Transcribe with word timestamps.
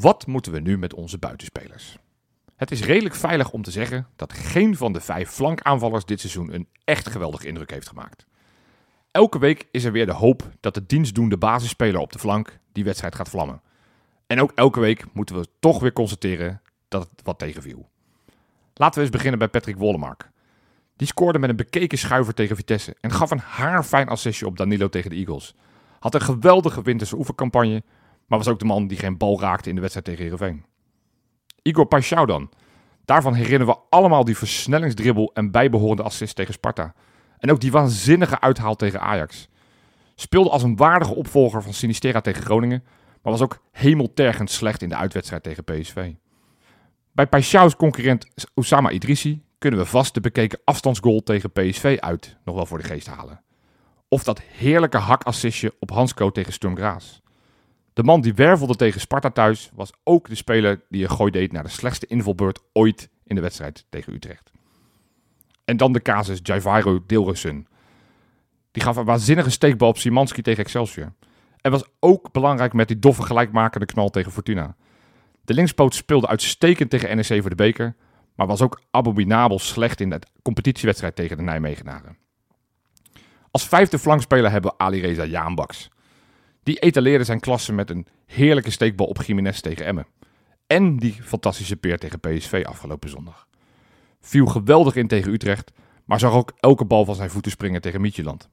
Wat 0.00 0.26
moeten 0.26 0.52
we 0.52 0.60
nu 0.60 0.78
met 0.78 0.94
onze 0.94 1.18
buitenspelers? 1.18 1.98
Het 2.56 2.70
is 2.70 2.82
redelijk 2.82 3.14
veilig 3.14 3.50
om 3.50 3.62
te 3.62 3.70
zeggen 3.70 4.06
dat 4.16 4.32
geen 4.32 4.76
van 4.76 4.92
de 4.92 5.00
vijf 5.00 5.30
flankaanvallers 5.30 6.04
dit 6.04 6.20
seizoen 6.20 6.54
een 6.54 6.68
echt 6.84 7.08
geweldige 7.08 7.46
indruk 7.46 7.70
heeft 7.70 7.88
gemaakt. 7.88 8.26
Elke 9.10 9.38
week 9.38 9.68
is 9.70 9.84
er 9.84 9.92
weer 9.92 10.06
de 10.06 10.12
hoop 10.12 10.50
dat 10.60 10.74
de 10.74 10.86
dienstdoende 10.86 11.36
basisspeler 11.36 12.00
op 12.00 12.12
de 12.12 12.18
flank 12.18 12.58
die 12.72 12.84
wedstrijd 12.84 13.14
gaat 13.14 13.28
vlammen. 13.28 13.60
En 14.26 14.40
ook 14.40 14.52
elke 14.54 14.80
week 14.80 15.04
moeten 15.12 15.36
we 15.36 15.46
toch 15.60 15.80
weer 15.80 15.92
constateren 15.92 16.60
dat 16.88 17.08
het 17.10 17.20
wat 17.24 17.38
tegenviel. 17.38 17.88
Laten 18.74 18.94
we 18.94 19.00
eens 19.00 19.16
beginnen 19.16 19.38
bij 19.38 19.48
Patrick 19.48 19.76
Wollemark. 19.76 20.30
Die 20.96 21.06
scoorde 21.06 21.38
met 21.38 21.50
een 21.50 21.56
bekeken 21.56 21.98
schuiver 21.98 22.34
tegen 22.34 22.56
Vitesse 22.56 22.96
en 23.00 23.10
gaf 23.10 23.30
een 23.30 23.38
haarfijn 23.38 24.08
assistje 24.08 24.46
op 24.46 24.56
Danilo 24.56 24.88
tegen 24.88 25.10
de 25.10 25.16
Eagles. 25.16 25.54
Had 25.98 26.14
een 26.14 26.20
geweldige 26.20 26.82
winterse 26.82 27.16
oefencampagne, 27.16 27.82
maar 28.26 28.38
was 28.38 28.48
ook 28.48 28.58
de 28.58 28.64
man 28.64 28.86
die 28.86 28.98
geen 28.98 29.16
bal 29.16 29.40
raakte 29.40 29.68
in 29.68 29.74
de 29.74 29.80
wedstrijd 29.80 30.06
tegen 30.06 30.22
Heerenveen. 30.22 30.64
Igor 31.62 31.86
Paixão 31.86 32.26
dan. 32.26 32.50
Daarvan 33.04 33.34
herinneren 33.34 33.74
we 33.74 33.80
allemaal 33.90 34.24
die 34.24 34.36
versnellingsdribbel 34.36 35.30
en 35.34 35.50
bijbehorende 35.50 36.02
assist 36.02 36.36
tegen 36.36 36.54
Sparta. 36.54 36.94
En 37.38 37.50
ook 37.50 37.60
die 37.60 37.70
waanzinnige 37.70 38.40
uithaal 38.40 38.76
tegen 38.76 39.00
Ajax. 39.00 39.48
Speelde 40.14 40.50
als 40.50 40.62
een 40.62 40.76
waardige 40.76 41.14
opvolger 41.14 41.62
van 41.62 41.72
Sinistera 41.72 42.20
tegen 42.20 42.42
Groningen, 42.42 42.84
maar 43.22 43.32
was 43.32 43.42
ook 43.42 43.62
hemeltergend 43.72 44.50
slecht 44.50 44.82
in 44.82 44.88
de 44.88 44.96
uitwedstrijd 44.96 45.42
tegen 45.42 45.64
PSV. 45.64 46.12
Bij 47.12 47.26
Paixão's 47.26 47.76
concurrent 47.76 48.26
Oussama 48.54 48.90
Idrissi 48.90 49.42
kunnen 49.58 49.80
we 49.80 49.86
vast 49.86 50.14
de 50.14 50.20
bekeken 50.20 50.60
afstandsgoal 50.64 51.22
tegen 51.22 51.52
PSV 51.52 51.96
uit 52.00 52.36
nog 52.44 52.54
wel 52.54 52.66
voor 52.66 52.78
de 52.78 52.84
geest 52.84 53.06
halen. 53.06 53.42
Of 54.08 54.24
dat 54.24 54.40
heerlijke 54.40 54.98
hakassistje 54.98 55.74
op 55.78 55.90
Hansco 55.90 56.30
tegen 56.30 56.52
Sturm 56.52 56.76
Graz. 56.76 57.20
De 57.96 58.02
man 58.02 58.20
die 58.20 58.34
wervelde 58.34 58.76
tegen 58.76 59.00
Sparta 59.00 59.30
thuis 59.30 59.70
was 59.74 59.92
ook 60.04 60.28
de 60.28 60.34
speler 60.34 60.80
die 60.88 61.02
een 61.02 61.10
gooi 61.10 61.30
deed 61.30 61.52
naar 61.52 61.62
de 61.62 61.68
slechtste 61.68 62.06
invalbeurt 62.06 62.60
ooit 62.72 63.10
in 63.24 63.34
de 63.34 63.40
wedstrijd 63.40 63.86
tegen 63.88 64.12
Utrecht. 64.12 64.50
En 65.64 65.76
dan 65.76 65.92
de 65.92 66.02
casus 66.02 66.40
Jaivairo 66.42 67.02
Deelrussen. 67.06 67.66
Die 68.72 68.82
gaf 68.82 68.96
een 68.96 69.04
waanzinnige 69.04 69.50
steekbal 69.50 69.88
op 69.88 69.98
Simanski 69.98 70.42
tegen 70.42 70.64
Excelsior. 70.64 71.12
En 71.60 71.70
was 71.70 71.84
ook 72.00 72.32
belangrijk 72.32 72.72
met 72.72 72.88
die 72.88 72.98
doffe 72.98 73.22
gelijkmakende 73.22 73.86
knal 73.86 74.08
tegen 74.08 74.32
Fortuna. 74.32 74.76
De 75.44 75.54
linkspoot 75.54 75.94
speelde 75.94 76.28
uitstekend 76.28 76.90
tegen 76.90 77.16
NEC 77.16 77.40
voor 77.40 77.50
de 77.50 77.56
beker, 77.56 77.96
maar 78.34 78.46
was 78.46 78.62
ook 78.62 78.80
abominabel 78.90 79.58
slecht 79.58 80.00
in 80.00 80.10
de 80.10 80.20
competitiewedstrijd 80.42 81.16
tegen 81.16 81.36
de 81.36 81.42
Nijmegenaren. 81.42 82.16
Als 83.50 83.68
vijfde 83.68 83.98
flankspeler 83.98 84.50
hebben 84.50 84.70
we 84.70 84.78
Ali 84.78 85.00
Reza 85.00 85.24
Jaanbaks. 85.24 85.90
Die 86.66 86.78
etaleerde 86.78 87.24
zijn 87.24 87.40
klasse 87.40 87.72
met 87.72 87.90
een 87.90 88.06
heerlijke 88.26 88.70
steekbal 88.70 89.06
op 89.06 89.22
Jiménez 89.22 89.60
tegen 89.60 89.86
Emmen. 89.86 90.06
En 90.66 90.96
die 90.96 91.12
fantastische 91.12 91.76
peer 91.76 91.98
tegen 91.98 92.20
PSV 92.20 92.64
afgelopen 92.68 93.08
zondag. 93.08 93.46
Viel 94.20 94.46
geweldig 94.46 94.96
in 94.96 95.08
tegen 95.08 95.32
Utrecht, 95.32 95.72
maar 96.04 96.18
zag 96.18 96.32
ook 96.32 96.52
elke 96.60 96.84
bal 96.84 97.04
van 97.04 97.14
zijn 97.14 97.30
voeten 97.30 97.50
springen 97.50 97.80
tegen 97.80 98.00
Midtjylland. 98.00 98.48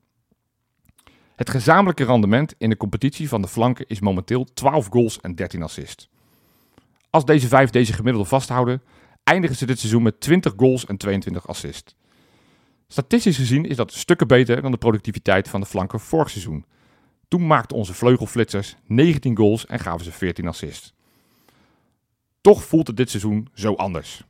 Het 1.36 1.50
gezamenlijke 1.50 2.04
rendement 2.04 2.56
in 2.58 2.70
de 2.70 2.78
competitie 2.78 3.30
van 3.30 3.42
de 3.42 3.48
flanken 3.48 3.88
is 3.88 4.00
momenteel 4.00 4.44
12 4.54 4.88
goals 4.88 5.20
en 5.20 5.36
13 5.36 5.64
assists. 5.64 6.10
Als 7.10 7.26
deze 7.26 7.48
vijf 7.48 7.70
deze 7.70 7.94
gemiddelde 7.94 8.28
vasthouden, 8.28 8.82
eindigen 9.24 9.56
ze 9.56 9.66
dit 9.66 9.80
seizoen 9.80 10.04
met 10.04 10.20
20 10.20 10.54
goals 10.58 10.86
en 10.86 10.98
22 10.98 11.48
assists. 11.48 11.96
Statistisch 12.88 13.38
gezien 13.38 13.66
is 13.66 13.76
dat 13.76 13.94
stukken 13.94 14.28
beter 14.28 14.62
dan 14.62 14.72
de 14.72 14.78
productiviteit 14.78 15.50
van 15.50 15.60
de 15.60 15.68
flanken 15.68 16.00
vorig 16.00 16.30
seizoen. 16.30 16.66
Toen 17.28 17.48
maakten 17.48 17.78
onze 17.78 17.94
vleugelflitsers 17.94 18.76
19 18.86 19.38
goals 19.38 19.66
en 19.66 19.80
gaven 19.80 20.06
ze 20.06 20.12
14 20.12 20.48
assists. 20.48 20.94
Toch 22.42 22.64
voelt 22.64 22.88
het 22.88 22.98
dit 22.98 23.10
seizoen 23.10 23.48
zo 23.54 23.74
anders. 23.74 24.24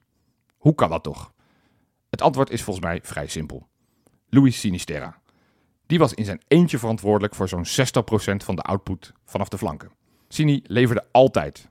Hoe 0.58 0.76
kan 0.76 0.90
dat 0.90 1.04
toch? 1.04 1.34
Het 2.10 2.22
antwoord 2.22 2.50
is 2.50 2.64
volgens 2.64 2.86
mij 2.86 3.00
vrij 3.04 3.28
simpel. 3.28 3.68
Luis 4.30 4.60
Sinisterra. 4.60 5.22
Die 5.86 6.00
was 6.00 6.14
in 6.14 6.26
zijn 6.26 6.42
eentje 6.48 6.78
verantwoordelijk 6.80 7.36
voor 7.36 7.48
zo'n 7.48 7.66
60% 7.66 7.70
van 8.36 8.56
de 8.56 8.62
output 8.62 9.14
vanaf 9.26 9.50
de 9.50 9.58
flanken. 9.58 9.92
Sini 10.28 10.62
leverde 10.64 11.08
altijd. 11.12 11.70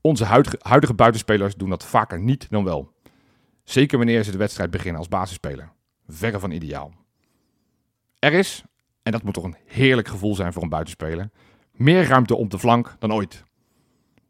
Onze 0.00 0.24
huidige, 0.60 0.94
buitenspelers 0.94 1.54
doen 1.54 1.68
dat 1.68 1.84
vaker 1.84 2.20
niet 2.20 2.50
dan 2.50 2.64
wel. 2.64 2.92
Zeker 3.64 3.98
wanneer 3.98 4.24
ze 4.24 4.30
de 4.30 4.38
wedstrijd 4.38 4.70
beginnen 4.70 4.98
als 4.98 5.08
basisspeler. 5.08 5.72
Verre 6.08 6.40
van 6.40 6.50
ideaal. 6.50 6.94
Er 8.18 8.32
is, 8.32 8.64
en 9.06 9.12
dat 9.12 9.22
moet 9.22 9.34
toch 9.34 9.44
een 9.44 9.56
heerlijk 9.66 10.08
gevoel 10.08 10.34
zijn 10.34 10.52
voor 10.52 10.62
een 10.62 10.68
buitenspeler, 10.68 11.30
meer 11.72 12.06
ruimte 12.06 12.36
op 12.36 12.50
de 12.50 12.58
flank 12.58 12.96
dan 12.98 13.12
ooit. 13.12 13.44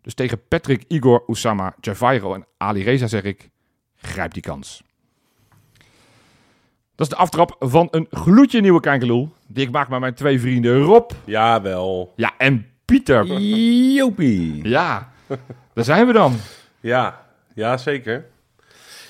Dus 0.03 0.15
tegen 0.15 0.47
Patrick, 0.49 0.85
Igor, 0.89 1.25
Oussama, 1.27 1.75
Javairo 1.81 2.35
en 2.35 2.47
Ali 2.57 2.83
Reza 2.83 3.07
zeg 3.07 3.23
ik, 3.23 3.51
grijp 3.97 4.33
die 4.33 4.43
kans. 4.43 4.83
Dat 6.95 7.07
is 7.07 7.09
de 7.09 7.17
aftrap 7.17 7.57
van 7.59 7.89
een 7.91 8.07
gloedje 8.11 8.61
nieuwe 8.61 8.81
Kijkeloel. 8.81 9.33
Die 9.47 9.67
ik 9.67 9.73
maak 9.73 9.89
met 9.89 10.01
mijn 10.01 10.15
twee 10.15 10.41
vrienden 10.41 10.81
Rob. 10.81 11.11
Jawel. 11.25 12.13
Ja, 12.17 12.35
en 12.39 12.67
Pieter. 12.85 13.27
Jopie. 13.95 14.69
Ja, 14.69 15.13
daar 15.73 15.85
zijn 15.85 16.07
we 16.07 16.13
dan. 16.13 16.37
Ja, 16.81 17.27
ja 17.55 17.77
zeker. 17.77 18.27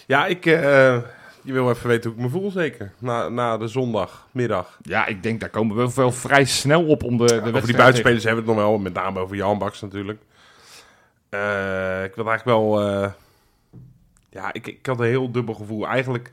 Ja, 0.06 0.26
ik... 0.26 0.46
eh, 0.46 0.98
je 1.46 1.52
wil 1.52 1.70
even 1.70 1.88
weten 1.88 2.10
hoe 2.10 2.18
ik 2.18 2.24
me 2.24 2.30
voel, 2.30 2.50
zeker. 2.50 2.92
Na, 2.98 3.28
na 3.28 3.56
de 3.56 3.68
zondagmiddag. 3.68 4.78
Ja, 4.82 5.06
ik 5.06 5.22
denk 5.22 5.40
daar 5.40 5.48
komen 5.50 5.76
we 5.76 5.92
wel 5.94 6.12
vrij 6.12 6.44
snel 6.44 6.86
op 6.86 7.02
om 7.02 7.16
de, 7.16 7.24
de 7.26 7.32
over 7.34 7.66
die 7.66 7.76
buitenspelers 7.76 8.24
hebben 8.24 8.44
we 8.44 8.50
het 8.50 8.58
nog 8.60 8.68
wel. 8.68 8.78
Met 8.78 8.92
name 8.94 9.18
over 9.20 9.36
Jan 9.36 9.58
Baks 9.58 9.80
natuurlijk. 9.80 10.20
Eh, 11.28 12.04
ik 12.04 12.14
wil 12.14 12.28
eigenlijk 12.28 12.44
wel... 12.44 12.80
eh, 12.80 13.10
ja, 14.30 14.52
ik, 14.52 14.66
ik 14.66 14.86
had 14.86 15.00
een 15.00 15.06
heel 15.06 15.30
dubbel 15.32 15.54
gevoel. 15.54 15.86
Eigenlijk 15.86 16.32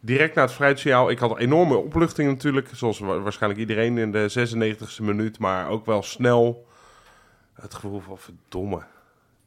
direct 0.00 0.34
na 0.34 0.42
het 0.42 0.52
fruitsignaal. 0.52 1.10
Ik 1.10 1.18
had 1.18 1.30
een 1.30 1.38
enorme 1.38 1.76
opluchting 1.76 2.28
natuurlijk. 2.30 2.68
Zoals 2.72 2.98
wa- 2.98 3.18
waarschijnlijk 3.20 3.60
iedereen 3.60 3.98
in 3.98 4.12
de 4.12 4.48
96e 4.98 5.02
minuut. 5.02 5.38
Maar 5.38 5.68
ook 5.68 5.86
wel 5.86 6.02
snel 6.02 6.66
het 7.54 7.74
gevoel 7.74 8.00
van 8.00 8.18
verdomme. 8.18 8.82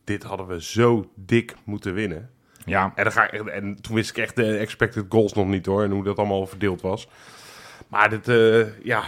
Dit 0.03 0.23
hadden 0.23 0.47
we 0.47 0.63
zo 0.63 1.09
dik 1.15 1.55
moeten 1.63 1.93
winnen. 1.93 2.29
Ja, 2.67 2.91
En, 2.95 3.03
dan 3.03 3.13
ga 3.13 3.31
ik, 3.31 3.45
en 3.45 3.81
toen 3.81 3.95
wist 3.95 4.09
ik 4.09 4.17
echt 4.17 4.35
de 4.35 4.57
expected 4.57 5.05
goals 5.09 5.33
nog 5.33 5.47
niet 5.47 5.65
hoor. 5.65 5.83
En 5.83 5.91
hoe 5.91 6.03
dat 6.03 6.17
allemaal 6.17 6.47
verdeeld 6.47 6.81
was. 6.81 7.07
Maar 7.87 8.09
dit, 8.09 8.27
eh, 8.27 8.83
ja. 8.85 9.03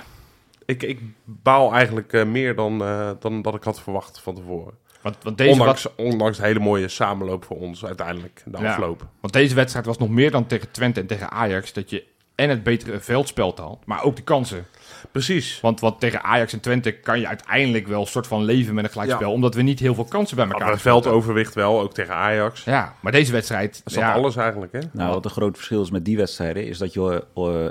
Ik, 0.66 0.84
ik 0.84 1.00
baal 1.26 1.74
eigenlijk 1.74 2.14
eh, 2.14 2.26
meer 2.26 2.56
dan, 2.56 2.82
eh, 2.84 3.12
dan 3.20 3.42
dat 3.42 3.56
ik 3.56 3.64
had 3.64 3.82
verwacht 3.82 4.20
van 4.20 4.36
tevoren. 4.36 4.74
want, 5.02 5.18
want, 5.24 5.38
deze 5.38 5.52
ondanks, 5.52 5.84
was, 5.84 5.96
ondanks 5.96 6.38
de 6.38 6.44
hele 6.44 6.60
mooie 6.60 6.88
samenloop 6.88 7.46
voor 7.46 7.58
ons 7.58 7.86
uiteindelijk. 7.86 8.42
De 8.46 8.58
Ja. 8.62 8.70
afloop. 8.72 9.08
want 9.20 9.34
deze 9.34 9.56
wedstrijd 9.56 9.86
was 9.86 9.98
nog 9.98 10.10
meer 10.10 10.32
dan 10.32 10.46
tegen 10.48 10.72
Twente 10.72 11.00
en 11.00 11.08
tegen 11.08 11.32
Ajax. 11.32 11.74
Dat 11.74 11.90
je 11.90 12.04
en 12.40 12.50
het 12.50 12.64
betere 12.64 13.00
veldspel 13.00 13.54
had, 13.56 13.78
maar 13.86 14.04
ook 14.04 14.16
de 14.16 14.22
kansen. 14.22 14.66
Precies. 15.12 15.60
Want 15.62 15.80
wat 15.80 16.00
tegen 16.00 16.24
Ajax 16.24 16.54
en 16.54 16.60
Twente 16.60 16.92
kan 16.92 17.20
je 17.20 17.28
uiteindelijk 17.28 17.88
wel 17.88 18.02
een 18.02 18.08
soort 18.08 18.28
van 18.28 18.44
leven 18.44 18.74
met 18.74 18.84
een 18.84 18.90
gelijkspel. 18.90 19.28
Ja. 19.28 19.34
Omdat 19.34 19.56
we 19.56 19.62
niet 19.62 19.80
heel 19.80 19.94
veel 19.96 20.04
kansen 20.06 20.36
bij 20.36 20.46
Maar 20.46 20.54
elkaar 20.54 20.70
het 20.72 20.82
gespeeld 20.82 21.04
veldoverwicht 21.04 21.54
wel, 21.54 21.82
ook 21.82 21.94
tegen 21.94 22.14
Ajax. 22.14 22.64
hebben. 22.66 22.84
Ja, 22.84 22.94
maar 23.00 23.12
deze 23.12 23.32
wedstrijd... 23.32 23.82
Dat 23.84 23.94
zat 23.94 24.04
ja, 24.04 24.14
alles 24.14 24.36
eigenlijk, 24.36 24.72
hè? 24.72 24.80
Nou, 24.92 25.14
wat 25.14 25.26
een 25.26 25.32
groot 25.32 25.56
verschil 25.56 25.82
is 25.82 25.92
met 25.92 26.06
die 26.06 26.18
wedstrijden, 26.18 26.68
is 26.68 26.78
dat 26.78 26.94
je 26.94 27.26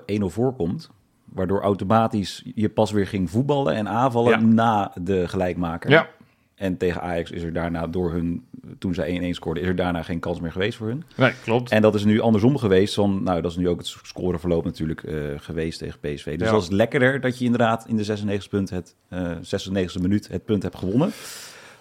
eh 0.08 0.20
1-0 0.20 0.24
voorkomt. 0.24 0.90
Waardoor 1.24 1.60
automatisch 1.60 2.42
je 2.54 2.68
pas 2.68 2.90
weer 2.90 3.06
ging 3.06 3.30
voetballen 3.30 3.74
en 3.74 3.88
aanvallen 3.88 4.30
Ja. 4.30 4.46
na 4.46 4.92
de 5.02 5.28
gelijkmaker. 5.28 5.90
Ja, 5.90 6.08
En 6.54 6.76
tegen 6.76 7.00
Ajax 7.02 7.30
is 7.30 7.42
er 7.42 7.52
daarna 7.52 7.86
door 7.86 8.12
hun, 8.12 8.44
toen 8.78 8.94
zij 8.94 9.20
1-1 9.32 9.34
scoorden, 9.34 9.62
is 9.62 9.68
er 9.68 9.76
daarna 9.76 10.02
geen 10.02 10.20
kans 10.20 10.40
meer 10.40 10.52
geweest 10.52 10.78
voor 10.78 10.86
hun. 10.86 11.04
nee, 11.16 11.32
klopt. 11.44 11.70
En 11.70 11.82
dat 11.82 11.94
is 11.94 12.04
nu 12.04 12.20
andersom 12.20 12.56
geweest. 12.58 12.94
Van, 12.94 13.22
nou, 13.22 13.40
dat 13.40 13.50
is 13.50 13.56
nu 13.56 13.68
ook 13.68 13.78
het 13.78 13.96
scoreverloop 14.02 14.64
natuurlijk 14.64 15.02
eh, 15.02 15.14
geweest 15.36 15.78
tegen 15.78 15.98
PSV. 16.00 16.38
Dus 16.38 16.46
Ja. 16.46 16.52
dat 16.54 16.62
is 16.62 16.68
lekkerder 16.70 17.20
dat 17.20 17.38
je 17.38 17.44
inderdaad 17.44 17.86
in 17.88 17.96
de 17.96 18.04
96e, 18.04 18.48
punt 18.50 18.70
het, 18.70 18.94
eh 19.08 19.30
96e 19.42 20.00
minuut 20.00 20.28
het 20.28 20.44
punt 20.44 20.62
hebt 20.62 20.76
gewonnen. 20.76 21.10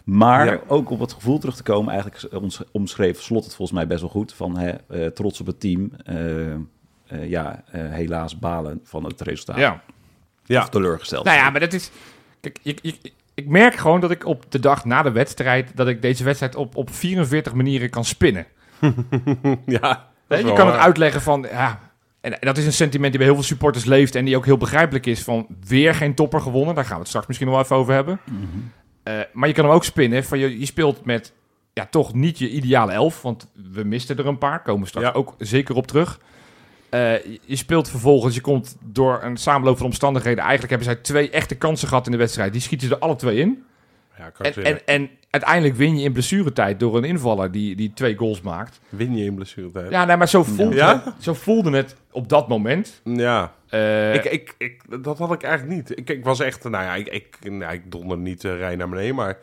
Maar 0.04 0.46
Ja. 0.46 0.60
ook 0.68 0.90
op 0.90 1.00
het 1.00 1.14
gevoel 1.14 1.38
terug 1.40 1.56
te 1.56 1.64
komen, 1.64 1.94
eigenlijk 1.94 2.34
ons, 2.44 2.62
omschreef 2.72 3.22
Slot 3.22 3.44
het 3.44 3.56
volgens 3.56 3.78
mij 3.78 3.88
best 3.88 4.02
wel 4.02 4.10
goed. 4.10 4.34
Van 4.34 4.58
hè, 4.58 4.70
eh, 4.70 5.06
trots 5.08 5.40
op 5.42 5.46
het 5.48 5.60
team. 5.60 5.92
eh, 6.06 6.52
eh, 6.54 6.60
ja, 7.30 7.64
eh, 7.72 7.82
helaas 7.92 8.40
balen 8.40 8.80
van 8.84 9.04
het 9.04 9.22
resultaat. 9.22 9.58
ja. 9.58 9.84
Ja. 10.46 10.62
Of 10.62 10.70
teleurgesteld. 10.70 11.26
Nou 11.26 11.38
ja, 11.38 11.50
maar 11.50 11.60
dat 11.60 11.74
is... 11.74 11.92
Kijk, 12.40 12.60
ik, 12.64 12.80
ik, 12.82 13.14
ik 13.38 13.48
merk 13.48 13.76
gewoon 13.76 14.00
dat 14.00 14.12
ik 14.12 14.26
op 14.26 14.46
de 14.50 14.60
dag 14.60 14.86
na 14.86 15.02
de 15.02 15.12
wedstrijd... 15.12 15.72
dat 15.76 15.88
ik 15.88 16.02
deze 16.02 16.24
wedstrijd 16.24 16.56
op, 16.56 16.76
op 16.76 16.94
44 16.94 17.54
manieren 17.54 17.90
kan 17.90 18.06
spinnen. 18.06 18.46
ja. 19.66 20.08
is 20.28 20.40
je 20.40 20.54
kan 20.54 20.68
het 20.68 20.76
uitleggen 20.76 21.22
van... 21.22 21.46
Ja, 21.52 21.80
en 22.22 22.38
dat 22.40 22.58
is 22.58 22.66
een 22.66 22.74
sentiment 22.74 23.10
die 23.10 23.20
bij 23.20 23.28
heel 23.28 23.38
veel 23.38 23.48
supporters 23.48 23.86
leeft... 23.86 24.16
en 24.16 24.26
die 24.26 24.38
ook 24.38 24.46
heel 24.46 24.58
begrijpelijk 24.58 25.06
is 25.06 25.24
van... 25.24 25.48
weer 25.68 25.96
geen 25.96 26.16
topper 26.16 26.42
gewonnen. 26.42 26.76
Daar 26.76 26.84
gaan 26.84 26.94
we 26.94 27.00
het 27.00 27.08
straks 27.08 27.28
misschien 27.28 27.48
nog 27.48 27.56
wel 27.56 27.66
even 27.66 27.76
over 27.76 27.94
hebben. 27.94 28.20
Eh, 29.04 29.20
maar 29.34 29.48
je 29.48 29.54
kan 29.54 29.66
hem 29.66 29.74
ook 29.74 29.84
spinnen 29.84 30.24
van... 30.24 30.40
je, 30.40 30.60
je 30.60 30.66
speelt 30.66 31.06
met 31.06 31.34
ja, 31.74 31.86
toch 31.86 32.14
niet 32.14 32.40
je 32.40 32.50
ideale 32.50 32.92
elf... 32.92 33.22
want 33.22 33.52
we 33.74 33.84
misten 33.84 34.18
er 34.18 34.28
een 34.28 34.38
paar. 34.38 34.62
Komen 34.62 34.88
straks 34.88 35.08
Ja. 35.08 35.14
ook 35.14 35.36
zeker 35.38 35.76
op 35.76 35.88
terug. 35.88 36.20
Eh, 36.90 37.14
je- 37.46 37.56
speelt 37.56 37.90
vervolgens... 37.90 38.36
je 38.36 38.42
komt 38.42 38.78
door 38.84 39.20
een 39.24 39.38
samenloop 39.38 39.78
van 39.78 39.86
omstandigheden... 39.86 40.40
eigenlijk 40.40 40.70
hebben 40.70 40.88
zij 40.94 41.02
twee 41.04 41.30
echte 41.30 41.56
kansen 41.56 41.88
gehad 41.88 42.06
in 42.06 42.12
de 42.12 42.18
wedstrijd. 42.18 42.52
Die 42.52 42.62
schieten 42.62 42.88
ze 42.88 42.94
er 42.96 43.00
alle 43.02 43.16
twee 43.16 43.38
in. 43.38 43.64
Ja, 44.18 44.30
kan 44.30 44.46
En, 44.46 44.64
en, 44.64 44.86
en 44.86 45.10
uiteindelijk 45.30 45.76
win 45.76 45.98
je 45.98 46.04
in 46.04 46.12
blessuretijd 46.14 46.80
door 46.80 46.98
een 46.98 47.04
invaller 47.04 47.52
die, 47.52 47.76
die 47.76 47.92
twee 47.94 48.16
goals 48.16 48.42
maakt. 48.42 48.80
Win 48.90 49.16
je 49.18 49.24
in 49.26 49.36
blessuretijd? 49.36 49.92
Ja, 49.92 50.06
nee, 50.06 50.18
maar 50.18 50.28
zo 50.28 50.44
voelde, 50.44 50.76
Ja? 50.76 51.02
Het, 51.06 51.14
zo 51.24 51.34
voelde 51.34 51.72
het 51.76 51.96
op 52.12 52.30
dat 52.30 52.48
moment. 52.48 53.02
Ja. 53.04 53.52
Eh, 53.70 54.14
ik, 54.14 54.26
ik, 54.26 54.56
ik, 54.58 54.82
dat 55.04 55.18
had 55.18 55.32
ik 55.34 55.44
eigenlijk 55.44 55.76
niet. 55.76 55.98
Ik, 55.98 56.10
ik 56.10 56.24
was 56.24 56.40
echt, 56.40 56.64
nou 56.64 56.84
ja, 56.84 56.96
ik, 56.96 57.08
ik, 57.08 57.52
nou, 57.52 57.74
ik 57.74 57.92
donder 57.92 58.18
niet 58.18 58.44
uh, 58.44 58.58
rij 58.58 58.76
naar 58.76 58.90
beneden, 58.90 59.16
maar 59.16 59.38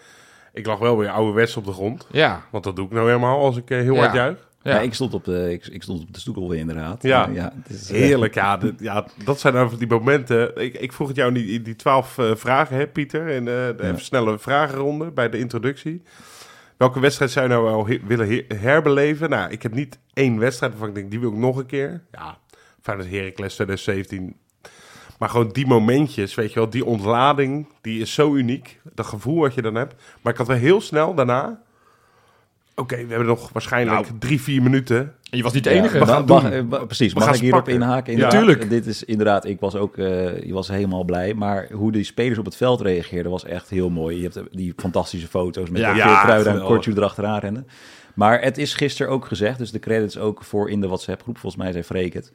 ik 0.52 0.66
lag 0.66 0.78
wel 0.78 0.98
weer 0.98 1.10
ouderwets 1.10 1.56
op 1.56 1.64
de 1.64 1.72
grond. 1.72 2.06
ja, 2.10 2.42
Want 2.50 2.64
dat 2.64 2.76
doe 2.76 2.86
ik 2.86 2.92
nou 2.92 3.06
helemaal 3.06 3.38
als 3.44 3.56
ik 3.56 3.70
uh, 3.70 3.78
heel 3.80 3.94
Ja. 3.94 4.00
hard 4.00 4.14
juich. 4.14 4.48
Ja. 4.64 4.80
Ik, 4.80 4.94
stond 4.94 5.14
op 5.14 5.24
de, 5.24 5.52
ik, 5.52 5.66
ik 5.66 5.82
stond 5.82 6.00
op 6.02 6.12
de 6.14 6.20
stoel 6.20 6.48
weer 6.48 6.58
inderdaad. 6.58 7.02
Ja. 7.02 7.28
ja 7.32 7.52
het 7.62 7.70
is, 7.80 7.90
eh, 7.90 7.96
Heerlijk, 8.00 8.34
ja, 8.34 8.56
dit- 8.66 8.80
ja. 8.80 9.06
Dat 9.24 9.40
zijn 9.40 9.54
dan 9.54 9.70
die 9.78 9.86
momenten. 9.88 10.56
Ik, 10.56 10.74
ik 10.74 10.92
vroeg 10.92 11.08
het 11.08 11.16
jou 11.16 11.32
die, 11.32 11.62
die 11.62 11.76
twaalf 11.76 12.18
eh, 12.18 12.30
vragen, 12.34 12.76
hè, 12.76 12.86
Pieter? 12.86 13.28
En 13.30 13.38
eh, 13.38 13.44
de 13.44 13.74
Ja. 13.78 13.84
even 13.84 14.00
snelle 14.00 14.38
vragenronde 14.38 15.10
bij 15.10 15.28
de 15.30 15.38
introductie. 15.38 16.02
Welke 16.76 17.00
wedstrijd 17.00 17.30
zou 17.30 17.46
je 17.46 17.52
nou 17.52 17.64
wel 17.64 17.86
he- 17.86 18.00
willen 18.06 18.28
he- 18.28 18.54
herbeleven? 18.56 19.30
Nou, 19.30 19.50
ik 19.50 19.62
heb 19.62 19.74
niet 19.74 19.98
één 20.12 20.38
wedstrijd 20.38 20.72
waarvan 20.72 20.88
ik 20.88 20.94
denk, 20.94 21.10
die 21.10 21.20
wil 21.20 21.30
ik 21.30 21.36
nog 21.38 21.56
een 21.56 21.66
keer. 21.66 22.02
Ja, 22.12 22.38
Feyenoord 22.82 23.10
Heracles 23.10 23.54
2017. 23.54 24.36
Maar 25.18 25.28
gewoon 25.28 25.48
die 25.52 25.66
momentjes, 25.66 26.34
weet 26.34 26.52
je 26.52 26.58
wel, 26.60 26.70
die 26.70 26.84
ontlading, 26.84 27.68
die 27.80 28.00
is 28.00 28.14
zo 28.14 28.34
uniek. 28.34 28.80
Dat 28.94 29.06
gevoel 29.06 29.40
wat 29.40 29.54
je 29.54 29.62
dan 29.62 29.74
hebt. 29.74 29.94
Maar 30.22 30.32
ik 30.32 30.38
had 30.38 30.46
wel 30.46 30.56
heel 30.56 30.80
snel 30.80 31.14
daarna... 31.14 31.62
Oké, 32.76 32.96
we 32.96 33.08
hebben 33.08 33.26
nog 33.26 33.50
waarschijnlijk 33.52 34.00
Nou. 34.00 34.18
drie, 34.18 34.40
vier 34.40 34.62
minuten. 34.62 34.96
En 35.30 35.36
je 35.36 35.42
was 35.42 35.52
niet 35.52 35.64
de 35.64 35.70
Ja, 35.70 35.76
enige. 35.76 36.06
gaan 36.06 36.24
mag- 36.24 36.50
eh, 36.50 36.62
precies, 36.86 37.12
We 37.12 37.18
mag 37.18 37.24
gaan 37.28 37.34
ik 37.34 37.40
hierop 37.40 37.64
pakken. 37.64 37.82
inhaken? 37.82 38.04
Ja. 38.16 38.18
Inderdaad, 38.18 38.40
Tuurlijk. 38.40 38.70
Dit 38.70 38.86
is 38.86 39.04
inderdaad, 39.04 39.44
ik 39.44 39.60
was 39.60 39.74
ook 39.76 39.96
eh, 39.98 40.42
je 40.42 40.52
was 40.52 40.68
helemaal 40.68 41.04
blij. 41.04 41.34
Maar 41.34 41.68
hoe 41.72 41.92
die 41.92 42.04
spelers 42.04 42.38
op 42.38 42.44
het 42.44 42.56
veld 42.56 42.80
reageerden 42.80 43.32
was 43.32 43.44
echt 43.44 43.70
heel 43.70 43.90
mooi. 43.90 44.16
Je 44.16 44.22
hebt 44.22 44.40
die 44.50 44.72
fantastische 44.76 45.28
foto's 45.28 45.70
met 45.70 45.80
Ja. 45.80 45.94
ja, 45.94 46.26
Ja, 46.28 46.44
en. 46.44 46.62
Kortje 46.62 46.92
erachteraan 46.96 47.38
rennen. 47.38 47.66
Maar 48.14 48.42
het 48.42 48.58
is 48.58 48.74
gisteren 48.74 49.12
ook 49.12 49.24
gezegd, 49.26 49.58
dus 49.58 49.70
de 49.70 49.78
credits 49.78 50.18
ook 50.18 50.44
voor 50.44 50.70
in 50.70 50.80
de 50.80 50.86
WhatsApp-groep. 50.86 51.38
Volgens 51.38 51.62
mij 51.62 51.72
zei 51.72 51.84
Freek 51.84 52.12
het. 52.12 52.32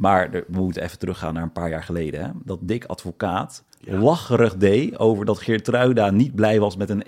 Maar 0.00 0.28
er- 0.32 0.44
we 0.48 0.60
moeten 0.60 0.82
even 0.82 0.98
teruggaan 0.98 1.34
naar 1.34 1.42
een 1.42 1.52
paar 1.52 1.70
jaar 1.70 1.82
geleden. 1.82 2.20
Hè? 2.20 2.28
Dat 2.44 2.58
Dick 2.62 2.84
Advocaat 2.84 3.64
lacherig 3.84 4.56
deed 4.56 4.98
over 4.98 5.24
dat 5.24 5.38
Geertruida 5.38 6.10
niet 6.10 6.34
blij 6.34 6.60
was 6.60 6.76
met 6.76 6.90
een 6.90 7.02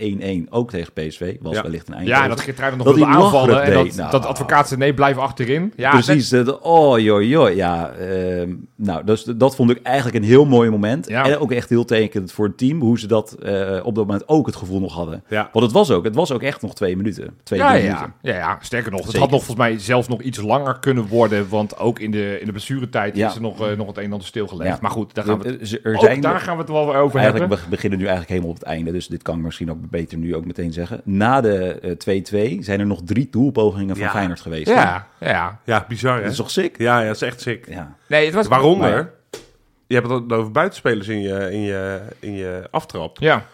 1-1. 0.46 0.50
Ook 0.50 0.70
tegen 0.70 0.92
PSV, 0.92 1.36
was 1.40 1.54
Ja. 1.54 1.62
wellicht 1.62 1.88
een 1.88 1.92
ja, 1.94 1.98
Eindhoven. 1.98 2.22
en 2.24 2.30
dat 2.30 2.40
Geertruiden 2.40 2.78
nog 2.78 2.86
Dat 2.88 2.96
wilde 2.96 3.10
aanvallen. 3.12 3.62
En 3.62 3.72
dat. 3.72 3.94
Nou. 3.96 4.10
dat 4.10 4.26
advocaat 4.26 4.68
zei, 4.68 4.80
nee, 4.80 4.94
blijf 4.94 5.16
achterin. 5.16 5.72
Ja, 5.76 5.90
Precies. 5.90 6.28
de- 6.28 6.60
oh, 6.60 6.98
joh, 6.98 7.22
joh. 7.22 7.54
Ja, 7.54 7.90
ehm, 7.90 8.54
nou, 8.76 9.04
dus 9.04 9.24
dat 9.24 9.54
vond 9.56 9.70
ik 9.70 9.82
eigenlijk 9.82 10.16
een 10.16 10.24
heel 10.24 10.44
mooi 10.44 10.70
moment. 10.70 11.08
Ja. 11.08 11.24
En 11.24 11.38
ook 11.38 11.52
echt 11.52 11.68
heel 11.68 11.84
tekenend 11.84 12.32
voor 12.32 12.46
het 12.46 12.58
team, 12.58 12.80
hoe 12.80 12.98
ze 12.98 13.06
dat 13.06 13.32
eh, 13.32 13.80
op 13.84 13.94
dat 13.94 14.06
moment 14.06 14.28
ook 14.28 14.46
het 14.46 14.56
gevoel 14.56 14.80
nog 14.80 14.94
hadden. 14.94 15.24
Ja. 15.28 15.48
Want 15.52 15.64
het 15.64 15.74
was 15.74 15.90
ook, 15.90 16.04
het 16.04 16.14
was 16.14 16.32
ook 16.32 16.42
echt 16.42 16.62
nog 16.62 16.74
twee 16.74 16.96
minuten. 16.96 17.34
Twee, 17.42 17.58
Ja, 17.58 17.72
ja, 17.72 17.82
minuten. 17.82 18.14
ja, 18.22 18.34
ja, 18.34 18.58
sterker 18.60 18.90
nog. 18.90 19.06
Het 19.06 19.16
had 19.16 19.30
nog 19.30 19.44
volgens 19.44 19.66
mij 19.68 19.78
zelfs 19.78 20.08
nog 20.08 20.22
iets 20.22 20.40
langer 20.40 20.78
kunnen 20.78 21.06
worden. 21.06 21.48
Want 21.48 21.78
ook 21.78 21.98
in 21.98 22.10
de, 22.10 22.38
in 22.40 22.46
de 22.46 22.52
Ja. 22.90 23.28
is 23.28 23.34
er 23.34 23.40
nog, 23.40 23.60
eh, 23.68 23.76
nog 23.76 23.86
het 23.86 23.96
een 23.96 24.04
en 24.04 24.12
ander 24.12 24.26
stilgelegd. 24.26 24.70
Ja. 24.70 24.78
Maar 24.80 24.90
goed, 24.90 25.14
daar 25.14 25.24
gaan 25.24 25.38
we 25.38 25.48
het, 25.48 25.80
Er- 25.84 25.94
ook 25.94 26.00
zijn 26.00 26.20
daar 26.20 26.40
gaan 26.40 26.54
we 26.54 26.60
het 26.62 26.70
wel 26.70 26.78
over 26.80 26.96
Eigenlijk 27.20 27.38
hebben. 27.38 27.58
we 27.58 27.70
beginnen 27.70 27.98
nu 27.98 28.04
eigenlijk 28.04 28.32
helemaal 28.32 28.50
op 28.54 28.58
het 28.60 28.68
einde, 28.68 28.92
dus 28.92 29.06
dit 29.06 29.22
kan 29.22 29.36
ik 29.38 29.44
misschien 29.44 29.70
ook 29.70 29.90
beter 29.90 30.18
nu 30.18 30.34
ook 30.36 30.44
meteen 30.44 30.72
zeggen. 30.72 31.00
Na 31.04 31.40
de 31.40 31.78
eh, 31.80 31.90
2-2 32.58 32.62
zijn 32.64 32.80
er 32.80 32.86
nog 32.86 33.00
drie 33.04 33.28
doelpogingen 33.30 33.96
van 33.96 34.04
Ja. 34.04 34.10
Feyenoord 34.10 34.40
geweest. 34.40 34.68
Ja, 34.68 35.06
ja. 35.20 35.60
Ja, 35.64 35.84
bizar 35.88 36.16
hè? 36.16 36.22
Dat 36.22 36.30
is 36.30 36.36
toch 36.36 36.50
sick? 36.50 36.78
Ja, 36.78 37.00
ja, 37.00 37.06
dat 37.06 37.14
is 37.14 37.22
echt 37.22 37.40
sick. 37.40 37.68
Ja. 37.68 37.96
Nee, 38.06 38.24
het 38.24 38.34
was... 38.34 38.46
Waaronder, 38.48 38.90
Maar 38.90 39.10
je 39.86 39.94
hebt 39.94 40.08
het 40.10 40.32
over 40.32 40.52
buitenspelers 40.52 41.08
in 41.08 41.20
je, 41.20 41.50
in 41.52 41.60
je, 41.60 42.00
in 42.18 42.32
je 42.32 42.68
aftrap. 42.70 43.18
Ja, 43.18 43.44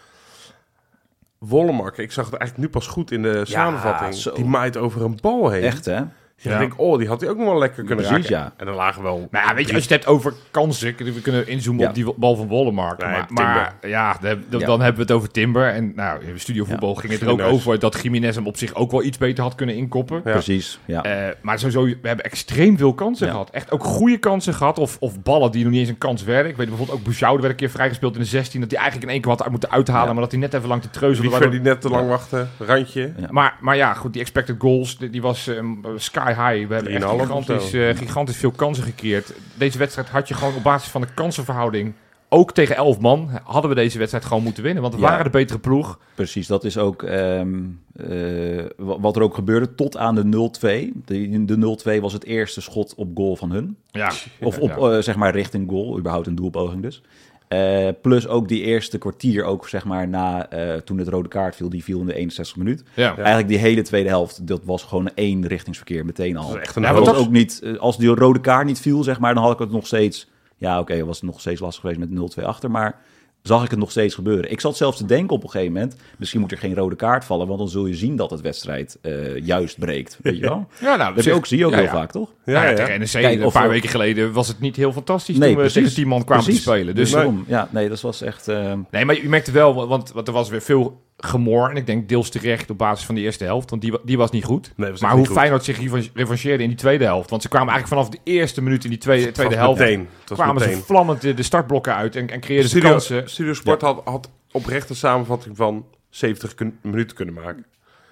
Wollemark, 1.37 1.97
ik 1.97 2.11
zag 2.11 2.25
het 2.29 2.33
eigenlijk 2.35 2.69
nu 2.69 2.73
pas 2.79 2.87
goed 2.87 3.11
in 3.11 3.21
de 3.21 3.41
samenvatting. 3.45 4.13
zo. 4.15 4.33
Die 4.33 4.45
maait 4.45 4.77
over 4.77 5.01
een 5.03 5.17
bal 5.21 5.49
heen. 5.49 5.63
Echt, 5.63 5.85
hè? 5.85 6.01
Ja. 6.41 6.49
Ja. 6.51 6.59
Ik 6.59 6.59
denk, 6.69 6.79
oh, 6.79 6.97
die 6.97 7.07
had 7.07 7.21
hij 7.21 7.29
ook 7.29 7.37
nog 7.37 7.45
wel 7.45 7.57
lekker 7.59 7.83
kunnen 7.83 8.05
Precies, 8.05 8.29
raken. 8.29 8.45
ja. 8.45 8.53
En 8.57 8.65
dan 8.65 8.75
lagen 8.75 9.03
wel... 9.03 9.27
maar 9.31 9.45
ja, 9.45 9.55
weet 9.55 9.67
je, 9.67 9.73
als 9.73 9.83
je 9.83 9.93
het 9.93 10.03
hebt 10.03 10.15
over 10.15 10.33
kansen, 10.51 10.95
we 10.97 11.21
kunnen 11.21 11.47
inzoomen 11.47 11.81
Ja. 11.81 11.87
op 11.89 11.95
die 11.95 12.13
bal 12.15 12.35
van 12.35 12.47
Wollemark. 12.47 13.05
Nee, 13.05 13.21
maar 13.27 13.75
ja, 13.81 14.17
dan, 14.21 14.43
dan 14.49 14.59
Ja. 14.59 14.65
dan 14.65 14.77
hebben 14.81 14.95
we 14.95 15.01
het 15.01 15.11
over 15.11 15.31
Timber. 15.31 15.67
En 15.73 15.91
nou, 15.95 16.23
in 16.25 16.39
studiovoetbal 16.39 16.95
ging 16.95 17.11
het 17.13 17.21
er 17.21 17.29
ook 17.29 17.41
over 17.41 17.79
dat 17.79 17.99
Jiménez 18.01 18.35
hem 18.35 18.47
op 18.47 18.57
zich 18.57 18.73
ook 18.75 18.91
wel 18.91 19.03
iets 19.03 19.17
beter 19.17 19.43
had 19.43 19.55
kunnen 19.55 19.75
inkoppen. 19.75 20.21
Ja. 20.25 20.31
Precies, 20.31 20.79
ja. 20.85 21.03
Eh, 21.03 21.35
maar 21.41 21.59
sowieso, 21.59 21.83
we 21.83 22.07
hebben 22.07 22.25
extreem 22.25 22.77
veel 22.77 22.93
kansen 22.93 23.25
Ja. 23.25 23.31
gehad. 23.31 23.49
Echt 23.49 23.71
ook 23.71 23.83
goede 23.83 24.17
kansen 24.17 24.53
gehad. 24.53 24.79
Of, 24.79 24.97
of 24.99 25.21
ballen 25.21 25.51
die 25.51 25.61
nog 25.63 25.71
niet 25.71 25.79
eens 25.81 25.89
een 25.89 25.97
kans 25.97 26.23
werden. 26.23 26.51
Ik 26.51 26.57
weet 26.57 26.67
bijvoorbeeld 26.67 26.97
ook 26.97 27.03
Bouchard 27.03 27.35
werd 27.39 27.49
een 27.49 27.55
keer 27.55 27.69
vrijgespeeld 27.69 28.13
in 28.13 28.19
de 28.21 28.25
16. 28.27 28.61
Dat 28.61 28.69
hij 28.71 28.79
eigenlijk 28.79 29.09
in 29.09 29.13
één 29.15 29.23
keer 29.23 29.31
had 29.37 29.49
moeten 29.49 29.71
uithalen. 29.71 30.07
Ja. 30.07 30.13
Maar 30.13 30.21
dat 30.21 30.31
hij 30.31 30.39
net 30.41 30.53
even 30.53 30.67
lang 30.67 30.81
te 30.81 30.89
treuzelen. 30.89 31.21
Liever 31.29 31.39
waardoor- 31.39 31.61
die 31.63 31.69
net 31.71 31.81
te 31.81 31.89
lang 31.89 32.07
wachten. 32.07 32.49
Randje. 32.59 33.13
Ja. 33.17 33.27
Maar, 33.29 33.57
maar 33.61 33.75
ja, 33.75 33.93
goed, 33.93 34.13
die 34.13 34.21
expected 34.21 34.55
goals, 34.59 34.97
die, 34.97 35.09
die 35.09 35.21
was 35.21 35.47
ehm, 35.47 35.73
sky 35.95 36.28
high. 36.29 36.67
We 36.67 36.73
hebben 36.73 36.91
echt 36.93 37.01
3,5 37.03 37.11
of 37.13 37.19
gigantisch, 37.21 37.73
eh, 37.73 37.95
gigantisch 37.97 38.37
veel 38.37 38.51
kansen 38.51 38.83
gecreëerd. 38.83 39.33
Deze 39.55 39.77
wedstrijd 39.77 40.09
had 40.09 40.27
je 40.27 40.33
gewoon 40.33 40.55
op 40.55 40.63
basis 40.63 40.89
van 40.91 41.01
de 41.01 41.07
kansenverhouding... 41.13 41.93
Ook 42.31 42.51
tegen 42.53 42.75
11 42.75 42.99
man 42.99 43.29
hadden 43.43 43.69
we 43.69 43.75
deze 43.75 43.97
wedstrijd 43.97 44.25
gewoon 44.25 44.43
moeten 44.43 44.63
winnen. 44.63 44.81
Want 44.81 44.95
we 44.95 45.01
Ja. 45.01 45.07
waren 45.09 45.23
de 45.23 45.29
betere 45.29 45.59
ploeg. 45.59 45.99
Precies, 46.15 46.47
dat 46.47 46.63
is 46.63 46.77
ook 46.77 47.03
ehm, 47.03 47.59
eh, 47.95 48.63
wa- 48.77 48.99
wat 48.99 49.15
er 49.15 49.21
ook 49.21 49.33
gebeurde 49.35 49.75
tot 49.75 49.97
aan 49.97 50.15
de 50.15 50.23
0-2. 50.23 50.93
De, 51.05 51.45
de 51.45 51.57
0-2 51.57 52.01
was 52.01 52.13
het 52.13 52.25
eerste 52.25 52.61
schot 52.61 52.93
op 52.95 53.09
goal 53.15 53.35
van 53.35 53.51
hun. 53.51 53.77
Ja, 53.91 54.11
Of 54.41 54.57
op, 54.59 54.69
ja. 54.77 54.95
eh, 54.95 55.01
zeg 55.01 55.15
maar, 55.15 55.31
richting 55.33 55.69
goal, 55.69 55.97
überhaupt 55.97 56.27
een 56.27 56.35
doelpoging 56.35 56.81
dus. 56.81 57.01
Eh, 57.49 57.87
plus 58.01 58.27
ook 58.27 58.47
die 58.47 58.61
eerste 58.61 58.97
kwartier, 58.97 59.43
ook 59.43 59.67
zeg 59.67 59.85
maar 59.85 60.07
na 60.07 60.49
eh, 60.49 60.75
toen 60.75 60.97
het 60.97 61.07
rode 61.07 61.29
kaart 61.29 61.55
viel, 61.55 61.69
die 61.69 61.83
viel 61.83 61.99
in 61.99 62.05
de 62.05 62.13
61 62.13 62.57
minuut. 62.57 62.83
ja. 62.93 63.15
Eigenlijk 63.15 63.47
die 63.47 63.57
hele 63.57 63.81
tweede 63.81 64.09
helft, 64.09 64.47
dat 64.47 64.61
was 64.63 64.83
gewoon 64.83 65.09
één 65.15 65.47
richtingsverkeer 65.47 66.05
meteen 66.05 66.37
al. 66.37 66.47
Dat 66.51 66.57
echt 66.57 66.75
een 66.75 66.81
Ja, 66.81 66.93
Dat 66.93 67.05
was 67.05 67.17
ook 67.17 67.29
niet, 67.29 67.61
eh, 67.63 67.77
als 67.77 67.97
die 67.97 68.09
rode 68.09 68.39
kaart 68.41 68.65
niet 68.65 68.79
viel, 68.79 69.03
zeg 69.03 69.19
maar, 69.19 69.33
dan 69.33 69.43
had 69.43 69.53
ik 69.53 69.59
het 69.59 69.71
nog 69.71 69.85
steeds. 69.85 70.29
Ja, 70.57 70.79
oké, 70.79 71.05
was 71.05 71.15
het 71.21 71.29
nog 71.29 71.39
steeds 71.39 71.61
lastig 71.61 71.81
geweest 71.81 71.99
met 71.99 72.09
0-2 72.09 72.45
achter, 72.45 72.71
maar 72.71 73.01
zag 73.49 73.63
ik 73.63 73.69
het 73.69 73.79
nog 73.79 73.91
steeds 73.91 74.15
gebeuren. 74.15 74.51
Ik 74.51 74.59
zat 74.59 74.77
zelfs 74.77 74.97
te 74.97 75.05
denken 75.05 75.35
op 75.35 75.43
een 75.43 75.49
gegeven 75.49 75.73
moment, 75.73 75.95
misschien 76.17 76.39
moet 76.39 76.51
er 76.51 76.57
geen 76.57 76.75
rode 76.75 76.95
kaart 76.95 77.25
vallen, 77.25 77.47
want 77.47 77.59
dan 77.59 77.69
zul 77.69 77.85
je 77.85 77.95
zien 77.95 78.15
dat 78.15 78.29
het 78.31 78.41
wedstrijd 78.41 78.97
eh, 79.01 79.37
juist 79.45 79.79
breekt. 79.79 80.17
Weet 80.21 80.35
je 80.37 80.41
wel? 80.41 80.67
Ja, 80.79 80.95
nou, 80.95 80.97
Dat 80.97 81.15
heb 81.15 81.25
je 81.25 81.33
ook, 81.33 81.45
zie 81.45 81.57
je 81.57 81.65
ook 81.65 81.71
ja, 81.71 81.77
heel 81.77 81.85
ja. 81.85 81.91
vaak, 81.91 82.11
toch? 82.11 82.29
Ja, 82.45 82.63
Ja, 82.63 82.69
ja. 82.69 82.75
tegen 82.75 82.99
NEC 82.99 83.09
Kijk, 83.11 83.41
een 83.41 83.51
paar 83.51 83.63
we- 83.67 83.73
weken 83.73 83.89
geleden 83.89 84.31
was 84.31 84.47
het 84.47 84.59
niet 84.59 84.75
heel 84.75 84.91
fantastisch 84.93 85.37
Nee, 85.37 85.47
toen 85.47 85.57
we 85.57 85.61
precies. 85.63 85.81
tegen 85.83 85.95
10 85.95 86.07
man 86.07 86.23
kwamen 86.25 86.43
Precies. 86.43 86.63
te 86.63 86.69
spelen. 86.69 86.95
Dus 86.95 87.03
Dus 87.03 87.13
daarom, 87.13 87.43
ja, 87.47 87.67
nee, 87.71 87.89
dat 87.89 88.01
was 88.01 88.21
echt... 88.21 88.47
eh, 88.47 88.73
Nee, 88.91 89.05
maar 89.05 89.15
je 89.15 89.29
merkte 89.29 89.51
wel, 89.51 89.87
want, 89.87 90.11
want 90.11 90.27
er 90.27 90.33
was 90.33 90.49
weer 90.49 90.61
veel 90.61 91.01
gemor. 91.21 91.69
En 91.69 91.75
ik 91.75 91.85
denk 91.85 92.09
deels 92.09 92.29
terecht 92.29 92.69
op 92.69 92.77
basis 92.77 93.05
van 93.05 93.15
die 93.15 93.23
eerste 93.23 93.43
helft. 93.43 93.69
Want 93.69 93.81
die, 93.81 93.93
die 94.03 94.17
was 94.17 94.31
niet 94.31 94.43
goed. 94.43 94.71
Nee, 94.75 94.91
was 94.91 95.01
maar 95.01 95.11
hoe. 95.11 95.25
Feyenoord 95.25 95.63
zich 95.63 95.79
revan- 95.79 96.07
revancheerde 96.13 96.63
in 96.63 96.69
die 96.69 96.77
tweede 96.77 97.03
helft. 97.03 97.29
Want 97.29 97.41
ze 97.41 97.49
kwamen 97.49 97.73
eigenlijk 97.73 98.01
vanaf 98.01 98.21
de 98.23 98.31
eerste 98.31 98.61
minuut 98.61 98.83
in 98.83 98.89
die 98.89 98.99
tweede, 98.99 99.31
tweede 99.31 99.55
helft. 99.55 99.79
Meteen. 99.79 100.07
Kwamen 100.25 100.55
meteen. 100.55 100.75
ze 100.77 100.83
vlammend 100.83 101.21
de, 101.21 101.33
de 101.33 101.43
startblokken 101.43 101.95
uit. 101.95 102.15
En, 102.15 102.29
en 102.29 102.39
creëerden 102.39 102.69
Studio, 102.69 102.89
kansen. 102.89 103.29
Studio 103.29 103.53
Sport 103.53 103.81
had, 103.81 104.01
had 104.05 104.29
oprecht 104.51 104.89
een 104.89 104.95
samenvatting 104.95 105.55
van 105.57 105.85
70 106.09 106.55
kun- 106.55 106.77
minuten 106.81 107.15
kunnen 107.15 107.33
maken. 107.33 107.65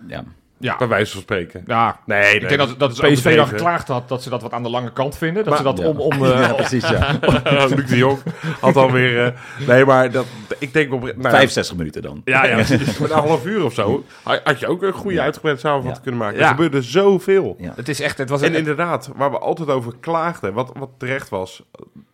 ja. 0.07 0.23
Ja, 0.59 0.77
Bij 0.77 0.87
wijze 0.87 1.11
van 1.11 1.21
spreken. 1.21 1.63
ja. 1.65 1.99
Nee, 2.05 2.21
nee, 2.21 2.33
Ik 2.39 2.47
denk 2.47 2.59
dat, 2.59 2.79
dat 2.79 2.91
is 2.91 2.99
PSV 3.19 3.35
dan 3.35 3.47
geklaagd 3.47 3.87
had 3.87 4.07
dat 4.09 4.23
ze 4.23 4.29
dat 4.29 4.41
wat 4.41 4.51
aan 4.53 4.63
de 4.63 4.69
lange 4.69 4.93
kant 4.93 5.17
vinden. 5.17 5.43
Dat 5.43 5.47
Maar- 5.53 5.57
ze 5.57 5.63
dat 5.63 5.77
Ja. 5.77 5.85
om... 5.87 5.99
om 5.99 6.11
eh, 6.25 6.39
ja, 6.47 6.53
precies, 6.53 6.89
ja. 6.89 7.19
Luc 7.75 7.85
de 7.89 7.97
Jong 7.97 8.19
had 8.59 8.75
alweer... 8.75 9.25
eh 9.25 9.67
nee, 9.67 9.85
maar 9.85 10.11
dat, 10.11 10.25
ik 10.59 10.73
denk 10.73 10.93
op... 10.93 11.01
Nou, 11.01 11.13
ja, 11.21 11.29
65 11.29 11.75
minuten 11.77 12.01
dan. 12.01 12.21
Ja, 12.25 12.45
ja, 12.45 12.55
precies. 12.65 12.97
met 12.97 13.09
een 13.11 13.17
half 13.17 13.45
uur 13.45 13.63
of 13.63 13.73
zo 13.73 14.03
had 14.23 14.41
had 14.43 14.59
je 14.59 14.67
ook 14.67 14.83
een 14.83 14.93
goede 14.93 15.15
Ja. 15.15 15.23
uitgebreide 15.23 15.61
samenvatting 15.61 15.95
Ja. 15.97 16.01
kunnen 16.03 16.19
maken. 16.21 16.37
Ja. 16.39 16.43
Er 16.43 16.49
gebeurde 16.49 16.81
zoveel. 16.81 17.55
Ja. 17.59 17.73
het 17.75 17.89
is 17.89 17.99
echt... 18.01 18.17
Het 18.17 18.29
was 18.29 18.41
En 18.41 18.51
een, 18.51 18.57
inderdaad, 18.57 19.09
waar 19.15 19.31
we 19.31 19.37
altijd 19.39 19.69
over 19.69 19.93
klaagden, 19.99 20.53
wat, 20.53 20.71
wat 20.77 20.89
terecht 20.97 21.29
was, 21.29 21.63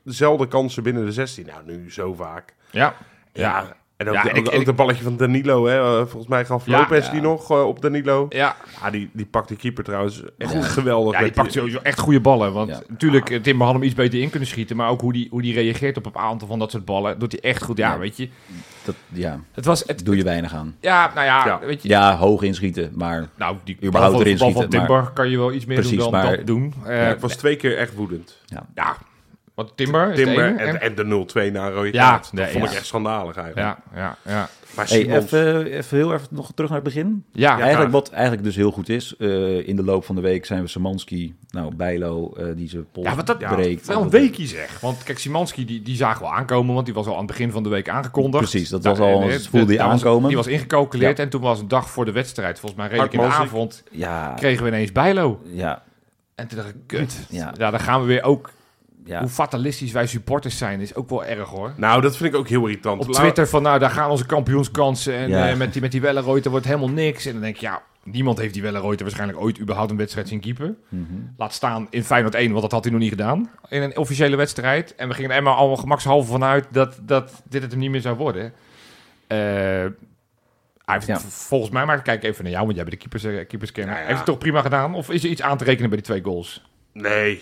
dezelfde 0.04 0.48
kansen 0.48 0.84
binnen 0.84 1.06
de 1.06 1.12
16. 1.12 1.46
Nou, 1.46 1.60
nu 1.66 1.92
zo 1.92 2.14
vaak. 2.14 2.54
ja. 2.72 2.94
Ja, 3.34 3.76
en 4.04 4.10
ook, 4.10 4.16
Ja, 4.16 4.24
de, 4.24 4.30
en 4.30 4.40
ook, 4.40 4.48
ik- 4.54 4.60
ook 4.60 4.66
dat 4.66 4.76
balletje 4.76 5.04
van 5.04 5.18
Danilo, 5.18 5.66
hè. 5.66 5.78
eh, 5.80 5.98
volgens 5.98 6.28
mij 6.28 6.46
gaf 6.46 6.66
Ja, 6.66 6.78
Lopez 6.80 7.06
ja. 7.06 7.12
die 7.12 7.22
nog 7.22 7.52
eh, 7.52 7.68
op 7.68 7.82
Danilo. 7.82 8.26
Ja, 8.30 8.56
Ja, 8.82 8.90
die, 8.90 9.10
die 9.14 9.26
pakt 9.26 9.48
die 9.48 9.58
keeper 9.58 9.84
trouwens 9.84 10.22
echt 10.38 10.54
Ja. 10.54 10.62
geweldig. 10.62 11.14
Ja, 11.18 11.24
die 11.24 11.32
pakt 11.32 11.52
sowieso 11.52 11.80
echt 11.84 12.00
goede 12.00 12.20
ballen. 12.20 12.54
Want 12.54 12.70
Ja. 12.70 12.82
natuurlijk, 12.88 13.44
Timber 13.44 13.66
had 13.66 13.76
hem 13.76 13.84
iets 13.84 13.96
beter 13.96 14.22
in 14.22 14.30
kunnen 14.30 14.48
schieten. 14.50 14.76
Maar 14.76 14.90
ook 14.90 15.02
hoe 15.02 15.14
die, 15.14 15.28
hoe 15.32 15.42
die 15.42 15.54
reageert 15.54 15.98
op 15.98 16.06
een 16.06 16.16
aantal 16.18 16.48
van 16.48 16.60
dat 16.60 16.72
soort 16.72 16.86
ballen, 16.86 17.20
doet 17.20 17.32
hij 17.32 17.42
echt 17.42 17.64
goed. 17.64 17.78
Ja, 17.78 17.92
Ja. 17.92 18.00
weet 18.00 18.18
je. 18.18 18.30
Dat, 18.86 18.96
ja, 19.10 19.40
Het 19.52 19.66
was... 19.66 19.84
Het, 19.88 20.06
doe 20.06 20.16
je 20.18 20.24
weinig 20.24 20.54
aan. 20.54 20.76
ja, 20.80 21.12
nou 21.16 21.26
ja, 21.26 21.46
Ja. 21.46 21.60
weet 21.60 21.82
je. 21.84 21.90
Ja, 21.90 22.18
hoog 22.18 22.42
inschieten, 22.42 22.92
maar 22.96 23.28
Nou, 23.38 23.56
die 23.64 23.76
bal 23.80 23.88
Überhaupt 23.90 24.16
van, 24.16 24.26
erin 24.26 24.38
bal 24.38 24.52
van 24.52 24.62
schieten, 24.72 25.14
kan 25.14 25.30
je 25.30 25.38
wel 25.38 25.52
iets 25.52 25.66
meer 25.66 25.78
Precies, 25.80 25.98
doen 25.98 26.12
dan 26.12 26.22
maar- 26.24 26.38
dat 26.38 26.48
doen. 26.48 26.74
Eh, 26.86 27.12
was 27.20 27.36
twee 27.36 27.56
keer 27.56 27.78
echt 27.78 27.94
woedend. 27.96 28.40
ja, 28.76 28.98
Want 29.54 29.78
Timber 29.78 30.14
Timber 30.14 30.48
ene, 30.48 30.58
en, 30.58 30.82
en 30.82 30.96
de 30.96 31.26
0-2 31.50 31.52
naar 31.52 31.72
rode 31.74 31.92
Ja, 31.94 32.10
kaart. 32.10 32.24
Dat 32.24 32.34
nee, 32.34 32.52
vond 32.52 32.64
ja. 32.64 32.70
ik 32.70 32.76
echt 32.76 32.86
schandalig 32.86 33.36
eigenlijk. 33.38 33.78
Ja, 33.96 34.00
ja, 34.02 34.18
ja. 34.32 34.50
Maar 34.76 34.88
Hey, 34.88 35.02
Simons, 35.02 35.24
even, 35.24 35.66
even 35.66 35.98
heel 35.98 36.14
even 36.14 36.28
nog 36.30 36.52
terug 36.56 36.70
naar 36.70 36.80
het 36.84 36.94
begin. 36.94 37.24
Ja, 37.32 37.50
eigenlijk 37.50 37.80
graag. 37.80 37.92
wat 37.92 38.10
eigenlijk 38.12 38.44
dus 38.44 38.56
heel 38.56 38.72
goed 38.72 38.90
is. 38.90 39.16
eh, 39.20 39.68
in 39.68 39.76
de 39.76 39.84
loop 39.84 40.06
van 40.06 40.16
de 40.16 40.22
week 40.22 40.46
zijn 40.46 40.62
we 40.62 40.68
Samanski, 40.68 41.36
nou 41.50 41.76
Bijlo, 41.76 42.34
eh, 42.34 42.46
die 42.56 42.70
zijn 42.70 42.86
pols 42.92 43.08
Ja, 43.08 43.16
wat 43.16 43.28
dat- 43.28 43.40
ja, 43.40 43.54
breekt. 43.54 43.88
wel 43.88 44.02
een 44.02 44.10
weekje 44.10 44.46
zeg. 44.48 44.80
Want 44.80 45.04
kijk, 45.04 45.20
Simanski 45.20 45.66
die, 45.66 45.82
die 45.82 45.96
zagen 45.96 46.22
we 46.26 46.32
aankomen, 46.32 46.74
want 46.74 46.86
die 46.86 46.96
was 46.96 47.06
al 47.06 47.12
aan 47.14 47.18
het 47.18 47.28
begin 47.28 47.52
van 47.52 47.64
de 47.64 47.70
week 47.70 47.90
aangekondigd. 47.90 48.50
Precies, 48.50 48.70
dat 48.70 48.84
Daar- 48.84 48.96
was 48.96 49.08
al- 49.08 49.22
eh, 49.30 49.36
voelde 49.40 49.78
was- 49.78 49.86
aankomen. 49.86 50.28
die 50.28 50.38
was 50.38 50.48
ingecalculeerd 50.48 51.18
Ja. 51.18 51.24
en 51.24 51.30
toen 51.30 51.42
was 51.42 51.60
een 51.60 51.68
dag 51.68 51.90
voor 51.90 52.06
de 52.06 52.12
wedstrijd, 52.12 52.60
volgens 52.60 52.82
mij 52.82 52.90
redelijk 52.90 53.14
in 53.14 53.20
de 53.20 53.26
avond, 53.26 53.84
Ja, 53.92 54.34
kregen 54.36 54.64
we 54.64 54.70
ineens 54.70 54.92
Bijlo. 54.92 55.42
ja, 55.44 55.84
En 56.36 56.48
toen 56.48 56.58
dacht 56.58 56.70
ik, 56.70 56.76
kut. 56.88 57.26
Ja. 57.30 57.54
Ja, 57.58 57.70
dan 57.72 57.80
gaan 57.80 58.02
we 58.02 58.08
weer 58.08 58.24
ook, 58.24 58.50
ja. 59.06 59.20
hoe 59.20 59.30
fatalistisch 59.30 59.92
wij 59.92 60.08
supporters 60.08 60.58
zijn, 60.58 60.80
is 60.82 60.96
ook 60.96 61.10
wel 61.10 61.26
erg 61.26 61.50
hoor. 61.50 61.74
Nou, 61.76 62.02
dat 62.02 62.18
vind 62.18 62.34
ik 62.34 62.40
ook 62.40 62.48
heel 62.48 62.62
irritant. 62.68 63.08
Op 63.08 63.14
Twitter 63.14 63.48
van, 63.48 63.62
nou, 63.62 63.80
daar 63.80 63.90
gaan 63.90 64.10
onze 64.10 64.26
kampioenskansen 64.26 65.14
en 65.14 65.30
Ja. 65.30 65.50
eh, 65.50 65.58
met 65.58 65.74
die, 65.74 65.82
met 65.82 65.92
die 65.92 66.02
wordt 66.50 66.66
helemaal 66.66 66.90
niks. 66.90 67.26
En 67.26 67.32
dan 67.32 67.42
denk 67.42 67.56
je, 67.56 67.66
ja, 67.66 67.82
niemand 68.04 68.38
heeft 68.38 68.54
die 68.54 68.62
Wellenreuter 68.62 69.04
waarschijnlijk 69.06 69.40
ooit 69.40 69.60
überhaupt 69.60 69.92
een 69.92 69.98
wedstrijd 69.98 70.28
zien 70.28 70.40
keeper. 70.40 70.76
Mhm. 70.90 71.04
Laat 71.38 71.54
staan 71.54 71.88
in 71.90 72.04
Feyenoord 72.04 72.36
1, 72.36 72.50
want 72.50 72.62
dat 72.62 72.72
had 72.72 72.84
hij 72.84 72.92
nog 72.92 73.02
niet 73.02 73.10
gedaan. 73.10 73.50
In 73.70 73.82
een 73.82 73.98
officiële 73.98 74.36
wedstrijd. 74.36 74.96
En 74.96 75.08
we 75.08 75.14
gingen 75.14 75.32
er 75.32 75.44
maar 75.44 75.54
allemaal 75.54 75.78
gemakshalve 75.78 76.32
vanuit 76.32 76.68
dat, 76.72 76.98
dat 77.02 77.42
dit 77.50 77.62
het 77.62 77.72
hem 77.72 77.80
niet 77.80 77.92
meer 77.92 78.02
zou 78.02 78.18
worden. 78.18 78.54
Eh, 79.28 79.38
hij 80.86 80.96
heeft 80.96 81.08
Ja. 81.08 81.20
volgens 81.20 81.72
mij, 81.72 81.86
maar 81.86 82.02
kijk 82.02 82.24
even 82.24 82.44
naar 82.44 82.52
jou, 82.52 82.66
want 82.66 82.76
jij 82.78 82.86
bent 82.86 83.02
de 83.02 83.08
keepers, 83.08 83.48
keeperscanner. 83.48 83.96
Ja. 84.00 84.02
Heeft 84.06 84.18
het 84.18 84.26
toch 84.26 84.38
prima 84.38 84.62
gedaan? 84.62 84.96
Of 84.96 85.10
is 85.10 85.24
er 85.24 85.30
iets 85.30 85.42
aan 85.42 85.58
te 85.58 85.64
rekenen 85.64 85.90
bij 85.90 85.98
die 85.98 86.08
twee 86.08 86.24
goals? 86.24 86.66
Nee. 86.94 87.42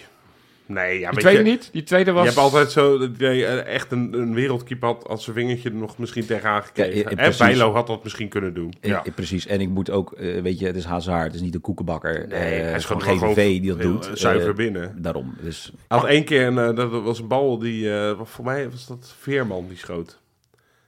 Nee, 0.74 1.00
ja, 1.00 1.06
die 1.06 1.10
weet 1.16 1.20
tweede 1.20 1.44
je, 1.44 1.50
niet? 1.56 1.70
Die 1.72 1.84
tweede 1.84 2.12
was... 2.12 2.22
Je 2.24 2.30
hebt 2.30 2.42
altijd 2.42 2.72
zo 2.72 2.98
dat 2.98 3.10
je 3.20 3.46
eh, 3.46 3.74
echt 3.75 3.92
een, 3.92 4.13
een 4.13 4.34
wereldkeeper 4.34 4.88
had 4.88 5.08
als 5.08 5.24
zijn 5.24 5.36
vingertje 5.36 5.70
er 5.70 5.75
nog 5.75 5.98
misschien 5.98 6.25
tegenaan 6.25 6.63
gekregen. 6.63 7.06
eh, 7.06 7.10
en 7.12 7.16
precies. 7.16 7.38
Bijlo 7.38 7.74
had 7.74 7.88
dat 7.88 8.04
misschien 8.04 8.30
kunnen 8.30 8.54
doen. 8.54 8.74
Eh, 8.82 8.90
Ja. 8.90 9.04
eh, 9.06 9.13
precies. 9.13 9.48
En 9.48 9.62
ik 9.62 9.70
moet 9.70 9.90
ook, 9.90 10.12
eh, 10.13 10.42
weet 10.42 10.60
je, 10.60 10.66
het 10.66 10.75
is 10.75 10.86
Hazard, 10.86 11.25
het 11.25 11.36
is 11.36 11.42
niet 11.42 11.56
een 11.56 11.62
koekenbakker. 11.62 12.25
Nee, 12.28 12.40
Eh, 12.40 12.62
hij 12.68 12.75
is 12.75 12.86
gewoon 12.86 13.01
GVV 13.01 13.36
die 13.60 13.70
dat 13.70 13.78
heel, 13.78 13.92
doet. 13.92 14.08
eh, 14.08 14.12
Zuiver 14.16 14.50
Eh, 14.50 14.56
binnen. 14.56 14.96
daarom. 14.98 15.36
Dus 15.42 15.72
had 15.88 16.06
één 16.06 16.24
keer, 16.24 16.48
een, 16.48 16.58
eh, 16.58 16.75
dat 16.75 16.90
was 17.04 17.20
een 17.20 17.28
bal 17.28 17.58
die, 17.60 17.94
eh, 17.94 18.12
voor 18.24 18.46
mij 18.46 18.70
was 18.70 18.88
dat 18.88 19.13
Veerman 19.20 19.66
die 19.68 19.78
schoot. 19.78 20.20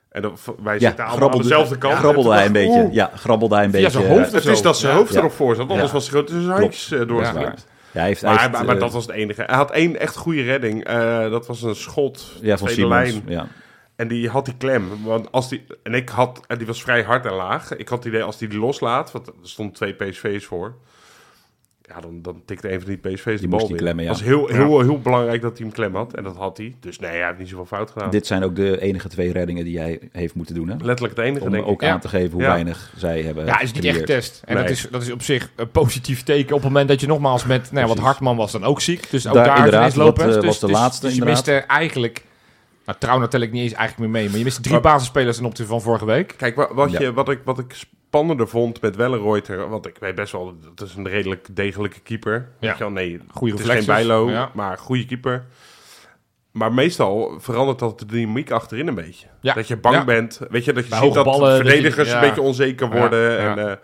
En 0.09 0.21
dat, 0.21 0.41
wij 0.63 0.73
ja, 0.79 0.87
zitten 0.87 1.05
allemaal 1.05 1.31
aan 1.31 1.37
dezelfde 1.37 1.77
kant. 1.77 1.93
ja, 1.93 1.99
grabbelde 1.99 2.29
hij 2.31 2.45
een 2.45 2.53
dacht 2.53 2.65
beetje. 2.65 2.89
Ja, 2.91 3.11
grabbelde 3.15 3.55
hij 3.55 3.63
een 3.65 3.71
beetje. 3.71 3.89
zijn 3.89 4.07
hoofd 4.07 4.27
eh, 4.27 4.33
Het 4.33 4.45
is 4.45 4.61
dat 4.61 4.77
zijn 4.77 4.95
hoofd 4.95 5.13
Ja. 5.13 5.19
erop 5.19 5.31
voor 5.31 5.55
zat, 5.55 5.69
anders 5.69 5.87
Ja. 5.87 5.93
was 5.93 6.01
hij 6.03 6.11
gewoon 6.11 6.25
tussen 6.25 6.43
zijn 6.45 6.59
handjes 6.59 6.91
uh, 6.91 6.99
Ja, 7.93 7.99
hij 7.99 8.07
heeft, 8.07 8.21
hij 8.21 8.29
Maar, 8.29 8.39
heeft, 8.39 8.51
maar, 8.51 8.65
maar 8.65 8.75
eh, 8.75 8.81
dat 8.81 8.91
was 8.93 9.05
het 9.05 9.15
enige. 9.15 9.43
Hij 9.45 9.55
had 9.55 9.71
één 9.71 9.99
echt 9.99 10.15
goede 10.15 10.41
redding. 10.41 10.83
Eh, 10.83 11.29
dat 11.29 11.47
was 11.47 11.61
een 11.61 11.75
schot, 11.75 12.37
ja, 12.41 12.57
van 12.57 12.69
Simons. 12.69 12.93
lijn. 12.93 13.23
Ja. 13.27 13.47
En 13.95 14.07
die 14.07 14.29
had 14.29 14.45
die 14.45 14.57
klem. 14.57 15.03
Want 15.03 15.31
als 15.31 15.49
die, 15.49 15.65
en 15.83 15.93
ik 15.93 16.09
had, 16.09 16.41
en 16.47 16.57
die 16.57 16.67
was 16.67 16.81
vrij 16.81 17.03
hard 17.03 17.25
en 17.25 17.33
laag. 17.33 17.75
Ik 17.75 17.87
had 17.87 17.97
het 18.03 18.07
idee 18.07 18.23
als 18.23 18.37
die 18.37 18.47
die 18.47 18.59
loslaat, 18.59 19.11
want 19.11 19.27
er 19.27 19.33
stonden 19.41 19.75
twee 19.75 19.93
PSV's 19.93 20.45
voor. 20.45 20.75
Ja, 21.95 21.99
dan, 22.01 22.21
dan 22.21 22.41
tikte 22.45 22.71
een 22.73 22.81
van 22.81 22.89
die 22.89 22.97
PSV's 22.97 23.23
de 23.23 23.37
Die 23.39 23.47
bal 23.47 23.59
moest 23.59 23.61
die 23.71 23.71
in. 23.77 23.81
klemmen, 23.83 24.03
ja. 24.03 24.09
Het 24.09 24.19
was 24.19 24.27
heel, 24.29 24.47
heel, 24.47 24.81
heel 24.81 24.99
belangrijk 24.99 25.41
dat 25.41 25.57
hij 25.57 25.65
hem 25.67 25.75
klem 25.75 25.95
had. 25.95 26.13
En 26.13 26.23
dat 26.23 26.35
had 26.35 26.57
hij. 26.57 26.75
Dus 26.79 26.99
nee, 26.99 27.09
hij 27.09 27.25
heeft 27.25 27.37
niet 27.37 27.49
zoveel 27.49 27.65
fout 27.65 27.91
gedaan. 27.91 28.09
Dit 28.09 28.27
zijn 28.27 28.43
ook 28.43 28.55
de 28.55 28.81
enige 28.81 29.07
twee 29.09 29.31
reddingen 29.31 29.63
die 29.63 29.73
jij 29.73 29.99
heeft 30.11 30.35
moeten 30.35 30.55
doen. 30.55 30.67
Hè? 30.69 30.75
Letterlijk 30.81 31.17
het 31.17 31.25
enige, 31.25 31.45
Om 31.45 31.51
denk 31.51 31.63
ik. 31.63 31.69
ook 31.69 31.83
aan 31.83 31.99
te 31.99 32.07
geven 32.07 32.31
hoe 32.31 32.41
Ja. 32.41 32.47
weinig 32.47 32.93
zij 32.97 33.21
hebben 33.21 33.45
Ja, 33.45 33.59
is 33.59 33.71
niet 33.71 33.85
echt 33.85 33.97
getest. 33.97 34.41
En 34.45 34.53
Nee. 34.55 34.63
dat, 34.63 34.71
is, 34.71 34.87
dat 34.91 35.01
is 35.01 35.11
op 35.11 35.21
zich 35.21 35.51
een 35.55 35.69
positief 35.71 36.23
teken 36.23 36.55
op 36.55 36.61
het 36.61 36.69
moment 36.71 36.87
dat 36.87 37.01
je 37.01 37.07
nogmaals 37.07 37.45
met... 37.45 37.61
Nou, 37.61 37.73
want 37.73 37.85
Precies. 37.87 38.03
Hartman 38.05 38.35
was 38.35 38.51
dan 38.51 38.63
ook 38.63 38.81
ziek. 38.81 39.09
Dus 39.11 39.27
ook 39.27 39.33
Daar- 39.33 39.45
daar, 39.45 39.57
inderdaad, 39.57 39.87
is 39.89 39.95
lopend. 39.95 40.17
dat, 40.17 40.27
eh, 40.27 40.33
dus, 40.35 40.45
was 40.45 40.59
de 40.59 40.67
dus- 40.67 40.75
laatste, 40.75 41.05
Dus 41.05 41.15
je 41.15 41.19
inderdaad. 41.21 41.45
miste 41.45 41.65
eigenlijk... 41.67 42.23
Nou, 42.85 42.97
Trouwner 42.99 43.29
tel 43.29 43.41
ik 43.41 43.51
niet 43.51 43.63
eens 43.63 43.73
eigenlijk 43.73 44.11
meer 44.11 44.21
mee. 44.21 44.29
Maar 44.29 44.37
je 44.37 44.43
miste 44.43 44.61
drie 44.61 44.79
basisspelers 44.79 45.37
ten 45.37 45.45
opzichte 45.45 45.71
van 45.71 45.81
vorige 45.81 46.05
week. 46.05 46.33
Kijk, 46.37 46.55
wa- 46.55 46.73
wat, 46.73 46.91
Ja. 46.91 46.99
je, 46.99 47.13
wat, 47.13 47.29
ik, 47.29 47.39
wat 47.43 47.59
ik 47.59 47.75
spannender 48.13 48.47
vond 48.47 48.81
met 48.81 48.95
Wellenreuter... 48.95 49.69
Want 49.69 49.85
ik 49.87 49.97
weet 49.99 50.15
best 50.15 50.31
wel, 50.31 50.55
dat 50.75 50.87
is 50.87 50.95
een 50.95 51.07
redelijk 51.07 51.47
degelijke 51.55 51.99
keeper. 51.99 52.49
Ja. 52.59 52.75
Wel, 52.77 52.89
nee, 52.89 53.19
Goeie 53.31 53.53
het 53.53 53.63
is 53.63 53.69
geen. 53.71 53.85
Bijlo, 53.85 54.29
Ja. 54.29 54.51
maar 54.53 54.77
goede 54.77 55.05
keeper. 55.05 55.45
Maar 56.51 56.73
meestal 56.73 57.35
verandert 57.39 57.79
dat 57.79 57.99
de 57.99 58.05
dynamiek 58.05 58.51
achterin 58.51 58.87
een 58.87 58.95
beetje. 58.95 59.27
Ja. 59.41 59.53
Dat 59.53 59.67
je 59.67 59.77
bang 59.77 59.95
Ja. 59.95 60.03
bent. 60.03 60.39
Weet 60.49 60.65
je, 60.65 60.73
dat 60.73 60.83
je 60.83 60.89
Bij 60.89 60.99
ziet 60.99 61.13
dat 61.13 61.25
ballen, 61.25 61.49
dat 61.49 61.57
je- 61.57 61.63
verdedigers 61.63 62.11
een 62.11 62.19
beetje 62.19 62.41
onzeker 62.41 62.89
worden. 62.89 63.31
ja. 63.31 63.55
En, 63.57 63.79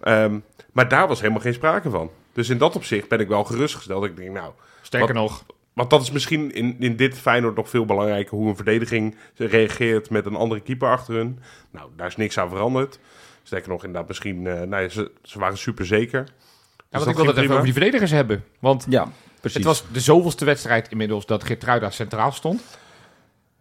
eh, 0.00 0.24
ehm, 0.24 0.38
maar 0.72 0.88
daar 0.88 1.08
was 1.08 1.20
helemaal 1.20 1.40
geen 1.42 1.54
sprake 1.54 1.90
van. 1.90 2.10
Dus 2.32 2.48
in 2.48 2.58
dat 2.58 2.76
opzicht 2.76 3.08
ben 3.08 3.18
ik 3.20 3.28
wel 3.28 3.44
gerustgesteld. 3.44 4.04
Ik 4.04 4.16
denk, 4.16 4.30
nou, 4.32 4.52
Sterker 4.82 5.14
Wat- 5.14 5.22
nog, 5.22 5.44
want 5.72 5.90
dat 5.90 6.02
is 6.02 6.10
misschien 6.10 6.52
in, 6.52 6.76
in 6.78 6.96
dit 6.96 7.18
Feyenoord 7.18 7.56
nog 7.56 7.68
veel 7.68 7.84
belangrijker... 7.84 8.36
hoe 8.36 8.48
een 8.48 8.56
verdediging 8.56 9.16
reageert 9.36 10.10
met 10.10 10.26
een 10.26 10.36
andere 10.36 10.60
keeper 10.60 10.88
achter 10.88 11.14
hun. 11.14 11.38
Nou, 11.70 11.88
daar 11.96 12.06
is 12.06 12.16
niks 12.16 12.38
aan 12.38 12.48
veranderd. 12.48 12.98
Sterker 13.46 13.68
nog, 13.68 13.84
inderdaad, 13.84 14.08
misschien... 14.08 14.46
eh 14.46 14.60
nou 14.62 14.82
ja, 14.82 14.88
ze, 14.88 15.10
ze 15.22 15.38
waren 15.38 15.58
super 15.58 15.86
zeker. 15.86 16.24
Dus 16.24 16.32
ja, 16.76 16.84
want 16.90 17.04
dat 17.04 17.08
ik 17.08 17.14
wil 17.14 17.14
ging 17.14 17.26
het 17.26 17.36
even 17.36 17.50
over 17.52 17.64
die 17.64 17.72
verdedigers 17.72 18.10
hebben. 18.10 18.44
Want 18.58 18.86
Ja, 18.88 19.08
precies. 19.40 19.56
het 19.58 19.66
was 19.66 19.84
de 19.92 20.00
zoveelste 20.00 20.44
wedstrijd 20.44 20.88
inmiddels 20.88 21.26
dat 21.26 21.44
Geertruida 21.44 21.90
centraal 21.90 22.32
stond. 22.32 22.62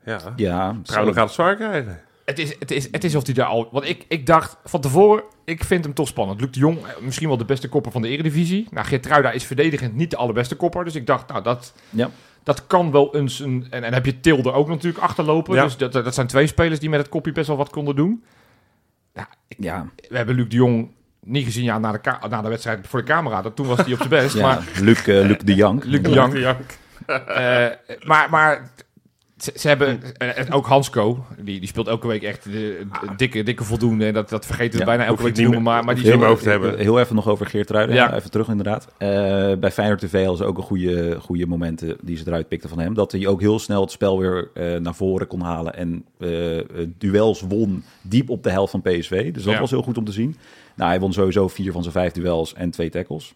Ja, 0.05 0.19
ja, 0.35 0.77
Trouwens 0.83 1.17
gaat 1.17 1.25
het 1.25 1.33
zwaar 1.35 1.55
krijgen. 1.55 2.01
Het 2.25 2.39
is, 2.39 2.55
het 2.59 2.71
is, 2.71 2.87
het 2.91 3.03
is 3.03 3.15
of 3.15 3.25
hij 3.25 3.33
daar 3.33 3.45
al... 3.45 3.69
Want 3.71 3.87
ik, 3.89 4.05
ik 4.07 4.25
dacht 4.25 4.57
van 4.63 4.81
tevoren, 4.81 5.23
ik 5.45 5.63
vind 5.63 5.83
hem 5.83 5.93
toch 5.93 6.07
spannend. 6.07 6.41
Luc 6.41 6.49
de 6.51 6.59
Jong, 6.59 6.77
eh, 6.77 6.89
misschien 7.01 7.27
wel 7.27 7.37
de 7.37 7.45
beste 7.45 7.69
kopper 7.69 7.91
van 7.91 8.01
de 8.01 8.07
Eredivisie. 8.07 8.67
Nou, 8.71 8.85
Geertruida 8.87 9.31
is 9.31 9.43
verdedigend 9.45 9.95
niet 9.95 10.11
de 10.11 10.17
allerbeste 10.17 10.55
kopper. 10.55 10.83
Dus 10.83 10.95
ik 10.95 11.07
dacht, 11.07 11.27
nou, 11.27 11.43
dat, 11.43 11.73
Ja. 11.89 12.09
dat 12.43 12.67
kan 12.67 12.91
wel 12.91 13.15
eens 13.15 13.39
een... 13.39 13.67
En, 13.69 13.83
en 13.83 13.93
heb 13.93 14.05
je 14.05 14.19
Tilde 14.19 14.51
ook 14.51 14.67
natuurlijk 14.67 15.03
achterlopen. 15.03 15.55
Ja. 15.55 15.63
Dus 15.63 15.77
dat, 15.77 15.93
dat 15.93 16.13
zijn 16.13 16.27
twee 16.27 16.47
spelers 16.47 16.79
die 16.79 16.89
met 16.89 16.99
het 16.99 17.09
kopje 17.09 17.31
best 17.31 17.47
wel 17.47 17.57
wat 17.57 17.69
konden 17.69 17.95
doen. 17.95 18.23
Ja, 19.57 19.87
We 20.09 20.17
hebben 20.17 20.35
Luc 20.35 20.47
de 20.47 20.55
Jong 20.55 20.91
niet 21.19 21.45
gezien 21.45 21.63
ja, 21.63 21.79
na, 21.79 21.91
de 21.91 21.99
na 22.29 22.41
de 22.41 22.49
wedstrijd 22.49 22.87
voor 22.87 22.99
de 22.99 23.05
camera. 23.05 23.41
Dat, 23.41 23.55
toen 23.55 23.67
was 23.67 23.77
hij 23.77 23.91
op 23.93 23.97
zijn 23.97 24.09
best. 24.09 24.35
ja. 24.35 24.41
Maar 24.41 24.67
Luc, 24.81 25.07
eh, 25.07 25.25
Luc 25.25 25.37
de 25.37 25.55
Jong. 25.55 25.83
Luc 25.83 26.01
de 26.01 26.09
Jong. 26.09 26.57
Eh, 27.05 27.67
maar, 28.03 28.29
maar 28.29 28.71
ze, 29.37 29.51
ze 29.55 29.67
hebben, 29.67 30.17
en 30.17 30.35
en 30.35 30.51
ook 30.51 30.65
Hansco, 30.65 31.25
die, 31.41 31.59
die 31.59 31.67
speelt 31.67 31.87
elke 31.87 32.07
week 32.07 32.23
echt 32.23 32.43
de, 32.43 32.51
de 32.51 33.15
dikke, 33.17 33.43
dikke 33.43 33.63
voldoende. 33.63 34.05
En 34.05 34.13
dat, 34.13 34.29
dat 34.29 34.45
vergeten 34.45 34.71
we 34.73 34.77
Ja, 34.79 34.85
bijna 34.85 35.05
elke 35.05 35.23
week 35.23 35.33
te 35.33 35.41
niet 35.41 35.49
noemen. 35.51 35.71
Maar, 35.73 35.83
maar 35.83 35.95
die 35.95 36.03
Heel- 36.03 36.17
mijn 36.17 36.29
hoofd 36.29 36.45
hebben. 36.45 36.77
Heel 36.77 36.99
even 36.99 37.15
nog 37.15 37.27
over 37.27 37.45
Geert 37.45 37.69
Ruiden. 37.69 37.95
Ja. 37.95 38.15
Even 38.15 38.31
terug 38.31 38.47
inderdaad. 38.47 38.87
Eh, 38.97 39.07
bij 39.59 39.71
Feyenoord 39.71 39.99
TV 39.99 40.19
hadden 40.19 40.37
ze 40.37 40.43
ook 40.43 40.57
een 40.57 40.63
goede, 40.63 41.19
goede 41.19 41.45
momenten 41.47 41.97
die 42.01 42.17
ze 42.17 42.23
eruit 42.27 42.47
pikten 42.47 42.69
van 42.69 42.79
hem. 42.79 42.93
Dat 42.93 43.11
hij 43.11 43.27
ook 43.27 43.41
heel 43.41 43.59
snel 43.59 43.81
het 43.81 43.91
spel 43.91 44.19
weer 44.19 44.49
eh, 44.53 44.75
naar 44.79 44.95
voren 44.95 45.27
kon 45.27 45.41
halen. 45.41 45.75
En 45.75 46.05
eh, 46.19 46.59
eh, 46.59 46.65
duels 46.97 47.41
won 47.41 47.83
diep 48.01 48.29
op 48.29 48.43
de 48.43 48.49
helft 48.51 48.71
van 48.71 48.81
PSV. 48.81 49.33
Dus 49.33 49.43
dat 49.43 49.53
Ja. 49.53 49.59
was 49.59 49.69
heel 49.71 49.83
goed 49.83 49.97
om 49.97 50.05
te 50.05 50.11
zien. 50.11 50.35
Nou, 50.75 50.89
hij 50.89 50.99
won 50.99 51.13
sowieso 51.13 51.47
vier 51.47 51.71
van 51.71 51.81
zijn 51.81 51.93
vijf 51.93 52.11
duels 52.11 52.53
en 52.53 52.69
twee 52.69 52.89
tackles. 52.89 53.33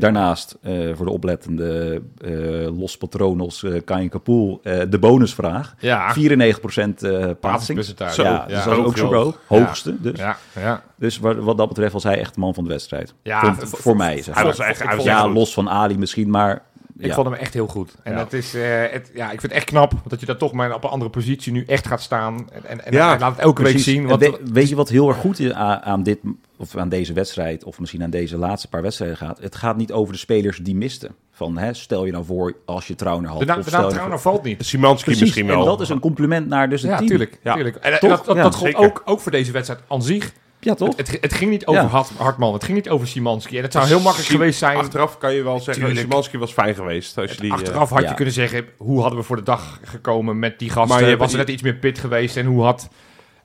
Daarnaast, 0.00 0.56
eh, 0.62 0.72
voor 0.94 1.06
de 1.06 1.12
oplettende 1.12 2.02
eh, 2.24 2.78
Los 2.78 2.96
Patronos, 2.96 3.62
eh 3.64 3.80
Kain 3.84 4.08
Kapoel, 4.08 4.60
eh, 4.62 4.80
de 4.88 4.98
bonusvraag. 4.98 5.74
ja, 5.78 6.12
94% 6.12 7.02
eh 7.02 7.30
passing. 7.40 7.84
Zo, 7.84 8.22
Ja, 8.22 8.30
ja, 8.30 8.46
dus 8.46 8.64
dat 8.64 8.78
is 8.78 8.84
ook 8.84 8.96
zo 8.96 9.12
hoog. 9.14 9.14
hoog. 9.14 9.38
Hoogste 9.46 10.00
dus. 10.00 10.18
ja, 10.18 10.36
ja. 10.54 10.82
Dus 10.96 11.18
wat, 11.18 11.36
wat 11.36 11.56
dat 11.56 11.68
betreft 11.68 11.92
was 11.92 12.02
hij 12.02 12.18
echt 12.18 12.34
de 12.34 12.40
man 12.40 12.54
van 12.54 12.64
de 12.64 12.70
wedstrijd. 12.70 13.14
Ja, 13.22 13.54
voor, 13.54 13.96
mij, 13.96 14.22
zeg 14.22 14.34
Hij 14.34 14.44
maar. 14.44 14.56
was 14.56 14.66
echt... 14.66 14.82
hij 14.82 14.96
was 14.96 15.04
Ja, 15.04 15.28
los 15.28 15.52
van 15.52 15.68
Ali 15.70 15.98
misschien, 15.98 16.30
maar... 16.30 16.62
Ik 17.00 17.06
ja. 17.06 17.14
vond 17.14 17.26
hem 17.28 17.36
echt 17.36 17.54
heel 17.54 17.66
goed. 17.66 17.94
En 18.02 18.12
Ja. 18.12 18.18
dat 18.18 18.32
is, 18.32 18.54
eh, 18.54 18.62
het, 18.90 19.10
ja, 19.14 19.24
ik 19.24 19.40
vind 19.40 19.42
het 19.42 19.52
echt 19.52 19.64
knap 19.64 19.92
dat 20.08 20.20
je 20.20 20.26
daar 20.26 20.36
toch 20.36 20.52
maar 20.52 20.74
op 20.74 20.84
een 20.84 20.90
andere 20.90 21.10
positie 21.10 21.52
nu 21.52 21.64
echt 21.66 21.86
gaat 21.86 22.02
staan. 22.02 22.48
En, 22.52 22.64
en, 22.64 22.84
en 22.84 22.92
Ja, 22.92 23.18
laat 23.18 23.30
het 23.30 23.40
elke 23.40 23.62
Precies. 23.62 23.84
week 23.86 23.94
zien. 23.94 24.02
En 24.02 24.08
Want, 24.08 24.20
we- 24.22 24.52
weet 24.52 24.68
je 24.68 24.74
wat 24.76 24.88
heel 24.88 25.08
erg 25.08 25.16
goed 25.16 25.38
is 25.38 25.52
aan, 25.52 25.80
aan 25.82 26.02
dit, 26.02 26.18
of 26.56 26.76
aan 26.76 26.88
deze 26.88 27.12
wedstrijd, 27.12 27.64
of 27.64 27.78
misschien 27.80 28.02
aan 28.02 28.10
deze 28.10 28.36
laatste 28.36 28.68
paar 28.68 28.82
wedstrijden 28.82 29.16
gaat? 29.16 29.38
Het 29.40 29.56
gaat 29.56 29.76
niet 29.76 29.92
over 29.92 30.12
de 30.12 30.18
spelers 30.18 30.58
die 30.58 30.74
misten. 30.76 31.14
Van, 31.32 31.58
hè, 31.58 31.74
stel 31.74 32.04
je 32.06 32.12
nou 32.12 32.24
voor 32.24 32.54
als 32.64 32.86
je 32.86 32.94
Trauner 32.94 33.30
had. 33.30 33.38
de 33.38 33.44
naam, 33.44 33.58
of 33.58 33.64
de 33.64 33.70
naam 33.70 33.88
Trauner 33.88 34.20
voor- 34.20 34.32
valt 34.32 34.44
niet. 34.44 34.64
Simanski 34.64 35.04
Precies, 35.04 35.20
misschien 35.22 35.46
wel. 35.46 35.58
en 35.60 35.64
dat 35.64 35.80
is 35.80 35.88
een 35.88 36.00
compliment 36.00 36.46
naar 36.48 36.68
dus 36.68 36.82
het 36.82 36.90
Ja, 36.90 36.96
team. 36.96 37.08
tuurlijk. 37.08 37.38
Ja. 37.42 37.54
tuurlijk. 37.54 37.76
En, 37.76 37.92
en 38.00 38.08
dat, 38.08 38.24
dat, 38.24 38.36
Ja, 38.36 38.42
dat 38.42 38.74
ook, 38.74 39.02
ook 39.04 39.20
voor 39.20 39.32
deze 39.32 39.52
wedstrijd 39.52 39.80
aan 39.88 40.02
zich. 40.02 40.32
Ja, 40.60 40.74
toch? 40.74 40.96
Het, 40.96 41.18
het 41.20 41.32
ging 41.34 41.50
niet 41.50 41.66
over 41.66 41.82
Ja. 41.82 42.04
Hartman, 42.16 42.52
het 42.52 42.64
ging 42.64 42.76
niet 42.76 42.88
over 42.88 43.06
Simanski. 43.08 43.56
En 43.56 43.62
het 43.62 43.72
zou 43.72 43.86
heel 43.86 44.00
makkelijk 44.00 44.28
Sim- 44.28 44.36
geweest 44.38 44.58
zijn. 44.58 44.76
Achteraf 44.76 45.18
kan 45.18 45.34
je 45.34 45.42
wel 45.42 45.58
zeggen, 45.60 45.84
Tuurlijk. 45.84 46.06
Simanski 46.06 46.38
was 46.38 46.52
fijn 46.52 46.74
geweest. 46.74 47.18
Als 47.18 47.32
je 47.32 47.40
die, 47.40 47.50
eh, 47.50 47.56
Achteraf 47.56 47.90
had 47.90 48.02
ja. 48.02 48.08
je 48.08 48.14
kunnen 48.14 48.34
zeggen, 48.34 48.66
hoe 48.76 49.00
hadden 49.00 49.18
we 49.18 49.24
voor 49.24 49.36
de 49.36 49.42
dag 49.42 49.80
gekomen 49.84 50.38
met 50.38 50.58
die 50.58 50.70
gasten? 50.70 51.06
Maar 51.06 51.16
was 51.16 51.32
er 51.32 51.38
net 51.38 51.48
iets 51.48 51.62
meer 51.62 51.74
pit 51.76 51.98
geweest 51.98 52.36
en 52.36 52.46
hoe 52.46 52.62
had... 52.62 52.88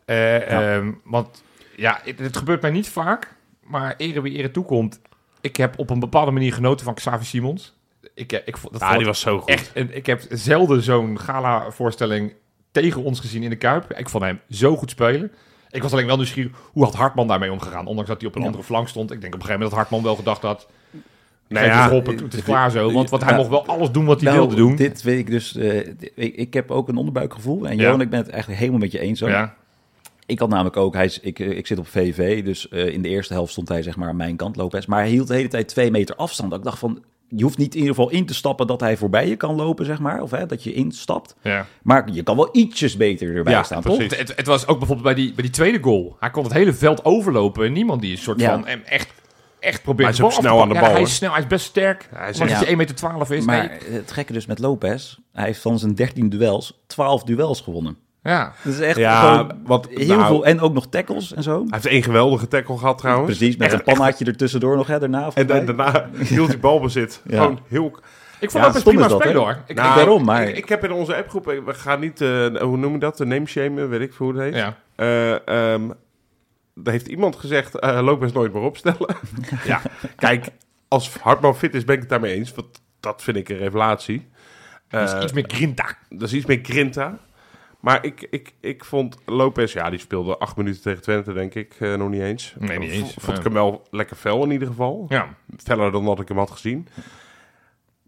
eh, 0.05 0.39
Ja. 0.49 0.75
ehm, 0.75 0.91
want 1.03 1.43
ja, 1.75 1.99
het, 2.03 2.19
het 2.19 2.37
gebeurt 2.37 2.61
mij 2.61 2.71
niet 2.71 2.89
vaak, 2.89 3.35
maar 3.63 3.93
ere 3.97 4.21
wie 4.21 4.37
ere 4.37 4.51
toekomt. 4.51 4.99
Ik 5.41 5.55
heb 5.55 5.79
op 5.79 5.89
een 5.89 5.99
bepaalde 5.99 6.31
manier 6.31 6.53
genoten 6.53 6.85
van 6.85 6.93
Xavi 6.93 7.25
Simons. 7.25 7.73
Ik, 8.13 8.31
eh, 8.31 8.39
ik, 8.45 8.57
vond- 8.57 8.71
dat 8.73 8.81
ja, 8.81 8.87
vond 8.87 8.99
die 8.99 9.07
was 9.07 9.19
zo 9.19 9.39
goed. 9.39 9.49
echt, 9.49 9.71
en 9.73 9.95
ik 9.95 10.05
heb 10.05 10.21
zelden 10.29 10.81
zo'n 10.81 11.19
gala-voorstelling 11.19 12.33
tegen 12.71 13.03
ons 13.03 13.19
gezien 13.19 13.43
in 13.43 13.49
de 13.49 13.55
Kuip. 13.55 13.93
Ik 13.93 14.09
vond 14.09 14.23
hem 14.23 14.39
zo 14.49 14.75
goed 14.77 14.89
spelen. 14.89 15.31
Ik 15.71 15.81
was 15.81 15.91
alleen 15.91 16.05
wel 16.05 16.15
nieuwsgierig, 16.15 16.51
hoe 16.71 16.83
had 16.83 16.93
Hartman 16.95 17.27
daarmee 17.27 17.51
omgegaan? 17.51 17.85
Ondanks 17.85 18.09
dat 18.09 18.19
hij 18.19 18.29
op 18.29 18.35
een 18.35 18.41
Ja. 18.41 18.47
andere 18.47 18.63
flank 18.65 18.87
stond. 18.87 19.11
Ik 19.11 19.21
denk 19.21 19.33
op 19.33 19.39
een 19.39 19.45
gegeven 19.45 19.65
moment 19.67 19.69
dat 19.69 19.79
Hartman 19.79 20.03
wel 20.03 20.15
gedacht 20.15 20.41
had... 20.41 20.67
Nou 21.47 21.65
ja, 21.65 21.91
het 21.91 22.19
het 22.19 22.33
is 22.33 22.43
klaar 22.43 22.71
zo. 22.71 22.91
Want, 22.91 23.09
want 23.09 23.23
hij 23.23 23.31
Nou, 23.33 23.47
mocht 23.49 23.65
wel 23.65 23.75
alles 23.75 23.91
doen 23.91 24.05
wat 24.05 24.21
hij 24.21 24.29
Nou, 24.31 24.39
wilde 24.47 24.55
doen. 24.61 24.75
Dit 24.75 25.01
weet 25.01 25.19
ik 25.19 25.29
dus. 25.29 25.55
eh, 25.55 25.77
ik, 26.15 26.35
ik 26.35 26.53
heb 26.53 26.71
ook 26.71 26.87
een 26.87 26.97
onderbuikgevoel. 26.97 27.67
En 27.67 27.77
Ja. 27.77 27.83
Johan, 27.83 28.01
ik 28.01 28.09
ben 28.09 28.19
het 28.19 28.29
eigenlijk 28.29 28.59
helemaal 28.59 28.81
met 28.81 28.91
je 28.91 28.99
eens. 28.99 29.19
Hoor. 29.19 29.29
Ja, 29.29 29.55
Ik 30.25 30.39
had 30.39 30.49
namelijk 30.49 30.77
ook, 30.77 30.93
hij 30.93 31.05
is, 31.05 31.19
ik, 31.19 31.39
eh, 31.39 31.49
ik 31.57 31.67
zit 31.67 31.77
op 31.79 31.87
VV, 31.87 32.43
dus 32.43 32.69
eh, 32.69 32.87
in 32.87 33.01
de 33.01 33.09
eerste 33.09 33.33
helft 33.33 33.51
stond 33.51 33.67
hij 33.69 33.81
zeg 33.83 33.95
maar 33.95 34.09
aan 34.09 34.15
mijn 34.15 34.35
kant, 34.35 34.55
Lopez. 34.55 34.85
Maar 34.85 34.99
hij 34.99 35.09
hield 35.09 35.27
de 35.27 35.33
hele 35.35 35.47
tijd 35.47 35.67
twee 35.67 35.91
meter 35.91 36.15
afstand. 36.15 36.53
Ik 36.53 36.63
dacht 36.63 36.79
van, 36.79 37.03
je 37.29 37.43
hoeft 37.43 37.57
niet 37.57 37.73
in 37.75 37.79
ieder 37.81 37.95
geval 37.95 38.09
in 38.11 38.25
te 38.25 38.33
stappen 38.33 38.67
dat 38.67 38.79
hij 38.79 38.97
voorbij 38.97 39.27
je 39.27 39.35
kan 39.35 39.55
lopen, 39.55 39.85
zeg 39.85 39.99
maar. 39.99 40.21
Of 40.21 40.31
hè, 40.31 40.45
dat 40.45 40.63
je 40.63 40.73
instapt. 40.73 41.35
ja. 41.41 41.65
Maar 41.83 42.09
je 42.11 42.23
kan 42.23 42.35
wel 42.35 42.49
ietsjes 42.51 42.97
beter 42.97 43.35
erbij 43.35 43.53
Ja, 43.53 43.63
staan, 43.63 43.81
toch? 43.81 43.95
precies. 43.97 44.17
Het, 44.17 44.33
het 44.35 44.47
was 44.47 44.67
ook 44.67 44.77
bijvoorbeeld 44.77 45.15
bij 45.15 45.23
die, 45.23 45.33
bij 45.33 45.43
die 45.43 45.51
tweede 45.53 45.79
goal. 45.83 46.15
Hij 46.19 46.29
kon 46.31 46.43
het 46.43 46.53
hele 46.53 46.73
veld 46.73 47.05
overlopen 47.05 47.65
en 47.65 47.73
niemand 47.73 48.01
die 48.01 48.11
een 48.11 48.17
soort 48.17 48.39
Ja. 48.39 48.51
van 48.51 48.67
hem 48.67 48.81
echt, 48.85 49.09
echt 49.59 49.81
probeert. 49.83 50.09
Maar 50.09 50.17
hij 50.19 50.27
is 50.27 50.35
snel 50.35 50.61
aan 50.61 50.67
de 50.67 50.73
bal, 50.73 50.83
Ja, 50.83 50.91
hij 50.91 51.01
is 51.01 51.15
snel, 51.15 51.31
hij 51.31 51.39
is 51.41 51.47
best 51.47 51.65
sterk. 51.65 52.09
Hij 52.15 52.29
is 52.29 52.39
echt- 52.39 52.51
hij 52.65 52.67
1,12 52.75 53.17
meter 53.19 53.35
is. 53.37 53.45
Maar 53.45 53.67
Nee. 53.89 53.99
het 53.99 54.11
gekke 54.11 54.33
dus 54.33 54.45
met 54.45 54.59
Lopez, 54.59 55.17
hij 55.33 55.45
heeft 55.45 55.61
van 55.61 55.79
zijn 55.79 55.95
13 55.95 56.29
duels 56.29 56.83
12 56.87 57.23
duels 57.23 57.61
gewonnen. 57.61 57.97
Ja. 58.25 58.53
Dat 58.63 58.73
is 58.73 58.79
echt 58.79 58.97
Ja, 58.97 59.19
gewoon 59.19 59.51
wat- 59.65 59.87
heel 59.89 60.07
nou- 60.15 60.27
veel. 60.27 60.45
En 60.45 60.59
ook 60.59 60.73
nog 60.73 60.87
tackles 60.87 61.33
en 61.33 61.43
zo. 61.43 61.57
Hij 61.59 61.67
heeft 61.69 61.85
één 61.85 62.03
geweldige 62.03 62.47
tackle 62.47 62.77
gehad 62.77 62.97
trouwens. 62.97 63.37
Precies, 63.37 63.57
met 63.57 63.73
een 63.73 63.83
pannaatje 63.83 64.25
er 64.25 64.37
tussendoor 64.37 64.75
nog, 64.77 64.87
hè, 64.87 64.99
daarna. 64.99 65.29
En 65.33 65.47
da- 65.47 65.59
daarna 65.59 66.09
hield 66.17 66.47
hij 66.47 66.59
balbezit. 66.59 67.21
Ja. 67.27 67.41
Gewoon 67.41 67.59
heel... 67.67 67.85
Ik 68.39 68.51
vond 68.51 68.53
Ja, 68.53 68.59
dat 68.59 68.69
best 68.71 68.79
stom 68.81 68.93
prima 68.93 69.07
dat, 69.07 69.21
spelen 69.21 69.41
hoor. 69.41 69.57
Ik, 69.67 69.75
Nou, 69.75 69.89
ik- 69.89 69.95
daarom, 69.95 70.23
maar- 70.23 70.47
Ik, 70.47 70.57
ik 70.57 70.69
heb 70.69 70.83
in 70.83 70.91
onze 70.91 71.15
appgroep, 71.15 71.45
we 71.45 71.73
gaan 71.73 71.99
niet, 71.99 72.21
eh, 72.21 72.45
hoe 72.61 72.77
noem 72.77 72.93
je 72.93 72.99
dat, 72.99 73.17
de 73.17 73.25
name 73.25 73.45
shamen, 73.45 73.89
weet 73.89 74.01
ik 74.01 74.13
veel 74.13 74.25
hoe 74.31 74.35
het 74.41 74.43
heet. 74.43 74.55
ja. 74.55 74.77
Eh, 74.95 75.73
ehm, 75.73 75.87
daar 76.75 76.93
heeft 76.93 77.07
iemand 77.07 77.35
gezegd, 77.35 77.79
eh 77.79 77.99
Lopez 78.03 78.31
nooit 78.31 78.53
meer 78.53 78.61
opstellen. 78.61 79.15
ja, 79.65 79.81
kijk, 80.15 80.47
als 80.87 81.15
Hartman 81.21 81.55
fit 81.55 81.73
is, 81.73 81.83
ben 81.85 81.95
ik 81.95 82.01
het 82.01 82.09
daarmee 82.09 82.33
eens. 82.33 82.53
Want 82.53 82.81
dat 82.99 83.23
vind 83.23 83.37
ik 83.37 83.49
een 83.49 83.57
revelatie. 83.57 84.27
Dat 84.89 85.09
Eh, 85.11 85.17
is 85.17 85.23
iets 85.23 85.33
meer 85.33 85.45
grinta. 85.47 85.85
dat 86.09 86.21
is 86.27 86.33
iets 86.33 86.45
meer 86.45 86.59
grinta. 86.63 87.17
Maar 87.85 88.05
ik, 88.05 88.27
ik, 88.29 88.53
ik 88.59 88.83
vond 88.85 89.17
Lopez, 89.25 89.73
ja, 89.73 89.89
die 89.89 89.99
speelde 89.99 90.37
acht 90.37 90.55
minuten 90.57 90.81
tegen 90.81 91.01
Twente, 91.01 91.33
denk 91.33 91.53
ik, 91.53 91.75
eh, 91.79 91.93
nog 91.93 92.09
niet 92.09 92.21
eens. 92.21 92.55
Nee, 92.59 92.79
niet 92.79 92.91
eens. 92.91 93.13
Vond 93.17 93.37
ik 93.37 93.43
hem 93.43 93.53
wel 93.53 93.87
lekker 93.91 94.15
fel 94.15 94.43
in 94.43 94.51
ieder 94.51 94.67
geval. 94.67 95.05
Ja. 95.09 95.27
Feller 95.63 95.91
dan 95.91 96.05
dat 96.05 96.19
ik 96.19 96.27
hem 96.27 96.37
had 96.37 96.51
gezien. 96.51 96.87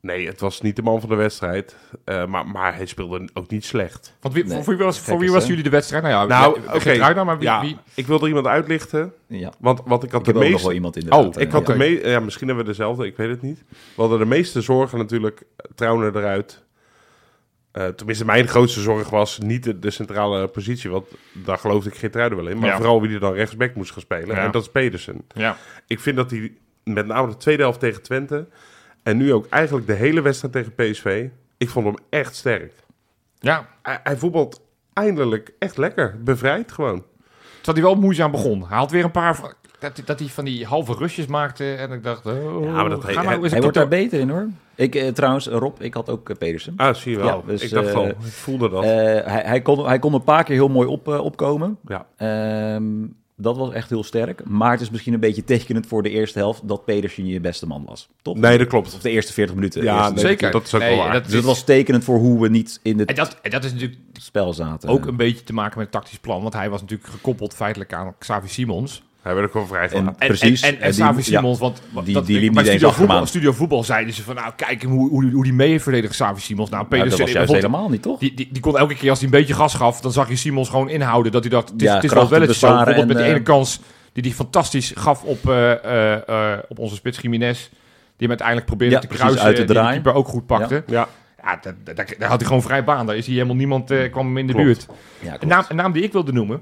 Nee, 0.02 0.28
het 0.28 0.40
was 0.40 0.62
niet 0.62 0.76
de 0.76 0.82
man 0.82 1.00
van 1.00 1.10
de 1.10 1.16
wedstrijd. 1.16 1.76
Eh, 2.04 2.26
maar, 2.26 2.48
maar 2.48 2.76
hij 2.76 2.86
speelde 2.86 3.30
ook 3.34 3.50
niet 3.50 3.66
slecht. 3.66 4.14
Want 4.22 4.34
wie, 4.34 4.46
Nee, 4.46 4.64
voor, 4.64 4.76
wie 4.76 4.86
was, 4.86 5.00
voor 5.00 5.20
wie 5.20 5.32
was 5.32 5.48
jullie 5.48 5.64
de 5.64 5.70
wedstrijd? 5.70 6.04
Nou 6.04 6.16
ja, 6.16 6.26
Nou, 6.26 6.60
oké. 6.74 6.96
nou, 6.98 7.38
wie, 7.38 7.48
ja, 7.48 7.62
wie- 7.62 7.78
ik 7.94 8.08
wil 8.08 8.22
er 8.22 8.28
iemand 8.28 8.46
uitlichten. 8.48 9.14
Ja. 9.28 9.52
Want, 9.60 9.82
want 9.86 10.04
ik 10.04 10.12
had 10.12 10.20
Ik 10.20 10.26
de 10.26 10.32
heb 10.32 10.36
ook 10.40 10.42
nog 10.44 10.52
meeste... 10.52 10.66
wel 10.68 10.76
iemand 10.76 10.96
inderdaad. 10.96 11.36
Oh, 11.36 11.42
Ik 11.42 11.48
eh, 11.48 11.54
had 11.54 11.68
ja. 11.68 11.74
de 11.78 12.00
ja, 12.04 12.20
misschien 12.20 12.48
hebben 12.48 12.66
we 12.66 12.72
dezelfde, 12.72 13.06
ik 13.06 13.18
weet 13.18 13.30
het 13.30 13.42
niet. 13.42 13.64
We 13.70 14.02
hadden 14.02 14.20
de 14.20 14.26
meeste 14.26 14.62
zorgen 14.62 14.98
natuurlijk, 14.98 15.44
Trauner 15.76 16.18
eruit. 16.18 16.66
Eh, 17.72 17.88
tenminste, 17.88 18.26
mijn 18.26 18.48
grootste 18.48 18.82
zorg 18.82 19.10
was 19.10 19.38
niet 19.40 19.64
de, 19.64 19.80
de 19.80 19.90
centrale 19.90 20.48
positie, 20.48 20.90
want 20.90 21.06
daar 21.34 21.58
geloofde 21.58 21.90
ik 21.90 21.96
Geertruiden 21.96 22.38
wel 22.38 22.48
in. 22.48 22.58
Maar 22.58 22.70
Ja. 22.70 22.76
vooral 22.76 23.02
wie 23.02 23.14
er 23.14 23.20
dan 23.20 23.34
rechtsback 23.34 23.76
moest 23.76 23.92
gaan 23.92 24.02
spelen. 24.02 24.36
Ja. 24.36 24.46
En 24.46 24.52
dat 24.52 24.62
is 24.62 24.70
Pedersen. 24.72 25.22
ja. 25.34 25.58
Ik 25.88 26.00
vind 26.00 26.16
dat 26.16 26.32
hij 26.32 26.54
met 26.84 27.06
name 27.06 27.28
de 27.28 27.38
tweede 27.38 27.62
helft 27.64 27.80
tegen 27.80 28.02
Twente 28.02 28.48
en 29.04 29.18
nu 29.18 29.34
ook 29.34 29.48
eigenlijk 29.50 29.88
de 29.88 29.94
hele 29.94 30.22
wedstrijd 30.22 30.54
tegen 30.54 30.74
PSV, 30.76 31.28
ik 31.58 31.70
vond 31.70 31.86
hem 31.86 31.96
echt 32.10 32.36
sterk. 32.36 32.74
ja, 33.40 33.68
Hij, 33.82 34.00
hij 34.04 34.18
voetbalt 34.18 34.62
eindelijk 34.94 35.54
echt 35.60 35.78
lekker, 35.78 36.24
bevrijd 36.24 36.72
gewoon. 36.72 37.04
terwijl 37.62 37.86
hij 37.86 37.94
wel 37.94 38.04
moeizaam 38.04 38.32
begon. 38.32 38.68
Hij 38.68 38.78
had 38.78 38.92
weer 38.92 39.04
een 39.04 39.12
paar... 39.12 39.54
Dat, 39.80 39.92
hij- 39.96 40.06
dat 40.06 40.20
hij 40.20 40.28
van 40.28 40.46
die 40.46 40.66
halve 40.66 40.94
rustjes 40.94 41.26
maakte 41.26 41.74
en 41.74 41.92
ik 41.92 42.04
dacht... 42.04 42.26
Oh, 42.26 42.64
Ja, 42.64 42.72
maar 42.72 42.90
dat 42.90 43.02
ga 43.04 43.08
he- 43.08 43.14
nou 43.14 43.28
hij- 43.42 43.50
Hij 43.50 43.62
wordt 43.62 43.76
daar 43.78 43.88
beter 43.88 44.20
in 44.20 44.30
hoor. 44.30 44.48
Ik, 44.76 44.96
eh, 44.96 45.08
trouwens, 45.08 45.48
Rob, 45.48 45.82
ik 45.82 45.94
had 45.94 46.10
ook 46.10 46.30
eh, 46.30 46.36
Pedersen. 46.38 46.74
Ah, 46.78 46.96
zie 46.96 47.12
je 47.12 47.18
wel. 47.18 47.28
Ja, 47.28 47.42
dus, 47.46 47.62
ik 47.62 47.70
dacht 47.70 47.94
al, 47.94 48.04
eh, 48.04 48.10
ik 48.10 48.16
voelde 48.20 48.70
dat. 48.70 48.84
Eh, 48.84 48.90
hij, 48.90 49.42
hij, 49.46 49.62
kon, 49.62 49.86
hij 49.88 50.00
kon 50.00 50.14
een 50.14 50.24
paar 50.24 50.44
keer 50.44 50.56
heel 50.56 50.68
mooi 50.70 50.88
op, 50.88 51.08
opkomen. 51.08 51.78
ja. 51.88 52.06
Ehm, 52.18 52.84
dat 53.40 53.58
was 53.58 53.72
echt 53.74 53.90
heel 53.90 54.04
sterk. 54.04 54.42
Maar 54.46 54.72
het 54.72 54.82
is 54.82 54.90
misschien 54.90 55.14
een 55.14 55.20
beetje 55.20 55.44
tekenend 55.54 55.88
voor 55.88 56.04
de 56.04 56.10
eerste 56.10 56.40
helft 56.40 56.68
dat 56.68 56.86
Pedersen 56.86 57.26
je 57.28 57.40
beste 57.40 57.68
man 57.68 57.84
was. 57.86 58.10
Toch? 58.22 58.38
Nee, 58.38 58.58
dat 58.58 58.68
klopt. 58.68 58.94
Of 58.96 59.02
de 59.02 59.10
eerste 59.10 59.34
40 59.34 59.56
minuten. 59.56 59.84
Ja, 59.84 59.96
eerste- 59.98 60.14
nee, 60.14 60.24
Zeker. 60.24 60.52
dat 60.52 60.64
is 60.66 60.74
ook 60.74 60.82
Nee, 60.82 60.90
wel 60.96 61.04
waar. 61.04 61.14
dat 61.14 61.24
Dus 61.26 61.34
het 61.34 61.44
was 61.44 61.64
tekenend 61.64 62.04
voor 62.04 62.18
hoe 62.18 62.42
we 62.42 62.50
niet 62.50 62.80
in 62.84 63.00
het 63.00 63.10
En 63.10 63.16
dat, 63.16 63.38
en 63.42 63.52
dat 63.52 63.64
is 63.64 63.72
natuurlijk 63.74 64.00
spel 64.14 64.54
zaten. 64.54 64.90
ook 64.90 65.06
een 65.06 65.16
beetje 65.16 65.44
te 65.44 65.54
maken 65.54 65.78
met 65.78 65.88
het 65.88 65.96
tactisch 66.02 66.20
plan. 66.20 66.42
Want 66.42 66.54
hij 66.54 66.70
was 66.70 66.82
natuurlijk 66.82 67.10
gekoppeld 67.10 67.54
feitelijk 67.54 67.94
aan 67.94 68.14
Xavi 68.20 68.48
Simons. 68.48 69.04
Hij 69.28 69.36
werd 69.36 69.46
ook 69.46 69.52
gewoon 69.52 69.68
vrijgelaten. 69.68 70.16
En- 70.20 70.28
Precies. 70.28 70.62
En, 70.62 70.82
en, 70.82 70.94
ja, 70.96 71.14
Simons, 71.20 71.60
want 71.60 71.82
die- 72.04 72.14
dat, 72.14 72.26
die 72.26 72.40
liep 72.40 72.54
bij 72.54 72.64
Studio 72.66 72.92
voetbal. 72.92 73.26
Studio 73.26 73.52
Voetbal 73.52 73.84
zeiden 73.84 74.14
ze 74.14 74.24
van, 74.24 74.36
nou 74.36 74.52
kijk 74.56 74.84
hoe, 74.84 75.10
hoe, 75.10 75.32
hoe 75.32 75.44
die 75.44 75.54
mee 75.54 75.70
heeft 75.70 75.84
verdedigd 75.84 76.14
Xavi 76.14 76.42
Simons. 76.42 76.70
Nou, 76.70 76.82
Maar 76.82 76.92
dat 76.92 77.00
Pedersen, 77.00 77.26
was 77.26 77.34
juist 77.34 77.52
helemaal 77.54 77.90
niet, 77.90 78.02
toch? 78.02 78.20
Die, 78.20 78.34
die, 78.34 78.48
die 78.52 78.62
kon 78.62 78.78
elke 78.78 78.96
keer 78.96 79.10
als 79.10 79.20
hij 79.20 79.28
een 79.28 79.34
beetje 79.40 79.54
gas 79.54 79.74
gaf, 79.74 80.02
dan 80.02 80.12
zag 80.12 80.30
je 80.30 80.36
Simons 80.36 80.70
gewoon 80.70 80.90
inhouden. 80.90 81.32
Dat 81.32 81.42
hij 81.44 81.52
dacht, 81.52 81.70
het 81.70 81.82
is, 81.82 81.88
Ja, 81.88 81.96
het 81.96 82.04
is 82.04 82.14
wel 82.14 82.30
wel 82.30 82.42
eens 82.42 82.60
zo. 82.60 82.68
Bijvoorbeeld 82.76 83.08
met 83.08 83.18
die 83.18 83.26
ene 83.26 83.38
eh, 83.38 83.44
kans 83.44 83.80
die 84.14 84.24
hij 84.24 84.32
fantastisch 84.32 84.92
gaf 84.96 85.24
op, 85.24 85.50
eh, 85.50 85.72
eh, 85.72 86.14
eh, 86.54 86.60
op 86.68 86.80
onze 86.80 86.96
spits 86.96 87.20
Jiménez. 87.22 87.58
Die 87.60 88.28
hem 88.28 88.30
uiteindelijk 88.30 88.68
probeerde 88.68 88.96
Ja, 88.96 89.02
te 89.02 89.08
kruisen. 89.08 89.42
uit 89.42 89.56
te 89.56 89.66
die 89.66 89.74
de 89.76 89.82
keeper 89.82 90.14
ook 90.14 90.28
goed 90.28 90.46
pakte. 90.46 90.84
Ja, 90.88 91.08
Ja, 91.44 91.60
daar, 91.62 91.76
daar, 91.96 92.14
daar 92.20 92.30
had 92.30 92.38
hij 92.40 92.48
gewoon 92.48 92.62
vrij 92.62 92.84
baan. 92.84 93.06
Daar 93.06 93.16
is 93.16 93.26
hij 93.26 93.34
helemaal 93.36 93.56
niemand, 93.56 93.92
eh, 93.92 94.12
kwam 94.12 94.26
hem 94.26 94.38
in 94.38 94.48
de 94.48 94.54
Klopt. 94.54 94.68
buurt. 94.68 94.88
Ja, 95.20 95.28
klopt. 95.28 95.44
Een 95.44 95.50
naam, 95.50 95.64
een 95.70 95.76
naam 95.76 95.92
die 95.92 96.04
ik 96.04 96.12
wilde 96.12 96.32
noemen. 96.34 96.62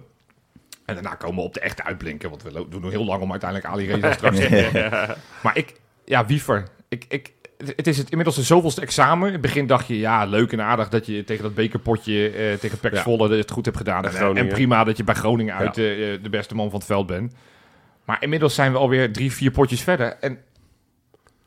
En 0.85 0.93
daarna 0.93 1.15
komen 1.15 1.35
we 1.35 1.41
op 1.41 1.53
de 1.53 1.59
echte 1.59 1.83
uitblinken. 1.83 2.29
Want 2.29 2.43
we 2.43 2.65
doen 2.69 2.89
heel 2.89 3.05
lang 3.05 3.21
om 3.21 3.31
uiteindelijk 3.31 3.69
Ali 3.71 3.91
Reza 3.91 4.13
straks 4.17 4.37
te 4.37 5.15
Maar 5.43 5.57
ik, 5.57 5.73
ja, 6.05 6.25
Wiever. 6.25 6.67
Ik, 6.89 7.05
ik, 7.07 7.33
het 7.57 7.87
is 7.87 7.97
het 7.97 8.09
inmiddels 8.09 8.35
de 8.35 8.43
zoveelste 8.43 8.81
examen. 8.81 9.27
In 9.27 9.33
het 9.33 9.41
begin 9.41 9.67
dacht 9.67 9.87
je, 9.87 9.99
ja, 9.99 10.25
leuk 10.25 10.51
en 10.51 10.61
aardig 10.61 10.89
dat 10.89 11.05
je 11.05 11.23
tegen 11.23 11.43
dat 11.43 11.55
bekerpotje 11.55 12.29
eh, 12.29 12.53
tegen 12.53 12.77
Pek 12.77 12.93
Ja. 12.93 13.01
Zwolle 13.01 13.37
het 13.37 13.51
goed 13.51 13.65
hebt 13.65 13.77
gedaan. 13.77 14.05
En, 14.05 14.37
en 14.37 14.47
prima 14.47 14.83
dat 14.83 14.97
je 14.97 15.03
bij 15.03 15.15
Groningen 15.15 15.55
uit 15.55 15.77
eh, 15.77 15.83
de 16.21 16.29
beste 16.29 16.55
man 16.55 16.69
van 16.69 16.79
het 16.79 16.87
veld 16.87 17.07
bent. 17.07 17.33
Maar 18.05 18.17
inmiddels 18.23 18.55
zijn 18.55 18.71
we 18.71 18.77
alweer 18.77 19.13
drie, 19.13 19.31
vier 19.31 19.51
potjes 19.51 19.81
verder. 19.81 20.17
En, 20.19 20.39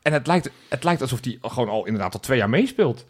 en 0.01 0.13
het, 0.13 0.27
lijkt, 0.27 0.51
het 0.69 0.83
lijkt 0.83 1.01
alsof 1.01 1.23
hij 1.23 1.37
gewoon 1.41 1.69
al 1.69 1.85
inderdaad 1.85 2.13
al 2.13 2.19
twee 2.19 2.37
jaar 2.37 2.49
meespeelt. 2.49 3.05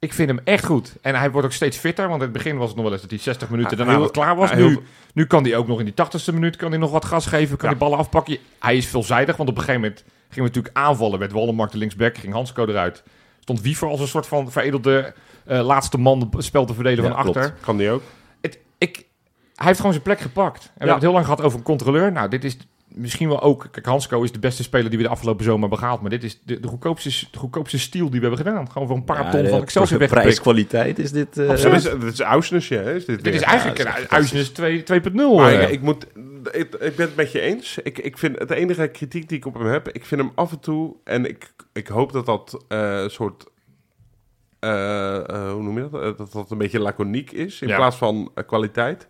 Ik 0.00 0.12
vind 0.12 0.28
hem 0.28 0.40
echt 0.44 0.64
goed. 0.64 0.96
En 1.02 1.14
hij 1.14 1.30
wordt 1.30 1.46
ook 1.46 1.52
steeds 1.52 1.76
fitter. 1.76 2.08
Want 2.08 2.16
in 2.20 2.28
het 2.28 2.32
begin 2.36 2.56
was 2.56 2.66
het 2.66 2.74
nog 2.76 2.84
wel 2.84 2.92
eens 2.92 3.02
dat 3.02 3.10
hij 3.10 3.20
60 3.20 3.50
minuten 3.50 3.76
daarna 3.76 3.92
heel- 3.92 4.00
wat 4.02 4.10
klaar 4.10 4.36
was. 4.36 4.54
nu, 4.54 4.78
nu 5.14 5.26
kan 5.26 5.42
hij 5.44 5.56
ook 5.56 5.66
nog 5.66 5.78
in 5.78 5.84
die 5.84 5.94
80ste 5.94 6.32
minuut 6.34 6.56
kan 6.56 6.70
hij 6.70 6.78
nog 6.78 6.90
wat 6.90 7.04
gas 7.04 7.26
geven. 7.26 7.56
Kan 7.56 7.68
Ja. 7.70 7.76
hij 7.76 7.84
ballen 7.84 7.98
afpakken. 7.98 8.38
Hij 8.58 8.76
is 8.76 8.86
veelzijdig. 8.86 9.36
Want 9.36 9.48
op 9.48 9.56
een 9.56 9.62
gegeven 9.62 9.80
moment 9.82 10.04
gingen 10.28 10.50
we 10.50 10.56
natuurlijk 10.56 10.76
aanvallen. 10.76 11.18
Werd 11.18 11.32
Wallenmark 11.32 11.70
de 11.70 11.78
linksback. 11.78 12.18
Ging 12.18 12.32
Hansco 12.32 12.66
eruit. 12.66 13.02
Stond 13.40 13.60
Wiever 13.60 13.88
als 13.88 14.00
een 14.00 14.08
soort 14.08 14.26
van 14.26 14.50
veredelde 14.52 15.14
eh, 15.44 15.60
laatste 15.66 15.98
man 15.98 16.28
het 16.30 16.44
spel 16.44 16.64
te 16.64 16.74
verdelen 16.74 17.04
Ja, 17.04 17.10
van 17.10 17.18
achter. 17.18 17.42
klopt. 17.42 17.60
kan 17.60 17.76
die 17.76 17.90
ook. 17.90 18.02
Het, 18.40 18.58
ik, 18.78 18.96
hij 19.54 19.66
heeft 19.66 19.76
gewoon 19.78 19.92
zijn 19.92 20.04
plek 20.04 20.20
gepakt. 20.20 20.62
En 20.62 20.66
we 20.66 20.70
hebben 20.76 20.94
het 20.94 21.02
heel 21.04 21.12
lang 21.12 21.24
gehad 21.24 21.40
over 21.42 21.58
een 21.58 21.64
controleur. 21.64 22.12
Nou, 22.12 22.28
dit 22.28 22.44
is 22.44 22.56
misschien 22.94 23.28
wel 23.28 23.40
ook... 23.42 23.68
Kijk, 23.70 23.86
Hansco 23.86 24.22
is 24.22 24.32
de 24.32 24.38
beste 24.38 24.62
speler 24.62 24.88
die 24.90 24.98
we 24.98 25.04
de 25.04 25.10
afgelopen 25.10 25.44
zomer 25.44 25.60
hebben 25.60 25.78
gehaald. 25.78 26.00
Maar 26.00 26.10
dit 26.10 26.24
is 26.24 26.40
de, 26.44 26.60
de, 26.60 26.68
goedkoopste, 26.68 27.08
de 27.30 27.38
goedkoopste 27.38 27.78
stiel 27.78 28.10
die 28.10 28.20
we 28.20 28.26
hebben 28.26 28.46
gedaan. 28.46 28.70
Gewoon 28.70 28.88
voor 28.88 28.96
een 28.96 29.04
paar 29.04 29.24
Ja, 29.24 29.30
ton 29.30 29.48
van 29.48 29.62
Excelsior 29.62 29.98
weggepikt. 29.98 30.26
Prijskwaliteit 30.26 30.98
is 30.98 31.12
dit... 31.12 31.38
eh, 31.38 31.46
Dat 31.46 31.56
is, 31.56 31.62
dat 31.62 32.52
is 32.52 32.68
hè? 32.68 32.94
Is 32.94 33.04
dit, 33.04 33.06
Dit 33.16 33.22
weer. 33.24 33.34
is 33.34 33.40
eigenlijk 33.40 33.78
dat 33.78 33.86
is 33.86 33.92
een 33.94 34.00
echt 34.00 34.10
Uisnes 34.10 34.48
2 34.50 34.82
2.0. 35.02 35.12
Maar 35.14 35.52
eh. 35.52 35.62
ik, 35.62 35.68
ik 35.70 35.80
moet, 35.82 36.06
ik, 36.52 36.74
ik 36.74 36.96
ben 36.96 37.06
het 37.06 37.16
met 37.16 37.32
je 37.32 37.40
eens. 37.40 37.78
Ik, 37.82 37.98
ik 37.98 38.18
vind 38.18 38.38
het 38.38 38.50
enige 38.50 38.88
kritiek 38.88 39.28
die 39.28 39.38
ik 39.38 39.46
op 39.46 39.54
hem 39.54 39.66
heb, 39.66 39.88
ik 39.88 40.04
vind 40.04 40.20
hem 40.20 40.32
af 40.34 40.50
en 40.52 40.60
toe, 40.60 40.94
en 41.04 41.24
ik, 41.28 41.52
ik 41.72 41.86
hoop 41.86 42.12
dat 42.12 42.26
dat 42.26 42.64
eh, 42.68 43.00
een 43.02 43.10
soort, 43.10 43.44
eh, 44.58 45.16
eh, 45.16 45.52
hoe 45.52 45.62
noem 45.62 45.76
je 45.78 45.88
dat? 45.90 46.02
Eh, 46.02 46.16
dat 46.18 46.32
dat 46.32 46.50
een 46.50 46.58
beetje 46.58 46.80
laconiek 46.80 47.30
is 47.32 47.60
in 47.62 47.68
Ja. 47.68 47.76
plaats 47.76 47.96
van 47.96 48.30
eh, 48.34 48.46
kwaliteit. 48.46 49.06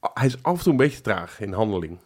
Ah, 0.00 0.10
Hij 0.14 0.26
is 0.26 0.42
af 0.42 0.56
en 0.56 0.62
toe 0.62 0.72
een 0.72 0.78
beetje 0.78 1.00
traag 1.00 1.40
in 1.40 1.52
handeling. 1.52 1.98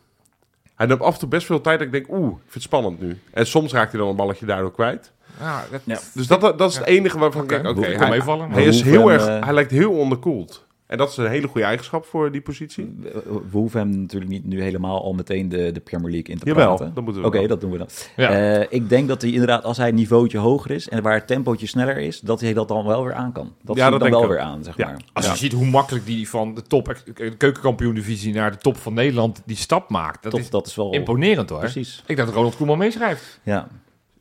Hij 0.74 0.86
neemt 0.86 1.00
af 1.00 1.14
en 1.14 1.18
toe 1.20 1.28
best 1.28 1.46
veel 1.46 1.60
tijd 1.60 1.78
dat 1.78 1.86
ik 1.86 1.92
denk, 1.92 2.06
oeh, 2.10 2.30
ik 2.30 2.40
vind 2.40 2.54
het 2.54 2.62
spannend 2.62 3.00
nu. 3.00 3.18
En 3.32 3.46
soms 3.46 3.72
raakt 3.72 3.92
hij 3.92 4.00
dan 4.00 4.10
een 4.10 4.16
balletje 4.16 4.46
daardoor 4.46 4.72
kwijt. 4.72 5.12
Ja, 5.40 5.64
dat, 5.70 5.80
Ja. 5.84 5.98
Dus 6.14 6.26
dat, 6.26 6.40
dat 6.40 6.70
is 6.70 6.76
het 6.76 6.86
enige 6.86 7.18
waarvan 7.18 7.42
ik 7.42 7.48
denk, 7.48 7.66
oké, 7.66 7.86
hij, 7.86 8.20
hij 8.48 8.64
is 8.64 8.82
heel 8.82 9.10
erg, 9.12 9.26
eh, 9.26 9.44
hij 9.44 9.54
lijkt 9.54 9.70
heel 9.70 9.92
onderkoeld. 9.92 10.66
En 10.94 11.00
dat 11.00 11.10
is 11.10 11.16
een 11.16 11.26
hele 11.26 11.46
goede 11.48 11.66
eigenschap 11.66 12.04
voor 12.04 12.32
die 12.32 12.40
positie. 12.40 12.94
We 13.24 13.40
hoeven 13.50 13.80
hem 13.80 14.00
natuurlijk 14.00 14.30
niet 14.30 14.44
nu 14.44 14.62
helemaal 14.62 15.02
al 15.02 15.12
meteen 15.12 15.48
de, 15.48 15.72
de 15.72 15.80
Premier 15.80 16.10
League 16.10 16.34
in 16.34 16.38
te 16.38 16.46
Jawel, 16.46 16.66
praten. 16.76 16.94
dat 16.94 17.04
moeten 17.04 17.22
we 17.22 17.28
Oké, 17.28 17.46
dat 17.46 17.60
doen 17.60 17.70
we 17.70 17.78
dan. 17.78 17.88
Ja. 18.16 18.30
Eh, 18.58 18.66
ik 18.68 18.88
denk 18.88 19.08
dat 19.08 19.22
hij 19.22 19.30
inderdaad, 19.30 19.64
als 19.64 19.76
hij 19.76 19.88
een 19.88 19.94
niveautje 19.94 20.38
hoger 20.38 20.70
is 20.70 20.88
en 20.88 21.02
waar 21.02 21.14
het 21.14 21.26
tempootje 21.26 21.66
sneller 21.66 21.96
is, 21.98 22.20
dat 22.20 22.40
hij 22.40 22.52
dat 22.52 22.68
dan 22.68 22.86
wel 22.86 23.04
weer 23.04 23.14
aan 23.14 23.32
kan. 23.32 23.52
Dat 23.62 23.76
Ja, 23.76 23.84
zie 23.86 23.92
ik 23.94 24.00
dat 24.00 24.00
dan 24.00 24.00
denk 24.00 24.12
wel 24.12 24.22
ik 24.22 24.28
weer 24.28 24.38
aan, 24.48 24.64
zeg 24.64 24.76
Ja. 24.76 24.86
maar. 24.86 25.00
Als 25.12 25.24
Ja. 25.24 25.30
je 25.32 25.36
ziet 25.38 25.52
hoe 25.52 25.66
makkelijk 25.66 26.06
die 26.06 26.28
van 26.28 26.54
de 26.54 26.62
top, 26.62 26.96
de 27.14 27.36
keukenkampioen-divisie 27.36 28.34
naar 28.34 28.50
de 28.50 28.56
top 28.58 28.76
van 28.76 28.94
Nederland 28.94 29.42
die 29.46 29.56
stap 29.56 29.90
maakt. 29.90 30.22
Dat 30.22 30.32
Top, 30.32 30.40
is 30.40 30.50
dat 30.50 30.66
is 30.66 30.74
wel 30.74 30.92
imponerend 30.92 31.50
hoor. 31.50 31.58
Precies. 31.58 32.02
Ik 32.06 32.16
dacht 32.16 32.28
dat 32.28 32.36
Ronald 32.36 32.56
Koeman 32.56 32.78
meeschrijft. 32.78 33.40
Ja. 33.42 33.68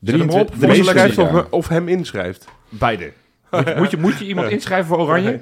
Zet 0.00 0.18
hem 0.18 0.30
op, 0.30 0.46
De 0.46 0.52
voor 0.52 0.58
zijn 0.58 0.70
meeschrijft 0.70 1.14
selectie. 1.14 1.38
of, 1.38 1.46
of 1.50 1.68
hem 1.68 1.88
inschrijft. 1.88 2.44
Beide. 2.68 3.12
Moet 3.62 3.66
je, 3.68 3.74
moet 3.76 3.90
je, 3.90 3.96
moet 3.96 4.18
je 4.18 4.26
iemand 4.26 4.50
inschrijven 4.50 4.86
voor 4.86 4.98
Oranje? 4.98 5.40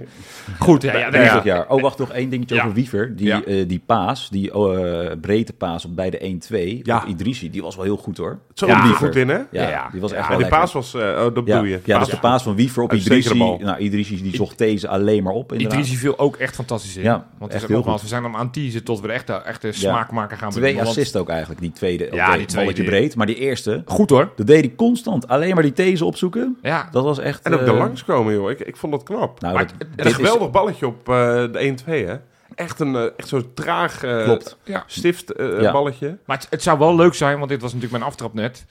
Goed, 0.59 0.83
ja, 0.83 0.97
ja, 0.97 1.11
dit 1.35 1.45
jaar. 1.45 1.69
Oh, 1.69 1.83
wacht 1.83 1.99
nog 1.99 2.11
één 2.13 2.29
dingetje 2.31 2.57
over 2.61 2.73
Wiever. 2.73 3.17
Die, 3.17 3.45
eh, 3.45 3.69
die 3.69 3.83
paas, 3.87 4.29
die 4.31 4.53
eh 4.53 5.11
breedte 5.21 5.53
paas 5.53 5.85
op 5.85 5.97
bij 5.97 6.11
de 6.11 6.19
1-2, 6.25 6.81
Ja. 6.83 6.97
op 6.97 7.05
Idrissi, 7.09 7.51
die 7.51 7.63
was 7.63 7.77
wel 7.77 7.85
heel 7.85 7.97
goed 7.97 8.17
hoor. 8.17 8.39
Zo 8.55 8.67
Ja. 8.67 8.83
goed 8.87 9.17
in, 9.17 9.29
hè? 9.29 9.39
Ja, 9.51 9.89
die 9.93 10.01
was 10.01 10.13
echt 10.13 10.29
wel 10.29 10.39
die 10.39 10.47
paas 10.47 10.73
was, 10.73 10.95
eh, 10.95 11.01
oh, 11.01 11.17
dat 11.17 11.35
bedoel 11.45 11.65
je. 11.65 11.81
ja, 11.85 11.99
dat 11.99 12.07
is 12.07 12.13
de 12.15 12.21
paas 12.21 12.43
van 12.43 12.55
Wiever 12.55 12.83
op 12.83 12.93
bal. 13.39 13.59
Nou, 13.59 13.79
Idrissi 13.79 14.23
die 14.23 14.35
zocht 14.37 14.59
deze 14.59 14.89
alleen 14.89 15.23
maar 15.23 15.33
op 15.33 15.53
inderdaad. 15.53 15.79
Idrissi 15.79 15.97
viel 15.99 16.19
ook 16.19 16.37
echt 16.37 16.55
fantastisch 16.55 16.97
in. 16.97 17.03
Ja, 17.03 17.27
Want 17.39 17.53
echt 17.53 17.67
heel 17.69 17.83
goed. 17.83 18.01
we 18.03 18.07
zijn 18.09 18.23
hem 18.23 18.37
aan 18.37 18.45
het 18.45 18.53
teasen 18.53 18.85
tot 18.85 19.01
we 19.01 19.07
de 19.07 19.13
echte, 19.13 19.33
echte 19.33 19.73
smaakmaker 19.73 20.37
gaan 20.37 20.51
Twee 20.51 20.81
assists 20.81 21.17
ook 21.17 21.29
eigenlijk, 21.29 21.61
die 21.61 21.73
tweede. 21.73 22.09
Ja, 22.13 22.37
die 22.37 22.47
tweede. 22.47 22.83
breed. 22.85 23.17
Maar 23.17 23.27
die 23.27 23.37
eerste, 23.37 23.83
Goed 23.87 24.11
hoor. 24.11 24.33
dat 24.37 24.47
deed 24.47 24.61
hij 24.65 24.73
constant. 24.77 25.29
Alleen 25.29 25.55
maar 25.55 25.63
die 25.63 25.73
these 25.73 26.05
opzoeken. 26.05 26.59
Ja, 26.63 26.89
Dat 26.91 27.05
was 27.05 27.19
echt... 27.19 27.43
En 27.43 27.55
ook 27.55 27.61
eh, 27.61 27.67
er 27.69 27.75
langskomen, 28.07 28.33
joh. 28.35 28.51
Ik, 28.51 28.61
ik 28.61 28.77
vond 28.77 28.93
dat 28.93 29.03
knap. 29.03 29.41
Nou, 29.41 29.55
Maar 29.55 29.67
dat, 29.67 29.75
En 29.81 29.89
een 29.97 30.07
is- 30.07 30.15
geweldig 30.15 30.51
balletje 30.51 30.87
op 30.87 31.09
eh, 31.09 31.15
de 31.53 31.77
1-2, 31.85 32.07
hè? 32.07 32.17
Echt, 32.55 32.81
een, 32.81 32.97
eh, 32.97 33.03
echt 33.17 33.29
zo'n 33.29 33.51
traag 33.55 34.05
eh, 34.05 34.25
Klopt. 34.25 34.57
ja. 34.65 34.85
stift 34.87 35.33
Ja. 35.37 35.73
balletje. 35.73 36.19
Maar 36.27 36.37
het, 36.37 36.47
het 36.51 36.63
zou 36.63 36.79
wel 36.79 36.97
leuk 36.97 37.15
zijn, 37.15 37.37
want 37.39 37.49
dit 37.51 37.61
was 37.61 37.73
natuurlijk 37.73 37.99
mijn 37.99 38.11
aftrap 38.11 38.35
net. 38.35 38.67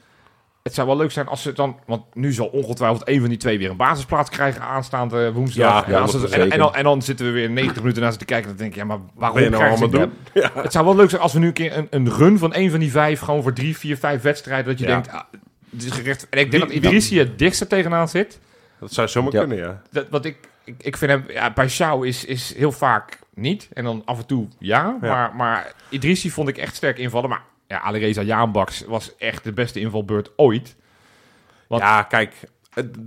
Het 0.64 0.74
zou 0.74 0.88
wel 0.88 0.98
leuk 0.98 1.12
zijn 1.12 1.28
als 1.28 1.42
ze 1.42 1.54
dan... 1.54 1.80
Want 1.86 2.04
nu 2.14 2.32
zal 2.34 2.46
ongetwijfeld 2.48 3.08
een 3.08 3.20
van 3.20 3.30
die 3.30 3.38
twee 3.38 3.58
weer 3.58 3.70
een 3.70 3.78
basisplaats 3.78 4.30
krijgen 4.30 4.62
aanstaande 4.62 5.32
woensdag. 5.34 5.88
Ja, 5.88 6.04
en, 6.04 6.32
en, 6.32 6.52
en, 6.52 6.58
dan, 6.60 6.76
en 6.76 6.84
dan 6.84 7.02
zitten 7.02 7.26
we 7.26 7.32
weer 7.32 7.50
90 7.50 7.82
minuten 7.82 8.02
naar 8.02 8.12
ze 8.12 8.18
te 8.18 8.26
kijken. 8.26 8.48
Dan 8.50 8.58
denk 8.58 8.74
je, 8.74 8.80
ja, 8.80 8.86
maar 8.86 8.98
waarom 9.14 9.38
Ben 9.38 9.46
je 9.50 9.58
nou 9.58 9.70
allemaal 9.70 9.90
doen? 9.90 10.12
Ja. 10.34 10.52
Het 10.54 10.72
zou 10.72 10.86
wel 10.86 10.96
leuk 10.96 11.10
zijn 11.10 11.22
als 11.22 11.34
we 11.34 11.40
nu 11.40 11.48
een 11.48 11.54
keer 11.54 11.78
een, 11.78 11.88
een 11.90 12.10
run 12.12 12.38
van 12.38 12.56
een 12.56 12.70
van 12.72 12.80
die 12.80 12.92
vijf... 12.92 13.20
gewoon 13.20 13.42
voor 13.44 13.54
drie, 13.54 13.78
vier, 13.78 13.98
vijf 13.98 14.22
wedstrijden... 14.22 14.66
dat 14.66 14.80
je 14.80 14.86
Ja. 14.86 14.92
denkt, 14.92 15.10
ah, 15.12 15.22
het 15.72 15.84
is 15.84 15.92
gerecht. 15.92 16.28
En 16.30 16.40
ik 16.40 16.52
denk 16.52 16.64
Wie- 16.64 16.74
dat 16.80 16.84
Idrissi 16.86 17.20
het 17.20 17.40
dichtste 17.40 17.68
tegenaan 17.68 18.08
zit. 18.10 18.40
Dat 18.82 18.94
zou 18.94 19.08
zomaar 19.08 19.34
Ja. 19.34 19.40
kunnen, 19.40 19.58
ja. 19.58 19.82
Dat, 19.92 20.10
wat 20.10 20.26
ik, 20.26 20.38
ik, 20.64 20.76
ik 20.84 20.98
vind 20.98 21.12
hem... 21.12 21.24
Ja, 21.28 21.54
bij 21.54 21.70
Shaw 21.70 22.06
is, 22.06 22.26
is 22.26 22.56
heel 22.56 22.72
vaak 22.72 23.20
niet. 23.34 23.70
En 23.74 23.84
dan 23.84 24.02
af 24.06 24.18
en 24.20 24.26
toe 24.26 24.48
ja. 24.60 24.98
Ja. 25.02 25.08
Maar, 25.10 25.36
maar 25.36 25.74
Idrissi 25.90 26.32
vond 26.32 26.48
ik 26.50 26.58
echt 26.58 26.76
sterk 26.76 26.98
invallen. 26.98 27.30
Maar 27.30 27.44
ja, 27.68 27.80
Alireza 27.82 28.22
Jaanbaks 28.22 28.86
was 28.86 29.16
echt 29.18 29.44
de 29.44 29.52
beste 29.52 29.80
invalbeurt 29.80 30.32
ooit. 30.36 30.76
Want- 31.68 31.82
Ja, 31.82 32.04
kijk. 32.04 32.34
het- 32.74 32.98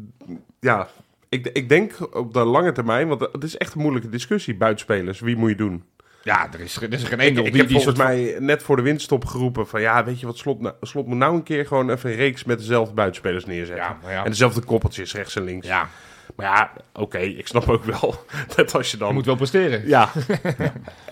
ja, 0.61 0.89
ik, 1.29 1.47
ik 1.47 1.69
denk 1.69 2.15
op 2.17 2.33
de 2.33 2.45
lange 2.45 2.73
termijn, 2.73 3.09
want 3.09 3.21
het 3.21 3.45
is 3.45 3.57
echt 3.57 3.75
een 3.75 3.81
moeilijke 3.81 4.09
discussie, 4.09 4.55
buitenspelers. 4.57 5.21
Wie 5.21 5.37
moet 5.37 5.51
je 5.51 5.57
doen? 5.57 5.85
Ja, 6.25 6.53
er 6.53 6.61
is, 6.61 6.77
er 6.77 6.93
is 6.93 7.03
geen 7.03 7.21
enkel 7.21 7.45
ik 7.45 7.51
die, 7.53 7.61
heb 7.61 7.71
die 7.71 7.77
volgens 7.81 7.99
mij 8.05 8.37
net 8.39 8.63
voor 8.63 8.77
de 8.77 8.83
winststop 8.83 9.25
geroepen 9.25 9.67
van 9.67 9.81
ja, 9.81 10.05
weet 10.05 10.21
je 10.21 10.27
wat, 10.27 10.39
Slot, 10.39 10.61
nou- 10.61 10.75
Slot 10.81 11.07
moet 11.07 11.17
nou 11.17 11.35
een 11.35 11.43
keer 11.43 11.67
gewoon 11.67 11.91
even 11.91 12.11
een 12.11 12.17
reeks 12.17 12.45
met 12.45 12.59
dezelfde 12.59 12.95
buitenspelers 12.95 13.45
neerzetten. 13.45 13.97
Ja. 14.07 14.25
En 14.25 14.31
dezelfde 14.31 14.61
koppeltjes, 14.61 15.15
rechts 15.15 15.37
en 15.37 15.45
links. 15.45 15.67
Ja, 15.67 15.89
Maar 16.37 16.47
ja, 16.47 16.73
oké, 16.93 17.19
ik 17.19 17.47
snap 17.47 17.69
ook 17.69 17.85
wel 17.85 18.15
dat 18.57 18.75
als 18.75 18.91
je 18.91 18.97
dan... 18.97 19.09
je 19.09 19.15
moet 19.15 19.27
wel 19.27 19.37
presteren. 19.37 19.89
Ja. 19.89 20.09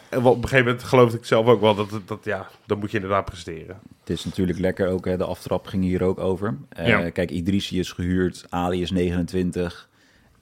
En 0.09 0.23
op 0.25 0.37
een 0.37 0.43
gegeven 0.49 0.65
moment 0.65 0.85
geloofde 0.85 1.17
ik 1.19 1.25
zelf 1.25 1.47
ook 1.47 1.61
wel 1.61 1.75
dat, 1.75 1.89
dat 2.05 2.25
ja, 2.25 2.49
dan 2.67 2.79
moet 2.79 2.91
je 2.91 2.97
inderdaad 2.97 3.25
presteren. 3.25 3.79
Het 4.01 4.11
is 4.11 4.25
natuurlijk 4.25 4.59
lekker 4.59 4.89
ook, 4.89 5.05
hè, 5.05 5.17
de 5.17 5.25
aftrap 5.25 5.67
ging 5.67 5.83
hier 5.83 6.03
ook 6.03 6.19
over. 6.19 6.57
Eh, 6.69 6.87
Ja. 6.89 7.11
Kijk, 7.11 7.31
Idrissi 7.31 7.79
is 7.79 7.93
gehuurd, 7.93 8.47
Ali 8.49 8.83
is 8.83 8.91
29. 8.91 9.89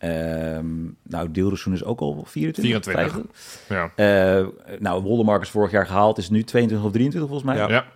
Ehm 0.01 0.67
nou, 1.03 1.31
Deeldersoen 1.31 1.73
is 1.73 1.85
ook 1.85 2.01
al 2.01 2.25
24. 2.27 2.85
24. 2.85 3.31
50. 3.67 3.67
Ja. 3.69 3.93
Eh, 4.39 4.47
nou, 4.79 5.03
Woldemark 5.03 5.43
is 5.43 5.51
vorig 5.51 5.71
jaar 5.71 5.87
gehaald, 5.87 6.19
is 6.19 6.31
nu 6.31 6.43
22 6.45 6.87
of 6.87 6.93
23 6.93 7.31
volgens 7.31 7.53
mij. 7.53 7.57
Ja. 7.57 7.69
Ja. 7.69 7.87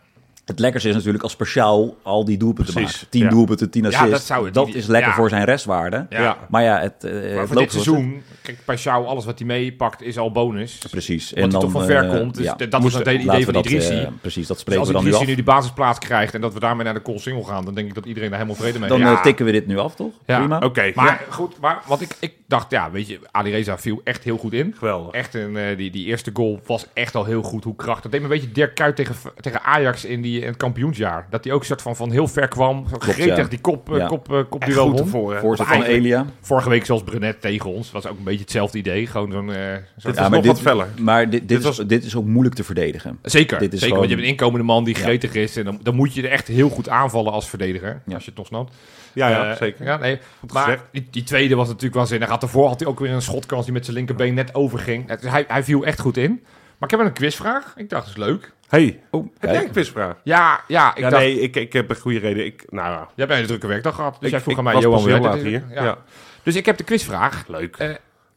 Het 0.45 0.59
lekkerste 0.59 0.89
is 0.89 0.95
natuurlijk 0.95 1.23
als 1.23 1.33
speciaal 1.33 1.97
al 2.03 2.25
die 2.25 2.37
doelpunten 2.37 2.75
Precies, 2.75 2.93
maken. 2.95 3.09
10 3.11 3.23
ja. 3.23 3.29
doelpunten, 3.29 3.71
10 3.71 3.83
Ja, 3.83 3.89
assists. 3.89 4.11
dat 4.11 4.23
zou 4.23 4.45
het- 4.45 4.55
dat 4.55 4.67
die- 4.67 4.75
is 4.75 4.87
lekker 4.87 5.11
ja. 5.11 5.17
voor 5.17 5.29
zijn 5.29 5.45
restwaarde. 5.45 6.07
Ja. 6.11 6.21
Ja. 6.23 6.37
Maar 6.49 6.63
ja, 6.63 6.81
het, 6.81 7.05
eh, 7.05 7.13
Maar 7.13 7.21
het 7.21 7.31
voor 7.33 7.39
loopt 7.41 7.59
dit 7.59 7.71
seizoen, 7.83 8.23
kijk, 8.43 8.59
bij 8.65 8.77
Shaw, 8.77 9.07
alles 9.07 9.25
wat 9.25 9.39
hij 9.39 9.47
meepakt 9.47 10.03
is 10.03 10.19
al 10.19 10.33
bonus. 10.33 10.79
het- 10.83 10.91
Precies. 10.91 11.33
Omdat 11.35 11.53
hij 11.53 11.61
toch 11.61 11.71
van 11.71 11.85
ver 11.85 12.05
eh, 12.05 12.19
komt. 12.19 12.35
Dus 12.35 12.45
ja. 12.45 12.55
dat 12.55 12.71
Moest- 12.71 12.83
was 12.83 12.95
het 12.95 13.07
hele 13.07 13.23
idee 13.23 13.45
van 13.45 13.55
Idrissi. 13.57 13.95
eh, 14.01 14.09
precies, 14.21 14.47
dat 14.47 14.57
Dus 14.57 14.59
spreken 14.61 14.81
als 14.81 14.89
we 14.89 14.95
dan 14.95 15.05
nu 15.05 15.15
af. 15.15 15.27
nu 15.27 15.35
die 15.35 15.45
basisplaats 15.45 15.99
krijgt 15.99 16.35
en 16.35 16.41
dat 16.41 16.53
we 16.55 16.61
daarmee 16.61 16.85
naar 16.85 16.95
de 16.95 17.01
Koolsingel 17.01 17.43
gaan, 17.43 17.65
dan 17.65 17.75
denk 17.75 17.89
ik 17.89 17.95
dat 17.95 18.07
iedereen 18.07 18.29
daar 18.31 18.39
helemaal 18.39 18.61
vrede 18.61 18.79
mee 18.79 18.89
Dan 18.89 19.01
heeft. 19.03 19.13
eh, 19.17 19.23
tikken 19.23 19.45
we 19.47 19.53
dit 19.53 19.67
nu 19.67 19.79
af, 19.79 19.95
toch? 19.95 20.13
Ja. 20.27 20.39
Prima. 20.39 20.59
Oké, 20.59 20.93
Maar 20.95 21.21
goed, 21.31 21.61
maar 21.61 21.83
wat 21.87 22.01
ik, 22.01 22.17
ik 22.21 22.33
dacht, 22.47 22.71
ja, 22.71 22.91
weet 22.91 23.09
je, 23.09 23.19
Alireza 23.31 23.79
viel 23.79 24.01
echt 24.05 24.25
heel 24.25 24.37
goed 24.37 24.53
in. 24.53 24.75
geweldig. 24.79 25.13
Echt 25.13 25.35
een, 25.35 25.57
eh, 25.57 25.77
die, 25.77 25.91
die 25.91 26.07
eerste 26.07 26.31
goal 26.33 26.61
was 26.67 26.87
echt 26.95 27.15
al 27.15 27.25
heel 27.25 27.43
goed. 27.43 27.65
Hoe 27.65 27.77
krachtig. 27.77 28.03
Dat 28.03 28.13
deed 28.13 28.21
me 28.21 28.27
een 28.27 28.33
beetje 28.41 28.53
Dirk 28.53 28.75
Kuyt 28.75 28.97
tegen, 28.97 29.15
tegen 29.41 29.63
Ajax 29.63 30.05
in, 30.05 30.23
die, 30.23 30.34
het 30.43 30.57
kampioensjaar. 30.57 31.27
Dat 31.31 31.45
hij 31.45 31.53
ook 31.53 31.65
soort 31.65 31.83
van, 31.83 31.97
van 31.97 32.11
heel 32.11 32.29
ver 32.29 32.49
kwam. 32.49 32.87
Zo 32.91 32.97
gretig 32.99 33.37
ja. 33.37 33.45
die 33.45 33.61
kop, 33.61 33.93
eh, 33.93 33.97
Ja. 33.99 34.07
kop, 34.07 34.31
eh, 34.33 34.39
Echt 34.39 34.49
kopduel 34.49 34.89
goed 34.89 34.99
ervoor. 35.01 35.35
hè. 35.35 35.41
Voorzet 35.41 35.67
Maar 35.67 35.77
van 35.77 35.85
Elia. 35.85 36.27
Vorige 36.41 36.69
week 36.69 36.85
zelfs 36.85 37.03
Brenet 37.03 37.41
tegen 37.41 37.71
ons. 37.71 37.91
was 37.91 38.07
ook 38.07 38.19
een 38.19 38.25
beetje 38.25 38.41
hetzelfde 38.41 38.79
idee. 38.79 39.07
Gewoon 39.07 39.33
zo'n... 39.33 39.53
eh, 39.53 39.57
zo'n- 39.97 40.13
Dit 40.13 40.21
is 40.21 40.29
nog 40.29 40.47
wat 40.47 40.61
feller. 40.61 40.87
Maar 41.01 41.23
dit, 41.31 41.31
dit, 41.41 41.49
Dit 41.49 41.59
is, 41.59 41.65
was- 41.65 41.87
dit 41.87 42.05
is 42.05 42.17
ook 42.17 42.25
moeilijk 42.25 42.55
te 42.55 42.65
verdedigen. 42.65 43.19
Zeker, 43.23 43.59
Dit 43.59 43.73
is 43.73 43.81
zeker 43.81 43.95
gewoon- 43.97 43.97
want 43.97 44.09
je 44.09 44.15
hebt 44.15 44.23
een 44.27 44.33
inkomende 44.33 44.67
man 44.67 44.85
die 44.85 44.97
Ja. 44.97 45.03
gretig 45.03 45.35
is. 45.35 45.57
En 45.57 45.65
dan, 45.65 45.79
dan 45.83 45.95
moet 45.95 46.15
je 46.15 46.23
er 46.23 46.31
echt 46.31 46.49
heel 46.49 46.69
goed 46.69 46.89
aanvallen 46.89 47.33
als 47.33 47.49
verdediger. 47.49 48.03
Ja. 48.07 48.15
Als 48.15 48.23
je 48.25 48.29
het 48.29 48.39
nog 48.39 48.47
snapt. 48.47 48.75
Ja, 49.13 49.29
ja, 49.29 49.51
Eh, 49.51 49.57
zeker. 49.57 49.85
Ja, 49.85 49.97
nee. 49.97 50.19
Maar 50.53 50.81
die, 50.93 51.07
die 51.11 51.23
tweede 51.23 51.55
was 51.55 51.67
natuurlijk 51.67 51.95
waanzinnig. 51.95 52.29
Had 52.29 52.41
daarvoor 52.41 52.69
had 52.69 52.81
hij 52.81 52.89
ook 52.89 53.01
weer 53.01 53.11
een 53.11 53.23
schotkans 53.23 53.65
die 53.65 53.73
met 53.73 53.85
zijn 53.85 53.97
linkerbeen 53.97 54.35
net 54.35 54.55
overging. 54.55 55.09
Het- 55.09 55.23
hij, 55.31 55.45
hij 55.49 55.65
viel 55.65 55.85
echt 55.85 56.01
goed 56.01 56.17
in. 56.17 56.31
Maar 56.79 56.89
ik 56.89 56.91
heb 56.91 56.99
wel 56.99 57.09
een 57.09 57.13
quizvraag. 57.13 57.73
Ik 57.77 57.89
dacht, 57.91 58.07
dat 58.07 58.15
is 58.17 58.21
leuk. 58.25 58.53
Hey, 58.69 59.03
Oh, 59.11 59.29
heb 59.39 59.51
jij 59.51 59.65
een 59.65 59.71
quizvraag? 59.71 60.17
Ja, 60.25 60.61
ja, 60.69 60.91
ik 60.95 60.99
ja, 61.03 61.11
dacht... 61.11 61.23
nee, 61.23 61.41
ik, 61.41 61.57
ik 61.57 61.73
heb 61.73 61.91
een 61.91 61.97
goede 61.97 62.19
reden. 62.19 62.45
Ik, 62.47 62.65
nou 62.73 63.07
Jij 63.15 63.27
hebt 63.27 63.39
een 63.41 63.47
drukke 63.47 63.67
werkdag 63.67 63.95
gehad. 63.95 64.13
Dus 64.15 64.23
ik, 64.25 64.31
jij 64.31 64.41
vroeg 64.41 64.59
aan 64.59 64.65
mij, 64.65 64.79
Johan, 64.79 65.03
jij 65.03 65.21
laat 65.21 65.39
hier. 65.39 65.65
Ja. 65.71 65.85
Ja. 65.85 65.99
Dus 66.43 66.55
ik 66.57 66.67
heb 66.67 66.77
de 66.77 66.85
quizvraag. 66.85 67.47
Leuk. 67.49 67.77
Eh 67.77 67.95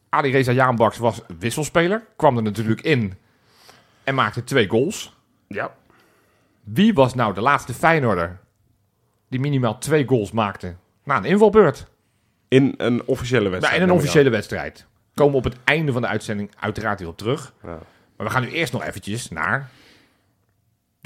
Ali 0.08 0.30
Reza 0.30 0.52
Jaanbaks 0.52 0.98
was 0.98 1.20
wisselspeler. 1.38 2.02
Kwam 2.16 2.36
er 2.36 2.42
natuurlijk 2.42 2.80
in. 2.80 3.14
En 4.04 4.14
maakte 4.14 4.44
twee 4.44 4.68
goals. 4.68 5.16
ja. 5.48 5.74
Wie 6.64 6.94
was 6.94 7.14
nou 7.14 7.34
de 7.34 7.40
laatste 7.40 7.74
Feyenoorder 7.74 8.38
die 9.28 9.40
minimaal 9.40 9.78
twee 9.78 10.06
goals 10.06 10.32
maakte 10.32 10.74
na 11.04 11.16
een 11.16 11.24
invalbeurt? 11.24 11.86
In 12.48 12.74
een 12.76 13.02
officiële 13.06 13.40
Nou, 13.40 13.50
wedstrijd. 13.52 13.82
in 13.82 13.88
een 13.88 13.94
officiële 13.94 14.30
wedstrijd. 14.30 14.86
Komen 15.14 15.32
we 15.32 15.38
op 15.38 15.44
het 15.44 15.56
einde 15.64 15.92
van 15.92 16.02
de 16.02 16.08
uitzending 16.08 16.50
uiteraard 16.60 16.98
weer 17.00 17.08
op 17.08 17.16
terug. 17.18 17.52
Ja. 17.62 17.68
Maar 18.16 18.26
we 18.26 18.32
gaan 18.32 18.42
nu 18.42 18.48
eerst 18.50 18.72
nog 18.72 18.84
eventjes 18.84 19.28
naar 19.30 19.68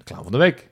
de 0.05 0.15
clown 0.15 0.23
van 0.23 0.33
de 0.33 0.39
week. 0.39 0.69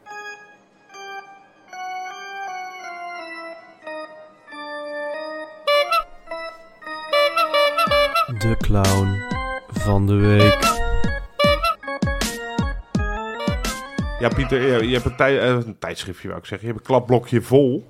De 8.38 8.56
clown 8.58 9.18
van 9.68 10.06
de 10.06 10.14
week. 10.14 10.58
Ja, 14.18 14.28
Pieter, 14.28 14.60
je, 14.62 14.86
je 14.88 14.92
hebt 14.94 15.04
een, 15.04 15.16
tij- 15.16 15.40
eh, 15.40 15.48
een 15.48 15.78
tijdschriftje, 15.78 16.28
wou 16.28 16.40
ik 16.40 16.46
zeggen. 16.46 16.68
Je 16.68 16.72
hebt 16.74 16.86
een 16.86 16.94
klapblokje 16.94 17.42
vol. 17.42 17.89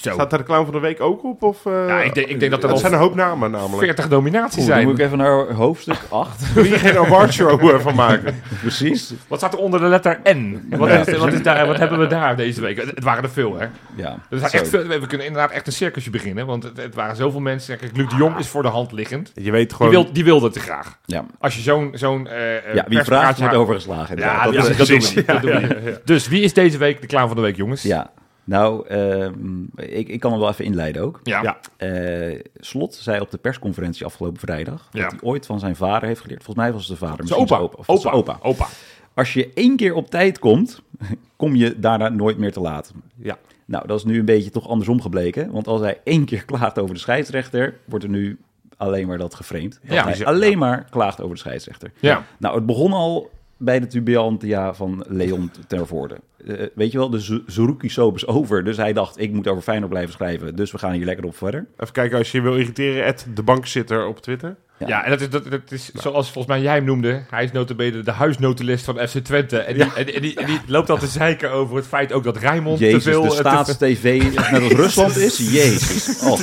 Zo, 0.00 0.12
Staat 0.12 0.30
daar 0.30 0.38
de 0.38 0.44
clown 0.44 0.64
van 0.64 0.74
de 0.74 0.80
week 0.80 1.00
ook 1.00 1.24
op? 1.24 1.42
Of, 1.42 1.66
eh, 1.66 1.72
Ja, 1.88 2.00
ik 2.02 2.14
denk- 2.14 2.26
ik 2.28 2.40
denk 2.40 2.50
dat 2.50 2.62
er 2.62 2.68
Het 2.70 2.80
wel 2.80 2.90
zijn 2.90 2.92
een 2.92 3.06
hoop 3.06 3.14
namen 3.14 3.50
namelijk. 3.50 3.82
40 3.82 4.08
nominaties 4.08 4.58
Oeh, 4.58 4.66
dan 4.66 4.74
zijn. 4.76 4.88
moet 4.88 4.98
ik 4.98 5.04
even 5.04 5.18
naar 5.18 5.52
hoofdstuk 5.52 5.98
8. 6.10 6.52
Wil 6.52 6.64
je 6.64 6.78
geen 6.78 6.98
awardshow 6.98 7.68
eh, 7.70 7.78
van 7.80 7.94
maken? 7.94 8.40
Precies. 8.60 9.12
Wat 9.28 9.38
staat 9.38 9.52
er 9.52 9.58
onder 9.58 9.80
de 9.80 9.86
letter 9.86 10.20
N? 10.28 10.66
Wat, 10.70 10.88
is, 11.08 11.16
wat, 11.16 11.32
is 11.32 11.42
daar, 11.42 11.66
wat 11.66 11.78
hebben 11.78 11.98
we 11.98 12.06
daar 12.06 12.36
deze 12.36 12.60
week? 12.60 12.76
Het, 12.80 12.90
het 12.94 13.04
waren 13.04 13.22
er 13.22 13.30
veel, 13.30 13.58
hè? 13.58 13.66
Ja. 13.94 14.18
Er 14.30 14.38
zijn 14.38 14.50
echt 14.52 14.68
veel, 14.68 14.86
we 14.86 15.06
kunnen 15.06 15.26
inderdaad 15.26 15.50
echt 15.50 15.66
een 15.66 15.72
circusje 15.72 16.10
beginnen. 16.10 16.46
Want 16.46 16.62
het, 16.62 16.76
het 16.76 16.94
waren 16.94 17.16
zoveel 17.16 17.40
mensen. 17.40 17.78
Kijk, 17.78 17.96
Luc 17.96 18.08
de 18.08 18.16
Jong 18.16 18.38
is 18.38 18.48
voor 18.48 18.62
de 18.62 18.68
hand 18.68 18.92
liggend. 18.92 19.32
Je 19.34 19.50
weet 19.50 19.68
Die, 19.68 19.76
gewoon... 19.76 19.92
wil, 19.92 20.12
die 20.12 20.24
wilde 20.24 20.50
te 20.50 20.60
graag. 20.60 20.98
Ja. 21.04 21.24
Als 21.40 21.54
je 21.56 21.60
zo'n... 21.62 21.90
zo'n 21.94 22.28
eh, 22.28 22.56
eh, 22.56 22.74
ja, 22.74 22.84
wie 22.88 23.02
vraagt 23.02 23.38
wordt 23.38 23.54
overgeslagen. 23.54 24.16
Ja, 24.16 24.44
dat, 24.44 24.54
dat, 24.54 24.54
dat, 24.54 24.62
doen 24.62 24.76
we 24.76 24.84
precies. 24.84 25.14
niet. 25.14 25.26
Dat 25.26 25.40
doen 25.42 25.50
we 25.50 25.78
niet. 25.84 26.00
Dus 26.04 26.28
wie 26.28 26.42
is 26.42 26.52
deze 26.52 26.78
week 26.78 27.00
de 27.00 27.06
clown 27.06 27.26
van 27.26 27.36
de 27.36 27.42
week, 27.42 27.56
jongens? 27.56 27.82
ja. 27.82 28.10
Nou, 28.46 28.86
ehm, 28.86 29.62
ik, 29.76 30.08
ik 30.08 30.20
kan 30.20 30.30
hem 30.30 30.40
wel 30.40 30.48
even 30.48 30.64
inleiden 30.64 31.02
ook. 31.02 31.20
Ja. 31.22 31.42
Ja. 31.42 31.58
Eh, 31.76 32.40
Slot 32.60 32.94
zei 32.94 33.20
op 33.20 33.30
de 33.30 33.38
persconferentie 33.38 34.04
afgelopen 34.06 34.40
vrijdag... 34.40 34.88
Ja. 34.92 35.02
dat 35.02 35.10
hij 35.10 35.20
ooit 35.22 35.46
van 35.46 35.58
zijn 35.58 35.76
vader 35.76 36.08
heeft 36.08 36.20
geleerd. 36.20 36.44
Volgens 36.44 36.66
mij 36.66 36.74
was 36.74 36.88
het 36.88 36.98
de 36.98 37.06
vader, 37.06 37.20
misschien 37.20 37.42
opa. 37.42 37.56
opa. 37.58 37.82
Opa. 37.86 38.10
opa. 38.10 38.38
Opa. 38.42 38.66
Als 39.14 39.32
je 39.32 39.50
één 39.54 39.76
keer 39.76 39.94
op 39.94 40.10
tijd 40.10 40.38
komt, 40.38 40.82
kom 41.36 41.54
je 41.54 41.78
daarna 41.80 42.08
nooit 42.08 42.38
meer 42.38 42.52
te 42.52 42.60
laat. 42.60 42.92
Ja. 43.16 43.38
Nou, 43.64 43.86
dat 43.86 43.98
is 43.98 44.04
nu 44.04 44.18
een 44.18 44.24
beetje 44.24 44.50
toch 44.50 44.68
andersom 44.68 45.00
gebleken. 45.00 45.50
Want 45.50 45.66
als 45.66 45.80
hij 45.80 46.00
één 46.04 46.24
keer 46.24 46.44
klaagt 46.44 46.78
over 46.78 46.94
de 46.94 47.00
scheidsrechter, 47.00 47.74
wordt 47.84 48.04
er 48.04 48.10
nu 48.10 48.38
alleen 48.76 49.06
maar 49.06 49.18
dat 49.18 49.34
geframed. 49.34 49.78
Dat 49.82 49.92
Ja. 49.94 50.08
hij 50.08 50.24
alleen 50.26 50.58
maar 50.58 50.86
klaagt 50.90 51.20
over 51.20 51.34
de 51.34 51.40
scheidsrechter. 51.40 51.90
Ja. 52.00 52.24
Nou, 52.38 52.54
het 52.54 52.66
begon 52.66 52.92
al 52.92 53.30
bij 53.56 53.80
de 53.80 53.86
tubiantia 53.86 54.74
van 54.74 55.04
Leon 55.08 55.50
ter 55.68 55.86
Voorde. 55.86 56.16
Eh, 56.46 56.54
weet 56.74 56.92
je 56.92 56.98
wel, 56.98 57.10
de 57.10 57.20
Z- 57.20 57.38
Zerouki-soap 57.46 58.14
is 58.16 58.26
over. 58.26 58.64
Dus 58.64 58.76
hij 58.76 58.92
dacht, 58.92 59.20
ik 59.20 59.32
moet 59.32 59.48
over 59.48 59.62
Feyenoord 59.62 59.90
blijven 59.90 60.12
schrijven. 60.12 60.56
Dus 60.56 60.70
we 60.72 60.78
gaan 60.78 60.92
hier 60.92 61.04
lekker 61.04 61.24
op 61.24 61.36
verder. 61.36 61.66
Even 61.78 61.92
kijken 61.92 62.18
als 62.18 62.30
je 62.30 62.36
je 62.38 62.42
wil 62.44 62.56
irriteren. 62.56 63.04
Ed 63.04 63.26
de 63.34 63.42
bankzitter 63.42 64.06
op 64.06 64.20
Twitter. 64.20 64.56
Ja, 64.86 65.04
en 65.04 65.10
dat 65.10 65.20
is, 65.20 65.30
dat, 65.30 65.50
dat 65.50 65.60
is 65.70 65.90
zoals 65.94 66.30
volgens 66.30 66.54
mij 66.54 66.62
jij 66.62 66.74
hem 66.74 66.84
noemde. 66.84 67.22
Hij 67.30 67.44
is 67.44 67.52
notabene 67.52 68.00
de 68.02 68.10
huisnotenlist 68.10 68.84
van 68.84 69.08
FC 69.08 69.18
Twente. 69.18 69.58
En 69.58 69.74
die, 69.74 69.82
en, 69.94 70.14
en 70.14 70.20
die, 70.22 70.34
en 70.40 70.46
die 70.46 70.60
loopt 70.66 70.90
al 70.90 70.98
te 70.98 71.06
zeiken 71.06 71.50
over 71.50 71.76
het 71.76 71.86
feit 71.86 72.12
ook 72.12 72.24
dat 72.24 72.36
Rijnmond 72.36 72.78
Jezus, 72.78 73.02
te 73.02 73.10
veel... 73.10 73.22
de 73.22 73.28
eh, 73.28 73.34
staatstv, 73.34 74.22
net 74.34 74.62
als 74.62 74.72
Rusland 74.72 75.16
is. 75.16 75.52
Jezus. 75.52 76.20
Oh, 76.24 76.38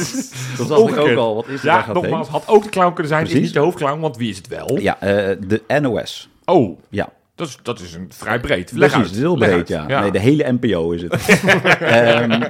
dat 0.58 0.67
dacht 0.67 0.91
ik 0.91 0.97
ook 0.97 1.17
al. 1.17 1.36
Wat 1.36 1.47
is 1.47 1.62
Ja, 1.62 1.91
nogmaals, 1.93 2.28
had 2.28 2.47
ook 2.47 2.63
de 2.63 2.69
clown 2.69 2.93
kunnen 2.93 3.08
zijn. 3.08 3.23
Is 3.23 3.30
Precies. 3.30 3.45
niet 3.47 3.56
de 3.56 3.63
hoofdclown, 3.63 3.99
want 3.99 4.17
wie 4.17 4.30
is 4.30 4.38
het 4.38 4.47
wel? 4.47 4.78
Ja, 4.80 4.99
eh, 4.99 5.38
de 5.47 5.62
NOS. 5.82 6.30
Oh, 6.45 6.79
Ja, 6.89 7.10
dat 7.36 7.47
is, 7.47 7.58
dat 7.63 7.79
is 7.79 7.93
een 7.93 8.08
vrij 8.13 8.39
breed. 8.39 8.71
Leg 8.71 8.91
Precies, 8.91 9.12
uit. 9.12 9.19
heel 9.19 9.36
breed, 9.36 9.67
ja. 9.67 10.01
Nee, 10.01 10.12
de 10.12 10.19
hele 10.19 10.51
NPO 10.51 10.91
is 10.91 11.01
het. 11.01 11.13
Ehm, 11.79 12.41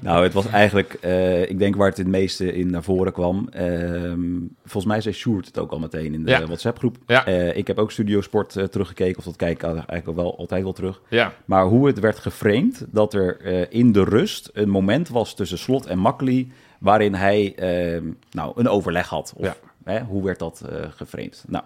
nou, 0.00 0.22
het 0.22 0.32
was 0.32 0.46
eigenlijk, 0.46 0.92
eh, 1.00 1.42
ik 1.50 1.58
denk 1.58 1.76
waar 1.76 1.88
het 1.88 1.96
het 1.96 2.06
meeste 2.06 2.52
in 2.52 2.70
naar 2.70 2.82
voren 2.82 3.12
kwam. 3.12 3.48
Ehm, 3.50 4.20
volgens 4.64 4.84
mij 4.92 5.00
zei 5.00 5.14
Sjoerd 5.14 5.46
het 5.46 5.58
ook 5.58 5.70
al 5.70 5.78
meteen 5.78 6.14
in 6.14 6.24
de 6.24 6.30
Ja. 6.30 6.46
WhatsApp-groep. 6.46 6.96
Ja. 7.06 7.26
Eh, 7.26 7.56
ik 7.56 7.66
heb 7.66 7.78
ook 7.78 7.90
Studio 7.90 8.20
Sport 8.20 8.56
eh, 8.56 8.64
teruggekeken, 8.64 9.18
of 9.18 9.24
dat 9.24 9.36
kijk 9.36 9.62
ik 9.62 9.64
eigenlijk 9.64 10.06
wel 10.18 10.38
altijd 10.38 10.62
wel 10.62 10.72
terug. 10.72 11.00
Ja, 11.08 11.32
Maar 11.44 11.64
hoe 11.64 11.86
het 11.86 12.00
werd 12.00 12.18
geframed, 12.18 12.86
dat 12.90 13.14
er 13.14 13.40
in 13.72 13.92
de 13.92 14.04
rust 14.04 14.50
een 14.52 14.68
moment 14.68 15.08
was 15.08 15.34
tussen 15.34 15.58
Slot 15.58 15.86
en 15.86 15.98
Makkely... 15.98 16.48
waarin 16.78 17.14
hij 17.14 17.54
ehm, 17.56 18.04
nou, 18.30 18.52
een 18.56 18.68
overleg 18.68 19.08
had. 19.08 19.32
Of, 19.36 19.60
hè, 19.84 20.00
hoe 20.00 20.24
werd 20.24 20.38
dat 20.38 20.62
geframed? 20.96 21.44
Nou, 21.48 21.64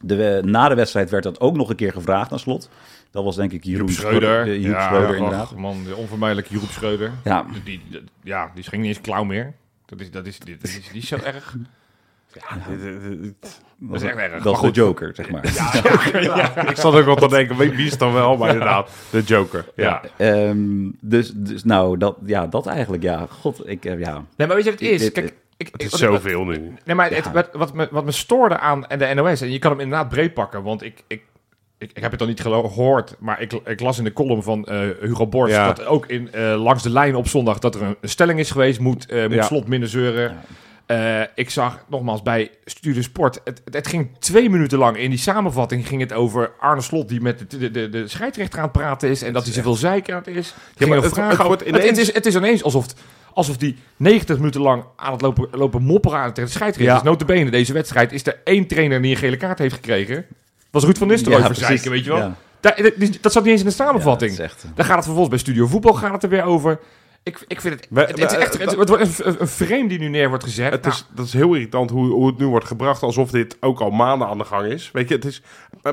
de, 0.00 0.40
na 0.44 0.68
de 0.68 0.74
wedstrijd 0.74 1.10
werd 1.10 1.22
dat 1.22 1.40
ook 1.40 1.56
nog 1.56 1.68
een 1.70 1.76
keer 1.76 1.92
gevraagd 1.92 2.32
aan 2.32 2.38
Slot. 2.38 2.68
Dat 3.10 3.24
was 3.24 3.36
denk 3.36 3.52
ik 3.52 3.64
Jeroen 3.64 3.88
Schreuder. 3.88 4.40
eh, 4.42 4.60
ja, 4.62 4.84
Schreuder, 4.86 5.08
och, 5.10 5.16
inderdaad. 5.16 5.54
man, 5.56 5.84
de 5.84 5.96
onvermijdelijke 5.96 6.52
Joep 6.54 6.70
Schreuder. 6.70 7.10
Ja, 7.24 7.46
Die, 7.52 7.62
die, 7.62 7.82
die- 7.90 8.02
ja, 8.22 8.50
die 8.54 8.62
is 8.62 8.68
geen 8.68 8.84
eens 8.84 9.00
clown 9.00 9.26
meer. 9.26 9.54
Dat 9.86 10.00
is, 10.00 10.10
dat 10.10 10.26
is, 10.26 10.38
dat 10.38 10.48
is, 10.62 10.88
die 10.92 11.00
is 11.02 11.08
zo 11.08 11.16
erg. 11.24 11.56
Dit- 12.32 12.80
dit- 12.80 13.20
dit- 13.22 13.60
Dat 13.78 14.02
is 14.02 14.08
echt 14.08 14.16
erg. 14.16 14.42
dat 14.42 14.54
is 14.54 14.60
de. 14.60 14.70
Joker, 14.70 15.10
zeg 15.14 15.30
maar. 15.30 15.44
Ik 16.70 16.76
zat 16.76 16.94
ook 16.94 17.04
wel 17.04 17.16
te 17.16 17.28
denken, 17.28 17.56
wie 17.56 17.72
is 17.72 17.90
het 17.90 17.98
dan 17.98 18.12
wel? 18.12 18.36
Maar 18.36 18.48
inderdaad, 18.48 18.90
de 19.10 19.22
Joker. 19.22 19.64
Ja. 19.76 20.02
Ehm, 20.16 20.90
dus, 21.00 21.32
dus 21.34 21.64
nou, 21.64 21.98
dat, 21.98 22.16
ja, 22.26 22.46
dat 22.46 22.66
eigenlijk, 22.66 23.02
ja. 23.02 23.26
God, 23.30 23.68
ik, 23.68 23.84
eh, 23.84 23.98
ja. 23.98 24.24
Nee, 24.36 24.46
maar 24.46 24.56
weet 24.56 24.64
je 24.64 24.70
wat 24.70 24.80
het 24.80 24.88
is? 24.90 25.00
Dit- 25.00 25.12
Kijk, 25.12 25.26
dit- 25.26 25.36
ik, 25.56 25.68
Het 25.72 25.82
is 25.82 25.90
wat- 25.90 26.00
zoveel 26.00 26.44
nu. 26.44 26.74
Nee, 26.84 26.94
maar 26.96 27.10
het, 27.10 27.32
wat, 27.32 27.48
wat, 27.52 27.74
me, 27.74 27.88
wat 27.90 28.04
me 28.04 28.12
stoorde 28.12 28.58
aan 28.58 28.80
de 28.98 29.12
NOS, 29.14 29.40
en 29.40 29.50
je 29.52 29.58
kan 29.58 29.70
hem 29.70 29.80
inderdaad 29.80 30.08
breed 30.08 30.34
pakken, 30.34 30.62
want 30.62 30.82
ik, 30.82 31.02
ik, 31.06 31.22
ik, 31.78 31.90
ik 31.94 32.02
heb 32.02 32.10
het 32.10 32.18
dan 32.18 32.28
niet 32.28 32.40
gehoord, 32.40 33.14
maar 33.18 33.40
ik, 33.40 33.52
ik 33.52 33.80
las 33.80 33.98
in 33.98 34.04
de 34.04 34.12
column 34.12 34.42
van 34.42 34.64
eh, 34.64 34.78
Hugo 35.00 35.26
Borst 35.26 35.54
Ja. 35.54 35.66
dat 35.66 35.84
ook 35.86 36.06
in, 36.06 36.32
eh, 36.32 36.62
langs 36.62 36.82
de 36.82 36.90
lijn 36.90 37.14
op 37.14 37.28
zondag 37.28 37.58
dat 37.58 37.74
er 37.74 37.82
een, 37.82 37.96
een 38.00 38.08
stelling 38.08 38.38
is 38.38 38.50
geweest, 38.50 38.80
moet, 38.80 39.06
eh, 39.10 39.22
moet 39.22 39.32
Ja. 39.34 39.42
slot 39.42 39.68
minder 39.68 39.88
zeuren. 39.88 40.36
Eh, 40.86 41.20
ik 41.34 41.50
zag 41.50 41.84
nogmaals 41.88 42.22
bij 42.22 42.50
Studio 42.64 43.02
Sport, 43.02 43.40
het, 43.44 43.60
het, 43.64 43.74
het 43.74 43.86
ging 43.86 44.08
twee 44.18 44.50
minuten 44.50 44.78
lang 44.78 44.96
in 44.96 45.10
die 45.10 45.18
samenvatting 45.18 45.86
ging 45.88 46.00
het 46.00 46.12
over 46.12 46.50
Arne 46.58 46.80
Slot 46.80 47.08
die 47.08 47.20
met 47.20 47.50
de, 47.50 47.58
de, 47.58 47.70
de, 47.70 47.88
de 47.88 48.08
scheidsrechter 48.08 48.58
aan 48.58 48.64
het 48.64 48.72
praten 48.72 49.08
is 49.08 49.22
en 49.22 49.32
dat 49.32 49.44
hij 49.44 49.52
zoveel 49.52 49.74
zeiken 49.74 50.14
aan 50.14 50.22
het 50.24 50.36
is. 50.36 50.54
Het- 50.76 50.88
het 51.16 51.36
wordt 51.46 51.64
is, 51.98 52.12
het 52.12 52.26
is 52.26 52.34
ineens 52.34 52.62
alsof, 52.62 52.86
alsof 53.36 53.56
die 53.56 53.76
90 53.96 54.36
minuten 54.38 54.60
lang 54.60 54.84
aan 54.96 55.12
het 55.12 55.20
lopen, 55.20 55.48
lopen 55.50 55.82
mopperen 55.82 56.18
aan 56.18 56.32
tegen 56.32 56.44
de 56.50 56.56
scheidsrechter. 56.56 56.94
Ja. 56.94 57.00
Dus 57.02 57.10
notabene, 57.10 57.50
deze 57.50 57.72
wedstrijd 57.72 58.12
is 58.12 58.26
er 58.26 58.40
één 58.44 58.66
trainer 58.66 59.02
die 59.02 59.10
een 59.10 59.16
gele 59.16 59.36
kaart 59.36 59.58
heeft 59.58 59.74
gekregen. 59.74 60.26
Was 60.70 60.84
Ruud 60.84 60.98
van 60.98 61.06
Nistelrooy 61.08 61.40
Ja, 61.40 61.46
voor 61.46 61.54
precies. 61.56 61.66
zeiken, 61.82 61.90
weet 61.90 62.04
je 62.04 62.10
wel. 62.10 62.18
Ja. 62.18 62.36
Daar- 62.60 62.82
dat, 62.82 63.18
dat 63.20 63.32
zat 63.32 63.42
niet 63.42 63.52
eens 63.52 63.60
in 63.60 63.66
de 63.66 63.72
samenvatting. 63.74 64.38
echt, 64.38 64.62
eh, 64.64 64.70
Dan 64.74 64.84
gaat 64.84 64.94
het 64.94 65.04
vervolgens 65.04 65.28
bij 65.28 65.38
Studio 65.38 65.66
Voetbal 65.66 65.94
gaat 65.94 66.12
het 66.12 66.22
er 66.22 66.28
weer 66.28 66.42
over. 66.42 66.78
Ik, 67.26 67.44
ik 67.48 67.60
vind 67.60 67.74
het... 67.74 67.86
We- 67.90 68.00
het, 68.00 68.08
het 68.20 68.32
echt, 68.36 68.58
het, 68.58 68.76
het 68.76 68.88
wordt 68.88 69.20
een, 69.24 69.36
een 69.40 69.46
frame 69.46 69.88
die 69.88 69.98
nu 69.98 70.08
neer 70.08 70.28
wordt 70.28 70.44
gezet. 70.44 70.72
Het 70.72 70.82
Nou, 70.82 70.94
is, 70.94 71.06
dat 71.14 71.26
is 71.26 71.32
heel 71.32 71.54
irritant 71.54 71.90
hoe, 71.90 72.10
hoe 72.12 72.26
het 72.26 72.38
nu 72.38 72.46
wordt 72.46 72.66
gebracht, 72.66 73.02
alsof 73.02 73.30
dit 73.30 73.56
ook 73.60 73.80
al 73.80 73.90
maanden 73.90 74.28
aan 74.28 74.38
de 74.38 74.44
gang 74.44 74.66
is. 74.72 74.90
Weet 74.92 75.08
je, 75.08 75.14
het 75.14 75.24
is... 75.24 75.42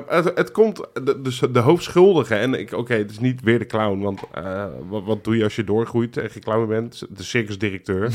Het, 0.07 0.31
het 0.35 0.51
komt... 0.51 0.81
de- 1.03 1.21
Dus 1.21 1.39
de 1.51 1.59
hoofdschuldige, 1.59 2.35
en 2.35 2.53
ik, 2.53 2.71
oké, 2.73 2.93
het 2.93 3.11
is 3.11 3.19
niet 3.19 3.41
weer 3.41 3.59
de 3.59 3.65
clown, 3.65 3.99
want 4.01 4.21
eh, 4.33 4.65
wat, 4.89 5.03
wat 5.03 5.23
doe 5.23 5.37
je 5.37 5.43
als 5.43 5.55
je 5.55 5.63
doorgroeit 5.63 6.17
en 6.17 6.29
geen 6.29 6.43
clown 6.43 6.67
bent? 6.67 7.03
De 7.09 7.23
circusdirecteur. 7.23 8.11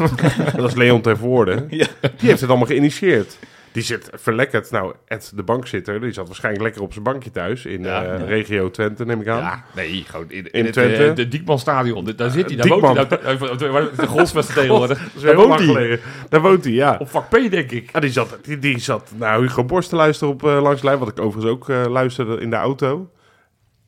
dat 0.56 0.68
is 0.68 0.74
Leon 0.74 1.00
ter 1.00 1.16
Voorde. 1.16 1.66
Ja. 1.70 1.86
Die 2.00 2.10
heeft 2.28 2.40
het 2.40 2.48
allemaal 2.50 2.66
geïnitieerd. 2.66 3.38
Die 3.72 3.82
zit 3.82 4.10
verlekkerd. 4.12 4.70
Nou, 4.70 4.94
Ed, 5.06 5.32
de 5.34 5.42
bankzitter, 5.42 6.00
die 6.00 6.12
zat 6.12 6.26
waarschijnlijk 6.26 6.64
lekker 6.64 6.82
op 6.82 6.92
zijn 6.92 7.04
bankje 7.04 7.30
thuis 7.30 7.64
in 7.64 7.82
Ja. 7.82 8.04
eh, 8.04 8.26
regio 8.28 8.70
Twente, 8.70 9.04
neem 9.04 9.20
ik 9.20 9.28
aan. 9.28 9.38
Ja, 9.38 9.64
nee, 9.74 10.04
gewoon 10.06 10.30
in, 10.30 10.36
in, 10.44 10.50
In 10.52 10.64
het 10.64 10.72
Twente? 10.72 11.06
eh, 11.08 11.14
de 11.14 11.28
Diekmanstadion. 11.28 12.04
Daar 12.16 12.30
zit 12.30 12.46
hij, 12.46 12.56
daar 12.56 12.66
Diekman. 12.66 12.94
woont 12.94 13.60
hij. 13.60 13.70
Waar- 13.70 13.96
De 13.96 14.06
golfsvesten 14.06 14.54
tegenwoordig. 14.62 15.12
Daar 15.22 15.36
woont 15.36 15.58
hij. 15.60 16.00
Daar 16.28 16.40
woont 16.40 16.64
hij, 16.64 16.72
ja. 16.72 16.96
Op 16.98 17.08
vak 17.10 17.28
P, 17.28 17.50
denk 17.50 17.70
ik. 17.70 17.90
Ja, 17.92 18.00
die 18.00 18.10
zat, 18.10 18.38
die, 18.42 18.58
die 18.58 18.78
zat 18.78 19.12
naar 19.16 19.38
Hugo 19.40 19.64
Borst 19.64 19.88
te 19.88 19.96
luisteren 19.96 20.32
op 20.34 20.44
eh, 20.44 20.62
Langs 20.62 20.80
de 20.80 20.86
Lijn, 20.86 20.98
wat 20.98 21.08
ik 21.08 21.20
overigens 21.20 21.52
ook 21.54 21.68
eh, 21.68 21.84
luisterde 21.88 22.40
in 22.40 22.50
de 22.50 22.56
auto. 22.56 23.10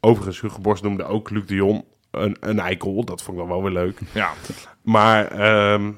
Overigens, 0.01 0.41
Hugo 0.41 0.59
Borst 0.61 0.83
noemde 0.83 1.05
ook 1.05 1.31
Luc 1.31 1.47
de 1.47 1.55
Jong 1.55 1.85
een, 2.11 2.37
een 2.41 2.59
eikel. 2.59 3.05
Dat 3.05 3.23
vond 3.23 3.39
ik 3.39 3.43
dan 3.47 3.53
wel 3.53 3.63
weer 3.63 3.73
leuk. 3.83 3.99
Ja. 4.13 4.31
Maar, 4.83 5.27
ehm, 5.31 5.91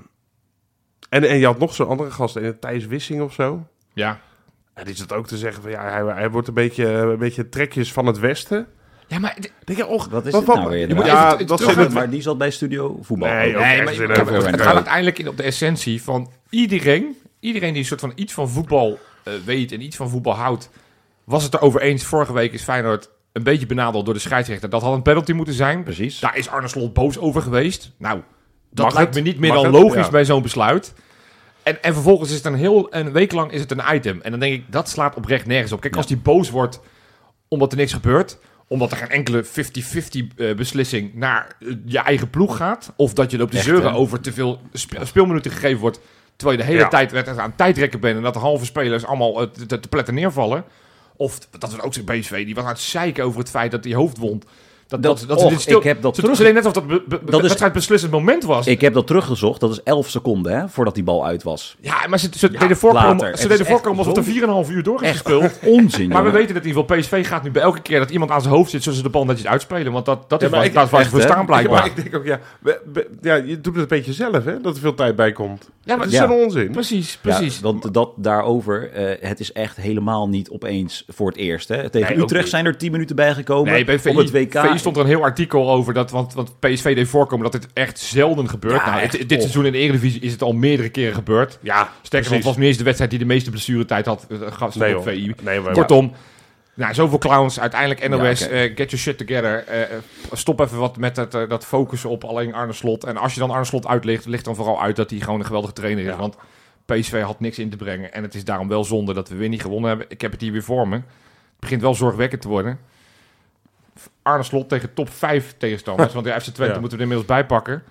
en, 1.08 1.22
en 1.28 1.38
je 1.38 1.46
had 1.46 1.58
nog 1.58 1.74
zo'n 1.74 1.88
andere 1.88 2.10
gast, 2.10 2.38
Thijs 2.60 2.86
Wissing 2.86 3.22
of 3.22 3.32
zo. 3.32 3.66
Ja. 3.96 4.20
Ja, 4.76 4.84
die 4.84 4.94
zat 4.96 5.12
ook 5.12 5.26
te 5.26 5.36
zeggen 5.36 5.62
van, 5.62 5.70
ja, 5.70 5.90
hij, 5.90 6.14
hij 6.14 6.30
wordt 6.30 6.48
een 6.48 6.54
beetje, 6.54 6.86
een 6.86 7.18
beetje 7.18 7.48
trekjes 7.48 7.92
van 7.92 8.06
het 8.06 8.18
westen. 8.18 8.66
Ja, 9.06 9.18
maar... 9.18 9.36
Denk 9.64 9.78
je, 9.78 9.86
och, 9.86 10.08
Wat 10.08 10.26
is 10.26 10.32
wat- 10.32 10.46
nou 10.46 10.68
weer? 10.68 10.88
je 10.88 10.94
moet 10.94 11.06
ja, 11.06 11.34
even 11.34 11.46
dat 11.46 11.58
terug- 11.58 11.74
het... 11.76 11.92
maar 11.92 12.10
die 12.10 12.22
zat 12.22 12.38
bij 12.38 12.50
Studio 12.50 12.98
Voetbal. 13.02 13.28
Nee, 13.28 13.38
Nee, 13.38 13.62
ergens 13.62 13.98
maar 13.98 14.08
het, 14.08 14.46
het, 14.46 14.60
gaat 14.60 14.74
uiteindelijk 14.74 15.18
in 15.18 15.28
op 15.28 15.36
de 15.36 15.42
essentie 15.42 16.02
van 16.02 16.30
iedereen, 16.50 17.16
iedereen 17.40 17.70
die 17.72 17.78
een 17.80 17.86
soort 17.88 18.00
van 18.00 18.12
iets 18.14 18.32
van 18.32 18.48
voetbal 18.48 18.98
eh, 19.24 19.32
weet 19.44 19.72
en 19.72 19.80
iets 19.80 19.96
van 19.96 20.08
voetbal 20.08 20.34
houdt, 20.34 20.70
was 21.24 21.42
het 21.42 21.54
erover 21.54 21.80
eens. 21.80 22.04
Vorige 22.04 22.32
week 22.32 22.52
is 22.52 22.62
Feyenoord 22.62 23.10
een 23.32 23.42
beetje 23.42 23.66
benadeeld 23.66 24.04
door 24.04 24.14
de 24.14 24.20
scheidsrechter. 24.20 24.70
Dat 24.70 24.82
had 24.82 24.94
een 24.94 25.02
penalty 25.02 25.32
moeten 25.32 25.54
zijn. 25.54 25.82
Precies. 25.82 26.18
Daar 26.20 26.36
is 26.36 26.48
Arne 26.48 26.68
Slot 26.68 26.92
boos 26.92 27.18
over 27.18 27.42
geweest. 27.42 27.92
Nou, 27.98 28.20
dat 28.70 28.84
Mag 28.84 28.94
lijkt 28.94 29.14
het? 29.14 29.24
me 29.24 29.30
niet 29.30 29.38
meer 29.40 29.52
Mag 29.52 29.62
dan 29.62 29.74
het? 29.74 29.82
logisch 29.82 30.04
Ja. 30.04 30.10
bij 30.10 30.24
zo'n 30.24 30.42
besluit. 30.42 30.94
En, 31.66 31.82
en 31.82 31.92
vervolgens 31.94 32.30
is 32.30 32.36
het 32.36 32.44
een 32.44 32.54
heel 32.54 32.94
een 32.94 33.12
week 33.12 33.32
lang 33.32 33.50
is 33.52 33.60
het 33.60 33.70
een 33.70 33.94
item. 33.94 34.20
En 34.22 34.30
dan 34.30 34.40
denk 34.40 34.54
ik, 34.54 34.64
dat 34.72 34.88
slaat 34.88 35.16
oprecht 35.16 35.46
nergens 35.46 35.72
op. 35.72 35.80
Kijk, 35.80 35.92
Ja. 35.92 35.98
als 36.00 36.08
die 36.08 36.16
boos 36.16 36.50
wordt 36.50 36.80
omdat 37.48 37.72
er 37.72 37.78
niks 37.78 37.92
gebeurt, 37.92 38.38
omdat 38.68 38.90
er 38.90 38.96
geen 38.96 39.08
enkele 39.08 39.44
50-50 39.44 39.48
eh, 40.36 40.54
beslissing 40.54 41.14
naar 41.14 41.56
eh, 41.60 41.68
je 41.84 41.98
eigen 41.98 42.30
ploeg 42.30 42.56
gaat, 42.56 42.92
of 42.96 43.12
dat 43.12 43.30
je 43.30 43.38
loopt 43.38 43.50
te 43.50 43.58
zeuren 43.60 43.90
hè? 43.90 43.96
over 43.96 44.20
te 44.20 44.32
veel 44.32 44.60
spe- 44.72 45.04
speelminuten 45.04 45.50
gegeven 45.50 45.80
wordt, 45.80 46.00
terwijl 46.36 46.58
je 46.58 46.64
de 46.64 46.70
hele 46.70 46.82
Ja. 46.84 46.88
tijd 46.90 47.12
werd 47.12 47.38
aan 47.38 47.56
tijdrekken 47.56 48.00
bent 48.00 48.16
en 48.16 48.22
dat 48.22 48.34
de 48.34 48.38
halve 48.40 48.64
spelers 48.64 49.04
allemaal 49.04 49.42
eh, 49.42 49.48
te, 49.66 49.80
te 49.80 49.88
pletten 49.88 50.14
neervallen. 50.14 50.64
Of 51.16 51.38
dat 51.58 51.74
we 51.74 51.82
ook 51.82 51.94
zo'n 51.94 52.04
BSV, 52.04 52.44
die 52.44 52.54
was 52.54 52.64
aan 52.64 52.70
het 52.70 52.80
zeiken 52.80 53.24
over 53.24 53.38
het 53.38 53.50
feit 53.50 53.70
dat 53.70 53.84
hij 53.84 53.94
hoofd 53.94 54.16
wond. 54.18 54.44
Dat, 54.88 55.02
dat, 55.02 55.24
Dat- 55.28 55.42
och, 55.42 55.60
stil, 55.60 55.78
ik 55.78 55.84
heb 55.84 56.02
dat 56.02 56.14
ze, 56.14 56.20
terug- 56.20 56.36
ze 56.36 56.42
deden 56.42 56.56
net 56.62 56.66
alsof 56.74 56.86
dat, 56.88 57.08
be, 57.08 57.16
be, 57.16 57.30
Dat 57.30 57.34
is- 57.40 57.46
wedstrijd 57.46 57.72
beslissend 57.72 58.12
moment 58.12 58.44
was. 58.44 58.66
Ik 58.66 58.80
heb 58.80 58.94
dat 58.94 59.06
teruggezocht. 59.06 59.60
Dat 59.60 59.70
is 59.70 59.82
11 59.82 60.08
seconden 60.08 60.58
hè, 60.58 60.68
voordat 60.68 60.94
die 60.94 61.04
bal 61.04 61.26
uit 61.26 61.42
was. 61.42 61.76
ja, 61.80 62.06
maar 62.08 62.18
ze, 62.18 62.28
ze 62.36 62.48
Ja, 62.52 62.58
deden 62.58 62.76
voorkomen, 62.76 63.18
ze 63.18 63.40
Het 63.40 63.48
deden 63.50 63.66
voorkomen 63.66 63.98
alsof 63.98 64.16
er 64.16 64.22
4,5 64.66 64.70
uur 64.70 64.82
door 64.82 65.02
is 65.02 65.10
gespeeld. 65.10 65.58
Onzin. 65.78 66.08
Maar 66.08 66.24
we 66.24 66.30
weten 66.30 66.54
dat 66.54 66.62
in 66.62 66.68
ieder 66.68 66.82
geval 66.82 66.98
PSV 66.98 67.26
gaat 67.28 67.42
nu 67.42 67.50
bij 67.50 67.62
elke 67.62 67.80
keer 67.80 67.98
dat 67.98 68.10
iemand 68.10 68.30
aan 68.30 68.42
zijn 68.42 68.54
hoofd 68.54 68.70
zit, 68.70 68.82
zullen 68.82 68.98
ze 68.98 69.04
de 69.04 69.10
bal 69.10 69.24
netjes 69.24 69.46
uitspelen. 69.46 69.92
Want 69.92 70.04
dat, 70.06 70.28
dat 70.30 70.40
Ja, 70.40 70.46
is 70.46 70.52
waar, 70.52 70.64
ik- 70.64 70.72
waar, 70.72 70.82
waar 70.82 70.90
ze 70.90 70.96
echt, 71.06 71.10
voor 71.10 71.20
staan 71.32 71.46
blijkbaar. 71.46 71.78
maar 71.78 71.86
ik 71.86 71.96
denk 71.96 72.14
ook, 72.14 72.24
ja, 72.24 72.40
we- 72.60 72.80
we- 72.92 73.08
ja, 73.20 73.34
je 73.34 73.60
doet 73.60 73.74
het 73.74 73.82
een 73.82 73.98
beetje 73.98 74.12
zelf, 74.12 74.44
hè, 74.44 74.60
dat 74.60 74.74
er 74.74 74.80
veel 74.80 74.94
tijd 74.94 75.16
bij 75.16 75.32
komt. 75.32 75.70
Ja, 75.84 75.96
maar 75.96 76.04
dat 76.04 76.14
is 76.14 76.20
ja. 76.20 76.26
zo'n 76.28 76.36
onzin. 76.44 76.70
precies, 76.70 77.12
Ja, 77.12 77.18
precies. 77.36 77.60
want 77.60 77.94
dat 77.94 78.10
daarover, 78.16 78.90
eh, 78.92 79.28
het 79.28 79.40
is 79.40 79.52
echt 79.52 79.76
helemaal 79.76 80.28
niet 80.28 80.50
opeens 80.50 81.04
voor 81.08 81.26
het 81.28 81.36
eerst. 81.36 81.68
Hè. 81.68 81.90
Tegen 81.90 82.18
Utrecht 82.20 82.48
zijn 82.48 82.66
er 82.66 82.76
10 82.76 82.92
minuten 82.92 83.16
bijgekomen. 83.16 83.80
Op 83.80 83.86
het 83.86 84.30
WK. 84.30 84.74
VI 84.76 84.82
stond 84.82 84.96
er 84.96 85.02
een 85.02 85.08
heel 85.08 85.22
artikel 85.22 85.70
over 85.70 85.94
dat, 85.94 86.10
want, 86.10 86.34
want 86.34 86.60
PSV 86.60 86.94
deed 86.94 87.08
voorkomen 87.08 87.50
dat 87.50 87.60
dit 87.62 87.72
echt 87.72 87.98
zelden 87.98 88.48
gebeurt. 88.48 88.86
Nou, 88.86 89.00
echt, 89.00 89.12
dit, 89.12 89.28
dit 89.28 89.40
seizoen 89.40 89.66
in 89.66 89.72
de 89.72 89.78
Eredivisie 89.78 90.20
is 90.20 90.32
het 90.32 90.42
al 90.42 90.52
meerdere 90.52 90.88
keren 90.88 91.14
gebeurd. 91.14 91.58
Ja, 91.62 91.92
Sterker 92.02 92.28
nog, 92.28 92.38
het 92.38 92.46
was 92.46 92.56
niet 92.56 92.66
eens 92.66 92.76
de 92.76 92.84
wedstrijd 92.84 93.10
die 93.10 93.20
de 93.20 93.26
meeste 93.26 93.50
blessuretijd 93.50 94.06
had. 94.06 94.26
eh, 94.30 94.74
Nee, 94.74 94.98
op. 94.98 95.02
VI. 95.02 95.34
Nee, 95.42 95.60
maar 95.60 95.72
Kortom, 95.72 96.12
nou, 96.74 96.94
zoveel 96.94 97.18
clowns. 97.18 97.60
Uiteindelijk 97.60 98.08
NOS, 98.08 98.40
Ja, 98.40 98.46
eh, 98.46 98.60
get 98.62 98.76
your 98.76 98.98
shit 98.98 99.18
together. 99.18 99.64
Eh, 99.66 99.96
stop 100.32 100.60
even 100.60 100.78
wat 100.78 100.96
met 100.96 101.14
dat, 101.14 101.34
eh, 101.34 101.48
dat 101.48 101.64
focussen 101.66 102.10
op 102.10 102.24
alleen 102.24 102.54
Arne 102.54 102.72
Slot. 102.72 103.04
En 103.04 103.16
als 103.16 103.34
je 103.34 103.40
dan 103.40 103.50
Arne 103.50 103.64
Slot 103.64 103.86
uitlicht, 103.86 104.26
ligt 104.26 104.44
dan 104.44 104.54
vooral 104.54 104.82
uit 104.82 104.96
dat 104.96 105.10
hij 105.10 105.20
gewoon 105.20 105.38
een 105.40 105.46
geweldige 105.46 105.72
trainer 105.72 106.04
is. 106.04 106.10
Ja. 106.10 106.16
Want 106.16 106.36
PSV 106.84 107.22
had 107.22 107.40
niks 107.40 107.58
in 107.58 107.70
te 107.70 107.76
brengen. 107.76 108.12
En 108.12 108.22
het 108.22 108.34
is 108.34 108.44
daarom 108.44 108.68
wel 108.68 108.84
zonde 108.84 109.14
dat 109.14 109.28
we 109.28 109.36
weer 109.36 109.48
niet 109.48 109.62
gewonnen 109.62 109.88
hebben. 109.88 110.06
Ik 110.10 110.20
heb 110.20 110.32
het 110.32 110.40
hier 110.40 110.52
weer 110.52 110.62
voor 110.62 110.88
me. 110.88 110.94
Het 110.94 111.04
begint 111.60 111.80
wel 111.82 111.94
zorgwekkend 111.94 112.40
te 112.42 112.48
worden. 112.48 112.78
Arne 114.26 114.42
Slot 114.42 114.68
tegen 114.68 114.94
top 114.94 115.10
5 115.10 115.54
tegenstanders. 115.58 116.12
want 116.14 116.26
de 116.26 116.32
FC 116.32 116.40
Twente 116.42 116.74
Ja. 116.74 116.80
moeten 116.80 116.98
we 116.98 117.04
er 117.04 117.10
inmiddels 117.10 117.26
bijpakken. 117.26 117.82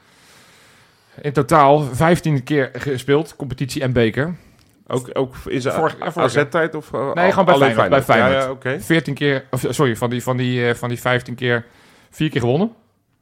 In 1.22 1.34
totaal 1.34 1.82
15 1.82 2.44
keer 2.44 2.70
gespeeld, 2.74 3.36
competitie 3.36 3.82
en 3.82 3.94
beker. 3.94 4.36
Ook, 4.88 5.10
ook 5.14 5.36
jaar. 5.46 5.96
AZ-tijd? 6.16 6.76
Of, 6.76 6.92
uh, 6.94 7.14
Nee, 7.14 7.30
gewoon 7.30 7.46
bij 7.46 7.56
Feyenoord, 7.58 7.90
bij 7.90 8.02
Feyenoord. 8.04 8.34
Ja, 8.34 8.40
ja, 8.40 8.52
oké. 8.52 8.82
14 8.82 9.14
keer, 9.14 9.46
of, 9.52 9.66
sorry, 9.70 9.96
van 9.96 10.10
die, 10.10 10.24
van, 10.24 10.38
die, 10.38 10.68
eh, 10.68 10.76
van 10.76 10.90
die 10.90 11.00
15 11.00 11.36
keer, 11.36 11.66
4 12.10 12.30
keer 12.30 12.42
gewonnen. 12.42 12.72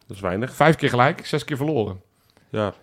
Dat 0.08 0.16
is 0.16 0.22
weinig. 0.22 0.54
5 0.56 0.76
keer 0.76 0.90
gelijk, 0.90 1.26
6 1.26 1.44
keer 1.44 1.58
verloren. 1.58 2.02
Ja. 2.50 2.74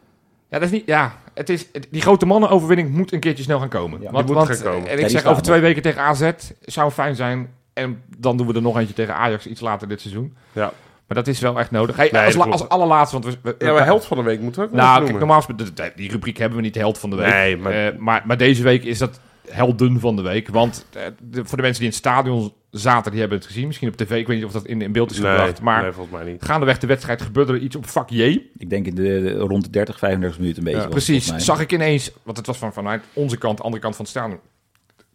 Ja, 0.50 0.58
dat 0.58 0.62
is 0.62 0.70
niet. 0.70 0.86
Ja, 0.86 1.14
het 1.34 1.48
is, 1.48 1.66
het- 1.72 1.86
die 1.90 2.02
grote 2.02 2.26
mannenoverwinning 2.26 2.90
moet 2.90 3.12
een 3.12 3.20
keertje 3.20 3.42
snel 3.42 3.58
gaan 3.58 3.68
komen. 3.68 4.00
Ja, 4.00 4.10
want, 4.10 4.26
die 4.26 4.36
moet 4.36 4.46
want, 4.46 4.60
gaan 4.60 4.72
komen. 4.72 4.88
En 4.88 4.98
ik 4.98 5.08
zeg 5.08 5.24
over 5.24 5.36
er. 5.36 5.42
twee 5.42 5.60
weken 5.60 5.82
tegen 5.82 6.00
AZ 6.02 6.30
zou 6.60 6.90
fijn 6.90 7.14
zijn. 7.16 7.54
En 7.80 8.02
dan 8.18 8.36
doen 8.36 8.46
we 8.46 8.54
er 8.54 8.62
nog 8.62 8.78
eentje 8.78 8.94
tegen 8.94 9.14
Ajax 9.14 9.46
iets 9.46 9.60
later 9.60 9.88
dit 9.88 10.00
seizoen. 10.00 10.36
Ja. 10.52 10.72
Maar 11.06 11.16
dat 11.24 11.26
is 11.28 11.40
wel 11.40 11.58
echt 11.58 11.70
nodig. 11.70 11.96
Hey, 11.96 12.08
Nee, 12.12 12.24
als, 12.24 12.34
la- 12.34 12.44
als 12.44 12.68
allerlaatste, 12.68 13.18
want 13.20 13.34
we, 13.42 13.54
we- 13.58 13.64
Ja, 13.66 13.72
maar 13.72 13.84
held 13.84 14.04
van 14.06 14.16
de 14.16 14.22
week 14.22 14.40
moeten 14.40 14.60
we 14.62 14.68
ook 14.68 14.74
Nou, 14.74 15.04
kijk, 15.04 15.18
normaal 15.18 15.42
gesproken, 15.42 15.92
die 15.96 16.10
rubriek 16.10 16.36
hebben 16.36 16.56
we 16.58 16.64
niet 16.64 16.74
held 16.74 16.98
van 16.98 17.10
de 17.10 17.16
week. 17.16 17.26
Nee, 17.32 17.56
maar- 17.56 17.72
Eh, 17.72 17.98
maar, 17.98 18.22
maar 18.26 18.36
deze 18.36 18.62
week 18.62 18.84
is 18.84 18.98
dat 18.98 19.20
helden 19.48 20.00
van 20.00 20.16
de 20.16 20.22
week. 20.22 20.48
Want 20.48 20.86
eh, 20.92 21.02
de- 21.22 21.44
voor 21.44 21.56
de 21.56 21.62
mensen 21.62 21.82
die 21.82 21.90
in 21.92 21.96
het 21.96 22.06
stadion 22.06 22.52
zaten, 22.70 23.10
die 23.10 23.20
hebben 23.20 23.38
het 23.38 23.46
gezien. 23.46 23.66
Misschien 23.66 23.88
op 23.88 23.96
tv, 23.96 24.10
ik 24.10 24.26
weet 24.26 24.36
niet 24.36 24.44
of 24.46 24.52
dat 24.52 24.66
in, 24.66 24.82
in 24.82 24.92
beeld 24.92 25.10
is 25.10 25.18
Nee, 25.18 25.30
gebracht. 25.30 25.60
Maar 25.60 25.82
nee, 25.82 25.92
volgens 25.92 26.16
mij 26.16 26.30
niet. 26.32 26.44
gaandeweg 26.44 26.78
de 26.78 26.86
wedstrijd 26.86 27.22
gebeurde 27.22 27.52
er 27.52 27.58
iets 27.58 27.76
op 27.76 27.86
vak 27.88 28.10
J. 28.10 28.22
Ik 28.56 28.70
denk 28.70 28.86
in 28.86 28.94
de, 28.94 29.02
de- 29.02 29.32
rond 29.38 29.64
de 29.64 29.70
30, 29.70 29.98
35 29.98 30.38
minuten 30.40 30.58
een 30.58 30.64
beetje. 30.72 30.80
Ja, 30.86 30.88
Precies, 30.92 31.34
zag 31.36 31.60
ik 31.60 31.72
ineens, 31.72 32.10
want 32.22 32.36
het 32.36 32.46
was 32.46 32.58
van, 32.58 32.72
vanuit 32.72 33.02
onze 33.12 33.36
kant, 33.38 33.56
de 33.56 33.62
andere 33.62 33.82
kant 33.82 33.96
van 33.96 34.04
het 34.04 34.14
stadion, 34.14 34.38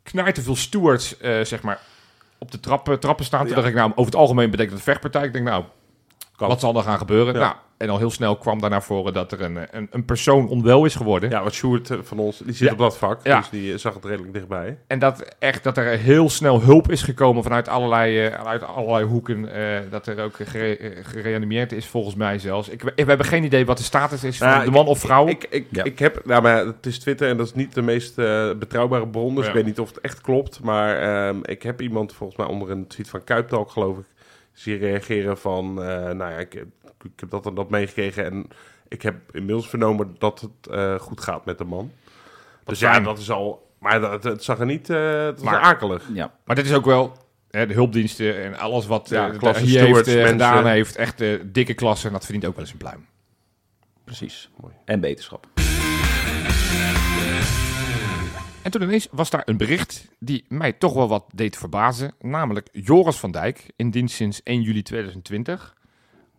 knijt 0.03 0.35
te 0.35 0.41
veel 0.41 0.55
stewards, 0.55 1.17
eh, 1.17 1.41
zeg 1.43 1.61
maar, 1.61 1.79
op 2.39 2.51
de 2.51 2.59
trappen, 2.59 2.99
trappen 2.99 3.25
staan. 3.25 3.39
Toen 3.39 3.49
Ja. 3.49 3.55
dacht 3.55 3.67
ik, 3.67 3.73
nou, 3.75 3.89
over 3.89 4.05
het 4.11 4.15
algemeen 4.15 4.49
betekent 4.49 4.73
het 4.75 4.83
vechtpartij. 4.83 5.23
Ik 5.23 5.33
denk, 5.33 5.45
nou, 5.45 5.63
Kan. 6.35 6.47
wat 6.47 6.59
zal 6.59 6.75
er 6.75 6.83
gaan 6.83 6.97
gebeuren? 6.97 7.33
Ja. 7.33 7.39
Nou, 7.39 7.53
en 7.77 7.89
al 7.89 7.97
heel 7.97 8.11
snel 8.11 8.35
kwam 8.37 8.61
daar 8.61 8.69
naar 8.69 8.83
voren 8.83 9.13
dat 9.13 9.31
er 9.31 9.41
een, 9.41 9.57
een, 9.71 9.87
een 9.91 10.05
persoon 10.05 10.47
onwel 10.47 10.85
is 10.85 10.95
geworden. 10.95 11.29
Ja, 11.29 11.39
want 11.41 11.53
Sjoerd 11.53 11.89
eh, 11.89 11.97
van 12.01 12.19
ons, 12.19 12.37
die 12.37 12.53
zit 12.53 12.67
Ja. 12.67 12.73
op 12.73 12.79
dat 12.79 12.97
vak. 12.97 13.19
Ja. 13.23 13.37
Dus 13.39 13.49
die 13.49 13.73
eh, 13.73 13.77
zag 13.79 13.93
het 13.93 14.05
redelijk 14.05 14.33
dichtbij. 14.33 14.77
En 14.87 14.99
dat, 14.99 15.35
echt, 15.39 15.63
dat 15.63 15.77
er 15.77 15.85
heel 15.97 16.29
snel 16.29 16.61
hulp 16.61 16.91
is 16.91 17.01
gekomen 17.01 17.43
vanuit 17.43 17.67
allerlei, 17.67 18.25
eh, 18.25 18.45
uit 18.45 18.63
allerlei 18.63 19.05
hoeken. 19.05 19.53
eh, 19.53 19.79
dat 19.89 20.07
er 20.07 20.23
ook 20.23 20.35
gere- 20.43 20.93
gereanimeerd 21.03 21.71
is, 21.71 21.85
volgens 21.87 22.15
mij 22.15 22.39
zelfs. 22.39 22.69
Ik, 22.69 22.81
we 22.81 22.91
hebben 22.95 23.25
geen 23.25 23.43
idee 23.43 23.65
wat 23.65 23.77
de 23.77 23.83
status 23.83 24.23
is 24.23 24.37
van 24.37 24.47
Nou, 24.47 24.59
de 24.59 24.65
ik- 24.65 24.71
man 24.73 24.85
of 24.87 24.99
vrouw. 24.99 25.27
Ik, 25.27 25.47
ik, 25.49 25.65
Ja. 25.71 25.83
ik 25.83 25.99
heb, 25.99 26.21
nou, 26.25 26.41
maar 26.41 26.65
het 26.65 26.85
is 26.85 26.99
Twitter 26.99 27.29
en 27.29 27.37
dat 27.37 27.45
is 27.45 27.53
niet 27.53 27.73
de 27.73 27.81
meest 27.81 28.15
betrouwbare 28.59 29.07
bron. 29.07 29.35
Dus 29.35 29.43
Ja. 29.43 29.49
ik 29.49 29.55
weet 29.55 29.65
niet 29.65 29.79
of 29.79 29.87
het 29.89 29.99
echt 30.01 30.21
klopt. 30.21 30.59
Maar 30.63 30.97
ehm, 31.27 31.37
ik 31.43 31.63
heb 31.63 31.81
iemand 31.81 32.13
volgens 32.13 32.37
mij 32.37 32.47
onder 32.47 32.69
een 32.71 32.87
tweet 32.87 33.09
van 33.09 33.23
Kuiptalk, 33.23 33.69
geloof 33.71 33.97
ik, 33.97 34.05
zie 34.55 34.77
reageren 34.77 35.37
van, 35.37 35.83
eh, 35.83 35.87
nou 35.95 36.31
ja, 36.31 36.37
ik, 36.37 36.53
heb- 36.53 36.67
ik 37.03 37.19
heb 37.19 37.29
dat 37.29 37.45
en 37.45 37.53
dat 37.55 37.69
meegekregen. 37.69 38.25
En 38.25 38.47
ik 38.87 39.01
heb 39.01 39.15
inmiddels 39.31 39.69
vernomen 39.69 40.15
dat 40.19 40.41
het 40.41 40.71
eh, 40.73 40.95
goed 40.99 41.21
gaat 41.21 41.45
met 41.45 41.57
de 41.57 41.63
man. 41.63 41.91
Dus 42.63 42.79
ja, 42.79 42.99
dat 42.99 43.17
is 43.17 43.31
al... 43.31 43.63
Maar 43.79 43.99
dat, 44.01 44.23
het 44.23 44.43
zag 44.43 44.59
er 44.59 44.65
niet... 44.65 44.89
eh 44.89 45.25
het 45.25 45.35
was 45.41 45.43
Maar- 45.51 45.59
akelig. 45.61 46.03
Ja. 46.13 46.33
Maar 46.45 46.55
dit 46.55 46.65
is 46.65 46.73
ook 46.73 46.85
wel 46.85 47.17
hè, 47.51 47.65
de 47.67 47.73
hulpdiensten 47.73 48.43
en 48.43 48.57
alles 48.57 48.85
wat 48.85 49.09
Ja, 49.09 49.29
eh, 49.31 49.37
klasse 49.37 49.63
hier 49.63 49.79
heeft 49.79 49.85
stewards, 49.85 50.07
mensen. 50.13 50.31
gedaan 50.31 50.65
heeft. 50.67 50.95
Echt 50.95 51.21
eh, 51.21 51.39
dikke 51.45 51.73
klasse 51.73 52.07
en 52.07 52.13
dat 52.13 52.23
verdient 52.23 52.45
ook 52.45 52.53
wel 52.55 52.61
eens 52.63 52.71
een 52.71 52.77
pluim. 52.77 53.05
Precies. 54.03 54.49
Mooi. 54.61 54.73
En 54.85 54.99
beterschap. 54.99 55.47
En 58.65 58.71
toen 58.71 58.81
ineens 58.81 59.07
was 59.11 59.29
daar 59.29 59.41
een 59.45 59.57
bericht 59.57 60.07
die 60.19 60.45
mij 60.47 60.71
toch 60.71 60.93
wel 60.93 61.07
wat 61.07 61.25
deed 61.33 61.57
verbazen. 61.57 62.13
Namelijk 62.19 62.67
Joris 62.71 63.15
van 63.17 63.31
Dijk, 63.31 63.65
in 63.75 63.89
dienst 63.89 64.15
sinds 64.15 64.43
1 64.43 64.61
juli 64.61 64.81
2020. 64.81 65.75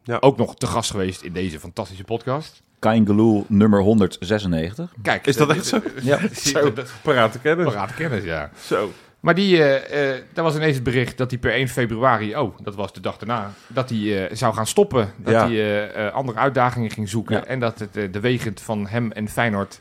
Ja. 0.03 0.17
Ook 0.21 0.37
nog 0.37 0.57
te 0.57 0.67
gast 0.67 0.91
geweest 0.91 1.23
in 1.23 1.33
deze 1.33 1.61
fantastische 1.61 2.05
podcast. 2.05 2.63
Kaingeloel 2.79 3.45
nummer 3.49 3.81
196. 3.81 4.93
Kijk, 5.03 5.27
Is 5.27 5.37
dat 5.37 5.51
eh, 5.51 5.57
echt 5.57 5.67
zo? 5.67 5.81
Ja. 6.03 6.19
Zo, 6.33 6.73
parate 7.03 7.39
kennis. 7.39 7.67
Paraat 7.67 7.95
kennis, 7.95 8.25
ja. 8.25 8.51
Zo. 8.61 8.93
Maar 9.21 9.35
die, 9.35 9.63
eh 9.63 10.15
eh 10.15 10.23
daar 10.33 10.45
was 10.45 10.55
ineens 10.57 10.75
het 10.75 10.85
bericht 10.85 11.17
dat 11.19 11.31
hij 11.31 11.41
per 11.41 11.53
1 11.53 11.69
februari, 11.69 12.37
oh, 12.37 12.59
dat 12.63 12.75
was 12.75 12.93
de 12.93 13.01
dag 13.01 13.17
daarna, 13.19 13.53
dat 13.67 13.91
hij 13.91 14.29
eh, 14.29 14.37
zou 14.37 14.55
gaan 14.55 14.67
stoppen. 14.67 15.13
Dat 15.17 15.33
Ja. 15.33 15.47
hij 15.47 15.55
eh, 15.55 16.07
eh, 16.07 16.15
andere 16.15 16.39
uitdagingen 16.39 16.91
ging 16.91 17.09
zoeken. 17.09 17.37
Ja. 17.37 17.45
En 17.45 17.61
dat 17.61 17.79
het, 17.79 17.97
eh, 17.97 18.13
de 18.13 18.21
wegen 18.21 18.59
van 18.59 18.87
hem 18.87 19.13
en 19.13 19.29
Feyenoord 19.29 19.81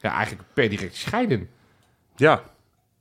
ja, 0.00 0.12
eigenlijk 0.14 0.48
per 0.52 0.68
direct 0.68 0.96
scheiden. 0.96 1.48
Ja. 2.16 2.40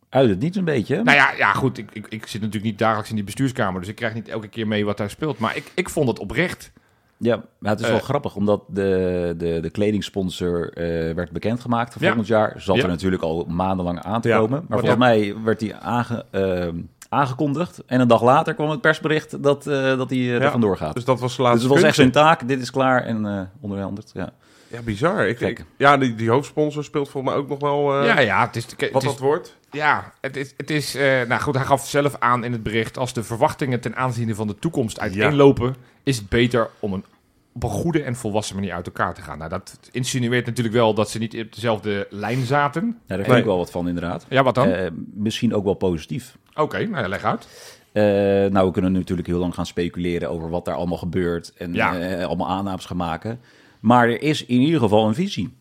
Uit 0.10 0.30
het 0.30 0.40
niet 0.40 0.56
een 0.56 0.66
beetje. 0.66 0.96
hè? 0.96 1.04
Nou 1.04 1.18
ja, 1.18 1.32
ja 1.38 1.54
goed, 1.54 1.78
ik, 1.78 1.90
ik, 1.94 2.06
ik 2.10 2.28
zit 2.28 2.42
natuurlijk 2.42 2.72
niet 2.72 2.80
dagelijks 2.80 3.10
in 3.10 3.16
die 3.16 3.24
bestuurskamer, 3.26 3.80
dus 3.82 3.90
ik 3.90 3.96
krijg 3.96 4.14
niet 4.14 4.28
elke 4.28 4.48
keer 4.48 4.68
mee 4.68 4.86
wat 4.86 4.98
daar 4.98 5.10
speelt. 5.10 5.40
Maar 5.40 5.56
ik, 5.56 5.72
ik 5.76 5.90
vond 5.90 6.08
het 6.08 6.20
oprecht. 6.20 6.72
Ja, 7.18 7.42
maar 7.60 7.72
het 7.72 7.80
is 7.80 7.88
wel 7.88 7.98
Eh. 7.98 8.04
grappig, 8.04 8.36
omdat 8.36 8.64
de, 8.68 9.34
de, 9.38 9.60
de 9.62 9.70
kledingsponsor 9.70 10.74
eh, 10.74 11.14
werd 11.16 11.32
bekendgemaakt 11.32 11.94
voor 11.94 12.02
Ja. 12.02 12.08
volgend 12.08 12.28
jaar. 12.28 12.54
Zat 12.62 12.76
Ja. 12.76 12.82
er 12.84 12.88
natuurlijk 12.90 13.24
al 13.24 13.46
maandenlang 13.50 14.02
aan 14.02 14.22
te 14.22 14.28
Ja. 14.28 14.38
komen. 14.38 14.66
Maar 14.68 14.80
volgens 14.80 15.00
mij 15.00 15.36
werd 15.44 15.60
die 15.60 15.76
aange, 15.76 16.26
eh, 16.32 16.68
aangekondigd. 17.10 17.84
En 17.86 18.00
een 18.00 18.08
dag 18.08 18.22
later 18.24 18.54
kwam 18.54 18.70
het 18.70 18.82
persbericht 18.82 19.44
dat, 19.44 19.68
eh, 19.68 19.98
dat 19.98 20.10
hij 20.10 20.40
er 20.40 20.52
vandoor 20.52 20.78
gaat. 20.78 20.94
Dus 20.94 21.06
dat 21.06 21.20
was 21.20 21.32
de 21.32 21.38
Dus 21.38 21.46
laatste 21.46 21.68
het 21.68 21.76
was 21.76 21.84
echt 21.86 21.96
zijn 21.96 22.12
taak. 22.12 22.48
Dit 22.48 22.62
is 22.62 22.72
klaar 22.72 23.04
en 23.04 23.50
onderhandeld. 23.60 24.12
Ja. 24.14 24.30
Ja, 24.72 24.82
bizar. 24.82 25.28
Ik, 25.28 25.40
ik- 25.40 25.66
ja, 25.78 25.98
die, 25.98 26.16
die 26.16 26.30
hoofdsponsor 26.30 26.84
speelt 26.84 27.10
volgens 27.10 27.34
mij 27.34 27.42
ook 27.44 27.50
nog 27.50 27.60
wel 27.60 28.00
eh, 28.00 28.06
ja, 28.06 28.20
ja, 28.20 28.46
het 28.46 28.56
is... 28.56 28.66
Het 28.78 28.92
wat 28.92 29.04
is 29.04 29.10
dat 29.10 29.20
wordt. 29.20 29.58
Ja, 29.72 30.14
het 30.22 30.38
is, 30.38 30.54
het 30.58 30.70
is 30.70 30.96
eh, 30.96 31.22
nou 31.28 31.42
goed, 31.42 31.56
hij 31.56 31.66
gaf 31.66 31.88
zelf 31.88 32.16
aan 32.20 32.44
in 32.44 32.52
het 32.52 32.64
bericht, 32.64 32.98
als 32.98 33.14
de 33.14 33.24
verwachtingen 33.24 33.80
ten 33.80 33.96
aanzien 33.96 34.36
van 34.36 34.48
de 34.48 34.56
toekomst 34.60 35.00
uiteenlopen, 35.00 35.76
is 36.04 36.18
het 36.18 36.30
beter 36.30 36.70
om 36.80 36.94
een, 36.94 37.06
op 37.54 37.64
een 37.64 37.70
goede 37.70 38.04
en 38.04 38.16
volwassen 38.16 38.56
manier 38.56 38.74
uit 38.74 38.86
elkaar 38.86 39.14
te 39.14 39.22
gaan. 39.22 39.38
Nou, 39.38 39.50
dat 39.50 39.80
insinueert 39.92 40.46
natuurlijk 40.46 40.76
wel 40.76 40.94
dat 40.94 41.10
ze 41.10 41.18
niet 41.18 41.38
op 41.40 41.54
dezelfde 41.54 42.08
lijn 42.10 42.46
zaten. 42.46 42.84
Ja, 42.86 42.92
daar 43.08 43.18
vind 43.18 43.28
Nee. 43.30 43.38
ik 43.40 43.46
wel 43.46 43.58
wat 43.58 43.72
van 43.72 43.88
inderdaad. 43.88 44.26
Ja, 44.30 44.44
wat 44.44 44.56
dan? 44.56 44.68
Eh, 44.68 44.88
misschien 45.14 45.54
ook 45.56 45.64
wel 45.64 45.74
positief. 45.74 46.38
Oké, 46.56 46.78
nou 46.86 47.02
ja, 47.04 47.08
leg 47.08 47.24
uit. 47.24 47.48
Eh, 47.92 48.04
nou, 48.52 48.66
we 48.68 48.72
kunnen 48.72 48.92
natuurlijk 48.92 49.28
heel 49.28 49.40
lang 49.40 49.54
gaan 49.56 49.66
speculeren 49.66 50.30
over 50.30 50.50
wat 50.50 50.66
daar 50.66 50.76
allemaal 50.76 50.98
gebeurt. 50.98 51.54
En 51.58 51.74
Ja. 51.74 52.24
allemaal 52.24 52.50
aannames 52.50 52.86
gaan 52.86 52.98
maken. 52.98 53.40
Maar 53.82 54.08
er 54.10 54.22
is 54.22 54.46
in 54.46 54.60
ieder 54.60 54.80
geval 54.80 55.08
een 55.08 55.14
visie. 55.14 55.54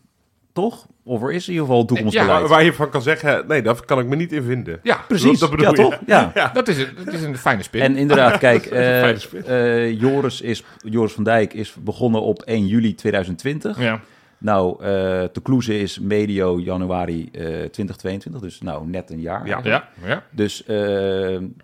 Toch? 0.53 0.87
Of 1.03 1.23
er 1.23 1.31
is 1.31 1.47
in 1.47 1.51
ieder 1.53 1.65
geval 1.67 1.81
een 1.81 1.87
toekomstbeleid. 1.87 2.39
Waar, 2.39 2.47
waar 2.49 2.63
je 2.63 2.73
van 2.73 2.89
kan 2.89 3.01
zeggen, 3.01 3.47
nee, 3.47 3.61
daar 3.61 3.85
kan 3.85 3.99
ik 3.99 4.05
me 4.05 4.15
niet 4.15 4.31
in 4.31 4.43
vinden. 4.43 4.79
Ja, 4.83 4.97
Precies, 5.07 5.39
dat 5.39 5.49
bedoel 5.49 5.65
ja 5.65 5.71
je. 5.71 5.89
toch? 5.89 5.99
Ja. 6.33 6.49
dat 6.53 6.67
is, 6.67 6.77
een, 6.77 6.89
dat 7.05 7.13
is 7.13 7.21
een 7.23 7.37
fijne 7.37 7.63
spin. 7.63 7.81
En 7.81 7.95
inderdaad, 7.95 8.37
kijk, 8.47 8.65
eh, 8.65 9.09
eh, 9.89 9.99
Joris, 9.99 10.41
is, 10.41 10.63
Joris 10.77 11.11
van 11.13 11.23
Dijk 11.23 11.53
is 11.53 11.75
begonnen 11.79 12.21
op 12.21 12.41
1 12.41 12.67
juli 12.67 12.95
2020. 12.95 13.79
ja. 13.79 13.99
Nou, 14.37 14.83
eh 14.83 14.87
Te 15.23 15.41
Kloeze 15.43 15.79
is 15.79 15.99
medio 15.99 16.59
januari 16.59 17.29
eh, 17.31 17.41
2022, 17.41 18.41
dus 18.41 18.61
nou 18.61 18.87
net 18.87 19.09
een 19.09 19.19
jaar. 19.21 19.47
Ja. 19.47 19.59
Ja, 19.63 19.89
ja. 20.05 20.23
Dus 20.31 20.65
eh, 20.65 20.77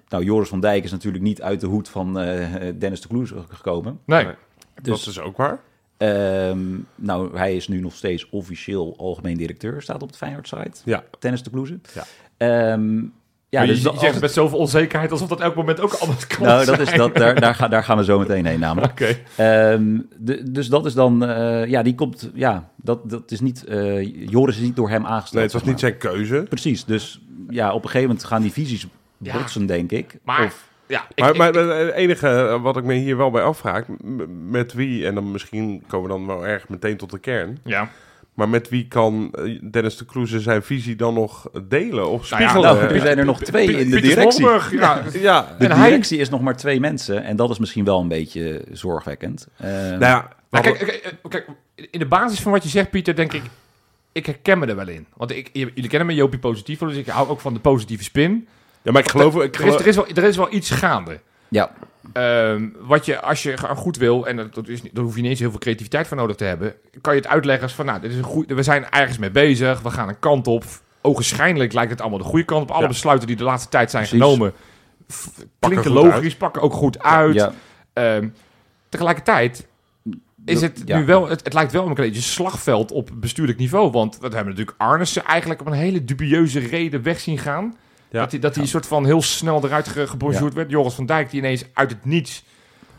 nou, 0.09 0.23
Joris 0.23 0.49
van 0.49 0.59
Dijk 0.59 0.83
is 0.83 0.91
natuurlijk 0.91 1.23
niet 1.23 1.41
uit 1.41 1.59
de 1.59 1.67
hoed 1.67 1.89
van 1.89 2.19
eh, 2.19 2.45
Dennis 2.79 2.99
Te 2.99 3.07
Kloeze 3.07 3.35
gekomen. 3.49 3.99
Nee. 4.05 4.23
Nee. 4.23 4.33
Dus- 4.81 5.03
dat 5.03 5.13
is 5.13 5.19
ook 5.19 5.37
waar. 5.37 5.59
Ehm, 5.97 6.59
nou, 6.95 7.37
hij 7.37 7.55
is 7.55 7.67
nu 7.67 7.79
nog 7.79 7.93
steeds 7.93 8.29
officieel 8.29 8.95
algemeen 8.97 9.37
directeur, 9.37 9.81
staat 9.81 10.01
op 10.01 10.07
het 10.07 10.17
Feyenoord-site. 10.17 10.79
Ja. 10.85 11.03
Tennis 11.19 11.43
de 11.43 11.49
Kloeze. 11.49 11.79
Ja. 11.93 12.03
Ehm, 12.37 12.95
ja, 13.49 13.59
Maar 13.59 13.67
dus 13.67 13.77
je, 13.77 13.83
dat, 13.83 13.93
je 13.93 13.99
zegt 13.99 14.11
het 14.13 14.21
met 14.21 14.31
zoveel 14.31 14.57
onzekerheid 14.59 15.11
alsof 15.11 15.27
dat 15.27 15.39
elk 15.39 15.55
moment 15.55 15.79
ook 15.79 15.93
anders 15.93 16.27
kan 16.27 16.45
nou, 16.45 16.65
dat 16.65 16.79
is, 16.79 16.93
dat, 16.93 17.15
daar, 17.15 17.39
daar, 17.39 17.55
ga- 17.55 17.67
daar 17.67 17.83
gaan 17.83 17.97
we 17.97 18.03
zo 18.03 18.19
meteen 18.19 18.45
heen 18.45 18.59
namelijk. 18.59 18.91
Oké. 18.91 19.17
Ehm, 19.35 19.99
de, 20.17 20.51
dus 20.51 20.67
dat 20.67 20.85
is 20.85 20.93
dan, 20.93 21.25
eh, 21.25 21.65
ja, 21.65 21.83
die 21.83 21.95
komt, 21.95 22.29
ja, 22.33 22.69
dat, 22.75 23.09
dat 23.09 23.31
is 23.31 23.39
niet, 23.39 23.65
eh, 23.65 24.27
Joris 24.29 24.55
is 24.55 24.61
niet 24.63 24.75
door 24.75 24.89
hem 24.89 25.05
aangesteld. 25.05 25.33
Nee, 25.33 25.43
het 25.43 25.53
was 25.53 25.61
zeg 25.63 25.71
niet 25.73 25.81
maar. 25.81 25.91
zijn 25.91 26.13
keuze. 26.27 26.45
Precies, 26.49 26.85
dus 26.85 27.21
ja, 27.49 27.67
op 27.73 27.83
een 27.83 27.89
gegeven 27.89 28.07
moment 28.07 28.25
gaan 28.25 28.41
die 28.41 28.51
visies 28.51 28.87
Ja. 29.17 29.33
botsen, 29.37 29.65
denk 29.65 29.91
ik. 29.91 30.17
Maar, 30.23 30.45
Of- 30.45 30.66
ja, 30.87 31.05
ik, 31.13 31.19
Maar, 31.19 31.29
ik- 31.29 31.37
maar 31.37 31.53
het 31.53 31.93
enige 31.93 32.27
eh, 32.27 32.61
wat 32.61 32.77
ik 32.77 32.83
me 32.83 32.93
hier 32.93 33.17
wel 33.17 33.31
bij 33.31 33.41
afvraag, 33.43 33.83
met 34.49 34.73
wie, 34.73 35.05
en 35.05 35.15
dan 35.15 35.31
misschien 35.31 35.83
komen 35.87 36.09
we 36.09 36.15
dan 36.17 36.27
wel 36.27 36.47
erg 36.47 36.69
meteen 36.69 36.97
tot 36.97 37.11
de 37.11 37.19
kern, 37.19 37.59
ja. 37.63 37.89
maar 38.33 38.49
met 38.49 38.69
wie 38.69 38.87
kan 38.87 39.31
eh, 39.33 39.59
Dennis 39.71 39.97
de 39.97 40.05
Kloeze 40.05 40.39
zijn 40.39 40.63
visie 40.63 40.95
dan 40.95 41.13
nog 41.13 41.49
delen 41.67 42.09
of 42.09 42.29
Nou 42.29 42.41
ja, 42.43 42.49
spiegelen? 42.49 42.75
nou, 42.81 42.93
er 42.93 43.01
zijn 43.01 43.17
er 43.17 43.25
nog 43.25 43.41
twee 43.41 43.67
in 43.79 43.89
de 43.89 44.01
directie. 44.01 44.45
Ja. 44.71 45.01
ja, 45.13 45.55
De 45.59 45.67
directie 45.67 46.17
is 46.17 46.29
nog 46.29 46.41
maar 46.41 46.57
twee 46.57 46.79
mensen 46.79 47.23
en 47.23 47.35
dat 47.35 47.49
is 47.49 47.59
misschien 47.59 47.85
wel 47.85 47.99
een 47.99 48.07
beetje 48.07 48.61
zorgwekkend. 48.71 49.47
Ehm, 49.57 49.71
nou 49.73 49.99
ja, 49.99 50.29
Nou, 50.49 50.63
kijk, 50.63 50.77
kijk, 50.77 50.89
eh, 50.89 51.29
kijk, 51.29 51.47
in 51.91 51.99
de 51.99 52.05
basis 52.07 52.39
van 52.39 52.51
wat 52.51 52.63
je 52.63 52.69
zegt, 52.69 52.89
Pieter, 52.89 53.15
denk 53.15 53.33
ik... 53.33 53.41
Ik 54.11 54.25
herken 54.25 54.59
me 54.59 54.65
er 54.65 54.75
wel 54.75 54.87
in. 54.87 55.05
Want 55.15 55.31
ik, 55.31 55.49
jullie 55.53 55.87
kennen 55.87 56.07
me, 56.07 56.13
Jopie 56.13 56.39
Positief, 56.39 56.79
dus 56.79 56.95
ik 56.95 57.07
hou 57.07 57.29
ook 57.29 57.39
van 57.39 57.53
de 57.53 57.59
positieve 57.59 58.03
spin. 58.03 58.47
Ja, 58.87 58.93
maar 58.93 59.01
ik 59.01 59.09
geloof... 59.11 59.35
Ik 59.41 59.55
Er 59.59 59.65
is, 59.67 59.73
er 59.73 59.87
is, 59.87 59.95
wel, 59.95 60.07
er 60.07 60.23
is 60.23 60.37
wel 60.37 60.53
iets 60.53 60.69
gaande. 60.69 61.19
ja, 61.47 61.71
Ehm, 62.13 62.67
wat 62.79 63.05
je, 63.05 63.21
als 63.21 63.43
je 63.43 63.57
goed 63.57 63.97
wil, 63.97 64.27
en 64.27 64.35
dat, 64.35 64.53
dat 64.55 64.67
is, 64.67 64.81
daar 64.81 65.03
hoef 65.03 65.15
je 65.15 65.21
niet 65.21 65.29
eens 65.29 65.39
heel 65.39 65.49
veel 65.49 65.59
creativiteit 65.59 66.07
voor 66.07 66.17
nodig 66.17 66.35
te 66.35 66.43
hebben, 66.43 66.73
kan 67.01 67.15
je 67.15 67.19
het 67.21 67.29
uitleggen 67.29 67.63
als 67.63 67.73
van, 67.73 67.85
nou, 67.85 67.99
dit 68.01 68.11
is 68.11 68.17
een 68.17 68.23
goed, 68.23 68.51
we 68.51 68.63
zijn 68.63 68.89
ergens 68.89 69.17
mee 69.17 69.31
bezig, 69.31 69.81
we 69.81 69.89
gaan 69.89 70.07
een 70.07 70.19
kant 70.19 70.47
op. 70.47 70.63
Ogenschijnlijk 71.01 71.73
lijkt 71.73 71.91
het 71.91 72.01
allemaal 72.01 72.19
de 72.19 72.25
goede 72.25 72.45
kant 72.45 72.61
op. 72.61 72.71
Alle 72.71 72.81
Ja. 72.81 72.87
besluiten 72.87 73.27
die 73.27 73.35
de 73.35 73.43
laatste 73.43 73.69
tijd 73.69 73.91
zijn 73.91 74.03
Precies. 74.07 74.23
genomen, 74.25 74.53
f- 75.13 75.29
klinken 75.59 75.91
logisch, 75.91 76.35
pakken 76.35 76.61
ook 76.61 76.73
goed 76.73 76.99
uit. 77.03 77.33
ja, 77.35 77.53
Ehm, 77.93 78.27
tegelijkertijd 78.89 79.67
is 80.45 80.59
Dat- 80.59 80.61
het 80.61 80.81
ja. 80.85 80.97
nu 80.97 81.05
wel, 81.05 81.27
het, 81.29 81.43
het 81.43 81.53
lijkt 81.53 81.71
wel 81.71 81.87
een 81.87 81.93
beetje 81.93 82.21
slagveld 82.21 82.91
op 82.91 83.09
bestuurlijk 83.13 83.57
niveau. 83.57 83.91
Want 83.91 84.15
we 84.15 84.21
hebben 84.21 84.45
natuurlijk 84.45 84.75
Arnissen 84.77 85.25
eigenlijk 85.25 85.61
op 85.61 85.67
een 85.67 85.73
hele 85.73 86.03
dubieuze 86.05 86.59
reden 86.59 87.03
weg 87.03 87.19
zien 87.19 87.37
gaan. 87.37 87.75
Ja. 88.09 88.19
Dat 88.19 88.31
hij, 88.31 88.39
dat 88.39 88.53
hij 88.53 88.63
een 88.63 88.69
soort 88.69 88.85
van 88.85 89.05
heel 89.05 89.21
snel 89.21 89.63
eruit 89.63 89.87
ge, 89.87 90.07
gebonjourd 90.07 90.53
werd. 90.53 90.69
Joris 90.69 90.93
van 90.93 91.05
Dijk 91.05 91.29
die 91.29 91.39
ineens 91.39 91.65
uit 91.73 91.89
het 91.89 92.05
niets 92.05 92.43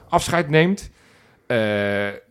afscheid 0.08 0.48
neemt. 0.48 0.90
nou, 1.46 1.56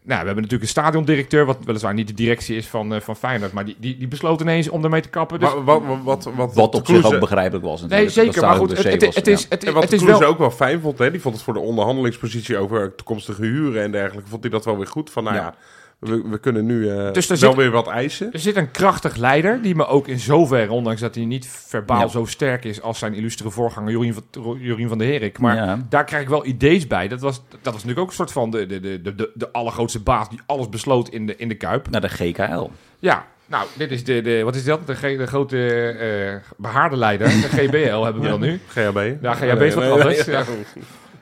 we 0.04 0.14
hebben 0.14 0.36
natuurlijk 0.36 0.62
een 0.62 0.68
stadiondirecteur, 0.68 1.46
wat 1.46 1.58
weliswaar 1.66 1.94
niet 1.94 2.08
de 2.08 2.14
directie 2.14 2.58
is 2.58 2.68
van, 2.68 2.94
eh, 2.94 3.02
van 3.02 3.16
Feyenoord, 3.16 3.52
maar 3.52 3.66
die, 3.66 3.76
die, 3.80 3.98
die 3.98 4.08
besloot 4.08 4.42
ineens 4.42 4.70
om 4.70 4.84
ermee 4.84 5.02
te 5.02 5.10
kappen. 5.10 5.40
Dus, 5.40 5.54
Wat, 5.54 5.64
wat, 5.64 5.82
wat, 5.86 6.24
wat, 6.24 6.36
wat, 6.36 6.56
Wat 6.56 6.76
op 6.76 6.88
zich 6.88 7.06
ook 7.06 7.20
begrijpelijk 7.20 7.66
was 7.66 7.80
nee, 7.82 7.90
natuurlijk. 7.90 8.16
zeker, 8.16 8.34
Dat 8.34 8.50
maar 8.50 8.60
goed, 8.60 8.70
het, 8.70 8.84
het, 8.84 9.06
was, 9.06 9.16
het 9.16 9.28
is, 9.28 9.42
ja. 9.42 9.48
het, 9.50 9.64
En 9.64 9.74
wat 9.74 9.84
het 9.84 9.92
is 9.94 10.04
wel... 10.04 10.24
ook 10.24 10.38
wel 10.38 10.52
fijn 10.52 10.82
vond, 10.82 10.98
hè? 10.98 11.12
die 11.12 11.22
vond 11.22 11.36
het 11.36 11.44
voor 11.44 11.54
de 11.54 11.60
onderhandelingspositie 11.60 12.58
over 12.58 12.96
toekomstige 12.96 13.42
huren 13.42 13.84
en 13.84 13.92
dergelijke, 13.92 14.30
vond 14.30 14.42
hij 14.42 14.52
dat 14.52 14.66
wel 14.66 14.78
weer 14.78 14.88
goed. 14.88 15.10
Van 15.10 15.24
nou 15.24 15.36
ja, 15.36 15.42
Ja. 15.42 15.56
We, 16.00 16.22
we 16.30 16.38
kunnen 16.40 16.66
nu 16.66 16.90
eh, 16.90 17.12
Dus 17.12 17.28
wel 17.28 17.38
zit- 17.38 17.56
weer 17.56 17.72
wat 17.72 17.88
eisen. 17.88 18.34
Er 18.34 18.40
zit 18.40 18.56
een 18.56 18.72
krachtig 18.72 19.16
leider, 19.16 19.62
die 19.62 19.76
me 19.76 19.86
ook 19.88 20.08
in 20.08 20.20
zoverre, 20.20 20.72
ondanks 20.72 21.02
dat 21.02 21.16
hij 21.16 21.26
niet 21.26 21.48
verbaal 21.48 22.00
Ja. 22.02 22.08
zo 22.08 22.26
sterk 22.26 22.64
is 22.66 22.82
als 22.82 23.00
zijn 23.00 23.14
illustere 23.14 23.52
voorganger 23.52 23.92
Jorien 23.92 24.14
van, 24.14 24.58
Jorien 24.60 24.88
van 24.90 24.98
der 24.98 25.08
Herik. 25.08 25.40
Maar 25.40 25.56
Ja. 25.56 25.86
daar 25.90 26.04
krijg 26.06 26.24
ik 26.24 26.30
wel 26.30 26.46
idee's 26.46 26.88
bij. 26.88 27.08
Dat 27.08 27.22
was, 27.22 27.42
dat 27.50 27.60
was 27.64 27.74
natuurlijk 27.74 28.00
ook 28.00 28.08
een 28.08 28.14
soort 28.14 28.32
van 28.32 28.52
de, 28.52 28.66
de, 28.66 28.80
de, 28.80 29.02
de, 29.02 29.16
de, 29.16 29.32
de 29.34 29.52
allergrootste 29.52 30.00
baas 30.00 30.30
die 30.30 30.40
alles 30.46 30.70
besloot 30.70 31.10
in 31.10 31.26
de, 31.26 31.36
in 31.36 31.48
de 31.48 31.56
Kuip. 31.56 31.90
Naar 31.90 32.02
de 32.02 32.10
GKL. 32.10 32.68
Ja, 33.00 33.26
nou, 33.46 33.68
dit 33.78 33.92
is 33.92 34.04
de, 34.04 34.22
de 34.22 34.42
wat 34.44 34.56
is 34.56 34.64
dat? 34.64 34.88
De, 34.88 34.96
G- 34.96 35.02
de 35.18 35.28
grote 35.28 35.68
eh 35.92 36.52
behaarde 36.58 36.98
leider, 36.98 37.28
de 37.28 37.34
GBL 37.50 38.04
hebben 38.04 38.22
we 38.22 38.28
dan 38.28 38.40
nu. 38.40 38.60
GHB. 38.68 39.16
Ja, 39.22 39.34
GHB 39.34 39.62
is 39.62 39.74
wat 39.74 39.90
anders, 39.92 40.26
ja. 40.26 40.44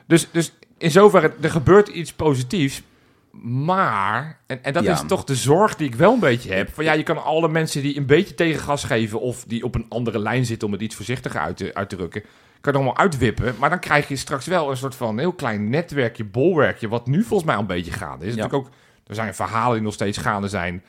Dus, 0.08 0.28
dus 0.32 0.54
in 0.78 0.92
zoverre, 0.92 1.32
er 1.42 1.50
gebeurt 1.50 1.88
iets 1.88 2.14
positiefs. 2.14 2.82
Maar, 3.42 4.40
en, 4.48 4.64
en 4.64 4.74
dat 4.74 4.84
Ja. 4.84 4.92
is 4.94 5.04
toch 5.08 5.24
de 5.24 5.36
zorg 5.36 5.76
die 5.76 5.88
ik 5.88 5.96
wel 5.96 6.14
een 6.14 6.20
beetje 6.20 6.54
heb. 6.54 6.74
Van 6.74 6.84
ja, 6.84 6.94
je 6.94 7.04
kan 7.04 7.24
alle 7.24 7.48
mensen 7.50 7.82
die 7.82 7.98
een 7.98 8.06
beetje 8.06 8.36
tegengas 8.36 8.84
geven... 8.84 9.22
of 9.22 9.44
die 9.48 9.64
op 9.64 9.76
een 9.76 9.86
andere 9.90 10.20
lijn 10.20 10.46
zitten, 10.46 10.68
om 10.68 10.74
het 10.74 10.82
iets 10.82 10.96
voorzichtiger 10.96 11.40
uit 11.40 11.58
te, 11.58 11.74
uit 11.74 11.90
te 11.90 11.96
drukken... 11.96 12.22
kan 12.62 12.74
je 12.74 12.80
allemaal 12.80 12.98
uitwippen. 12.98 13.56
Maar 13.60 13.70
dan 13.70 13.80
krijg 13.80 14.08
je 14.08 14.16
straks 14.16 14.46
wel 14.46 14.70
een 14.72 14.78
soort 14.78 14.96
van 14.96 15.20
heel 15.20 15.34
klein 15.34 15.70
netwerkje, 15.70 16.24
bolwerkje... 16.24 16.88
wat 16.88 17.08
nu 17.08 17.22
volgens 17.24 17.44
mij 17.44 17.56
al 17.56 17.62
een 17.62 17.68
beetje 17.68 17.92
gaande 17.92 18.26
is. 18.26 18.36
Ja. 18.36 18.42
Natuurlijk 18.42 18.68
ook, 18.68 18.74
er 19.08 19.16
zijn 19.16 19.36
verhalen 19.36 19.74
die 19.74 19.84
nog 19.84 19.94
steeds 19.94 20.18
gaande 20.18 20.48
zijn... 20.48 20.84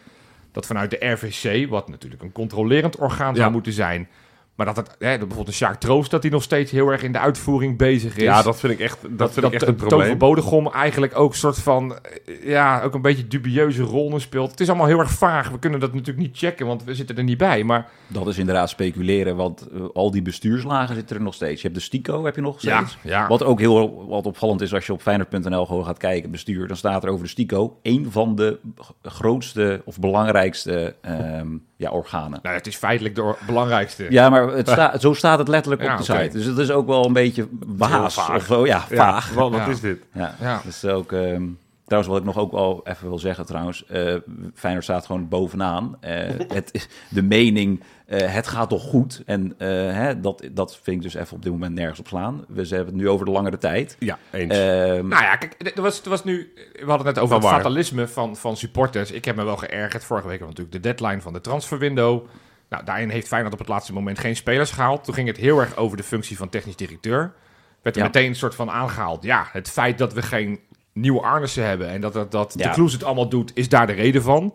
dat 0.52 0.66
vanuit 0.66 0.90
de 0.90 1.06
RVC, 1.06 1.68
wat 1.68 1.88
natuurlijk 1.88 2.22
een 2.22 2.32
controlerend 2.32 2.96
orgaan 2.96 3.36
zou 3.36 3.50
moeten 3.52 3.72
zijn... 3.72 4.08
Maar 4.56 4.66
dat 4.66 4.76
het, 4.76 4.86
hè, 4.98 5.10
dat 5.10 5.18
bijvoorbeeld 5.18 5.48
een 5.48 5.54
Sjaak 5.54 5.80
Troost, 5.80 6.10
dat 6.10 6.22
hij 6.22 6.32
nog 6.32 6.42
steeds 6.42 6.70
heel 6.70 6.88
erg 6.88 7.02
in 7.02 7.12
de 7.12 7.18
uitvoering 7.18 7.78
bezig 7.78 8.16
is. 8.16 8.22
Ja, 8.22 8.42
dat 8.42 8.60
vind 8.60 8.72
ik 8.72 8.80
echt, 8.80 8.98
dat 9.10 9.32
vind 9.32 9.46
ik 9.46 9.52
echt 9.52 9.60
dat 9.60 9.68
een 9.68 9.74
probleem. 9.74 10.08
van 10.08 10.18
Bodegom 10.18 10.72
eigenlijk 10.72 11.18
ook 11.18 11.30
een 11.30 11.38
soort 11.38 11.58
van, 11.58 11.98
eh, 11.98 12.46
ja, 12.46 12.82
ook 12.82 12.94
een 12.94 13.02
beetje 13.02 13.26
dubieuze 13.26 13.82
rollen 13.82 14.20
speelt. 14.20 14.50
Het 14.50 14.60
is 14.60 14.68
allemaal 14.68 14.86
heel 14.86 14.98
erg 14.98 15.10
vaag. 15.10 15.50
We 15.50 15.58
kunnen 15.58 15.80
dat 15.80 15.92
natuurlijk 15.92 16.26
niet 16.26 16.38
checken, 16.38 16.66
want 16.66 16.84
we 16.84 16.94
zitten 16.94 17.16
er 17.16 17.24
niet 17.24 17.38
bij. 17.38 17.64
Maar 17.64 17.88
Dat 18.06 18.26
is 18.26 18.38
inderdaad 18.38 18.68
speculeren, 18.68 19.36
want 19.36 19.68
eh, 19.68 19.80
al 19.92 20.10
die 20.10 20.22
bestuurslagen 20.22 20.94
zitten 20.94 21.16
er 21.16 21.22
nog 21.22 21.34
steeds. 21.34 21.62
Je 21.62 21.68
hebt 21.68 21.78
de 21.78 21.84
STICO, 21.84 22.24
heb 22.24 22.34
je 22.34 22.40
nog 22.40 22.62
ja, 22.62 22.76
steeds. 22.76 22.98
ja. 23.02 23.28
Wat 23.28 23.42
ook 23.42 23.58
heel 23.58 24.06
wat 24.06 24.26
opvallend 24.26 24.60
is 24.60 24.74
als 24.74 24.86
je 24.86 24.92
op 24.92 25.02
Feyenoord.nl 25.02 25.66
gewoon 25.66 25.84
gaat 25.84 25.98
kijken, 25.98 26.30
bestuur, 26.30 26.66
dan 26.66 26.76
staat 26.76 27.04
er 27.04 27.10
over 27.10 27.24
de 27.24 27.30
STICO 27.30 27.78
een 27.82 28.06
van 28.10 28.34
de 28.34 28.58
grootste 29.02 29.82
of 29.84 29.98
belangrijkste 29.98 30.94
ehm, 31.00 31.48
ja, 31.76 31.90
organen. 31.90 32.38
Nou, 32.42 32.54
het 32.56 32.66
is 32.66 32.76
feitelijk 32.76 33.14
de 33.14 33.34
belangrijkste. 33.46 34.06
Ja, 34.10 34.28
maar 34.28 34.48
het 34.48 34.68
sta, 34.68 34.98
zo 34.98 35.12
staat 35.12 35.38
het 35.38 35.48
letterlijk 35.48 35.82
op 35.82 35.88
Ja, 35.88 35.96
de 35.96 36.02
site. 36.02 36.28
Dus 36.38 36.44
het 36.44 36.58
is 36.58 36.70
ook 36.70 36.86
wel 36.86 37.04
een 37.06 37.12
beetje 37.12 37.48
vaag. 37.76 38.34
Of 38.36 38.44
zo, 38.46 38.66
ja, 38.66 38.84
Ja, 38.90 38.96
vaag. 38.96 39.32
wat, 39.32 39.50
wat 39.50 39.60
Ja. 39.60 39.66
is 39.66 39.80
dit? 39.80 39.98
Ja, 40.12 40.34
Ja. 40.40 40.60
is 40.66 40.84
ook... 40.84 41.12
ehm, 41.12 41.42
trouwens, 41.84 42.12
wat 42.12 42.18
ik 42.20 42.24
nog 42.26 42.38
ook 42.38 42.52
wel 42.52 42.80
even 42.84 43.08
wil 43.08 43.18
zeggen 43.18 43.46
trouwens. 43.46 43.86
eh 43.86 44.14
Feyenoord 44.54 44.84
staat 44.84 45.06
gewoon 45.06 45.28
bovenaan. 45.28 45.96
Eh, 46.00 46.18
het, 46.54 46.68
is- 46.72 46.88
de 47.08 47.22
mening, 47.22 47.82
eh, 48.06 48.32
het 48.34 48.46
gaat 48.46 48.68
toch 48.68 48.82
goed. 48.82 49.22
En 49.26 49.54
eh, 49.58 49.68
hè, 49.92 50.20
dat, 50.20 50.42
dat 50.52 50.78
vind 50.82 50.96
ik 50.96 51.02
dus 51.02 51.14
even 51.14 51.36
op 51.36 51.42
dit 51.42 51.52
moment 51.52 51.74
nergens 51.74 51.98
op 51.98 52.06
slaan. 52.08 52.44
We 52.48 52.60
hebben 52.60 52.86
het 52.86 52.94
nu 52.94 53.08
over 53.08 53.26
de 53.26 53.32
langere 53.32 53.58
tijd. 53.58 53.96
Ja, 53.98 54.18
eens. 54.30 54.52
Ehm, 54.54 55.08
Nou 55.08 55.22
ja, 55.22 55.36
kijk, 55.36 55.70
er 55.76 55.82
was, 55.82 56.02
er 56.02 56.10
was 56.10 56.24
nu, 56.24 56.52
we 56.72 56.78
hadden 56.86 57.06
het 57.06 57.14
net 57.14 57.18
over 57.18 57.28
Van 57.28 57.36
het 57.36 57.44
waar? 57.44 57.54
fatalisme 57.60 58.08
van, 58.08 58.36
van 58.36 58.56
supporters. 58.56 59.10
Ik 59.10 59.24
heb 59.24 59.36
me 59.36 59.44
wel 59.44 59.56
geërgerd. 59.56 60.04
Vorige 60.04 60.28
week 60.28 60.38
was 60.40 60.48
natuurlijk 60.48 60.82
de 60.82 60.92
deadline 60.94 61.20
van 61.20 61.32
de 61.32 61.40
transferwindow. 61.40 62.26
Nou, 62.68 62.84
daarin 62.84 63.08
heeft 63.08 63.26
Feyenoord 63.28 63.52
op 63.52 63.58
het 63.58 63.68
laatste 63.68 63.92
moment 63.92 64.18
geen 64.18 64.36
spelers 64.36 64.70
gehaald. 64.70 65.04
Toen 65.04 65.14
ging 65.14 65.28
het 65.28 65.36
heel 65.36 65.60
erg 65.60 65.76
over 65.76 65.96
de 65.96 66.02
functie 66.02 66.36
van 66.36 66.48
technisch 66.48 66.76
directeur. 66.76 67.32
Werd 67.82 67.96
er 67.96 68.02
Ja. 68.02 68.08
meteen 68.08 68.28
een 68.28 68.34
soort 68.36 68.54
van 68.54 68.70
aangehaald. 68.70 69.22
Ja, 69.22 69.46
het 69.52 69.70
feit 69.70 69.98
dat 69.98 70.12
we 70.12 70.22
geen 70.22 70.60
nieuwe 70.92 71.20
Arnissen 71.20 71.66
hebben 71.66 71.88
en 71.88 72.00
dat, 72.00 72.12
dat, 72.12 72.32
dat 72.32 72.54
Ja. 72.56 72.68
de 72.68 72.74
Kloes 72.74 72.92
het 72.92 73.04
allemaal 73.04 73.28
doet, 73.28 73.50
is 73.54 73.68
daar 73.68 73.86
de 73.86 73.92
reden 73.92 74.22
van. 74.22 74.54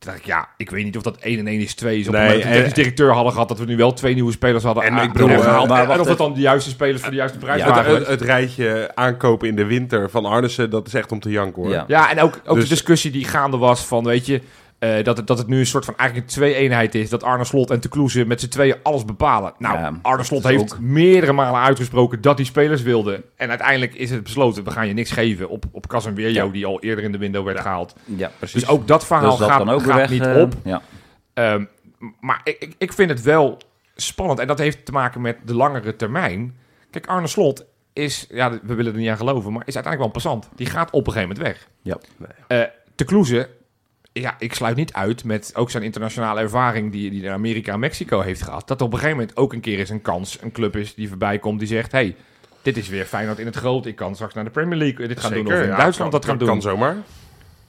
Toen 0.00 0.10
dacht 0.12 0.22
ik, 0.24 0.28
ja, 0.30 0.48
ik 0.56 0.70
weet 0.70 0.84
niet 0.84 0.96
of 0.96 1.02
dat 1.02 1.16
1 1.16 1.38
en 1.38 1.46
1 1.46 1.60
is 1.60 1.74
2 1.74 1.98
is. 1.98 2.06
Op 2.06 2.12
Nee, 2.12 2.22
het 2.22 2.30
moment 2.30 2.42
dat 2.44 2.52
de 2.52 2.58
en- 2.58 2.64
technisch 2.64 2.84
directeur 2.84 3.12
hadden 3.14 3.32
gehad, 3.32 3.48
dat 3.48 3.58
we 3.58 3.64
nu 3.64 3.76
wel 3.76 3.92
twee 3.92 4.14
nieuwe 4.14 4.32
spelers 4.32 4.64
hadden 4.64 4.82
En 4.84 4.96
ik 4.96 5.12
bedoel, 5.12 5.28
gehaald. 5.28 5.68
maar 5.68 5.82
en 5.82 5.86
wacht 5.88 6.00
of 6.00 6.08
het 6.08 6.18
dan 6.18 6.34
de 6.34 6.40
juiste 6.40 6.70
spelers 6.70 7.00
voor 7.00 7.10
de 7.10 7.16
juiste 7.16 7.38
prijs 7.38 7.60
Ja, 7.62 7.68
waren. 7.68 7.94
het, 7.94 8.06
het 8.06 8.20
rijtje 8.20 8.90
aankopen 8.94 9.48
in 9.48 9.56
de 9.56 9.64
winter 9.64 10.10
van 10.10 10.24
Arnissen, 10.24 10.70
dat 10.70 10.86
is 10.86 10.94
echt 10.94 11.12
om 11.12 11.20
te 11.20 11.30
janken 11.30 11.62
hoor. 11.62 11.70
Ja. 11.72 11.84
Ja, 11.88 12.10
en 12.10 12.20
ook, 12.20 12.40
ook 12.46 12.54
Dus- 12.54 12.64
de 12.64 12.70
discussie 12.74 13.10
die 13.10 13.24
gaande 13.24 13.56
was 13.56 13.84
van, 13.86 14.04
weet 14.04 14.26
je, 14.26 14.40
eh, 14.80 15.04
dat, 15.04 15.16
het, 15.16 15.26
dat 15.26 15.38
het 15.38 15.46
nu 15.46 15.58
een 15.58 15.66
soort 15.66 15.84
van 15.84 15.96
eigenlijk 15.96 16.28
een 16.30 16.34
twee-eenheid 16.34 16.94
is. 16.94 17.10
Dat 17.10 17.22
Arne 17.22 17.44
Slot 17.44 17.70
en 17.70 17.80
Te 17.80 17.88
Kloeze 17.88 18.24
met 18.24 18.40
z'n 18.40 18.48
tweeën 18.48 18.76
alles 18.82 19.04
bepalen. 19.04 19.52
Nou, 19.58 19.78
Ja, 19.78 19.92
Arne 20.02 20.22
Slot 20.24 20.42
heeft 20.44 20.72
ook- 20.72 20.78
meerdere 20.80 21.32
malen 21.32 21.60
uitgesproken 21.60 22.20
dat 22.20 22.36
hij 22.36 22.46
spelers 22.46 22.82
wilde. 22.82 23.24
En 23.36 23.48
uiteindelijk 23.48 23.94
is 23.94 24.10
het 24.10 24.22
besloten, 24.22 24.64
we 24.64 24.70
gaan 24.70 24.86
je 24.86 24.92
niks 24.94 25.10
geven 25.10 25.48
op, 25.48 25.64
op 25.72 25.86
Casemiro, 25.86 26.28
Ja. 26.28 26.46
die 26.46 26.66
al 26.66 26.80
eerder 26.80 27.04
in 27.04 27.12
de 27.12 27.18
window 27.18 27.44
werd 27.44 27.60
gehaald. 27.60 27.94
ja, 28.04 28.30
precies. 28.38 28.60
Dus 28.60 28.68
ook 28.68 28.86
dat 28.88 29.06
verhaal 29.06 29.30
Dus 29.30 29.38
dat 29.38 29.50
gaat, 29.50 29.68
ook 29.68 29.82
gaat 29.82 29.96
weg, 29.96 30.10
niet 30.10 30.26
eh, 30.26 30.40
op. 30.40 30.54
Ja. 30.64 30.82
Ehm, 31.34 31.64
maar 32.20 32.40
ik, 32.44 32.56
ik, 32.58 32.74
ik 32.78 32.92
vind 32.92 33.10
het 33.10 33.22
wel 33.22 33.58
spannend. 33.96 34.38
En 34.38 34.46
dat 34.46 34.58
heeft 34.58 34.84
te 34.84 34.92
maken 34.92 35.20
met 35.20 35.36
de 35.44 35.54
langere 35.54 35.96
termijn. 35.96 36.56
Kijk, 36.90 37.06
Arne 37.06 37.26
Slot 37.26 37.64
is, 37.92 38.26
ja, 38.30 38.50
we 38.62 38.74
willen 38.74 38.92
er 38.92 38.98
niet 38.98 39.08
aan 39.08 39.16
geloven, 39.16 39.52
maar 39.52 39.62
is 39.66 39.74
uiteindelijk 39.74 39.96
wel 39.98 40.06
een 40.06 40.38
passant. 40.38 40.48
Die 40.56 40.66
gaat 40.66 40.90
op 40.90 41.06
een 41.06 41.12
gegeven 41.12 41.36
moment 41.36 41.46
weg. 41.46 41.68
Ja. 41.82 41.98
Te 42.94 43.04
Kloeze, 43.04 43.48
ja, 44.12 44.36
ik 44.38 44.54
sluit 44.54 44.76
niet 44.76 44.92
uit 44.92 45.24
met 45.24 45.52
ook 45.54 45.70
zijn 45.70 45.82
internationale 45.82 46.40
ervaring 46.40 46.92
die, 46.92 47.10
die 47.10 47.22
in 47.22 47.30
Amerika 47.30 47.72
en 47.72 47.80
Mexico 47.80 48.20
heeft 48.20 48.42
gehad. 48.42 48.68
Dat 48.68 48.80
er 48.80 48.86
op 48.86 48.92
een 48.92 48.98
gegeven 48.98 49.18
moment 49.20 49.36
ook 49.36 49.52
een 49.52 49.60
keer 49.60 49.78
eens 49.78 49.90
een 49.90 50.02
kans, 50.02 50.38
een 50.40 50.52
club 50.52 50.76
is 50.76 50.94
die 50.94 51.08
voorbij 51.08 51.38
komt 51.38 51.58
die 51.58 51.68
zegt, 51.68 51.92
hey, 51.92 52.16
dit 52.62 52.76
is 52.76 52.88
weer 52.88 53.04
Feyenoord 53.04 53.38
in 53.38 53.46
het 53.46 53.56
groot. 53.56 53.86
Ik 53.86 53.96
kan 53.96 54.14
straks 54.14 54.34
naar 54.34 54.44
de 54.44 54.50
Premier 54.50 54.78
League 54.78 55.08
dit 55.08 55.20
gaan 55.20 55.32
doen 55.32 55.46
of 55.46 55.52
in 55.52 55.58
ja, 55.58 55.76
Duitsland 55.76 55.96
kan- 55.96 56.10
dat 56.10 56.24
gaan 56.24 56.38
kan, 56.38 56.46
doen. 56.46 56.60
Kan 56.60 56.70
zomaar. 56.70 56.96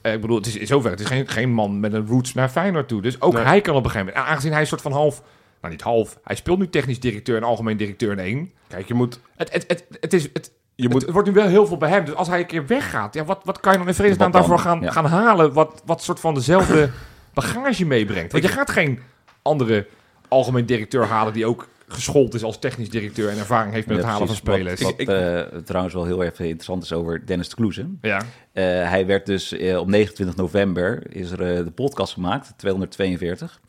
Eh, 0.00 0.12
ik 0.12 0.20
bedoel, 0.20 0.36
het 0.36 0.46
is 0.46 0.56
in 0.56 0.66
zover. 0.66 0.90
Het 0.90 1.00
is 1.00 1.06
geen, 1.06 1.28
geen 1.28 1.50
man 1.52 1.80
met 1.80 1.92
een 1.92 2.06
roots 2.06 2.34
naar 2.34 2.48
Feyenoord 2.48 2.88
toe. 2.88 3.02
Dus 3.02 3.20
ook 3.20 3.32
Nee. 3.32 3.42
hij 3.44 3.60
kan 3.60 3.74
op 3.74 3.84
een 3.84 3.90
gegeven 3.90 4.12
moment... 4.12 4.30
Aangezien 4.30 4.52
hij 4.52 4.60
een 4.60 4.66
soort 4.66 4.80
van 4.80 4.92
half... 4.92 5.22
Nou, 5.60 5.74
niet 5.74 5.82
half. 5.82 6.18
Hij 6.24 6.36
speelt 6.36 6.58
nu 6.58 6.68
technisch 6.68 7.00
directeur 7.00 7.36
en 7.36 7.42
algemeen 7.42 7.76
directeur 7.76 8.12
in 8.12 8.18
één. 8.18 8.52
Kijk, 8.68 8.88
je 8.88 8.94
moet... 8.94 9.20
Het, 9.36 9.52
het, 9.52 9.64
het, 9.66 9.84
het, 10.00 10.12
is, 10.12 10.22
het, 10.32 10.52
Je 10.82 10.88
moet 10.88 11.02
het 11.02 11.10
wordt 11.10 11.28
nu 11.28 11.34
wel 11.34 11.46
heel 11.46 11.66
veel 11.66 11.76
bij 11.76 11.88
hem. 11.88 12.04
Dus 12.04 12.14
als 12.14 12.28
hij 12.28 12.38
een 12.38 12.46
keer 12.46 12.66
weggaat... 12.66 13.14
Ja, 13.14 13.24
wat, 13.24 13.40
wat 13.44 13.60
kan 13.60 13.72
je 13.72 13.78
dan 13.78 13.88
in 13.88 13.94
vredesnaam 13.94 14.30
daarvoor 14.30 14.58
gaan, 14.58 14.80
Ja. 14.80 14.90
gaan 14.90 15.04
halen... 15.04 15.52
Wat, 15.52 15.82
wat 15.84 16.02
soort 16.02 16.20
van 16.20 16.34
dezelfde 16.34 16.90
bagage 17.34 17.86
meebrengt? 17.86 18.32
Want 18.32 18.44
je 18.44 18.50
gaat 18.50 18.70
geen 18.70 19.00
andere 19.42 19.86
algemeen 20.28 20.66
directeur 20.66 21.04
halen... 21.06 21.32
die 21.32 21.46
ook 21.46 21.68
geschoold 21.88 22.34
is 22.34 22.42
als 22.42 22.58
technisch 22.58 22.90
directeur... 22.90 23.28
en 23.30 23.38
ervaring 23.38 23.72
heeft 23.74 23.86
met 23.86 23.96
het 23.96 24.06
halen 24.06 24.26
van 24.26 24.36
spelers. 24.36 24.80
Wat, 24.82 24.94
Ik- 24.96 25.06
wat, 25.06 25.16
eh, 25.16 25.40
trouwens 25.64 25.94
wel 25.94 26.04
heel 26.04 26.24
erg 26.24 26.38
interessant 26.40 26.82
is 26.82 26.92
over 26.92 27.26
Dennis 27.26 27.48
de 27.48 27.54
Kloeze. 27.54 27.86
ja. 28.00 28.18
Eh, 28.52 28.64
hij 28.64 29.06
werd 29.06 29.26
dus 29.26 29.52
eh, 29.52 29.78
op 29.78 29.86
29 29.88 30.36
november 30.36 31.02
is 31.16 31.30
er 31.30 31.64
de 31.64 31.70
podcast 31.74 32.12
gemaakt, 32.12 32.52
242. 32.56 33.60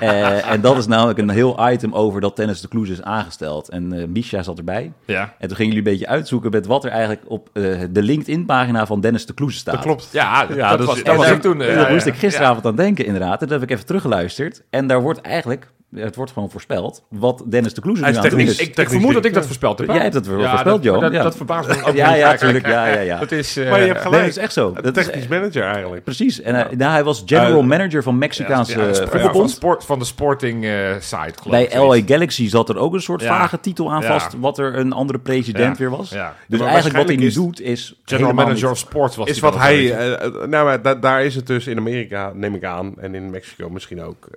Eh, 0.00 0.50
en 0.50 0.60
dat 0.60 0.76
is 0.76 0.86
namelijk 0.86 1.18
een 1.18 1.28
heel 1.30 1.70
item 1.70 1.94
over 1.94 2.20
dat 2.20 2.36
Dennis 2.36 2.60
de 2.60 2.68
Kloeze 2.68 2.92
is 2.92 3.02
aangesteld. 3.02 3.68
En 3.68 3.92
eh 3.92 4.06
Misha 4.06 4.42
zat 4.42 4.58
erbij. 4.58 4.92
Ja. 5.04 5.34
En 5.38 5.48
toen 5.48 5.56
gingen 5.56 5.72
jullie 5.74 5.88
een 5.88 5.92
beetje 5.98 6.12
uitzoeken 6.12 6.50
met 6.50 6.66
wat 6.66 6.84
er 6.84 6.90
eigenlijk 6.90 7.22
op 7.26 7.48
eh, 7.52 7.62
de 7.90 8.02
LinkedIn-pagina 8.02 8.86
van 8.86 9.00
Dennis 9.00 9.26
de 9.26 9.34
Kloeze 9.34 9.58
staat. 9.58 9.74
Dat 9.74 9.84
klopt. 9.84 10.08
Ja, 10.12 10.46
dat, 10.46 10.56
Ja, 10.56 10.76
dus- 10.76 10.86
was, 10.86 11.02
dat 11.02 11.16
was 11.16 11.26
daar- 11.26 11.34
ik 11.34 11.40
toen. 11.40 11.62
En 11.62 11.74
daar 11.76 11.86
ja, 11.86 11.92
moest 11.92 12.06
ja. 12.06 12.12
ik 12.12 12.18
gisteravond 12.18 12.66
aan 12.66 12.76
denken, 12.76 13.04
inderdaad. 13.06 13.42
En 13.42 13.48
dat 13.48 13.60
heb 13.60 13.62
ik 13.62 13.74
even 13.74 13.86
teruggeluisterd. 13.86 14.62
En 14.70 14.86
daar 14.86 15.02
wordt 15.02 15.20
eigenlijk, 15.20 15.66
het 15.94 16.16
wordt 16.16 16.32
gewoon 16.32 16.50
voorspeld, 16.50 17.04
wat 17.08 17.42
Dennis 17.46 17.74
de 17.74 17.80
Kloeze 17.80 18.02
nu 18.02 18.08
is 18.08 18.16
aan 18.16 18.22
technisch- 18.22 18.50
is. 18.50 18.58
Ik, 18.58 18.76
ik 18.76 18.88
vermoed 18.88 19.14
dat 19.14 19.24
ik 19.24 19.34
dat 19.34 19.44
voorspeld 19.46 19.78
heb. 19.78 19.88
Jij 19.88 19.98
hebt 19.98 20.14
het 20.14 20.26
Ja, 20.26 20.32
voorspeld, 20.32 20.64
dat, 20.64 20.82
Johan. 20.84 21.00
Dat, 21.00 21.12
Ja. 21.12 21.22
dat 21.22 21.36
verbaast 21.36 21.68
me 21.68 21.74
ook 21.74 21.80
Ja, 21.80 21.86
niet 21.88 21.96
ja, 21.96 22.04
eigenlijk. 22.06 22.38
tuurlijk. 22.40 22.66
Ja, 22.66 22.86
ja, 22.86 23.00
ja. 23.00 23.18
Dat 23.18 23.32
is... 23.32 23.56
eh, 23.56 23.70
Maar 23.70 23.80
je 23.80 23.86
hebt 23.86 24.00
gelijk. 24.00 24.16
Nee, 24.16 24.20
dat 24.28 24.36
is 24.36 24.42
echt 24.42 24.52
zo. 24.52 24.72
Dat 24.80 24.96
is 24.96 25.04
technisch 25.04 25.26
manager 25.28 25.62
eigenlijk. 25.62 26.04
Precies. 26.04 26.40
En 26.40 26.54
hij, 26.54 26.66
nou, 26.76 26.92
hij 26.92 27.04
was 27.04 27.22
general 27.26 27.60
Eh, 27.60 27.66
manager 27.66 28.02
van 28.02 28.18
Mexicaanse 28.18 28.78
ja, 28.78 28.86
eh, 28.86 29.22
ja, 29.22 29.32
van, 29.32 29.80
van 29.82 29.98
de 29.98 30.04
sporting 30.04 30.64
eh, 30.64 30.70
site, 31.00 31.32
geloof 31.42 31.68
Bij. 31.68 31.78
LA 31.80 32.02
Galaxy 32.06 32.48
zat 32.48 32.68
er 32.68 32.78
ook 32.78 32.94
een 32.94 33.00
soort 33.02 33.20
Ja. 33.22 33.28
vage 33.38 33.60
titel 33.60 33.92
aan 33.92 34.02
Ja. 34.02 34.06
vast, 34.18 34.34
wat 34.40 34.58
er 34.58 34.76
een 34.78 34.92
andere 34.92 35.18
president 35.18 35.78
Ja. 35.78 35.82
weer 35.84 35.96
was. 35.96 36.10
Ja. 36.10 36.34
Dus 36.48 36.58
Maar 36.58 36.68
eigenlijk 36.68 36.98
wat 36.98 37.06
hij 37.08 37.16
nu 37.16 37.30
doet 37.32 37.60
is 37.60 38.00
General 38.04 38.32
Manager 38.34 38.70
of 38.70 38.78
Sports 38.78 39.16
was 39.16 39.28
Is 39.28 39.38
wat 39.40 39.56
hij... 39.56 39.92
eh, 39.96 40.12
eh, 40.12 40.32
nou, 40.32 40.64
maar 40.64 40.82
da- 40.82 40.94
daar 40.94 41.24
is 41.24 41.34
het 41.34 41.46
dus 41.46 41.66
in 41.66 41.78
Amerika, 41.78 42.32
neem 42.34 42.54
ik 42.54 42.64
aan, 42.64 42.94
en 43.00 43.14
in 43.14 43.30
Mexico 43.30 43.68
misschien 43.70 44.02
ook. 44.02 44.28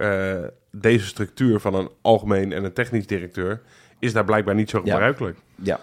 Deze 0.72 1.06
structuur 1.06 1.60
van 1.60 1.74
een 1.74 1.90
algemeen 2.02 2.54
en 2.54 2.64
een 2.64 2.74
technisch 2.74 3.08
directeur 3.08 3.62
is 4.00 4.14
daar 4.14 4.26
blijkbaar 4.26 4.56
niet 4.56 4.70
zo 4.70 4.82
Ja. 4.84 4.92
gebruikelijk. 4.92 5.38
Ja. 5.56 5.80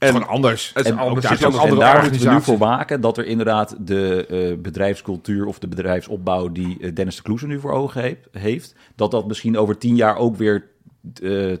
Het 0.00 0.08
is 0.08 0.14
En 0.14 0.20
gewoon 0.22 0.34
anders. 0.34 0.70
het 0.74 0.84
is 0.84 0.90
En 0.90 0.98
anders. 0.98 1.22
daar 1.22 1.30
het 1.32 1.40
is 1.40 1.46
anders. 1.46 1.64
En 1.72 1.78
daar 1.78 2.02
moeten 2.02 2.20
we 2.28 2.34
nu 2.34 2.40
voor 2.40 2.58
waken 2.58 3.00
dat 3.00 3.18
er 3.18 3.26
inderdaad 3.26 3.76
de 3.78 4.26
eh, 4.26 4.62
bedrijfscultuur 4.62 5.46
of 5.46 5.58
de 5.58 5.68
bedrijfsopbouw 5.68 6.52
die 6.52 6.78
eh, 6.80 6.94
Dennis 6.94 7.16
de 7.16 7.22
Kloeze 7.22 7.46
nu 7.46 7.60
voor 7.60 7.72
ogen 7.72 8.02
heeft, 8.02 8.28
heeft, 8.32 8.74
dat 8.96 9.10
dat 9.10 9.26
misschien 9.26 9.58
over 9.58 9.78
tien 9.78 9.96
jaar 9.96 10.16
ook 10.16 10.36
weer 10.36 10.69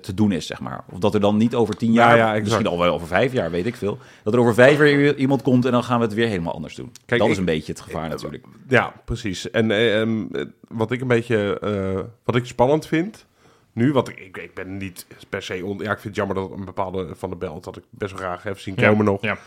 te 0.00 0.14
doen 0.14 0.32
is, 0.32 0.46
zeg 0.46 0.60
maar. 0.60 0.84
Of 0.92 0.98
dat 0.98 1.14
er 1.14 1.20
dan 1.20 1.36
niet 1.36 1.54
over 1.54 1.76
tien 1.76 1.92
Ja, 1.92 2.16
jaar, 2.16 2.36
ja, 2.36 2.42
misschien 2.42 2.66
al 2.66 2.78
wel 2.78 2.94
over 2.94 3.06
vijf 3.06 3.32
jaar, 3.32 3.50
weet 3.50 3.66
ik 3.66 3.76
veel. 3.76 3.98
Dat 4.22 4.34
er 4.34 4.40
over 4.40 4.54
vijf 4.54 4.78
jaar 4.78 5.14
iemand 5.14 5.42
komt 5.42 5.64
en 5.64 5.72
dan 5.72 5.84
gaan 5.84 5.98
we 5.98 6.04
het 6.04 6.14
weer 6.14 6.28
helemaal 6.28 6.54
anders 6.54 6.74
doen. 6.74 6.92
Kijk, 7.06 7.20
dat 7.20 7.28
ik- 7.28 7.32
is 7.32 7.38
een 7.38 7.44
beetje 7.44 7.72
het 7.72 7.80
gevaar 7.80 8.08
natuurlijk. 8.08 8.44
Ja, 8.68 8.94
precies. 9.04 9.50
En 9.50 9.70
eh, 9.70 10.00
ehm, 10.00 10.26
eh, 10.32 10.44
wat 10.68 10.90
ik 10.90 11.00
een 11.00 11.08
beetje 11.08 11.60
uh, 11.64 12.00
wat 12.24 12.36
ik 12.36 12.46
spannend 12.46 12.86
vind 12.86 13.26
nu, 13.72 13.92
wat 13.92 14.08
ik, 14.08 14.36
ik, 14.36 14.54
ben 14.54 14.76
niet 14.76 15.06
per 15.28 15.42
se 15.42 15.64
on, 15.64 15.78
ja, 15.78 15.90
ik 15.92 15.98
vind 15.98 16.02
het 16.02 16.14
jammer 16.14 16.36
dat 16.36 16.50
een 16.50 16.64
bepaalde 16.64 17.14
van 17.14 17.30
de 17.30 17.36
belt 17.36 17.64
dat 17.64 17.76
ik 17.76 17.84
best 17.90 18.12
wel 18.12 18.20
graag 18.20 18.44
even 18.44 18.60
zien 18.60 18.74
komen 18.74 19.04
nog. 19.04 19.22
Ja. 19.22 19.38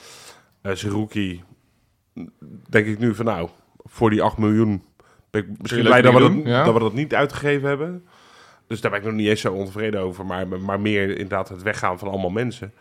Uh, 0.61 1.39
denk 2.69 2.85
ik 2.85 2.99
nu 2.99 3.15
van 3.15 3.25
nou, 3.25 3.49
voor 3.83 4.09
die 4.09 4.21
8 4.21 4.37
miljoen 4.37 4.83
ben 5.29 5.41
ik 5.41 5.61
misschien 5.61 5.83
blij 5.83 6.01
dat 6.01 6.13
we, 6.13 6.19
dat, 6.19 6.31
ja. 6.43 6.63
dat 6.63 6.73
we 6.73 6.79
dat 6.79 6.93
niet 6.93 7.13
uitgegeven 7.13 7.67
hebben. 7.67 8.05
Dus 8.67 8.81
daar 8.81 8.91
ben 8.91 8.99
ik 8.99 9.05
nog 9.05 9.15
niet 9.15 9.27
eens 9.27 9.41
zo 9.41 9.53
ontevreden 9.53 9.99
over, 9.99 10.25
maar, 10.25 10.47
maar 10.47 10.79
meer 10.79 11.09
inderdaad 11.09 11.49
het 11.49 11.63
weggaan 11.63 11.99
van 11.99 12.07
allemaal 12.07 12.29
mensen. 12.29 12.73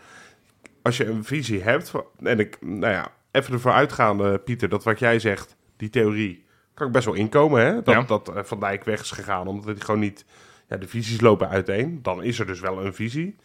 Als 0.82 0.96
je 0.96 1.06
een 1.06 1.24
visie 1.24 1.62
hebt, 1.62 1.92
en 2.22 2.38
ik, 2.38 2.56
nou 2.60 2.92
ja, 2.92 3.12
even 3.30 3.52
ervoor 3.52 3.72
uitgaande, 3.72 4.38
Pieter, 4.38 4.68
dat 4.68 4.84
wat 4.84 4.98
jij 4.98 5.18
zegt, 5.18 5.56
die 5.76 5.90
theorie, 5.90 6.44
kan 6.74 6.86
ik 6.86 6.92
best 6.92 7.04
wel 7.04 7.14
inkomen, 7.14 7.64
hè? 7.64 7.82
Dat, 7.82 7.94
Ja. 7.94 8.02
dat 8.02 8.30
uh, 8.34 8.42
Van 8.42 8.60
Dijk 8.60 8.84
weg 8.84 9.00
is 9.00 9.10
gegaan, 9.10 9.46
omdat 9.46 9.64
hij 9.64 9.74
gewoon 9.84 10.00
niet, 10.00 10.24
ja, 10.68 10.76
de 10.76 10.88
visies 10.88 11.20
lopen 11.20 11.48
uiteen. 11.48 11.98
Dan 12.02 12.22
is 12.22 12.38
er 12.38 12.46
dus 12.46 12.60
wel 12.60 12.84
een 12.84 12.94
visie. 12.94 13.36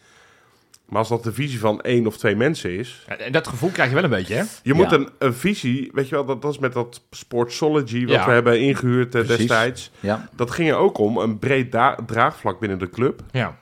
Maar 0.88 0.98
als 0.98 1.08
dat 1.08 1.24
de 1.24 1.32
visie 1.32 1.58
van 1.58 1.80
één 1.80 2.06
of 2.06 2.16
twee 2.16 2.36
mensen 2.36 2.70
is, 2.78 3.04
En 3.18 3.32
dat 3.32 3.46
gevoel 3.48 3.70
krijg 3.70 3.88
je 3.88 3.94
wel 3.94 4.04
een 4.04 4.10
beetje, 4.10 4.34
hè? 4.34 4.42
je 4.62 4.74
moet 4.74 4.90
Ja. 4.90 4.96
een, 4.96 5.08
een 5.18 5.34
visie, 5.34 5.90
weet 5.94 6.08
je 6.08 6.14
wel, 6.14 6.24
dat, 6.24 6.42
dat 6.42 6.52
is 6.52 6.58
met 6.58 6.72
dat 6.72 7.02
Sportsology 7.10 8.00
wat 8.06 8.14
Ja. 8.14 8.26
we 8.26 8.32
hebben 8.32 8.60
ingehuurd 8.60 9.14
eh, 9.14 9.20
Precies. 9.20 9.36
destijds. 9.36 9.90
Ja, 10.00 10.28
Dat 10.36 10.50
ging 10.50 10.68
er 10.68 10.76
ook 10.76 10.98
om, 10.98 11.18
een 11.18 11.38
breed 11.38 11.70
draagvlak 12.06 12.60
binnen 12.60 12.78
de 12.78 12.90
club. 12.90 13.22
Ja. 13.32 13.58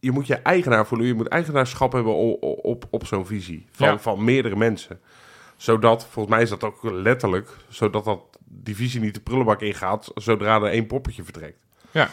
Je 0.00 0.10
moet 0.10 0.26
je 0.26 0.34
eigenaar 0.34 0.86
voelen, 0.86 1.06
je 1.06 1.14
moet 1.14 1.28
eigenaarschap 1.28 1.92
hebben 1.92 2.14
op, 2.14 2.42
op, 2.64 2.84
op 2.90 3.06
zo'n 3.06 3.26
visie 3.26 3.66
van, 3.72 3.86
Ja. 3.88 3.98
van 3.98 4.24
meerdere 4.24 4.56
mensen. 4.56 5.00
Zodat, 5.56 6.06
volgens 6.10 6.34
mij 6.34 6.42
is 6.42 6.48
dat 6.50 6.64
ook 6.64 6.78
letterlijk, 6.82 7.48
zodat 7.68 8.04
dat, 8.04 8.20
die 8.44 8.76
visie 8.76 9.00
niet 9.00 9.14
de 9.14 9.20
prullenbak 9.20 9.60
ingaat 9.60 10.10
zodra 10.14 10.56
er 10.56 10.64
één 10.70 10.86
poppetje 10.86 11.24
vertrekt. 11.24 11.58
Ja. 11.90 12.08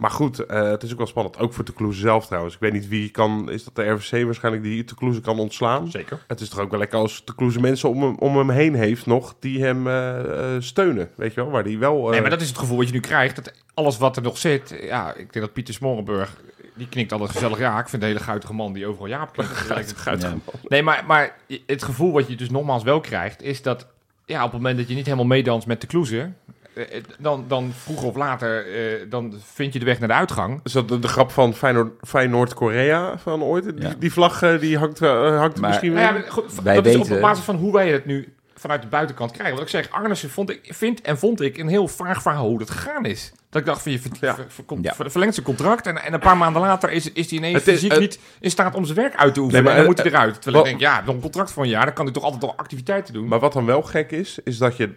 Maar 0.00 0.10
goed, 0.10 0.38
eh, 0.38 0.62
het 0.70 0.82
is 0.82 0.92
ook 0.92 0.98
wel 0.98 1.06
spannend. 1.06 1.38
Ook 1.38 1.52
voor 1.52 1.64
Toulouse 1.64 2.00
zelf 2.00 2.26
trouwens. 2.26 2.54
Ik 2.54 2.60
weet 2.60 2.72
niet 2.72 2.88
wie 2.88 3.10
kan, 3.10 3.50
is 3.50 3.64
dat 3.64 3.74
de 3.76 3.88
RVC 3.90 4.24
waarschijnlijk 4.24 4.64
die 4.64 4.84
Toulouse 4.84 5.20
kan 5.20 5.38
ontslaan? 5.38 5.90
Zeker. 5.90 6.24
Het 6.26 6.40
is 6.40 6.48
toch 6.48 6.58
ook 6.60 6.70
wel 6.70 6.78
lekker 6.78 6.98
als 6.98 7.22
Toulouse 7.24 7.60
mensen 7.60 7.88
om 7.88 8.02
hem, 8.02 8.16
om 8.18 8.36
hem 8.36 8.50
heen 8.50 8.74
heeft 8.74 9.06
nog 9.06 9.34
die 9.40 9.62
hem 9.62 9.86
eh, 9.86 10.54
eh, 10.54 10.62
steunen. 10.62 11.10
Weet 11.14 11.34
je 11.34 11.40
wel, 11.40 11.50
waar 11.50 11.64
die 11.64 11.78
wel... 11.78 12.04
eh, 12.04 12.10
Nee, 12.10 12.20
maar 12.20 12.30
dat 12.30 12.40
is 12.40 12.48
het 12.48 12.58
gevoel 12.58 12.76
wat 12.76 12.86
je 12.86 12.92
nu 12.92 13.00
krijgt. 13.00 13.36
Dat 13.36 13.52
alles 13.74 13.98
wat 13.98 14.16
er 14.16 14.22
nog 14.22 14.38
zit... 14.38 14.74
Ja, 14.82 15.08
ik 15.10 15.16
denk 15.32 15.44
dat 15.44 15.52
Pieter 15.52 15.74
Smorenburg... 15.74 16.36
Die 16.74 16.88
knikt 16.88 17.12
altijd 17.12 17.30
gezellig 17.30 17.58
ja. 17.58 17.78
Ik 17.80 17.88
vind 17.88 18.02
de 18.02 18.08
hele 18.08 18.20
guitige 18.20 18.54
man 18.54 18.72
die 18.72 18.86
overal 18.86 19.06
Jaap 19.08 19.32
klinkt. 19.32 19.52
Guit- 19.96 20.20
Ja. 20.20 20.34
Nee, 20.68 20.82
maar, 20.82 21.04
maar 21.06 21.36
het 21.66 21.82
gevoel 21.82 22.12
wat 22.12 22.28
je 22.28 22.36
dus 22.36 22.50
nogmaals 22.50 22.82
wel 22.82 23.00
krijgt... 23.00 23.42
is 23.42 23.62
dat 23.62 23.86
ja, 24.24 24.38
op 24.44 24.52
het 24.52 24.60
moment 24.60 24.78
dat 24.78 24.88
je 24.88 24.94
niet 24.94 25.04
helemaal 25.04 25.26
meedanst 25.26 25.66
met 25.66 25.80
de 25.80 25.86
Kloeze... 25.86 26.32
eh, 26.74 27.02
dan, 27.18 27.44
dan 27.48 27.72
vroeger 27.76 28.06
of 28.08 28.16
later 28.16 28.66
eh, 28.74 29.06
dan 29.08 29.34
vind 29.52 29.72
je 29.72 29.78
de 29.78 29.84
weg 29.84 29.98
naar 29.98 30.08
de 30.08 30.14
uitgang. 30.14 30.60
Is 30.64 30.72
dat 30.72 30.88
de, 30.88 30.98
de 30.98 31.08
grap 31.08 31.30
van 31.30 31.54
Feyenoord- 31.54 31.92
Feyenoord-Korea 32.08 33.18
van 33.18 33.42
ooit? 33.42 33.64
Die, 33.64 33.80
Ja. 33.88 33.94
die 33.98 34.12
vlag 34.12 34.42
eh, 34.42 34.60
die 34.60 34.78
hangt, 34.78 35.00
eh, 35.02 35.38
hangt 35.38 35.60
Maar- 35.60 35.68
misschien 35.68 35.92
Nou 35.92 36.04
ja, 36.16 36.24
Wij 36.62 36.74
dat 36.74 36.86
is 36.86 36.96
op 36.96 37.02
weten- 37.06 37.20
basis 37.20 37.44
van 37.44 37.56
hoe 37.56 37.72
wij 37.72 37.90
het 37.92 38.06
nu 38.06 38.32
vanuit 38.54 38.82
de 38.82 38.88
buitenkant 38.88 39.30
krijgen. 39.32 39.54
Wat 39.54 39.64
ik 39.64 39.70
zeg, 39.70 39.90
Arnissen 39.90 40.30
vond 40.30 40.50
ik, 40.50 40.60
vind 40.74 41.00
en 41.00 41.18
vond 41.18 41.40
ik 41.40 41.58
een 41.58 41.68
heel 41.68 41.88
vaag 41.88 42.22
verhaal 42.22 42.46
hoe 42.48 42.58
dat 42.58 42.70
gegaan 42.70 43.04
is. 43.04 43.32
Dat 43.50 43.60
ik 43.60 43.66
dacht 43.66 43.82
van 43.82 43.92
je 43.92 43.98
ver, 44.00 44.10
Ja. 44.20 44.34
ver- 44.34 44.44
ver- 44.48 44.78
Ja. 44.82 44.94
ver- 44.94 45.10
verlengt 45.10 45.34
zijn 45.34 45.46
contract 45.46 45.86
en, 45.86 46.02
en 46.02 46.12
een 46.12 46.20
paar 46.20 46.36
maanden 46.36 46.62
later 46.62 46.90
is, 46.90 47.12
is 47.12 47.30
hij 47.30 47.38
ineens 47.38 47.54
Het 47.54 47.66
is- 47.66 47.72
fysiek 47.74 47.90
het- 47.90 48.00
niet 48.00 48.18
in 48.40 48.50
staat 48.50 48.74
om 48.74 48.84
zijn 48.84 48.96
werk 48.96 49.16
uit 49.16 49.34
te 49.34 49.40
oefenen. 49.40 49.64
Nee, 49.64 49.72
maar, 49.72 49.80
en 49.82 49.86
dan 49.86 49.96
eh, 49.96 50.04
moet 50.04 50.12
hij 50.12 50.20
eruit. 50.22 50.42
Terwijl 50.42 50.64
ik 50.64 50.70
denk, 50.70 50.80
ja, 50.80 51.02
nog 51.06 51.14
een 51.14 51.20
contract 51.20 51.50
van 51.50 51.62
een 51.62 51.68
jaar, 51.68 51.84
dan 51.84 51.94
kan 51.94 52.04
hij 52.04 52.14
toch 52.14 52.22
altijd 52.22 52.42
wel 52.42 52.54
activiteiten 52.56 53.14
doen. 53.14 53.28
Maar 53.28 53.38
wat 53.38 53.52
dan 53.52 53.66
wel 53.66 53.82
gek 53.82 54.10
is, 54.10 54.38
is 54.44 54.58
dat 54.58 54.76
je 54.76 54.90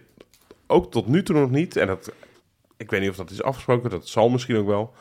ook 0.66 0.90
tot 0.90 1.06
nu 1.06 1.22
toe 1.22 1.36
nog 1.40 1.50
niet... 1.50 1.76
En 1.76 1.86
dat, 1.86 2.12
ik 2.76 2.90
weet 2.90 3.00
niet 3.00 3.10
of 3.10 3.16
dat 3.16 3.30
is 3.30 3.42
afgesproken, 3.42 3.90
dat 3.90 4.08
zal 4.08 4.28
misschien 4.28 4.56
ook 4.56 4.66
wel... 4.66 4.94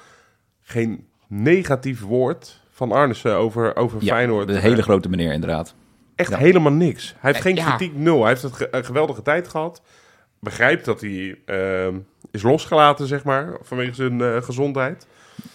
Geen 0.61 1.07
negatief 1.27 2.01
woord 2.01 2.61
van 2.71 2.91
Arnissen 2.91 3.35
over, 3.35 3.75
over 3.75 4.03
ja 4.03 4.13
Feyenoord. 4.13 4.49
een 4.49 4.55
hele 4.55 4.81
grote 4.81 5.09
meneer 5.09 5.33
inderdaad. 5.33 5.75
Echt 6.15 6.29
Ja. 6.29 6.37
helemaal 6.37 6.71
niks. 6.71 7.15
Hij 7.19 7.31
heeft 7.31 7.35
Eh, 7.37 7.41
geen 7.51 7.55
ja. 7.55 7.75
kritiek, 7.75 7.97
nul. 7.97 8.19
Hij 8.23 8.29
heeft 8.29 8.43
een 8.71 8.85
geweldige 8.85 9.21
tijd 9.21 9.47
gehad. 9.47 9.81
Begrijpt 10.39 10.85
dat 10.85 11.01
hij 11.01 11.39
ehm, 11.45 11.97
is 12.31 12.41
losgelaten, 12.41 13.07
zeg 13.07 13.23
maar, 13.23 13.57
vanwege 13.61 13.93
zijn 13.93 14.21
eh, 14.21 14.41
gezondheid. 14.41 15.07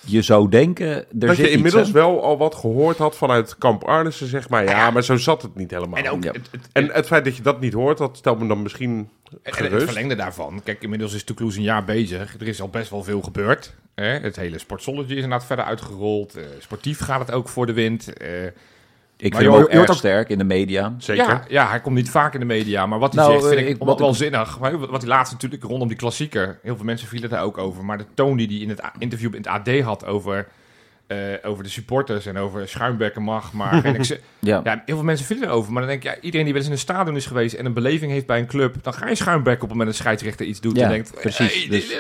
Je 0.04 0.22
zou 0.22 0.48
denken, 0.48 0.86
er 0.88 1.06
dat 1.12 1.36
zit 1.36 1.44
je 1.46 1.50
inmiddels 1.50 1.82
iets, 1.82 1.92
wel 1.92 2.22
al 2.22 2.38
wat 2.38 2.54
gehoord 2.54 2.98
had 2.98 3.16
vanuit 3.16 3.58
kamp 3.58 3.84
Arnissen, 3.84 4.26
zeg 4.26 4.48
maar. 4.48 4.64
Ja, 4.64 4.70
Ja. 4.70 4.90
maar 4.90 5.04
zo 5.04 5.16
zat 5.16 5.42
het 5.42 5.54
niet 5.54 5.70
helemaal. 5.70 5.98
en 5.98 6.10
ook 6.10 6.24
Ja. 6.24 6.32
het, 6.32 6.48
het, 6.50 6.68
En 6.72 6.90
het 6.92 7.06
feit 7.06 7.24
dat 7.24 7.36
je 7.36 7.42
dat 7.42 7.60
niet 7.60 7.72
hoort, 7.72 7.98
dat 7.98 8.16
stelt 8.16 8.38
me 8.38 8.46
dan 8.48 8.62
misschien 8.62 9.08
En 9.42 9.72
het 9.72 9.82
verlengde 9.82 10.14
daarvan. 10.14 10.60
Kijk, 10.64 10.82
inmiddels 10.82 11.14
is 11.14 11.24
Toulouse 11.24 11.58
een 11.58 11.64
jaar 11.64 11.84
bezig. 11.84 12.34
Er 12.40 12.48
is 12.48 12.60
al 12.60 12.68
best 12.68 12.90
wel 12.90 13.02
veel 13.04 13.22
gebeurd. 13.22 13.74
Hè? 13.94 14.04
Het 14.18 14.36
hele 14.36 14.58
Sportsology 14.58 15.10
is 15.10 15.14
inderdaad 15.14 15.46
verder 15.46 15.64
uitgerold. 15.64 16.34
Eh, 16.36 16.44
sportief 16.58 16.98
gaat 17.00 17.20
het 17.20 17.30
ook 17.32 17.48
voor 17.48 17.66
de 17.66 17.72
wind. 17.72 18.12
Eh, 18.12 18.28
Ik 19.20 19.32
Maar 19.32 19.40
vind 19.40 19.52
je 19.52 19.56
hem 19.58 19.66
ook 19.66 19.72
je 19.72 19.78
erg 19.80 19.90
ook- 19.90 19.96
sterk 19.96 20.28
in 20.28 20.38
de 20.38 20.44
media. 20.44 20.94
Zeker. 20.98 21.26
Ja, 21.28 21.44
ja, 21.48 21.68
hij 21.68 21.80
komt 21.80 21.94
niet 21.94 22.10
vaak 22.10 22.34
in 22.34 22.40
de 22.40 22.46
media. 22.46 22.86
Maar 22.86 22.98
wat 22.98 23.14
hij 23.14 23.22
Nou, 23.22 23.34
zegt 23.34 23.46
vind 23.48 23.60
eh, 23.60 23.66
ik 23.66 23.72
ik- 23.72 23.78
wel, 23.78 23.86
wat 23.88 23.98
wel 23.98 24.08
ik- 24.10 24.14
zinnig. 24.16 24.58
Maar 24.58 24.78
Wat 24.78 25.00
hij 25.00 25.10
laatst 25.10 25.32
natuurlijk 25.32 25.62
rondom 25.62 25.88
die 25.88 25.96
klassieker. 25.96 26.58
Heel 26.62 26.76
veel 26.76 26.84
mensen 26.84 27.08
vielen 27.08 27.30
daar 27.30 27.42
ook 27.42 27.58
over. 27.58 27.84
Maar 27.84 27.98
de 27.98 28.04
toon 28.14 28.36
die 28.36 28.46
hij 28.46 28.56
in 28.56 28.68
het 28.68 28.80
interview 28.98 29.34
in 29.34 29.40
het 29.40 29.46
AD 29.46 29.80
had 29.80 30.06
over, 30.06 30.46
eh, 31.06 31.16
over 31.42 31.62
de 31.64 31.68
supporters 31.70 32.26
en 32.26 32.36
over 32.38 32.68
schuimbekken 32.68 33.22
mag. 33.22 33.52
Maar 33.52 33.82
Ja. 34.38 34.60
ja, 34.64 34.82
heel 34.86 34.94
veel 34.96 35.04
mensen 35.04 35.26
vielen 35.26 35.48
erover. 35.48 35.72
Maar 35.72 35.82
dan 35.82 35.90
denk 35.90 36.04
ik, 36.04 36.10
ja, 36.10 36.20
iedereen 36.20 36.44
die 36.44 36.54
wel 36.54 36.62
eens 36.62 36.70
in 36.70 36.76
een 36.76 36.82
stadion 36.94 37.16
is 37.16 37.26
geweest 37.26 37.54
en 37.54 37.66
een 37.66 37.72
beleving 37.74 38.12
heeft 38.12 38.26
bij 38.26 38.38
een 38.38 38.46
club. 38.46 38.74
Dan 38.82 38.94
ga 38.94 39.08
je 39.08 39.14
schuimbekken 39.14 39.62
op 39.62 39.68
het 39.68 39.78
moment 39.78 39.86
dat 39.88 39.96
een 39.98 40.04
scheidsrechter 40.04 40.46
iets 40.46 40.60
doet. 40.60 40.76
Ja, 40.76 40.82
en 40.82 40.88
denkt, 40.90 41.14
precies. 41.20 41.54
hey, 41.54 41.68
Dus- 41.70 41.94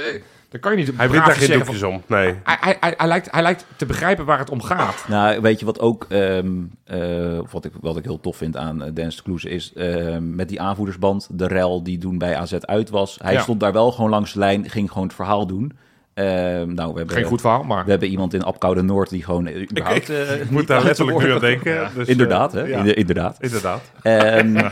dan 0.48 0.60
kan 0.60 0.72
je 0.72 0.78
niet 0.78 0.96
Hij 0.96 1.10
wint 1.10 1.24
daar 1.26 1.34
geen 1.34 1.58
doekjes 1.58 1.82
om. 1.82 2.02
Nee. 2.06 2.34
hij, 2.44 2.56
hij, 2.60 2.76
hij, 2.80 2.94
hij 2.96 3.06
lijkt, 3.06 3.30
hij 3.30 3.42
lijkt 3.42 3.64
te 3.76 3.86
begrijpen 3.86 4.24
waar 4.24 4.38
het 4.38 4.50
om 4.50 4.62
gaat. 4.62 5.04
Nou, 5.08 5.40
weet 5.40 5.58
je 5.60 5.64
wat 5.66 5.80
ook, 5.80 6.06
ehm, 6.08 6.48
eh, 6.84 7.38
wat, 7.50 7.64
ik, 7.64 7.72
wat 7.80 7.96
ik 7.96 8.04
heel 8.04 8.20
tof 8.20 8.36
vind 8.36 8.56
aan 8.56 8.82
uh, 8.82 8.88
Dennis 8.94 9.16
de 9.16 9.22
Kloeze 9.22 9.48
is, 9.48 9.72
ehm, 9.72 10.34
met 10.34 10.48
die 10.48 10.60
aanvoerdersband, 10.60 11.28
de 11.32 11.46
rel 11.46 11.82
die 11.82 11.98
toen 11.98 12.18
bij 12.18 12.36
AZ 12.36 12.52
uit 12.52 12.90
was. 12.90 13.18
Hij 13.22 13.32
Ja. 13.32 13.40
stond 13.40 13.60
daar 13.60 13.72
wel 13.72 13.92
gewoon 13.92 14.10
langs 14.10 14.32
de 14.32 14.38
lijn, 14.38 14.70
ging 14.70 14.88
gewoon 14.90 15.06
het 15.06 15.16
verhaal 15.16 15.46
doen. 15.46 15.72
Ehm, 16.18 16.74
nou, 16.74 16.92
we 16.92 16.98
hebben, 16.98 17.16
Geen 17.16 17.24
goed 17.24 17.40
verhaal, 17.40 17.62
maar... 17.62 17.84
we 17.84 17.90
hebben 17.90 18.08
iemand 18.08 18.34
in 18.34 18.42
Apkoude 18.42 18.82
Noord 18.82 19.10
die 19.10 19.22
gewoon 19.24 19.46
eh, 19.46 19.62
überhaupt... 19.70 20.10
eh, 20.10 20.32
Ik 20.34 20.40
niet 20.40 20.50
moet 20.50 20.66
daar 20.66 20.84
letterlijk 20.84 21.18
nu 21.18 21.32
aan 21.32 21.40
denken. 21.40 21.90
Dus, 21.94 22.04
eh, 22.06 22.10
Inderdaad, 22.12 22.52
hè? 22.52 22.62
ja, 22.62 22.78
Inder- 22.78 22.96
inderdaad. 22.96 23.36
inderdaad. 23.40 23.80
Ehm, 24.02 24.56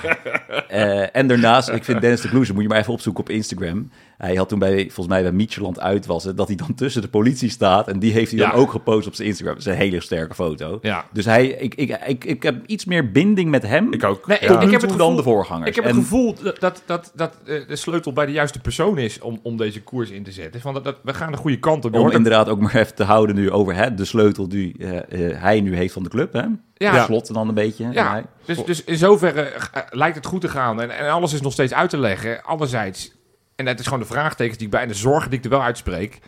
eh, 0.68 1.16
en 1.16 1.26
daarnaast, 1.26 1.68
ik 1.68 1.84
vind 1.84 2.00
Dennis 2.00 2.20
de 2.20 2.28
Kloeze, 2.28 2.52
moet 2.52 2.62
je 2.62 2.68
maar 2.68 2.78
even 2.78 2.92
opzoeken 2.92 3.22
op 3.22 3.30
Instagram. 3.30 3.90
Hij 4.16 4.34
had 4.34 4.48
toen 4.48 4.58
bij, 4.58 4.82
volgens 4.82 5.06
mij 5.06 5.22
bij 5.22 5.32
Micheland 5.32 5.80
uit 5.80 6.06
was 6.06 6.24
het, 6.24 6.36
dat 6.36 6.46
hij 6.46 6.56
dan 6.56 6.74
tussen 6.74 7.02
de 7.02 7.08
politie 7.08 7.50
staat. 7.50 7.88
En 7.88 7.98
die 7.98 8.12
heeft 8.12 8.30
hij 8.30 8.40
dan 8.40 8.52
ook 8.52 8.70
gepost 8.70 9.06
op 9.06 9.14
zijn 9.14 9.28
Instagram. 9.28 9.54
Dat 9.56 9.66
is 9.66 9.72
een 9.72 9.78
hele 9.78 10.00
sterke 10.00 10.34
foto. 10.34 10.78
Ja. 10.82 11.04
Dus 11.12 11.24
hij, 11.24 11.46
ik, 11.46 11.74
ik, 11.74 11.98
ik, 12.06 12.24
ik 12.24 12.42
heb 12.42 12.66
iets 12.66 12.84
meer 12.84 13.10
binding 13.10 13.50
met 13.50 13.62
hem 13.62 13.92
Ik 13.92 14.04
ook. 14.04 14.26
Nee, 14.26 14.38
Ja. 14.40 14.60
ik, 14.60 14.70
heb 14.70 14.80
het 14.80 14.90
dan 14.90 14.98
gevoel, 14.98 15.16
de 15.16 15.22
voorgangers. 15.22 15.68
Ik 15.68 15.74
heb 15.74 15.84
En- 15.84 15.90
het 15.90 15.98
gevoel 16.02 16.34
dat, 16.42 16.60
dat, 16.60 16.82
dat, 16.86 17.12
dat 17.14 17.36
eh, 17.46 17.54
de 17.68 17.76
sleutel 17.76 18.12
bij 18.12 18.26
de 18.26 18.32
juiste 18.32 18.58
persoon 18.60 18.98
is 18.98 19.20
om, 19.20 19.40
om 19.42 19.56
deze 19.56 19.82
koers 19.82 20.10
in 20.10 20.22
te 20.22 20.32
zetten. 20.32 20.60
Van 20.60 20.74
dat, 20.74 20.84
dat, 20.84 20.96
we 21.02 21.14
gaan 21.14 21.35
de 21.36 21.42
goede 21.42 21.58
kant 21.58 21.84
op. 21.84 21.92
Je 21.94 22.00
Om 22.00 22.10
inderdaad 22.10 22.48
ook 22.48 22.60
maar 22.60 22.74
even 22.74 22.94
te 22.94 23.04
houden 23.04 23.34
nu 23.36 23.50
over 23.50 23.74
hè, 23.74 23.94
de 23.94 24.04
sleutel 24.04 24.48
die 24.48 24.74
eh, 24.78 25.30
eh, 25.30 25.40
hij 25.42 25.60
nu 25.60 25.76
heeft 25.76 25.92
van 25.92 26.02
de 26.02 26.08
club. 26.08 26.32
Hè? 26.32 26.42
Ja. 26.74 27.04
Slot 27.04 27.34
dan 27.34 27.48
een 27.48 27.54
beetje. 27.54 27.88
ja, 27.92 28.10
hij. 28.10 28.24
dus, 28.44 28.64
dus 28.64 28.84
in 28.84 28.96
zoverre 28.96 29.40
eh, 29.42 29.82
lijkt 29.90 30.16
het 30.16 30.26
goed 30.26 30.40
te 30.40 30.48
gaan. 30.48 30.80
En, 30.80 30.90
en 30.98 31.10
alles 31.10 31.32
is 31.32 31.40
nog 31.40 31.52
steeds 31.52 31.72
uit 31.74 31.90
te 31.90 31.98
leggen. 31.98 32.42
Anderzijds, 32.42 33.12
en 33.56 33.66
het 33.66 33.78
is 33.78 33.84
gewoon 33.84 34.00
de 34.00 34.06
vraagtekens 34.06 34.56
die 34.56 34.66
ik 34.66 34.72
bij 34.72 34.82
en 34.82 34.88
de 34.88 34.94
zorgen 34.94 35.30
die 35.30 35.38
ik 35.38 35.44
er 35.44 35.50
wel 35.50 35.62
uitspreek. 35.62 36.18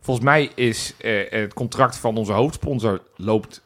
Volgens 0.00 0.26
mij 0.26 0.50
is 0.54 0.94
eh, 0.98 1.30
het 1.30 1.54
contract 1.54 1.96
van 1.96 2.16
onze 2.16 2.32
hoofdsponsor 2.32 3.00
loopt 3.16 3.62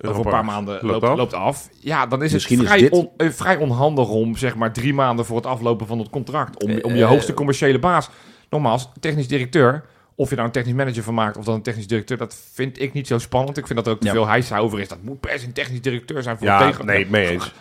over 0.00 0.24
een 0.24 0.30
paar 0.30 0.44
maanden 0.44 0.74
Loopt 0.74 0.84
loopt, 0.92 1.04
af. 1.04 1.16
loopt 1.16 1.34
af. 1.34 1.68
Ja, 1.80 2.06
dan 2.06 2.22
is 2.22 2.32
Misschien 2.32 2.58
het 2.58 2.66
is 2.66 2.72
vrij, 2.72 2.82
dit- 2.82 2.92
on- 2.98 3.10
eh, 3.16 3.28
vrij 3.28 3.56
onhandig 3.56 4.08
om 4.08 4.36
zeg 4.36 4.54
maar 4.56 4.72
drie 4.72 4.94
maanden 4.94 5.24
voor 5.24 5.36
het 5.36 5.46
aflopen 5.46 5.86
van 5.86 5.98
het 5.98 6.10
contract. 6.10 6.62
Om, 6.64 6.78
om 6.82 6.94
je 6.94 7.04
hoogste 7.04 7.34
commerciële 7.34 7.78
baas. 7.78 8.08
Nogmaals, 8.50 8.88
technisch 9.00 9.28
directeur. 9.28 9.84
Of 10.18 10.28
je 10.28 10.34
nou 10.34 10.46
een 10.46 10.52
technisch 10.52 10.74
manager 10.74 11.02
van 11.02 11.14
maakt 11.14 11.36
of 11.36 11.44
dan 11.44 11.54
een 11.54 11.62
technisch 11.62 11.86
directeur, 11.86 12.16
dat 12.16 12.36
vind 12.52 12.80
ik 12.80 12.92
niet 12.92 13.06
zo 13.06 13.18
spannend. 13.18 13.56
Ik 13.58 13.66
vind 13.66 13.78
dat 13.78 13.86
er 13.86 13.92
ook 13.92 14.00
te 14.00 14.06
Ja. 14.06 14.12
veel 14.12 14.26
hijsa 14.26 14.58
over 14.58 14.80
is. 14.80 14.88
Dat 14.88 15.02
moet 15.02 15.20
per 15.20 15.38
se 15.38 15.46
een 15.46 15.52
technisch 15.52 15.80
directeur 15.80 16.22
zijn 16.22 16.38
voor 16.38 16.46
Ja, 16.46 16.66
tegen. 16.66 16.86
nee, 16.86 17.06
mee 17.06 17.28
eens. 17.28 17.52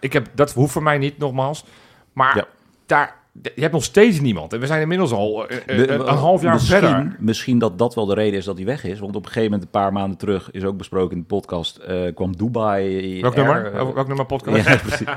Ik 0.00 0.12
heb, 0.12 0.28
dat 0.34 0.52
hoeft 0.52 0.72
voor 0.72 0.82
mij 0.82 0.98
niet, 0.98 1.18
nogmaals. 1.18 1.64
Maar 2.12 2.36
Ja. 2.36 2.46
daar, 2.86 3.14
je 3.42 3.60
hebt 3.60 3.72
nog 3.72 3.84
steeds 3.84 4.20
niemand. 4.20 4.52
En 4.52 4.60
we 4.60 4.66
zijn 4.66 4.80
inmiddels 4.80 5.12
al 5.12 5.48
eh, 5.48 5.56
eh, 5.66 5.78
een, 5.78 6.00
een 6.08 6.16
half 6.16 6.42
jaar 6.42 6.52
misschien, 6.52 6.78
verder. 6.78 7.16
Misschien 7.18 7.58
dat 7.58 7.78
dat 7.78 7.94
wel 7.94 8.06
de 8.06 8.14
reden 8.14 8.38
is 8.38 8.44
dat 8.44 8.56
hij 8.56 8.66
weg 8.66 8.84
is. 8.84 8.98
Want 8.98 9.16
op 9.16 9.22
een 9.22 9.26
gegeven 9.28 9.50
moment, 9.50 9.62
een 9.62 9.80
paar 9.80 9.92
maanden 9.92 10.18
terug, 10.18 10.50
is 10.50 10.64
ook 10.64 10.76
besproken 10.76 11.14
in 11.16 11.20
de 11.20 11.26
podcast, 11.26 11.76
eh, 11.76 12.14
kwam 12.14 12.36
Dubai... 12.36 13.20
Welk 13.20 13.36
Air, 13.36 13.44
nummer? 13.44 13.72
eh, 13.72 13.94
Welk 13.94 14.06
nummer 14.06 14.26
podcast? 14.26 14.68
Ja, 14.68 14.76
precies. 14.86 15.06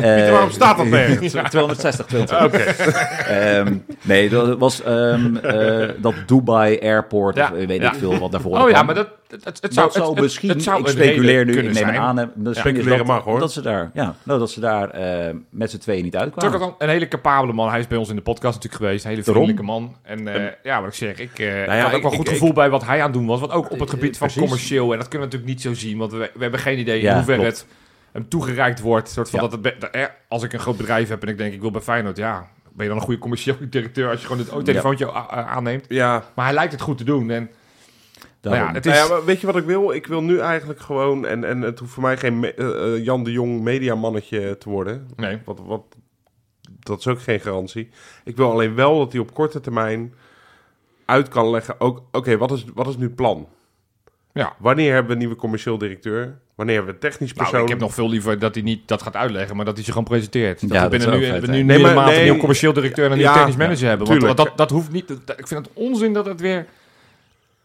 Eh, 0.00 0.30
waarom 0.30 0.50
staat 0.50 0.76
dat 0.76 0.86
nergens? 0.86 1.32
260, 1.32 2.06
260. 2.06 3.26
Ehm, 3.26 3.76
nee, 4.02 4.28
dat 4.28 4.58
was 4.58 4.82
ehm, 4.82 5.36
eh, 5.36 5.88
dat 5.98 6.14
Dubai 6.26 6.78
Airport, 6.80 7.36
Ja, 7.36 7.50
of 7.52 7.56
eh, 7.58 7.66
weet 7.66 7.80
ja. 7.80 7.92
ik 7.92 7.98
veel 7.98 8.18
wat 8.18 8.32
daarvoor 8.32 8.58
Oh 8.58 8.70
ja, 8.70 8.82
maar 8.82 8.94
dat, 8.94 9.08
het, 9.30 9.44
het, 9.44 9.58
het 9.62 9.74
zou, 9.74 9.92
dat 9.92 10.20
misschien, 10.20 10.48
het 10.48 10.62
zou 10.62 10.80
ik 10.80 10.86
speculeer 10.88 11.44
nu, 11.44 11.50
ik 11.50 11.56
kunnen 11.56 11.72
neem 11.74 11.84
zijn. 11.84 11.96
aan, 11.98 12.32
Speculeren 12.50 12.98
dat, 12.98 13.06
mag, 13.06 13.24
hoor. 13.24 13.38
dat 13.38 13.52
ze 13.52 13.60
daar, 13.62 13.90
ja, 13.94 14.14
nou, 14.22 14.38
dat 14.38 14.50
ze 14.50 14.60
daar 14.60 14.90
eh, 14.90 15.34
met 15.50 15.70
z'n 15.70 15.78
tweeën 15.78 16.02
niet 16.04 16.16
uitkwamen. 16.16 16.58
Turk 16.58 16.74
een 16.78 16.88
hele 16.88 17.08
capabele 17.08 17.52
man. 17.52 17.70
Hij 17.70 17.78
is 17.78 17.86
bij 17.86 17.98
ons 17.98 18.08
in 18.08 18.16
de 18.16 18.22
podcast 18.22 18.54
natuurlijk 18.54 18.82
geweest. 18.82 19.04
Een 19.04 19.10
hele 19.10 19.22
vriendelijke 19.22 19.62
man. 19.62 19.96
En 20.02 20.28
eh, 20.34 20.52
ja, 20.62 20.80
wat 20.80 20.88
ik 20.88 20.94
zeg, 20.94 21.18
ik, 21.18 21.38
eh, 21.38 21.66
ja, 21.66 21.78
had 21.78 21.90
ook 21.90 21.96
ik- 21.96 22.02
wel 22.02 22.10
goed 22.10 22.26
ik- 22.26 22.32
gevoel 22.32 22.52
bij 22.52 22.70
wat 22.70 22.84
hij 22.84 22.96
aan 22.98 23.04
het 23.04 23.12
doen 23.12 23.26
was. 23.26 23.40
Want 23.40 23.52
ook 23.52 23.70
op 23.70 23.80
het 23.80 23.90
gebied 23.90 24.18
van 24.18 24.26
precies. 24.26 24.42
commercieel. 24.42 24.92
En 24.92 24.98
dat 24.98 25.08
kunnen 25.08 25.28
we 25.28 25.34
natuurlijk 25.36 25.64
niet 25.64 25.76
zo 25.76 25.86
zien. 25.86 25.98
Want 25.98 26.12
we, 26.12 26.18
we 26.34 26.42
hebben 26.42 26.60
geen 26.60 26.78
idee 26.78 27.00
Ja, 27.02 27.14
hoeverre 27.14 27.40
klopt. 27.40 27.58
het 27.58 27.66
hem 28.12 28.28
toegereikt 28.28 28.80
wordt. 28.80 29.08
Soort 29.10 29.30
van 29.30 29.40
Ja. 29.42 29.48
dat 29.48 29.64
het, 29.64 29.80
dat, 29.80 29.90
eh, 29.90 30.04
als 30.28 30.42
ik 30.42 30.52
een 30.52 30.60
groot 30.60 30.76
bedrijf 30.76 31.08
heb 31.08 31.22
en 31.22 31.28
ik 31.28 31.38
denk 31.38 31.52
ik 31.52 31.60
wil 31.60 31.70
bij 31.70 31.80
Feyenoord. 31.80 32.16
Ja, 32.16 32.46
ben 32.72 32.82
je 32.84 32.88
dan 32.88 32.96
een 32.96 33.04
goede 33.04 33.20
commercieel 33.20 33.56
directeur 33.60 34.10
als 34.10 34.20
je 34.20 34.26
gewoon 34.26 34.46
het 34.54 34.64
telefoontje 34.64 35.12
aanneemt. 35.30 35.84
Ja, 35.88 36.24
Maar 36.34 36.44
hij 36.44 36.54
lijkt 36.54 36.72
het 36.72 36.80
goed 36.80 36.98
te 36.98 37.04
doen. 37.04 37.30
En 37.30 37.50
Daarom. 38.40 38.62
nou 38.62 38.72
ja, 38.72 38.78
het 38.80 38.86
is... 38.86 38.92
Nou 38.98 39.08
ja, 39.08 39.14
maar 39.14 39.24
weet 39.24 39.40
je 39.40 39.46
wat 39.46 39.56
ik 39.56 39.64
wil? 39.64 39.92
Ik 39.92 40.06
wil 40.06 40.22
nu 40.22 40.38
eigenlijk 40.38 40.80
gewoon, 40.80 41.26
en, 41.26 41.44
en 41.44 41.60
het 41.60 41.78
hoeft 41.78 41.92
voor 41.92 42.02
mij 42.02 42.16
geen 42.16 42.40
me- 42.40 42.54
eh, 42.54 42.94
eh, 42.96 43.04
Jan 43.04 43.24
de 43.24 43.32
Jong 43.32 43.60
mediamannetje 43.62 44.58
te 44.58 44.68
worden. 44.68 45.08
nee. 45.16 45.38
Wat, 45.44 45.60
wat, 45.66 45.82
dat 46.80 46.98
is 46.98 47.06
ook 47.06 47.20
geen 47.22 47.40
garantie. 47.40 47.88
Ik 48.24 48.36
wil 48.36 48.50
alleen 48.50 48.74
wel 48.74 48.98
dat 48.98 49.12
hij 49.12 49.20
op 49.20 49.34
korte 49.34 49.60
termijn 49.60 50.14
uit 51.04 51.28
kan 51.28 51.50
leggen. 51.50 51.80
ook 51.80 52.02
Oké, 52.12 52.36
wat, 52.36 52.50
is, 52.52 52.64
wat 52.74 52.86
is 52.86 52.96
nu 52.96 53.04
het 53.04 53.14
plan? 53.14 53.48
Ja. 54.32 54.52
Wanneer 54.58 54.88
hebben 54.92 55.06
we 55.06 55.12
een 55.12 55.18
nieuwe 55.18 55.36
commercieel 55.36 55.78
directeur? 55.78 56.38
Wanneer 56.54 56.74
hebben 56.74 56.94
we 56.94 57.00
een 57.00 57.10
technisch 57.10 57.32
persoon? 57.32 57.52
Nou, 57.52 57.64
ik 57.64 57.70
heb 57.70 57.80
nog 57.80 57.94
veel 57.94 58.08
liever 58.08 58.38
dat 58.38 58.54
hij 58.54 58.64
niet 58.64 58.88
dat 58.88 59.02
gaat 59.02 59.16
uitleggen, 59.16 59.56
maar 59.56 59.64
dat 59.64 59.74
hij 59.74 59.84
zich 59.84 59.92
gewoon 59.94 60.08
presenteert. 60.08 60.60
Dat 60.60 60.70
Ja, 60.70 60.82
we 60.82 60.88
binnen 60.88 61.08
nu, 61.18 61.32
ook 61.34 61.40
we 61.40 61.46
nu 61.46 61.62
nee, 61.62 61.78
maar- 61.78 61.96
een 61.96 62.04
nee. 62.04 62.24
nieuw 62.24 62.36
commercieel 62.36 62.72
directeur 62.72 63.04
en 63.04 63.10
een 63.10 63.16
nieuw 63.18 63.26
Ja, 63.26 63.34
technisch 63.34 63.56
manager 63.56 63.88
hebben. 63.88 64.20
Want 64.20 64.36
dat, 64.36 64.52
dat 64.56 64.70
hoeft 64.70 64.90
niet. 64.92 65.08
dat- 65.08 65.38
ik 65.38 65.46
vind 65.48 65.66
het 65.66 65.74
onzin 65.74 66.12
dat 66.12 66.26
het 66.26 66.40
weer 66.40 66.66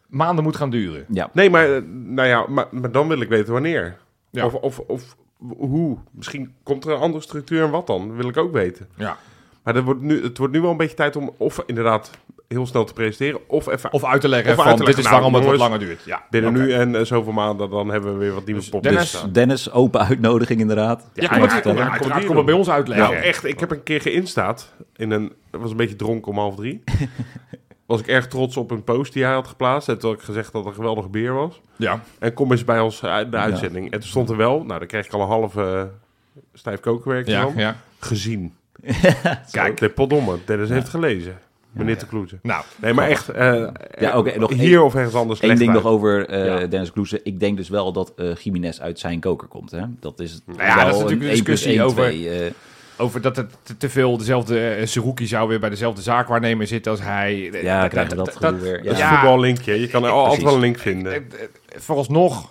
maanden 0.06 0.44
moet 0.44 0.56
gaan 0.56 0.70
duren. 0.70 1.04
Ja. 1.08 1.30
Nee, 1.32 1.50
maar, 1.50 1.74
eh, 1.74 1.82
nou 1.92 2.28
ja, 2.28 2.46
maar, 2.48 2.66
maar 2.70 2.92
dan 2.92 3.08
wil 3.08 3.20
ik 3.20 3.28
weten 3.28 3.52
wanneer. 3.52 3.96
Ja. 4.30 4.44
Of, 4.44 4.54
of, 4.54 4.78
of 4.78 5.16
hoe. 5.58 5.98
Misschien 6.10 6.52
komt 6.62 6.84
er 6.84 6.92
een 6.92 6.98
andere 7.00 7.22
structuur 7.22 7.62
en 7.64 7.70
wat 7.70 7.86
dan? 7.86 8.08
Dat 8.08 8.16
wil 8.16 8.28
ik 8.28 8.36
ook 8.36 8.52
weten. 8.52 8.88
Ja. 8.96 9.16
Maar 9.62 9.74
dat 9.74 9.84
wordt 9.84 10.00
nu, 10.00 10.22
het 10.22 10.38
wordt 10.38 10.52
nu 10.52 10.60
wel 10.60 10.70
een 10.70 10.76
beetje 10.76 10.96
tijd 10.96 11.16
om 11.16 11.30
of 11.36 11.62
inderdaad 11.66 12.10
heel 12.48 12.66
snel 12.66 12.84
te 12.84 12.92
presenteren... 12.92 13.40
of 13.48 13.66
even 13.66 13.92
Of 13.92 14.04
uit 14.04 14.20
te 14.20 14.28
leggen 14.28 14.50
Of 14.50 14.56
van 14.56 14.66
uit 14.66 14.76
te 14.76 14.84
dit 14.84 14.98
is 14.98 15.04
nou, 15.04 15.14
waarom 15.14 15.34
het 15.34 15.44
wat 15.44 15.56
langer 15.56 15.78
duurt. 15.78 16.02
Ja, 16.04 16.22
binnen 16.30 16.52
nu 16.52 16.72
en 16.72 16.94
eh, 16.94 17.04
zoveel 17.04 17.32
maanden... 17.32 17.70
dan 17.70 17.88
hebben 17.88 18.12
we 18.12 18.18
weer 18.18 18.32
wat 18.32 18.44
nieuwe 18.44 18.60
Dus 18.60 18.70
pop. 19.20 19.34
Dennis, 19.34 19.70
open 19.70 20.00
uitnodiging 20.00 20.60
inderdaad. 20.60 21.10
Ja, 21.14 21.22
Ja, 21.22 21.28
kom 21.28 21.38
maar- 21.38 21.48
maar, 21.64 21.74
ja, 21.76 21.90
uiteraard 21.90 22.24
kom 22.26 22.36
doen. 22.36 22.44
bij 22.44 22.54
ons 22.54 22.70
uitleggen. 22.70 23.10
Nou, 23.10 23.22
echt, 23.22 23.44
ik 23.44 23.60
heb 23.60 23.70
een 23.70 23.82
keer 23.82 24.00
geïnstaat 24.00 24.72
in 24.96 25.10
een... 25.10 25.32
Het 25.50 25.60
was 25.60 25.70
een 25.70 25.76
beetje 25.76 25.96
dronken 25.96 26.32
om 26.32 26.38
half 26.38 26.54
drie. 26.54 26.82
was 27.86 28.00
ik 28.00 28.06
erg 28.06 28.26
trots 28.28 28.56
op 28.56 28.70
een 28.70 28.84
post 28.84 29.12
die 29.12 29.24
hij 29.24 29.32
had 29.32 29.48
geplaatst. 29.48 29.88
En 29.88 29.98
toen 29.98 30.10
had 30.10 30.18
ik 30.18 30.24
gezegd 30.24 30.52
dat 30.52 30.60
het 30.60 30.70
een 30.70 30.78
geweldige 30.78 31.08
beer 31.08 31.32
was. 31.34 31.60
Ja. 31.76 32.00
En 32.18 32.32
kom 32.34 32.50
eens 32.52 32.64
bij 32.64 32.80
ons 32.80 33.04
uit 33.04 33.30
de 33.30 33.36
uitzending. 33.36 33.84
En 33.90 34.00
toen 34.00 34.08
stond 34.08 34.30
er 34.30 34.36
wel... 34.36 34.64
Nou, 34.64 34.78
dan 34.78 34.88
kreeg 34.88 35.06
ik 35.06 35.12
al 35.12 35.20
een 35.20 35.26
half 35.26 35.56
eh, 35.56 35.82
stijf 36.54 36.80
kokenwerk 36.80 37.26
Ja, 37.26 37.42
van. 37.42 37.52
ja. 37.56 37.76
Gezien. 37.98 38.54
Kijk. 39.50 39.76
De 39.76 39.88
potdomme. 39.88 40.38
Dennis 40.44 40.68
heeft 40.68 40.88
gelezen. 40.88 41.38
Meneer 41.72 41.98
te 41.98 42.06
Kloeze. 42.06 42.38
Nou, 42.42 42.64
Nee, 42.76 42.92
maar 42.92 43.08
echt... 43.08 43.28
eh, 43.28 43.66
Ja, 43.98 44.18
oké, 44.18 44.38
nog 44.38 44.50
hier 44.52 44.82
of 44.82 44.94
ergens 44.94 45.14
anders. 45.14 45.42
Eén 45.42 45.56
ding 45.56 45.72
nog 45.72 45.84
over 45.84 46.28
eh, 46.28 46.46
Ja. 46.60 46.66
Dennis 46.66 46.92
Kloeze. 46.92 47.20
Ik 47.22 47.40
denk 47.40 47.56
dus 47.56 47.68
wel 47.68 47.92
dat 47.92 48.12
eh 48.16 48.34
Jiménez 48.36 48.78
uit 48.80 48.98
zijn 48.98 49.20
koker 49.20 49.48
komt. 49.48 49.70
Hè? 49.70 49.82
Dat 50.00 50.20
is 50.20 50.40
Nou 50.46 50.62
ja, 50.62 50.74
wel 50.76 50.84
dat 50.84 50.94
is 50.94 51.00
natuurlijk 51.00 51.22
een 51.22 51.28
een 51.28 51.34
1 51.34 51.42
plus 51.44 51.60
discussie 51.62 51.78
1, 51.80 51.84
over- 51.84 52.02
2, 52.02 52.30
eh, 52.46 52.52
over 52.96 53.20
dat 53.20 53.36
het 53.36 53.54
te, 53.78 53.88
veel 53.88 54.16
dezelfde... 54.18 54.78
uh, 54.80 54.86
Seruki 54.86 55.26
zou 55.26 55.48
weer 55.48 55.60
bij 55.60 55.70
dezelfde 55.70 56.02
zaakwaarnemer 56.02 56.66
zitten 56.66 56.92
als 56.92 57.00
hij. 57.02 57.36
ja, 57.62 57.88
krijgen 57.88 58.10
we 58.16 58.24
dat, 58.24 58.36
gedoe 58.36 58.60
weer. 58.60 58.82
Dat 58.82 58.92
is 58.92 58.98
Ja. 58.98 59.10
voetballinkje. 59.10 59.80
Je 59.80 59.88
kan 59.88 60.04
er 60.04 60.10
al- 60.10 60.24
altijd 60.24 60.42
wel 60.42 60.54
een 60.54 60.60
link 60.60 60.78
vinden. 60.78 61.12
Eh, 61.12 61.18
eh, 61.18 61.48
Vooralsnog 61.76 62.50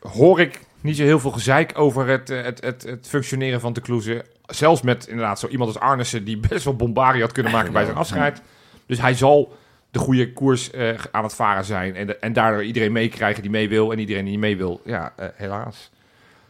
hoor 0.00 0.40
ik 0.40 0.60
niet 0.80 0.96
zo 0.96 1.02
heel 1.02 1.20
veel 1.20 1.30
gezeik 1.30 1.78
over 1.78 2.06
het, 2.06 2.30
eh, 2.30 2.42
het, 2.42 2.64
het, 2.64 2.82
het 2.82 3.06
functioneren 3.08 3.60
van 3.60 3.72
de 3.72 3.80
Kloeze. 3.80 4.24
Zelfs 4.46 4.82
met 4.82 5.06
inderdaad 5.06 5.38
zo 5.38 5.46
iemand 5.48 5.74
als 5.74 5.82
Arnissen 5.82 6.24
die 6.24 6.40
best 6.48 6.64
wel 6.64 6.76
bombarie 6.76 7.20
had 7.22 7.32
kunnen 7.32 7.52
maken 7.52 7.72
bij 7.72 7.84
zijn 7.84 7.96
afscheid. 7.96 8.40
Dus 8.86 9.00
hij 9.00 9.14
zal 9.14 9.56
de 9.90 9.98
goede 9.98 10.32
koers 10.32 10.70
eh, 10.70 10.88
aan 11.10 11.22
het 11.24 11.34
varen 11.34 11.64
zijn. 11.64 11.96
En, 11.96 12.06
de- 12.06 12.16
en 12.16 12.32
daardoor 12.32 12.64
iedereen 12.64 12.92
meekrijgen 12.92 13.42
die 13.42 13.50
mee 13.50 13.68
wil 13.68 13.92
en 13.92 13.98
iedereen 13.98 14.22
die 14.22 14.30
niet 14.32 14.40
mee 14.40 14.56
wil. 14.56 14.80
Ja, 14.84 15.12
eh, 15.16 15.26
helaas. 15.34 15.90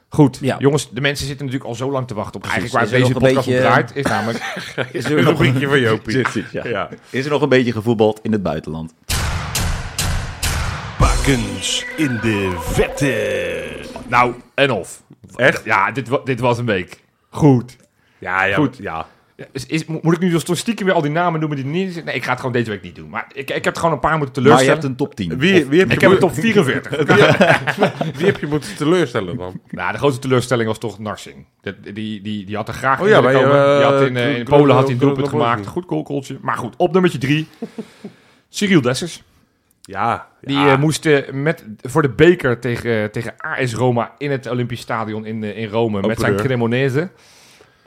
Goed, 0.08 0.38
Ja. 0.40 0.56
jongens, 0.58 0.90
de 0.90 1.00
mensen 1.00 1.26
zitten 1.26 1.44
natuurlijk 1.46 1.70
al 1.70 1.76
zo 1.76 1.90
lang 1.90 2.06
te 2.06 2.14
wachten 2.14 2.34
op 2.34 2.42
Precies. 2.42 2.60
eigenlijk 2.72 2.90
waar 2.90 3.00
deze 3.00 3.12
nog 3.12 3.22
een 3.22 3.28
podcast 3.28 3.46
beetje- 3.46 3.66
om 3.66 3.72
draait. 3.72 3.96
Is 3.96 4.04
namelijk 4.04 4.38
Is 4.92 5.04
Een 5.04 5.10
er, 5.16 5.22
nog, 5.22 5.30
rubriekje 5.40 5.68
van 5.68 5.80
Jopie. 5.88 6.26
Ja. 6.52 6.68
Ja. 6.68 6.88
is 7.10 7.24
er 7.24 7.30
nog 7.30 7.42
een 7.42 7.48
beetje 7.48 7.72
gevoetbald 7.72 8.20
in 8.22 8.32
het 8.32 8.42
buitenland? 8.42 8.94
Bakens 10.98 11.84
in 11.96 12.18
de 12.22 12.56
vette. 12.60 13.68
nou 14.08 14.34
en 14.54 14.70
of. 14.70 15.02
Echt? 15.36 15.64
Ja, 15.64 15.90
dit, 15.90 16.08
dit 16.24 16.40
was 16.40 16.58
een 16.58 16.66
week. 16.66 17.00
Goed. 17.30 17.76
Ja, 18.18 18.44
ja. 18.44 18.54
Goed. 18.54 18.76
Ja. 18.76 19.06
Is, 19.52 19.66
is, 19.66 19.84
mo- 19.84 19.98
moet 20.02 20.14
ik 20.14 20.20
nu 20.20 20.30
dus 20.30 20.44
toch 20.44 20.56
stiekem 20.56 20.86
weer 20.86 20.94
al 20.94 21.00
die 21.02 21.10
namen 21.10 21.40
noemen 21.40 21.58
die 21.58 21.66
niet? 21.66 22.04
Nee, 22.04 22.14
ik 22.14 22.22
ga 22.24 22.30
het 22.30 22.38
gewoon 22.38 22.52
deze 22.54 22.70
week 22.70 22.82
niet 22.82 22.94
doen. 22.94 23.08
Maar 23.08 23.26
ik, 23.34 23.50
ik 23.50 23.64
heb 23.64 23.76
gewoon 23.76 23.92
een 23.92 24.00
paar 24.00 24.18
moeten 24.18 24.42
Maar 24.42 24.50
je 24.50 24.56
teleurstellen. 24.58 24.80
hebt 24.80 25.00
een 25.00 25.06
top 25.06 25.14
10. 25.14 25.38
Wie, 25.38 25.66
wie, 25.66 25.78
heb 25.78 25.88
je 25.88 25.94
Ik 25.94 26.00
heb 26.00 26.10
een 26.10 26.18
top 26.18 26.34
44. 26.34 26.96
wie 28.18 28.26
heb 28.26 28.38
je 28.40 28.46
moeten 28.46 28.76
teleurstellen 28.76 29.36
dan? 29.36 29.60
nou, 29.70 29.92
de 29.92 29.98
grootste 29.98 30.20
teleurstelling 30.20 30.68
was 30.68 30.78
toch 30.78 30.98
Narsing. 30.98 31.46
Dat- 31.60 31.74
Die, 31.82 32.20
die, 32.22 32.44
die 32.46 32.56
had 32.56 32.68
er 32.68 32.74
graag 32.74 33.00
Oh 33.00 33.08
ja, 33.08 33.22
bij, 33.22 33.32
komen. 33.34 33.50
eh, 33.70 33.76
die 33.76 33.84
had 33.86 34.00
in, 34.06 34.16
eh, 34.16 34.38
in 34.38 34.44
Polen 34.44 34.74
had 34.74 34.84
hij 34.84 34.92
een 34.92 34.98
doelpunt 35.00 35.28
gemaakt. 35.28 35.66
Goed 35.66 35.84
goalcooltje. 35.88 36.38
Maar 36.42 36.56
goed, 36.56 36.74
op 36.76 36.92
nummertje 36.92 37.18
drie. 37.18 37.48
Cyril 38.48 38.80
Dessers. 38.80 39.22
Ja. 39.80 40.28
Die 40.40 40.56
ja. 40.58 40.72
eh, 40.72 40.78
moest 40.78 41.06
eh, 41.06 41.30
met, 41.32 41.64
voor 41.82 42.02
de 42.02 42.10
beker 42.10 42.58
tegen, 42.60 43.10
tegen 43.10 43.34
AS 43.36 43.74
Roma 43.74 44.14
in 44.18 44.30
het 44.30 44.46
Olympisch 44.50 44.80
Stadion 44.80 45.26
in, 45.26 45.42
in 45.42 45.68
Rome. 45.68 46.06
met 46.06 46.20
zijn. 46.20 46.36
Cremonese. 46.36 47.10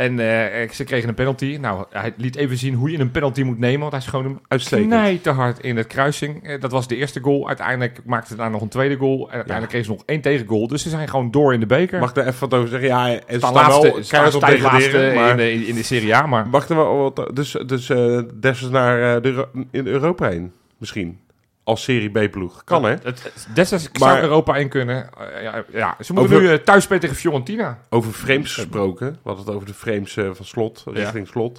En 0.02 0.20
eh, 0.20 0.70
ze 0.70 0.84
kregen 0.84 1.10
een 1.10 1.16
penalty. 1.16 1.58
Nou, 1.62 1.86
hij 1.90 2.14
liet 2.18 2.36
even 2.36 2.58
zien 2.58 2.74
hoe 2.74 2.92
je 2.92 3.00
een 3.00 3.12
penalty 3.12 3.42
moet 3.44 3.60
nemen. 3.60 3.80
Want 3.80 3.92
hij 3.92 4.02
schoot 4.02 4.24
hem 4.24 4.40
Uitstekend. 4.48 5.24
te 5.24 5.30
hard 5.30 5.60
in 5.60 5.78
het 5.78 5.88
kruising. 5.88 6.48
Eh, 6.48 6.62
dat 6.62 6.72
was 6.72 6.88
de 6.88 6.96
eerste 6.96 7.20
goal. 7.20 7.48
Uiteindelijk 7.48 8.00
maakte 8.06 8.28
ze 8.28 8.36
daar 8.36 8.50
nog 8.50 8.62
een 8.62 8.70
tweede 8.70 8.96
goal. 8.96 9.28
En 9.28 9.34
uiteindelijk 9.34 9.70
kregen 9.70 9.86
ze 9.86 9.92
nog 9.92 10.04
één 10.06 10.22
tegengoal. 10.22 10.68
Dus 10.68 10.82
ze 10.82 10.90
zijn 10.90 11.08
gewoon 11.08 11.32
door 11.32 11.54
in 11.54 11.60
de 11.60 11.66
beker. 11.66 12.00
Mag 12.00 12.10
ik 12.10 12.16
er 12.16 12.28
even 12.28 12.50
wat 12.50 12.54
over 12.54 12.70
zeggen? 12.70 12.88
Ja, 12.88 13.08
en 13.08 13.38
staan 13.38 13.54
laatste, 13.54 13.92
wel 13.92 14.02
keihard 14.08 14.36
op 14.36 14.46
degraderen, 14.46 15.16
maar... 15.16 15.30
in, 15.30 15.38
de, 15.38 15.68
in 15.68 15.76
de 15.76 15.84
Serie 15.84 16.16
A. 16.16 16.26
Maar 16.26 16.48
Mag 16.48 16.70
er 16.70 16.76
wel 16.76 16.98
wat... 16.98 17.30
Dus, 17.34 17.52
dus 17.66 17.88
Dessers 18.40 18.70
naar 18.70 19.22
de, 19.22 19.48
in 19.72 19.88
Europa 19.88 20.30
heen, 20.30 20.52
misschien. 20.78 21.20
Als 21.72 21.84
Serie 21.84 22.10
B-ploeg. 22.10 22.64
Kan, 22.64 22.84
hè? 22.84 22.96
Destijds 23.54 23.90
Maar- 24.00 24.10
zou 24.10 24.22
Europa 24.22 24.56
in 24.56 24.70
kunnen. 24.70 25.10
Eh, 25.36 25.44
ja, 25.44 25.64
ja, 25.72 25.96
ze 26.04 26.14
moeten 26.14 26.36
Over- 26.36 26.48
nu 26.48 26.54
eh, 26.54 26.64
thuis 26.64 26.84
spelen 26.84 27.02
tegen 27.02 27.16
Fiorentina. 27.16 27.80
Over 27.90 28.12
frames 28.12 28.54
gesproken. 28.54 29.08
We 29.12 29.18
hadden 29.24 29.46
het 29.46 29.54
over 29.56 29.68
de 29.68 29.74
frames 29.74 30.18
eh, 30.18 30.30
van 30.34 30.46
slot, 30.46 30.84
richting 30.86 31.28
slot. 31.28 31.58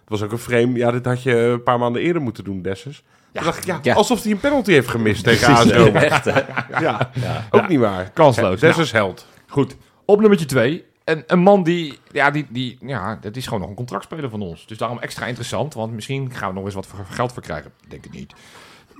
Het 0.00 0.08
was 0.08 0.22
ook 0.22 0.32
een 0.32 0.38
frame. 0.38 0.72
Ja, 0.78 0.90
dit 0.90 1.04
had 1.04 1.22
je 1.22 1.36
een 1.36 1.62
paar 1.62 1.78
maanden 1.78 2.02
eerder 2.02 2.22
moeten 2.22 2.44
doen, 2.44 2.62
Dessers. 2.62 3.02
Toen 3.32 3.44
dacht 3.44 3.58
ik, 3.58 3.64
ja, 3.64 3.78
Ja. 3.82 3.94
alsof 3.94 4.22
hij 4.22 4.32
een 4.32 4.40
penalty 4.40 4.72
heeft 4.72 4.88
gemist 4.88 5.24
tegen 5.28 5.54
ASO. 5.54 5.84
ja, 5.84 5.92
echt, 6.02 6.24
hè? 6.24 6.40
Ja, 6.80 7.10
ook 7.50 7.68
niet 7.68 7.78
waar. 7.80 8.10
Kansloos. 8.10 8.60
Dessers 8.60 8.92
held. 8.92 9.26
Goed, 9.48 9.76
op 10.04 10.20
nummertje 10.20 10.46
twee. 10.46 10.84
Een, 11.04 11.24
een 11.26 11.38
man 11.38 11.62
die, 11.62 11.98
ja, 12.12 12.30
die, 12.30 12.46
die, 12.48 12.78
ja, 12.80 13.18
dat 13.20 13.36
is 13.36 13.44
gewoon 13.44 13.60
nog 13.60 13.68
een 13.68 13.74
contractspeler 13.74 14.30
van 14.30 14.42
ons. 14.42 14.66
Dus 14.66 14.78
daarom 14.78 14.98
extra 14.98 15.26
interessant, 15.26 15.74
want 15.74 15.92
misschien 15.92 16.30
gaan 16.34 16.48
we 16.48 16.54
nog 16.54 16.64
eens 16.64 16.74
wat 16.74 16.86
voor 16.86 17.06
geld 17.10 17.32
voor 17.32 17.42
krijgen. 17.42 17.72
Denk 17.88 18.04
ik 18.04 18.12
niet. 18.12 18.32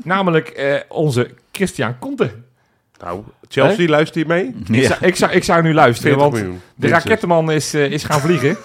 Namelijk 0.05 0.49
eh, 0.49 0.75
onze 0.89 1.31
Christian 1.53 1.99
Conte. 1.99 2.31
Nou, 3.01 3.23
Chelsea, 3.49 3.89
luister 3.89 4.21
je 4.21 4.27
mee? 4.27 4.45
Ik, 4.69 4.75
Ja. 4.75 4.87
zou, 4.89 5.05
ik, 5.07 5.17
zou, 5.17 5.33
ik 5.33 5.45
zou 5.45 5.63
nu 5.63 5.75
luisteren, 5.75 6.13
40 6.13 6.31
want 6.31 6.43
miljoen. 6.45 6.61
de 6.75 6.89
rakettenman 6.89 7.51
is, 7.53 7.75
eh, 7.75 7.91
is 7.91 8.05
gaan 8.05 8.21
vliegen. 8.21 8.57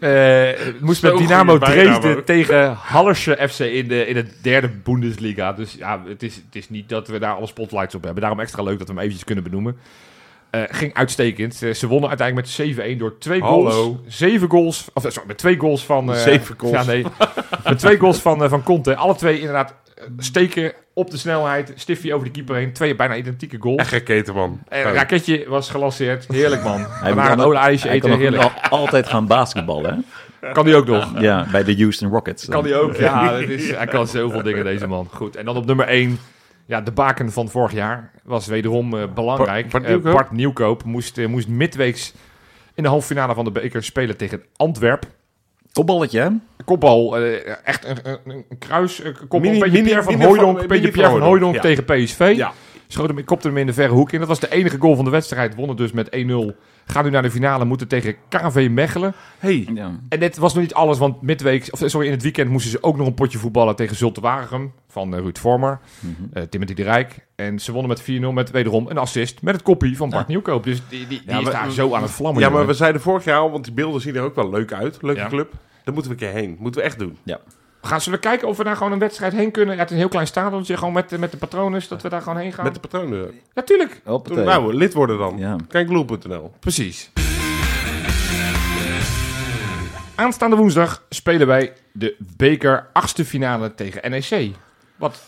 Eh, 0.00 0.48
moest 0.80 1.00
Zo 1.00 1.08
met 1.08 1.18
Dynamo 1.18 1.58
Dresden 1.58 2.24
tegen 2.24 2.72
Hallersche 2.72 3.48
FC 3.50 3.58
in 3.58 3.88
de, 3.88 4.06
in 4.06 4.14
de 4.14 4.26
derde 4.42 4.68
Bundesliga. 4.68 5.52
Dus 5.52 5.74
ja, 5.78 6.02
het 6.08 6.22
is, 6.22 6.34
het 6.36 6.54
is 6.54 6.68
niet 6.70 6.88
dat 6.88 7.08
we 7.08 7.18
daar 7.18 7.34
alle 7.34 7.46
spotlights 7.46 7.94
op 7.94 8.02
hebben. 8.02 8.20
Daarom 8.20 8.40
extra 8.40 8.62
leuk 8.62 8.78
dat 8.78 8.86
we 8.86 8.92
hem 8.92 9.02
eventjes 9.02 9.24
kunnen 9.24 9.44
benoemen. 9.44 9.76
Eh, 10.50 10.62
ging 10.68 10.94
uitstekend. 10.94 11.54
Ze 11.54 11.86
wonnen 11.86 12.08
uiteindelijk 12.08 12.46
met 12.58 12.76
7-1 12.94 12.98
door 12.98 13.18
twee 13.18 13.40
Hallo. 13.40 13.70
goals. 13.70 13.96
Zeven 14.06 14.50
goals. 14.50 14.88
Of 14.94 15.02
sorry, 15.08 15.26
met 15.28 15.38
twee 15.38 15.58
goals 15.58 15.84
van... 15.84 16.12
eh, 16.14 16.20
Zeven 16.20 16.54
goals. 16.58 16.74
Ja, 16.74 16.84
nee. 16.84 17.04
met 17.64 17.78
twee 17.78 17.98
goals 17.98 18.18
van, 18.18 18.48
van 18.48 18.62
Conte. 18.62 18.96
Alle 18.96 19.14
twee 19.14 19.36
inderdaad 19.38 19.74
steken 20.18 20.72
op 20.94 21.10
de 21.10 21.16
snelheid. 21.16 21.72
Stiffie 21.74 22.14
over 22.14 22.26
de 22.26 22.32
keeper 22.32 22.56
heen. 22.56 22.72
Twee 22.72 22.94
bijna 22.96 23.16
identieke 23.16 23.56
goals. 23.60 23.78
Echt 23.80 23.92
raketen, 23.92 24.34
man. 24.34 24.60
En 24.68 24.86
een 24.86 24.92
raketje 24.92 25.48
was 25.48 25.70
gelanceerd. 25.70 26.26
Heerlijk, 26.28 26.62
man. 26.62 26.84
Hij 26.88 27.12
kan 27.14 27.40
een 27.40 27.56
ijsje 27.56 27.88
Hij 27.88 27.98
kan 27.98 28.10
eten. 28.10 28.26
ook 28.26 28.30
Heerlijk. 28.32 28.62
al- 28.70 28.78
altijd 28.78 29.06
gaan 29.08 29.26
basketballen, 29.26 29.94
hè? 30.40 30.52
Kan 30.52 30.64
hij 30.66 30.74
ook 30.74 30.86
nog. 30.86 31.20
Ja, 31.20 31.46
bij 31.52 31.64
de 31.64 31.76
Houston 31.76 32.10
Rockets. 32.10 32.48
Kan 32.48 32.64
hij 32.64 32.76
ook, 32.76 32.96
ja. 32.96 33.30
dat 33.40 33.40
is, 33.48 33.70
hij 33.70 33.86
kan 33.86 34.06
zoveel 34.06 34.42
dingen, 34.42 34.64
deze 34.64 34.86
man. 34.86 35.08
Goed, 35.12 35.36
en 35.36 35.44
dan 35.44 35.56
op 35.56 35.66
nummer 35.66 35.86
1. 35.86 36.18
Ja, 36.66 36.80
de 36.80 36.92
baken 36.92 37.32
van 37.32 37.48
vorig 37.48 37.72
jaar 37.72 38.10
was 38.22 38.46
wederom 38.46 38.94
eh, 38.96 39.02
belangrijk. 39.14 39.68
Bart- 39.68 39.72
Bart 39.72 39.84
Eh, 39.84 39.90
Nieuwkoop? 39.90 40.12
Bart 40.12 40.30
Nieuwkoop 40.30 40.84
moest, 40.84 41.18
eh, 41.18 41.26
moest 41.26 41.48
midweeks 41.48 42.14
in 42.74 42.82
de 42.82 42.88
halve 42.88 43.06
finale 43.06 43.34
van 43.34 43.44
de 43.44 43.50
beker 43.50 43.82
spelen 43.84 44.16
tegen 44.16 44.42
Antwerp. 44.56 45.06
Kopballetje, 45.74 46.20
hè? 46.20 46.28
Kopbal, 46.64 47.18
eh, 47.18 47.56
echt 47.64 47.84
een, 47.84 47.96
een, 48.02 48.20
een 48.48 48.58
kruis, 48.58 49.04
een 49.04 49.12
kopbal. 49.12 49.40
Mini- 49.40 49.58
beetje 49.58 49.70
mini- 49.70 49.84
Pierre 49.84 50.02
van 50.02 50.66
beetje 50.66 50.90
Pierre 50.90 51.20
Hooijdonk, 51.20 51.56
tegen 51.56 51.84
PSV. 51.84 52.32
Ja. 52.36 52.52
Schoot 52.88 53.08
hem, 53.08 53.24
kopte 53.24 53.48
hem 53.48 53.56
in 53.56 53.66
de 53.66 53.72
verre 53.72 53.92
hoek 53.92 54.12
in. 54.12 54.18
Dat 54.18 54.28
was 54.28 54.40
de 54.40 54.52
enige 54.52 54.78
goal 54.78 54.94
van 54.96 55.04
de 55.04 55.10
wedstrijd. 55.10 55.54
Wonnen 55.54 55.76
dus 55.76 55.92
met 55.92 56.08
1-0. 56.10 56.56
Gaan 56.86 57.04
nu 57.04 57.10
naar 57.10 57.22
de 57.22 57.30
finale, 57.30 57.64
moeten 57.64 57.88
tegen 57.88 58.14
KV 58.28 58.68
Mechelen. 58.70 59.14
Hey, 59.38 59.68
Ja. 59.74 59.90
En 60.08 60.20
dit 60.20 60.36
was 60.36 60.54
nog 60.54 60.62
niet 60.62 60.74
alles, 60.74 60.98
want 60.98 61.22
midweek, 61.22 61.68
of 61.70 61.80
sorry, 61.84 62.06
in 62.06 62.12
het 62.12 62.22
weekend 62.22 62.50
moesten 62.50 62.70
ze 62.70 62.82
ook 62.82 62.96
nog 62.96 63.06
een 63.06 63.14
potje 63.14 63.38
voetballen 63.38 63.76
tegen 63.76 63.96
Zulte 63.96 64.20
Waregem 64.20 64.72
van 64.88 65.14
eh, 65.14 65.20
Ruud 65.20 65.38
Vormer, 65.38 65.80
Mhm. 66.00 66.12
eh, 66.32 66.42
Timothy 66.42 66.74
de 66.74 66.82
Rijk. 66.82 67.26
En 67.36 67.58
ze 67.58 67.72
wonnen 67.72 67.88
met 67.90 68.02
4-0 68.02 68.32
met 68.32 68.50
wederom 68.50 68.86
een 68.88 68.98
assist 68.98 69.42
met 69.42 69.54
het 69.54 69.62
koppie 69.62 69.96
van 69.96 70.10
Bart 70.10 70.26
Nieuwkoop. 70.28 70.64
Dus 70.64 70.82
die, 70.88 70.98
die, 71.06 71.08
die 71.08 71.22
Ja, 71.26 71.38
is 71.38 71.44
daar 71.50 71.70
zo 71.70 71.94
aan 71.94 72.02
het 72.02 72.10
vlammen. 72.10 72.40
ja, 72.42 72.46
maar 72.48 72.56
jongen. 72.58 72.72
we 72.72 72.78
zeiden 72.78 73.00
vorig 73.00 73.24
jaar 73.24 73.38
al, 73.38 73.50
want 73.50 73.64
die 73.64 73.72
beelden 73.72 74.00
zien 74.00 74.16
er 74.16 74.22
ook 74.22 74.34
wel 74.34 74.50
leuk 74.50 74.72
uit. 74.72 74.98
Leuke 75.02 75.20
Ja. 75.20 75.28
club. 75.28 75.52
Daar 75.84 75.94
moeten 75.94 76.12
we 76.16 76.24
een 76.24 76.32
keer 76.32 76.40
heen. 76.40 76.56
Moeten 76.58 76.80
we 76.80 76.86
echt 76.86 76.98
doen. 76.98 77.18
Gaan 77.84 78.00
zullen 78.00 78.20
we 78.20 78.26
kijken 78.26 78.48
of 78.48 78.56
we 78.56 78.64
daar 78.64 78.76
gewoon 78.76 78.92
een 78.92 78.98
wedstrijd 78.98 79.32
heen 79.32 79.50
kunnen? 79.50 79.74
Ja, 79.74 79.80
het 79.80 79.88
is 79.88 79.94
een 79.94 80.00
heel 80.00 80.10
klein 80.10 80.26
stadionje, 80.26 80.76
gewoon 80.76 80.92
met, 80.92 81.18
met 81.18 81.30
de 81.30 81.36
patronen, 81.36 81.82
dat 81.88 82.02
we 82.02 82.08
daar 82.08 82.22
gewoon 82.22 82.38
heen 82.38 82.52
gaan. 82.52 82.64
Met 82.64 82.74
de 82.74 82.80
patronen. 82.80 83.40
Natuurlijk, 83.54 84.00
Hoppatee. 84.04 84.44
Nou, 84.44 84.74
lid 84.74 84.94
worden 84.94 85.18
dan. 85.18 85.38
Ja. 85.38 85.56
Kijkloel.nl. 85.68 86.52
precies. 86.60 87.10
Aanstaande 90.14 90.56
woensdag 90.56 91.04
spelen 91.08 91.46
wij 91.46 91.72
de 91.92 92.16
beker 92.36 92.88
achtste 92.92 93.24
finale 93.24 93.74
tegen 93.74 94.10
NEC. 94.10 94.50
Wat 94.96 95.22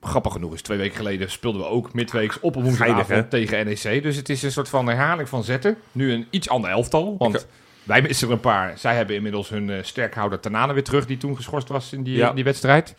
grappig 0.00 0.32
genoeg 0.32 0.54
is. 0.54 0.62
Twee 0.62 0.78
weken 0.78 0.96
geleden 0.96 1.30
speelden 1.30 1.60
we 1.60 1.66
ook 1.66 1.92
midweeks 1.92 2.40
op 2.40 2.56
een 2.56 2.62
woensdagavond 2.62 3.06
Geinig, 3.06 3.28
tegen 3.28 3.66
NEC. 3.66 4.02
Dus 4.02 4.16
het 4.16 4.28
is 4.28 4.42
een 4.42 4.52
soort 4.52 4.68
van 4.68 4.86
herhaling 4.86 5.28
van 5.28 5.44
zetten. 5.44 5.76
Nu 5.92 6.12
een 6.12 6.26
iets 6.30 6.48
ander 6.48 6.70
elftal. 6.70 7.16
Want 7.18 7.46
wij 7.88 8.02
missen 8.02 8.26
er 8.28 8.34
een 8.34 8.40
paar. 8.40 8.78
Zij 8.78 8.96
hebben 8.96 9.16
inmiddels 9.16 9.48
hun 9.48 9.70
eh, 9.70 9.82
sterkhouder 9.82 10.40
Tanane 10.40 10.72
weer 10.72 10.84
terug. 10.84 11.06
Die 11.06 11.16
toen 11.16 11.36
geschorst 11.36 11.68
was 11.68 11.92
in 11.92 12.02
die, 12.02 12.16
Ja. 12.16 12.28
in 12.28 12.34
die 12.34 12.44
wedstrijd. 12.44 12.94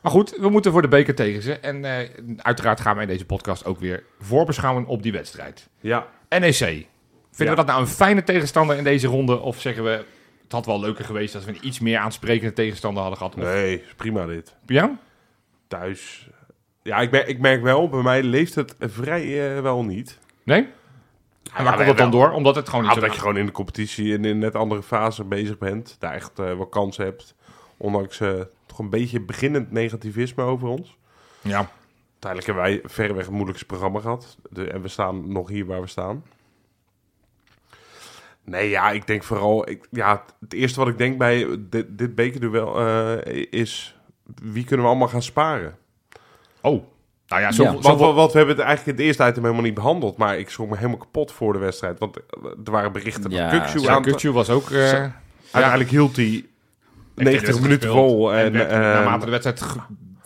Maar 0.00 0.12
goed, 0.12 0.36
we 0.40 0.48
moeten 0.48 0.72
voor 0.72 0.82
de 0.82 0.88
beker 0.88 1.14
tegen 1.14 1.42
ze. 1.42 1.52
En 1.54 1.84
eh, 1.84 2.08
uiteraard 2.36 2.80
gaan 2.80 2.94
wij 2.94 3.02
in 3.04 3.10
deze 3.10 3.24
podcast 3.24 3.64
ook 3.64 3.80
weer 3.80 4.02
voorbeschouwen 4.20 4.86
op 4.86 5.02
die 5.02 5.12
wedstrijd. 5.12 5.68
Ja. 5.80 6.06
NEC. 6.28 6.52
Vinden 6.58 6.86
Ja. 7.36 7.50
we 7.50 7.54
dat 7.54 7.66
nou 7.66 7.80
een 7.80 7.86
fijne 7.86 8.24
tegenstander 8.24 8.76
in 8.76 8.84
deze 8.84 9.06
ronde? 9.06 9.38
Of 9.40 9.60
zeggen 9.60 9.84
we, 9.84 10.04
het 10.42 10.52
had 10.52 10.66
wel 10.66 10.80
leuker 10.80 11.04
geweest 11.04 11.34
als 11.34 11.44
we 11.44 11.50
een 11.50 11.66
iets 11.66 11.80
meer 11.80 11.98
aansprekende 11.98 12.52
tegenstander 12.52 13.00
hadden 13.02 13.18
gehad? 13.18 13.34
Of, 13.36 13.42
Nee, 13.42 13.82
prima 13.96 14.26
dit. 14.26 14.54
Ja? 14.66 14.98
Thuis. 15.68 16.28
Ja, 16.82 16.98
ik, 17.00 17.10
merk- 17.10 17.26
ik 17.28 17.38
merk 17.38 17.62
wel, 17.62 17.88
bij 17.88 18.02
mij 18.02 18.22
leeft 18.22 18.54
het 18.54 18.74
vrij 18.78 19.56
eh, 19.56 19.62
wel 19.62 19.84
niet. 19.84 20.18
Nee? 20.44 20.66
En 21.56 21.64
waar 21.64 21.74
komt 21.74 21.86
dat 21.86 21.98
dan 21.98 22.10
door? 22.10 22.30
Omdat 22.30 22.54
het 22.54 22.68
gewoon 22.68 22.84
niet 22.84 22.94
zo... 22.94 23.00
dat 23.00 23.14
je 23.14 23.20
gewoon 23.20 23.36
in 23.36 23.46
de 23.46 23.52
competitie 23.52 24.14
en 24.14 24.24
in 24.24 24.30
een 24.30 24.38
net 24.38 24.54
andere 24.54 24.82
fase 24.82 25.24
bezig 25.24 25.58
bent. 25.58 25.96
Daar 25.98 26.12
echt 26.12 26.38
eh, 26.38 26.44
wel 26.44 26.66
kans 26.66 26.96
hebt. 26.96 27.34
Ondanks 27.76 28.20
eh, 28.20 28.40
toch 28.66 28.78
een 28.78 28.90
beetje 28.90 29.20
beginnend 29.20 29.70
negativisme 29.70 30.42
over 30.42 30.68
ons. 30.68 30.96
Ja. 31.40 31.70
Uiteindelijk 32.12 32.46
hebben 32.46 32.64
wij 32.64 32.90
verreweg 32.90 33.24
het 33.24 33.34
moeilijkste 33.34 33.66
programma 33.66 34.00
gehad. 34.00 34.36
De, 34.50 34.70
en 34.70 34.82
we 34.82 34.88
staan 34.88 35.32
nog 35.32 35.48
hier 35.48 35.66
waar 35.66 35.80
we 35.80 35.86
staan. 35.86 36.24
Nee, 38.44 38.68
ja, 38.68 38.90
ik 38.90 39.06
denk 39.06 39.22
vooral... 39.22 39.68
Ik, 39.68 39.88
ja, 39.90 40.24
het 40.40 40.52
eerste 40.52 40.78
wat 40.78 40.88
ik 40.88 40.98
denk 40.98 41.18
bij 41.18 41.46
dit, 41.60 41.98
dit 41.98 42.14
bekerduel 42.14 42.80
eh 42.80 43.46
is... 43.50 43.96
Wie 44.42 44.64
kunnen 44.64 44.84
we 44.84 44.90
allemaal 44.90 45.08
gaan 45.08 45.22
sparen? 45.22 45.78
Oh. 46.60 46.84
Nou 47.28 47.40
ja. 47.42 47.46
Ja. 47.48 47.52
Zoveel- 47.80 48.14
want 48.14 48.32
we 48.32 48.38
hebben 48.38 48.56
het 48.56 48.64
eigenlijk 48.64 48.98
in 48.98 49.04
het 49.04 49.16
eerste 49.16 49.30
item 49.32 49.42
helemaal 49.42 49.64
niet 49.64 49.74
behandeld. 49.74 50.16
Maar 50.16 50.38
ik 50.38 50.50
schrok 50.50 50.68
me 50.70 50.76
helemaal 50.76 50.96
kapot 50.98 51.32
voor 51.32 51.52
de 51.52 51.58
wedstrijd. 51.58 51.98
Want 51.98 52.16
eh, 52.16 52.22
er 52.64 52.70
waren 52.70 52.92
berichten 52.92 53.30
Ja, 53.30 53.50
dat 53.50 53.60
Kukçu 53.60 53.80
ja, 53.82 53.92
aan... 53.94 54.02
Kutsu 54.02 54.32
was 54.32 54.50
ook... 54.50 54.70
eh, 54.70 54.86
Zo. 54.88 54.96
Uiteindelijk 55.50 55.90
hield 55.90 56.16
hij 56.16 56.44
90 57.14 57.60
minuten 57.60 57.90
vol. 57.90 58.32
En, 58.34 58.44
En, 58.44 58.52
werd, 58.52 58.70
eh, 58.70 58.78
naarmate 58.78 59.24
de 59.24 59.30
wedstrijd 59.30 59.64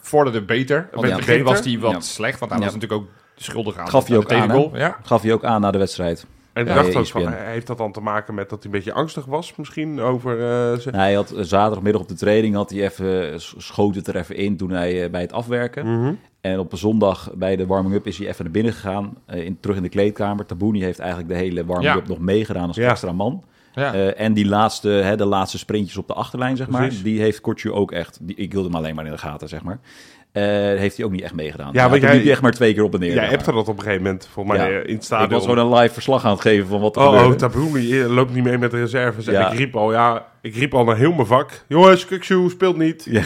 vorderde 0.00 0.42
beter. 0.42 0.88
Want 0.92 1.06
in 1.06 1.12
het 1.12 1.26
begin 1.26 1.42
was 1.44 1.60
hij 1.64 1.78
wat 1.78 1.92
Ja. 1.92 2.00
slecht. 2.00 2.38
Want 2.38 2.50
hij 2.50 2.60
Ja. 2.60 2.66
was 2.66 2.74
natuurlijk 2.74 3.02
ook 3.02 3.08
schuldig 3.36 3.76
aan. 3.76 3.88
Gaf 3.88 4.06
hij 4.08 4.16
ook 4.16 4.28
de 4.28 4.34
aan. 4.34 4.70
Ja. 4.72 4.96
Gaf 5.02 5.22
hij 5.22 5.32
ook 5.32 5.44
aan 5.44 5.60
na 5.60 5.70
de 5.70 5.78
wedstrijd. 5.78 6.26
En 6.52 6.62
ik 6.62 6.68
Ja, 6.68 6.74
dacht 6.74 6.92
ja, 6.92 6.98
ook 6.98 7.06
van, 7.06 7.20
ESPN. 7.22 7.34
heeft 7.42 7.66
dat 7.66 7.78
dan 7.78 7.92
te 7.92 8.00
maken 8.00 8.34
met 8.34 8.48
dat 8.50 8.62
hij 8.62 8.72
een 8.72 8.78
beetje 8.78 8.92
angstig 8.92 9.24
was 9.24 9.56
misschien 9.56 10.00
over... 10.00 10.32
eh, 10.32 10.78
zijn- 10.78 10.94
Nou, 10.94 11.06
hij 11.06 11.14
had 11.14 11.32
zaterdagmiddag 11.36 12.00
op 12.02 12.08
de 12.08 12.14
training 12.14 12.54
had 12.54 12.70
hij 12.70 12.82
even, 12.82 13.40
schoot 13.40 13.94
het 13.94 14.06
er 14.08 14.16
even 14.16 14.36
in 14.36 14.56
toen 14.56 14.70
hij 14.70 15.10
bij 15.10 15.20
het 15.20 15.32
afwerken. 15.32 16.00
Mhm. 16.00 16.12
En 16.40 16.58
op 16.58 16.72
een 16.72 16.78
zondag 16.78 17.30
bij 17.34 17.56
de 17.56 17.66
warming-up 17.66 18.06
is 18.06 18.18
hij 18.18 18.28
even 18.28 18.44
naar 18.44 18.52
binnen 18.52 18.72
gegaan, 18.72 19.14
eh, 19.26 19.44
in, 19.44 19.58
terug 19.60 19.76
in 19.76 19.82
de 19.82 19.88
kleedkamer. 19.88 20.46
Tabouni 20.46 20.82
heeft 20.82 20.98
eigenlijk 20.98 21.28
de 21.30 21.36
hele 21.36 21.64
warming-up 21.64 22.02
Ja. 22.02 22.08
nog 22.08 22.18
meegedaan 22.18 22.66
als 22.66 22.76
Ja. 22.76 22.90
extra 22.90 23.12
man. 23.12 23.44
Ja. 23.74 23.94
Eh, 23.94 24.20
en 24.20 24.32
die 24.32 24.46
laatste, 24.46 24.88
hè, 24.88 25.16
de 25.16 25.24
laatste 25.24 25.58
sprintjes 25.58 25.96
op 25.96 26.06
de 26.06 26.14
achterlijn, 26.14 26.56
zeg 26.56 26.68
maar, 26.68 26.90
die 27.02 27.20
heeft 27.20 27.40
Kortje 27.40 27.72
ook 27.72 27.92
echt, 27.92 28.18
die, 28.22 28.36
ik 28.36 28.52
wilde 28.52 28.68
hem 28.68 28.76
alleen 28.76 28.94
maar 28.94 29.04
in 29.04 29.10
de 29.10 29.18
gaten, 29.18 29.48
zeg 29.48 29.62
maar. 29.62 29.78
Eh, 30.32 30.42
heeft 30.78 30.96
hij 30.96 31.06
ook 31.06 31.12
niet 31.12 31.20
echt 31.22 31.34
meegedaan. 31.34 31.70
Ja, 31.72 31.82
Ja, 31.82 31.88
want 31.90 32.02
jij- 32.02 32.12
liep 32.12 32.22
hij 32.22 32.30
echt 32.32 32.42
maar 32.42 32.52
twee 32.52 32.74
keer 32.74 32.82
op 32.82 32.94
en 32.94 33.00
neer. 33.00 33.08
Jij 33.14 33.18
zeg 33.22 33.30
hebt 33.30 33.46
er 33.46 33.52
dat 33.52 33.68
op 33.68 33.76
een 33.76 33.82
gegeven 33.82 34.02
moment, 34.02 34.28
volgens 34.32 34.56
mij, 34.58 34.66
Ja. 34.70 34.76
in 34.76 34.80
het 34.82 34.90
Ik 34.90 35.02
stadion. 35.02 35.30
was 35.30 35.46
gewoon 35.46 35.72
een 35.72 35.78
live 35.78 35.92
verslag 35.94 36.24
aan 36.24 36.30
het 36.32 36.40
geven 36.40 36.66
van 36.68 36.80
wat 36.80 36.96
er 36.96 37.02
Oh, 37.02 37.08
oh 37.08 37.14
gebeurde. 37.18 37.36
Tabouni 37.36 38.00
eh, 38.00 38.08
loopt 38.10 38.34
niet 38.34 38.44
mee 38.44 38.58
met 38.58 38.70
de 38.70 38.76
reserves. 38.78 39.26
En 39.26 39.32
Ja. 39.32 39.50
ik 39.50 39.58
riep 39.58 39.76
al, 39.76 39.92
ja, 39.92 40.26
ik 40.42 40.54
riep 40.54 40.74
al 40.74 40.84
naar 40.84 40.96
heel 40.96 41.12
mijn 41.12 41.26
vak. 41.26 41.64
Jongens, 41.68 42.04
Kuksu 42.06 42.48
speelt 42.48 42.76
niet. 42.76 43.06
Ja. 43.10 43.22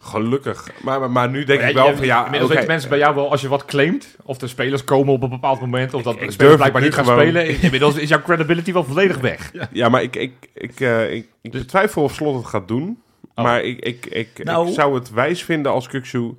Gelukkig. 0.00 0.70
Maar, 0.82 1.00
maar, 1.00 1.10
maar 1.10 1.30
nu 1.30 1.44
denk 1.44 1.60
ik 1.62 1.74
wel 1.74 1.88
je- 1.88 1.96
van, 1.96 2.06
ja, 2.06 2.24
Inmiddels 2.24 2.52
weten 2.52 2.66
mensen 2.66 2.88
bij 2.88 2.98
jou 2.98 3.14
wel 3.14 3.30
als 3.30 3.40
je 3.40 3.48
wat 3.48 3.64
claimt. 3.64 4.16
Of 4.24 4.38
de 4.38 4.46
spelers 4.46 4.84
komen 4.84 5.12
op 5.12 5.22
een 5.22 5.28
bepaald 5.28 5.60
moment. 5.60 5.94
Of 5.94 6.02
dat 6.02 6.14
de 6.18 6.24
ik 6.24 6.30
spelers 6.30 6.36
durf 6.36 6.56
blijkbaar 6.56 6.82
niet 6.82 6.94
gaan 6.94 7.04
gewoon. 7.04 7.20
spelen. 7.20 7.60
Inmiddels 7.62 7.96
is 7.96 8.08
jouw 8.08 8.22
credibility 8.22 8.72
wel 8.72 8.84
volledig 8.84 9.18
weg. 9.18 9.52
Ja, 9.72 9.88
maar 9.88 10.02
ik, 10.02 10.16
ik, 10.16 10.32
ik, 10.54 10.80
eh, 10.80 11.12
ik, 11.14 11.28
ik 11.42 11.50
betwijfel 11.50 12.02
of 12.02 12.14
Slot 12.14 12.36
het 12.36 12.46
gaat 12.46 12.68
doen. 12.68 13.02
Oh. 13.34 13.44
Maar 13.44 13.62
ik, 13.62 13.78
ik, 13.78 14.06
ik, 14.06 14.44
Nou. 14.44 14.68
ik 14.68 14.74
zou 14.74 14.94
het 14.94 15.10
wijs 15.10 15.44
vinden 15.44 15.72
als 15.72 15.88
Kuksu... 15.88 16.34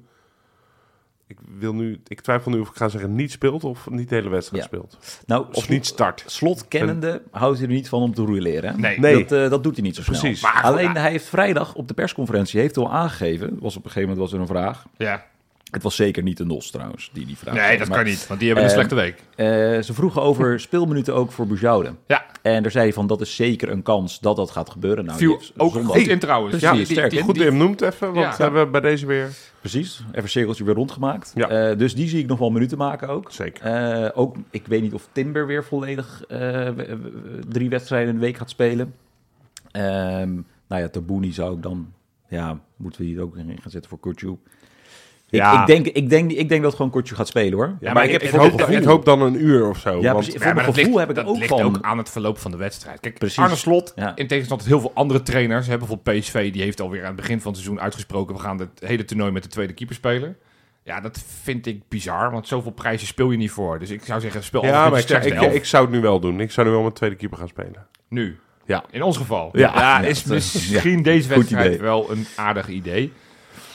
Ik, 1.29 1.37
wil 1.59 1.73
nu, 1.73 1.99
ik 2.07 2.21
twijfel 2.21 2.51
nu 2.51 2.59
of 2.59 2.69
ik 2.69 2.75
ga 2.75 2.87
zeggen 2.87 3.15
niet 3.15 3.31
speelt 3.31 3.63
of 3.63 3.89
niet 3.89 4.09
de 4.09 4.15
hele 4.15 4.29
wedstrijd 4.29 4.61
Ja. 4.63 4.67
speelt. 4.69 4.97
Nou, 5.25 5.45
Of 5.49 5.53
slot, 5.55 5.69
niet 5.69 5.85
start. 5.85 6.23
slot 6.25 6.67
kennende 6.67 7.21
houdt 7.31 7.57
hij 7.59 7.67
er 7.67 7.73
niet 7.73 7.89
van 7.89 8.01
om 8.01 8.13
te 8.13 8.21
rouleren. 8.25 8.71
hè? 8.73 8.77
Nee. 8.79 8.99
Nee. 8.99 9.25
Dat, 9.25 9.31
eh, 9.43 9.49
dat 9.49 9.63
doet 9.63 9.73
hij 9.75 9.83
niet 9.83 9.95
zo 9.95 10.01
snel. 10.03 10.19
Precies. 10.19 10.41
Maar- 10.41 10.61
Alleen 10.63 10.95
hij 10.97 11.11
heeft 11.11 11.25
vrijdag 11.25 11.75
op 11.75 11.87
de 11.87 11.93
persconferentie 11.93 12.59
heeft 12.59 12.77
al 12.77 12.91
aangegeven, 12.93 13.57
was 13.59 13.75
op 13.77 13.85
een 13.85 13.91
gegeven 13.91 14.09
moment 14.09 14.17
was 14.19 14.33
er 14.33 14.39
een 14.39 14.47
vraag. 14.47 14.85
Ja. 14.97 15.25
Het 15.71 15.83
was 15.83 15.95
zeker 15.95 16.23
niet 16.23 16.37
de 16.37 16.45
NOS 16.45 16.71
trouwens, 16.71 17.09
die 17.13 17.25
die 17.25 17.37
vraag 17.37 17.53
Nee, 17.55 17.77
dat 17.77 17.87
maar, 17.87 17.97
kan 17.97 18.07
niet. 18.07 18.27
Want 18.27 18.39
die 18.39 18.47
hebben 18.49 18.65
een 18.65 18.71
Eh, 18.71 18.77
slechte 18.77 18.95
week. 18.95 19.23
eh, 19.35 19.45
ze 19.83 19.93
vroegen 19.93 20.21
over 20.21 20.59
speelminuten 20.59 21.15
ook 21.15 21.31
voor 21.31 21.47
Boujoude. 21.47 21.91
Ja. 22.07 22.25
En 22.41 22.61
daar 22.61 22.71
zei 22.71 22.83
hij 22.83 22.93
van, 22.93 23.07
dat 23.07 23.21
is 23.21 23.35
zeker 23.35 23.69
een 23.69 23.81
kans 23.83 24.19
dat 24.19 24.35
dat 24.35 24.51
gaat 24.51 24.69
gebeuren. 24.69 25.05
Nou, 25.05 25.17
die 25.17 25.27
Viel 25.27 25.37
ook 25.57 25.73
zondag- 25.73 25.95
goed 25.95 26.07
in 26.07 26.19
trouwens. 26.19 26.49
Precies, 26.57 26.69
Ja, 26.69 26.75
die- 26.75 26.85
sterk, 26.85 27.09
die-? 27.11 27.21
Goed 27.21 27.35
je 27.35 27.43
hem 27.43 27.57
noemt 27.57 27.81
even, 27.81 28.13
want 28.13 28.25
Ja. 28.25 28.37
we 28.37 28.43
hebben 28.43 28.71
bij 28.71 28.81
deze 28.81 29.05
weer... 29.05 29.29
Precies, 29.59 29.99
even 30.09 30.23
een 30.23 30.29
cirkeltje 30.29 30.63
weer 30.63 30.73
rondgemaakt. 30.75 31.31
Ja. 31.35 31.47
Eh, 31.69 31.77
dus 31.77 31.95
die 31.95 32.07
zie 32.09 32.19
ik 32.19 32.27
nog 32.27 32.39
wel 32.39 32.49
minuten 32.49 32.77
maken 32.77 33.07
ook. 33.09 33.31
Zeker. 33.31 33.63
Eh, 33.65 34.09
ook, 34.13 34.35
ik 34.49 34.67
weet 34.67 34.81
niet 34.81 34.93
of 34.93 35.07
Timber 35.11 35.47
weer 35.47 35.63
volledig 35.63 36.23
eh, 36.27 36.67
drie 37.49 37.69
wedstrijden 37.69 38.09
in 38.09 38.15
de 38.19 38.25
week 38.25 38.37
gaat 38.37 38.49
spelen. 38.49 38.93
Ehm 39.71 40.33
nou 40.67 40.81
ja, 40.81 40.89
Tabouni 40.89 41.31
zou 41.33 41.55
ik 41.55 41.63
dan, 41.63 41.93
ja, 42.29 42.59
moeten 42.75 43.01
we 43.01 43.07
hier 43.07 43.21
ook 43.21 43.35
in 43.37 43.57
gaan 43.61 43.71
zetten 43.71 43.89
voor 43.89 43.99
Kortju. 43.99 44.37
Ik, 45.29 45.35
Ja. 45.39 45.61
ik, 45.61 45.67
denk, 45.67 45.85
ik, 45.85 46.09
denk, 46.09 46.31
ik 46.31 46.49
denk 46.49 46.63
dat 46.63 46.75
gewoon 46.75 46.91
Kortju 46.91 47.15
gaat 47.15 47.27
spelen 47.27 47.53
hoor. 47.53 47.77
Ja, 47.79 47.93
maar 47.93 48.03
ik, 48.03 48.09
ik- 48.09 48.15
ik, 48.21 48.23
ik- 48.69 48.83
hoop, 48.83 49.05
dan 49.05 49.21
een 49.21 49.43
uur 49.45 49.69
of 49.69 49.77
zo. 49.77 49.89
Ja, 50.01 50.11
want, 50.13 50.23
precies. 50.25 50.43
Voor 50.43 50.53
mijn 50.53 50.65
gevoel 50.65 50.83
ligt, 50.83 50.97
heb 50.99 51.09
ik 51.09 51.15
dat 51.15 51.25
ook 51.25 51.35
ligt 51.37 51.47
van- 51.49 51.61
ook 51.61 51.77
aan 51.81 51.97
het 51.97 52.09
verloop 52.09 52.37
van 52.37 52.51
de 52.51 52.57
wedstrijd. 52.57 52.99
Kijk, 52.99 53.17
Precies. 53.19 53.37
Arne 53.37 53.55
Slot, 53.55 53.93
Ja. 53.95 54.11
in 54.15 54.27
tegenstand 54.27 54.59
tot 54.59 54.69
heel 54.69 54.79
veel 54.79 54.91
andere 54.93 55.21
trainers, 55.21 55.67
hebben 55.67 55.87
bijvoorbeeld 55.87 56.19
PSV, 56.19 56.51
die 56.51 56.61
heeft 56.61 56.81
alweer 56.81 57.01
aan 57.01 57.07
het 57.07 57.15
begin 57.15 57.41
van 57.41 57.51
het 57.51 57.61
seizoen 57.61 57.81
uitgesproken, 57.83 58.35
we 58.35 58.41
gaan 58.41 58.59
het 58.59 58.69
hele 58.79 59.05
toernooi 59.05 59.31
met 59.31 59.43
de 59.43 59.49
tweede 59.49 59.73
keeper 59.73 59.95
spelen. 59.95 60.37
Ja, 60.83 61.01
dat 61.01 61.23
vind 61.41 61.65
ik 61.65 61.81
bizar, 61.87 62.31
want 62.31 62.47
zoveel 62.47 62.71
prijzen 62.71 63.07
speel 63.07 63.31
je 63.31 63.37
niet 63.37 63.51
voor. 63.51 63.79
Dus 63.79 63.89
ik 63.89 64.01
zou 64.05 64.19
zeggen, 64.21 64.43
speel 64.43 64.59
altijd 64.59 64.77
ja, 64.77 64.83
met 64.83 64.91
maar 64.91 65.43
ik, 65.49 65.53
ik, 65.53 65.65
zou 65.65 65.83
het 65.85 65.93
nu 65.93 66.01
wel 66.01 66.19
doen. 66.19 66.39
Ik 66.39 66.51
zou 66.51 66.67
nu 66.67 66.73
wel 66.73 66.83
met 66.83 66.95
tweede 66.95 67.15
keeper 67.15 67.37
gaan 67.37 67.47
spelen. 67.47 67.87
Nu. 68.09 68.39
Ja. 68.65 68.83
In 68.91 69.01
ons 69.03 69.17
geval. 69.17 69.49
Ja. 69.51 69.59
Ja, 69.75 69.79
Ja, 70.01 70.07
is 70.07 70.23
misschien 70.23 71.03
deze 71.03 71.27
wedstrijd 71.29 71.79
wel 71.79 72.11
een 72.11 72.25
aardig 72.35 72.67
idee. 72.67 73.11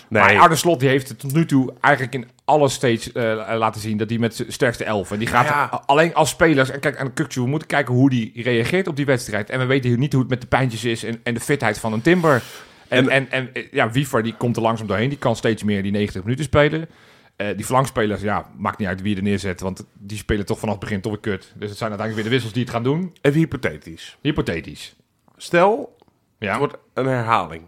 Nee, 0.09 0.23
Maar 0.23 0.39
Arne 0.39 0.57
Slot 0.57 0.81
die 0.81 0.89
heeft 0.89 1.09
het 1.09 1.19
tot 1.19 1.33
nu 1.33 1.47
toe 1.47 1.73
eigenlijk 1.81 2.15
in 2.15 2.29
alle 2.45 2.69
stages 2.69 3.13
eh, 3.13 3.55
laten 3.59 3.81
zien 3.81 3.97
dat 3.97 4.11
hij 4.11 4.19
met 4.19 4.35
zijn 4.35 4.53
sterkste 4.53 4.85
elf. 4.85 5.11
En 5.11 5.19
die 5.19 5.29
gaat 5.29 5.47
Ja. 5.47 5.83
alleen 5.87 6.15
als 6.15 6.31
spelers. 6.31 6.71
En 6.71 6.81
kijk, 6.81 6.97
aan 6.99 7.13
Kukcu, 7.13 7.41
we 7.41 7.47
moeten 7.49 7.69
kijken 7.69 7.95
hoe 7.95 8.11
die 8.11 8.43
reageert 8.43 8.87
op 8.89 8.97
die 8.97 9.07
wedstrijd. 9.07 9.51
En 9.51 9.59
we 9.59 9.65
weten 9.65 9.99
niet 9.99 10.13
hoe 10.13 10.21
het 10.23 10.31
met 10.31 10.41
de 10.41 10.47
pijntjes 10.47 10.85
is 10.85 11.05
en, 11.05 11.21
en 11.23 11.35
de 11.35 11.41
fitheid 11.41 11.79
van 11.79 11.93
een 11.93 12.03
Timber. 12.03 12.43
En, 12.89 13.09
en, 13.09 13.31
en, 13.31 13.51
eh, 13.55 13.67
ja, 13.73 13.91
Wiever 13.91 14.23
die 14.23 14.35
komt 14.35 14.57
er 14.57 14.63
langzaam 14.63 14.87
doorheen. 14.87 15.09
Die 15.09 15.19
kan 15.19 15.37
steeds 15.37 15.63
meer 15.63 15.83
die 15.83 15.93
90 15.93 16.23
minuten 16.23 16.45
spelen. 16.45 16.89
Eh, 17.37 17.47
die 17.57 17.65
flankspelers, 17.65 18.21
ja, 18.21 18.47
maakt 18.57 18.79
niet 18.79 18.89
uit 18.89 19.01
wie 19.03 19.11
je 19.11 19.17
er 19.17 19.23
neerzet. 19.23 19.61
Want 19.61 19.85
die 19.93 20.19
spelen 20.19 20.47
toch 20.47 20.59
vanaf 20.59 20.75
het 20.75 20.85
begin 20.85 21.01
tot 21.01 21.13
weer 21.13 21.21
kut. 21.21 21.53
Dus 21.57 21.69
het 21.69 21.79
zijn 21.79 21.91
uiteindelijk 21.91 22.15
weer 22.15 22.25
de 22.25 22.31
wissels 22.31 22.53
die 22.53 22.63
het 22.63 22.73
gaan 22.73 22.83
doen. 22.83 23.13
even 23.21 23.39
hypothetisch. 23.41 24.17
Hypothetisch. 24.21 24.95
Stel, 25.37 25.97
Ja, 26.39 26.49
Het 26.51 26.59
wordt 26.59 26.77
een 26.95 27.07
herhaling 27.07 27.63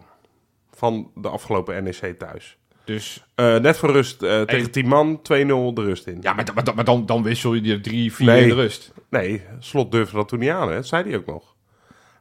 van 0.77 1.11
de 1.15 1.27
afgelopen 1.29 1.83
NEC 1.83 2.15
thuis. 2.17 2.57
dus... 2.85 3.23
Eh, 3.35 3.55
net 3.57 3.77
voor 3.77 3.91
rust 3.91 4.23
eh, 4.23 4.41
tegen 4.41 4.71
10 4.71 4.87
man, 4.87 5.17
2-0 5.17 5.21
de 5.23 5.71
rust 5.75 6.07
in. 6.07 6.17
Ja, 6.21 6.33
maar, 6.33 6.45
maar, 6.55 6.63
dan- 6.63 6.75
maar 6.75 6.83
dan, 6.85 7.05
dan 7.05 7.23
wissel 7.23 7.53
je 7.53 7.61
die 7.61 7.81
drie, 7.81 8.13
vier 8.13 8.27
Nee. 8.27 8.41
in 8.41 8.47
de 8.49 8.55
rust. 8.55 8.93
Nee, 9.09 9.41
Slot 9.59 9.91
durfde 9.91 10.15
dat 10.15 10.27
toen 10.27 10.39
niet 10.39 10.49
aan, 10.49 10.67
hè? 10.69 10.75
dat 10.75 10.87
zei 10.87 11.03
hij 11.09 11.17
ook 11.17 11.25
nog. 11.25 11.55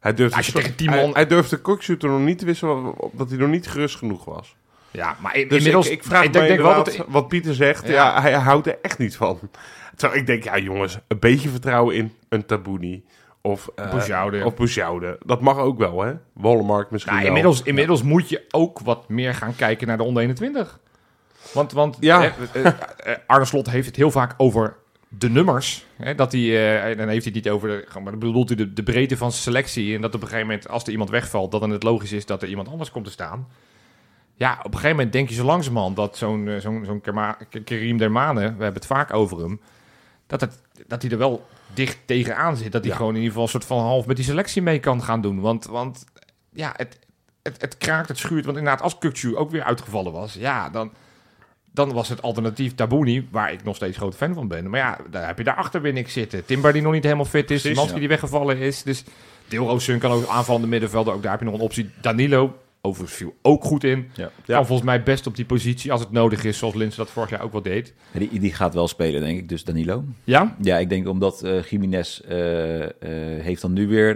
Hij 0.01 0.15
durfde, 0.15 0.37
Als 0.37 0.45
je 0.47 0.51
Slot- 0.53 0.63
tegen 0.65 0.77
10 0.79 0.89
hij, 0.91 1.03
man- 1.03 1.15
hij 1.15 1.27
durfde 1.27 1.57
Kokshooter 1.57 2.09
nog 2.09 2.21
niet 2.21 2.39
te 2.39 2.45
wisselen, 2.45 3.01
omdat 3.01 3.29
hij 3.29 3.39
nog 3.39 3.49
niet 3.49 3.67
gerust 3.69 3.97
genoeg 3.97 4.25
was. 4.25 4.57
Ja, 4.91 5.17
maar 5.21 5.37
in- 5.37 5.49
Dus 5.49 5.57
inmiddels... 5.59 5.87
ik, 5.87 5.93
ik 5.93 6.03
vraag 6.05 6.25
ik 6.25 6.33
denk, 6.33 6.47
denk 6.49 6.61
wel 6.61 6.75
dat... 6.85 7.05
wat 7.09 7.29
Pieter 7.29 7.55
zegt. 7.55 7.87
Ja. 7.87 7.93
Ja. 7.93 8.21
hij 8.21 8.33
houdt 8.33 8.67
er 8.67 8.79
echt 8.83 8.99
niet 8.99 9.17
van. 9.17 9.39
Terwijl 9.97 10.21
ik 10.21 10.27
denk, 10.27 10.45
ja 10.45 10.59
jongens, 10.59 10.99
een 11.09 11.19
beetje 11.19 11.49
vertrouwen 11.49 11.95
in 11.95 12.13
een 12.29 12.47
Tabouni. 12.47 13.05
Of, 13.47 13.69
Boujoude. 14.57 15.19
Dat 15.25 15.41
mag 15.41 15.59
ook 15.59 15.79
wel, 15.79 16.01
hè? 16.03 16.13
Wallenmark 16.33 16.91
misschien 16.91 17.13
Nou, 17.13 17.25
wel. 17.27 17.37
inmiddels, 17.37 17.63
inmiddels 17.67 18.03
moet 18.03 18.29
je 18.29 18.45
ook 18.51 18.79
wat 18.81 19.09
meer 19.09 19.35
gaan 19.35 19.57
kijken 19.57 19.87
naar 19.87 19.97
de 19.97 20.03
onder 20.03 20.23
21. 20.23 20.79
Want, 21.53 21.73
want 21.73 21.97
Ja. 22.01 22.23
eh, 22.23 22.31
eh, 22.65 22.67
eh, 22.67 23.17
Arne 23.27 23.45
Slot 23.45 23.71
heeft 23.71 23.87
het 23.87 23.97
heel 23.97 24.11
vaak 24.11 24.35
over 24.37 24.77
de 25.09 25.29
nummers. 25.31 25.87
Hè, 25.97 26.15
dat 26.15 26.33
hij, 26.33 26.41
eh, 26.91 26.97
dan 26.99 27.09
heeft 27.09 27.25
hij 27.25 27.33
het 27.35 27.45
niet 27.45 27.49
over, 27.51 27.69
de, 27.69 27.87
maar 27.95 28.11
dan 28.11 28.19
bedoelt 28.19 28.49
hij 28.49 28.57
de, 28.57 28.73
de 28.73 28.83
breedte 28.83 29.17
van 29.17 29.33
selectie. 29.33 29.95
En 29.95 30.01
dat 30.01 30.15
op 30.15 30.21
een 30.23 30.29
gegeven 30.29 30.47
moment, 30.49 30.69
als 30.69 30.83
er 30.85 30.91
iemand 30.91 31.11
wegvalt, 31.11 31.51
dat 31.51 31.61
dan 31.61 31.71
het 31.71 31.83
logisch 31.83 32.13
is 32.13 32.27
dat 32.27 32.43
er 32.43 32.49
iemand 32.49 32.69
anders 32.69 32.91
komt 32.91 33.05
te 33.05 33.11
staan. 33.11 33.49
Ja, 34.35 34.53
op 34.59 34.65
een 34.65 34.73
gegeven 34.73 34.91
moment 34.97 35.13
denk 35.13 35.29
je 35.29 35.35
zo 35.35 35.45
langzamerhand 35.45 35.97
dat 35.97 36.17
zo'n 36.17 36.51
zo'n 36.61 36.85
zo'n 36.85 37.01
Karim 37.65 37.99
Dermane, 37.99 38.41
we 38.41 38.47
hebben 38.47 38.73
het 38.75 38.87
vaak 38.87 39.13
over 39.15 39.39
hem, 39.39 39.61
dat, 40.27 40.41
het, 40.41 40.61
dat 40.87 41.03
hij 41.03 41.11
er 41.11 41.19
wel 41.19 41.47
dicht 41.75 41.99
tegenaan 42.05 42.57
zit. 42.57 42.73
Dat 42.73 42.81
hij 42.83 42.91
Ja. 42.91 42.97
gewoon 42.97 43.11
in 43.15 43.17
ieder 43.21 43.31
geval 43.33 43.45
een 43.45 43.51
soort 43.53 43.65
van 43.65 43.79
half 43.79 44.07
met 44.07 44.17
die 44.17 44.25
selectie 44.25 44.63
mee 44.63 44.79
kan 44.79 45.03
gaan 45.03 45.21
doen. 45.21 45.41
Want, 45.41 45.65
want 45.65 46.05
ja, 46.53 46.73
het, 46.77 46.99
het, 47.43 47.61
het 47.61 47.79
kraakt, 47.79 48.09
het 48.09 48.19
schuurt. 48.19 48.45
Want 48.45 48.57
inderdaad, 48.57 48.83
als 48.83 48.99
Kukcu 48.99 49.37
ook 49.37 49.51
weer 49.51 49.63
uitgevallen 49.63 50.13
was, 50.13 50.35
ja, 50.35 50.69
dan, 50.71 50.93
dan 51.73 51.93
was 51.93 52.09
het 52.09 52.23
alternatief 52.23 52.75
Tabouni, 52.75 53.29
waar 53.31 53.53
ik 53.53 53.65
nog 53.65 53.77
steeds 53.77 53.97
groot 53.97 54.17
fan 54.17 54.35
van 54.35 54.49
ben. 54.49 54.71
Maar 54.71 54.81
ja, 54.81 54.99
daar 55.11 55.27
heb 55.27 55.39
je 55.39 55.45
daarachter 55.45 55.81
weer 55.83 55.93
niks 55.93 56.13
zitten. 56.13 56.45
Timber 56.45 56.73
die 56.73 56.83
nog 56.83 56.93
niet 56.93 57.05
helemaal 57.05 57.25
fit 57.25 57.51
is, 57.51 57.63
Precies, 57.63 57.91
ja. 57.91 57.99
die 57.99 58.09
weggevallen 58.09 58.57
is. 58.59 58.83
Dus 58.83 59.05
Deelroosun 59.49 59.99
kan 59.99 60.11
ook 60.11 60.27
aanvallende 60.29 60.67
middenvelder. 60.67 61.15
Ook 61.15 61.23
daar 61.23 61.31
heb 61.31 61.41
je 61.41 61.47
nog 61.47 61.55
een 61.55 61.61
optie. 61.61 61.91
Danilo, 62.01 62.57
overigens 62.87 63.19
viel 63.19 63.35
ook 63.43 63.65
goed 63.65 63.85
in. 63.85 64.09
Ja. 64.15 64.31
Ja. 64.45 64.55
Kan 64.57 64.67
volgens 64.67 64.89
mij 64.89 65.03
best 65.03 65.27
op 65.27 65.37
die 65.37 65.45
positie, 65.45 65.93
als 65.93 66.01
het 66.01 66.11
nodig 66.11 66.45
is, 66.45 66.59
zoals 66.59 66.75
Linse 66.75 66.97
dat 66.97 67.11
vorig 67.11 67.31
jaar 67.31 67.43
ook 67.43 67.53
wel 67.53 67.63
deed. 67.63 67.95
Die, 68.13 68.41
die 68.41 68.53
gaat 68.53 68.75
wel 68.75 68.89
spelen, 68.89 69.21
denk 69.21 69.39
ik, 69.39 69.49
dus 69.49 69.65
Danilo. 69.65 70.05
Ja? 70.25 70.57
Ja, 70.61 70.79
ik 70.79 70.89
denk 70.89 71.09
omdat 71.09 71.43
eh 71.43 71.63
Jiménez 71.63 72.21
eh, 72.21 72.83
eh, 72.83 72.91
heeft 73.43 73.63
dan 73.63 73.73
nu 73.73 73.89
weer 73.89 74.15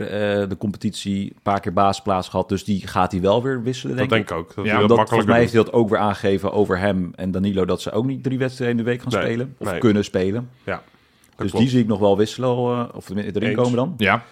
de 0.48 0.56
competitie 0.58 1.24
een 1.24 1.42
paar 1.42 1.60
keer 1.60 1.72
basisplaats 1.72 2.28
gehad. 2.28 2.48
Dus 2.48 2.64
die 2.64 2.86
gaat 2.86 3.12
hij 3.12 3.20
wel 3.20 3.42
weer 3.42 3.62
wisselen, 3.62 3.96
dat 3.96 4.08
denk 4.08 4.22
ik. 4.22 4.28
denk 4.28 4.40
ik 4.40 4.48
ook. 4.48 4.54
Dat 4.54 4.64
Ja, 4.64 4.86
dat 4.86 5.08
volgens 5.08 5.28
mij 5.28 5.38
heeft 5.38 5.52
hij 5.52 5.62
dat 5.62 5.72
ook 5.72 5.88
weer 5.88 5.98
aangegeven 5.98 6.52
over 6.52 6.78
hem 6.78 7.12
en 7.14 7.30
Danilo... 7.30 7.64
dat 7.64 7.82
ze 7.82 7.92
ook 7.92 8.06
niet 8.06 8.22
drie 8.22 8.38
wedstrijden 8.38 8.78
in 8.78 8.84
de 8.84 8.90
week 8.90 9.02
gaan 9.02 9.12
Nee, 9.12 9.22
spelen. 9.22 9.54
Of 9.58 9.70
nee. 9.70 9.80
kunnen 9.80 10.04
spelen. 10.04 10.50
Ja, 10.64 10.72
dat 10.74 10.82
dus 11.36 11.50
klopt. 11.50 11.58
die 11.58 11.68
zie 11.68 11.80
ik 11.80 11.86
nog 11.86 11.98
wel 11.98 12.16
wisselen, 12.16 12.94
of 12.94 13.08
erin 13.10 13.42
Eens. 13.42 13.54
komen 13.54 13.76
dan. 13.76 13.94
Ja. 13.96 14.24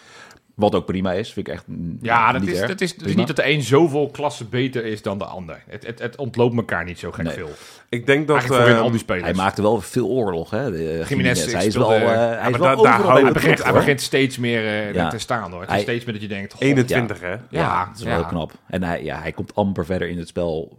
Wat 0.59 0.75
ook 0.75 0.87
prima 0.87 1.13
is, 1.13 1.33
vind 1.33 1.49
ik 1.49 1.53
echt 1.55 1.65
Ja, 2.01 2.33
dat 2.33 2.41
niet 2.41 2.51
is, 2.51 2.59
erg. 2.59 2.69
dat 2.69 2.81
is, 2.81 2.95
Prima. 2.95 3.15
niet 3.17 3.27
dat 3.27 3.37
de 3.37 3.49
een 3.51 3.63
zoveel 3.63 4.09
klassen 4.09 4.49
beter 4.49 4.85
is 4.85 5.03
dan 5.03 5.19
de 5.19 5.25
ander. 5.25 5.63
Het, 5.69 5.87
het, 5.87 5.99
het 5.99 6.17
ontloopt 6.17 6.57
elkaar 6.57 6.85
niet 6.85 6.99
zo 6.99 7.13
gek 7.13 7.25
Nee. 7.25 7.35
veel. 7.35 7.51
Ik 7.89 8.07
denk 8.07 8.27
dat... 8.29 8.51
Eh, 8.51 8.81
al 8.81 8.91
die 8.91 8.99
spelers. 8.99 9.25
Hij 9.25 9.35
maakte 9.35 9.63
wel 9.63 9.81
veel 9.81 10.07
oorlog, 10.09 10.51
hè, 10.51 10.71
de, 10.71 10.77
Jiménez 10.77 11.09
Jiménez. 11.09 11.53
Hij 11.53 11.67
is 11.67 11.77
wel, 11.77 11.93
eh, 11.95 12.01
ja, 12.01 12.09
hij 12.41 12.51
is 12.51 12.57
wel 12.57 12.83
daar- 12.83 13.13
hij, 13.13 13.33
begint, 13.33 13.63
hij 13.63 13.73
begint 13.73 14.01
steeds 14.01 14.39
meer 14.39 14.67
eh, 14.67 14.95
Ja. 14.95 15.09
te 15.09 15.19
staan 15.19 15.51
hoor. 15.51 15.61
Het 15.61 15.69
Hij- 15.69 15.79
is 15.79 15.85
steeds 15.85 16.05
meer 16.05 16.13
dat 16.15 16.23
je 16.23 16.29
denkt... 16.29 16.53
goh, 16.53 16.63
21, 16.63 17.21
hè? 17.21 17.31
Ja, 17.31 17.39
Ja, 17.51 17.85
dat 17.87 17.97
is 17.97 18.03
wel 18.03 18.13
ja. 18.13 18.19
heel 18.19 18.29
knap. 18.29 18.53
En 18.67 18.83
hij, 18.83 19.05
ja, 19.05 19.21
hij 19.21 19.33
komt 19.33 19.55
amper 19.55 19.85
verder 19.85 20.09
in 20.09 20.19
het 20.19 20.29
spel. 20.29 20.79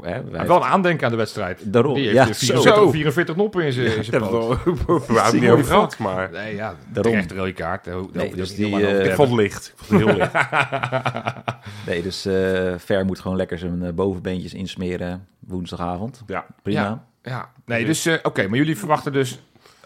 Hè, 0.00 0.12
heeft- 0.32 0.46
wel 0.46 0.56
een 0.56 0.62
aandenken 0.62 1.04
aan 1.04 1.10
de 1.10 1.16
wedstrijd. 1.18 1.72
Daarom, 1.72 1.94
Die 1.94 2.02
heeft 2.04 2.14
ja, 2.16 2.26
eh, 2.26 2.32
zo. 2.32 2.60
44, 2.60 2.90
44 2.90 3.36
noppen 3.36 3.64
in 3.64 3.72
zijn 3.72 3.86
Ik 3.96 4.04
zijn 4.04 4.20
poot. 4.22 4.64
niet 5.32 5.48
over 5.50 5.64
gehad, 5.64 5.98
maar 5.98 6.30
Nee, 6.32 6.54
ja, 6.54 6.74
Daarom. 6.92 7.12
terecht 7.12 7.32
rode 7.32 7.52
kaart. 7.52 7.86
Nee, 8.12 8.28
je 8.28 8.34
dus 8.36 8.54
die, 8.54 8.86
eh, 8.86 9.04
ik 9.06 9.14
vond 9.14 9.28
het 9.28 9.38
licht. 9.38 9.74
Ik 9.78 9.84
vond 9.84 10.00
het 10.00 10.08
heel 10.10 10.18
licht. 10.18 10.32
Nee, 11.86 12.02
dus 12.02 12.26
eh 12.26 12.74
Ver 12.76 13.04
moet 13.04 13.20
gewoon 13.20 13.36
lekker 13.36 13.58
zijn 13.58 13.82
eh, 13.82 13.92
bovenbeentjes 13.92 14.54
insmeren 14.54 15.26
woensdagavond. 15.38 16.22
Ja. 16.26 16.46
Prima. 16.62 16.80
Ja. 16.80 17.04
Ja, 17.22 17.48
nee, 17.64 17.84
dus 17.84 18.06
eh, 18.06 18.14
oké, 18.22 18.48
maar 18.48 18.58
jullie 18.58 18.76
verwachten 18.78 19.12
dus 19.12 19.40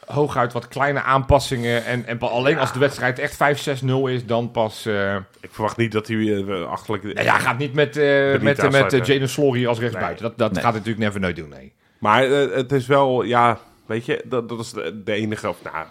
hooguit 0.06 0.52
wat 0.52 0.68
kleine 0.68 1.02
aanpassingen. 1.02 1.84
En, 1.84 2.06
en 2.06 2.18
alleen 2.18 2.58
als 2.58 2.72
de 2.72 2.78
wedstrijd 2.78 3.18
echt 3.18 3.34
5-6-0 3.84 3.86
is, 4.06 4.26
dan 4.26 4.50
pas. 4.50 4.86
eh 4.86 5.16
Ik 5.40 5.50
verwacht 5.50 5.76
niet 5.76 5.92
dat 5.92 6.06
hij 6.06 6.16
uh, 6.16 6.66
achterlijk... 6.66 7.16
ja, 7.16 7.22
ja, 7.22 7.38
gaat 7.38 7.58
niet 7.58 7.74
met, 7.74 7.96
eh 7.96 8.32
niet 8.32 8.42
met, 8.42 8.70
met 8.70 9.06
Jaden 9.06 9.28
Slory 9.28 9.66
als 9.66 9.78
rechtsbuiten. 9.78 10.22
Dat, 10.24 10.38
dat 10.38 10.52
Nee. 10.52 10.62
gaat 10.62 10.72
natuurlijk 10.72 10.98
never 11.04 11.20
nooit 11.20 11.36
doen, 11.36 11.48
nee. 11.48 11.72
Maar 11.98 12.22
het 12.28 12.72
is 12.72 12.86
wel, 12.86 13.22
ja, 13.22 13.58
weet 13.86 14.06
je, 14.06 14.22
dat, 14.24 14.48
dat 14.48 14.60
is 14.60 14.70
de, 14.70 15.02
de 15.04 15.12
enige, 15.12 15.48
of 15.48 15.62
nou, 15.62 15.86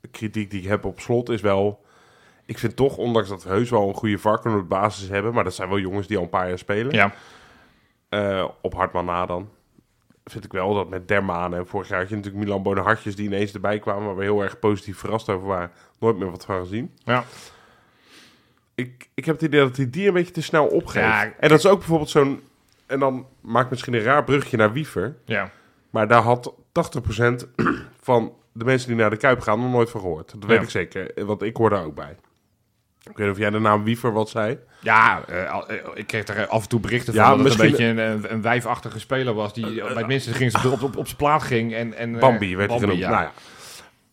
de 0.00 0.08
kritiek 0.08 0.50
die 0.50 0.62
ik 0.62 0.68
heb 0.68 0.84
op 0.84 1.00
slot 1.00 1.28
is 1.28 1.40
wel, 1.40 1.84
ik 2.46 2.58
vind 2.58 2.76
toch, 2.76 2.96
ondanks 2.96 3.28
dat 3.28 3.42
we 3.44 3.48
heus 3.48 3.70
wel 3.70 3.88
een 3.88 3.94
goede 3.94 4.18
varken 4.18 4.50
op 4.52 4.56
de 4.58 4.64
basis 4.64 5.08
hebben, 5.08 5.34
maar 5.34 5.44
dat 5.44 5.54
zijn 5.54 5.68
wel 5.68 5.78
jongens 5.78 6.06
die 6.06 6.16
al 6.16 6.22
een 6.22 6.28
paar 6.28 6.48
jaar 6.48 6.58
spelen, 6.58 6.92
Ja, 6.92 7.12
eh, 8.08 8.48
op 8.60 8.74
Hartman 8.74 9.04
na 9.04 9.26
dan, 9.26 9.48
vind 10.24 10.44
ik 10.44 10.52
wel 10.52 10.74
dat 10.74 10.88
met 10.88 11.08
Dermane, 11.08 11.56
en 11.56 11.66
vorig 11.66 11.88
jaar 11.88 11.98
had 12.00 12.08
je 12.08 12.14
natuurlijk 12.16 12.44
Milan 12.44 12.62
Bonenhartjes 12.62 13.16
die 13.16 13.26
ineens 13.26 13.52
erbij 13.54 13.78
kwamen, 13.78 14.04
waar 14.06 14.16
we 14.16 14.22
heel 14.22 14.42
erg 14.42 14.58
positief 14.58 14.98
verrast 14.98 15.28
over 15.28 15.46
waren, 15.46 15.70
nooit 15.98 16.16
meer 16.16 16.30
wat 16.30 16.44
van 16.44 16.60
gezien. 16.60 16.90
ja. 17.04 17.24
Ik, 18.76 19.08
ik 19.14 19.24
heb 19.24 19.34
het 19.34 19.44
idee 19.44 19.60
dat 19.60 19.76
hij 19.76 19.90
die 19.90 20.06
een 20.08 20.12
beetje 20.14 20.32
te 20.32 20.42
snel 20.42 20.66
opgeeft. 20.66 21.06
Ja, 21.06 21.32
en 21.38 21.48
dat 21.48 21.58
is 21.58 21.66
ook 21.66 21.78
bijvoorbeeld 21.78 22.10
zo'n, 22.10 22.40
en 22.86 22.98
dan 22.98 23.26
maak 23.40 23.64
ik 23.64 23.70
misschien 23.70 23.94
een 23.94 24.02
raar 24.02 24.24
brugje 24.24 24.56
naar 24.56 24.72
Wiever, 24.72 25.16
ja. 25.24 25.50
Maar 25.90 26.08
daar 26.08 26.22
had 26.22 26.54
80% 26.54 26.54
van 28.00 28.32
de 28.52 28.64
mensen 28.64 28.88
die 28.88 28.96
naar 28.96 29.10
de 29.10 29.16
Kuip 29.16 29.40
gaan 29.40 29.60
nog 29.60 29.70
nooit 29.70 29.90
van 29.90 30.00
gehoord. 30.00 30.30
Dat 30.30 30.44
weet 30.44 30.56
Ja. 30.56 30.62
ik 30.62 30.70
zeker, 30.70 31.26
want 31.26 31.42
ik 31.42 31.56
hoor 31.56 31.70
daar 31.70 31.84
ook 31.84 31.94
bij. 31.94 32.16
Ik 33.10 33.16
weet 33.16 33.26
niet 33.26 33.36
of 33.36 33.42
jij 33.42 33.50
de 33.50 33.58
naam 33.58 33.84
Wiever 33.84 34.12
wat 34.12 34.28
zei. 34.28 34.58
Ja, 34.80 35.22
eh, 35.26 35.42
eh, 35.42 35.60
ik 35.94 36.06
kreeg 36.06 36.26
er 36.26 36.46
af 36.46 36.62
en 36.62 36.68
toe 36.68 36.80
berichten 36.80 37.14
Ja, 37.14 37.28
van 37.28 37.42
dat 37.42 37.52
het 37.52 37.60
een 37.60 37.70
beetje 37.70 37.84
een, 37.84 38.32
een, 38.32 38.42
wijfachtige 38.42 38.98
speler 38.98 39.34
was. 39.34 39.54
Die 39.54 39.74
bij 39.74 39.94
het 39.94 40.06
minste 40.06 40.32
ging 40.32 40.50
ze 40.50 40.70
op, 40.70 40.82
op, 40.82 40.96
op 40.96 41.06
zijn 41.06 41.16
plaat 41.16 41.42
ging. 41.42 41.74
En, 41.74 41.94
en, 41.94 42.14
eh, 42.14 42.20
Bambi 42.20 42.56
werd 42.56 42.70
hij 42.70 42.78
genoemd. 42.78 42.98
ja. 42.98 43.10
Nou 43.10 43.22
ja. 43.22 43.32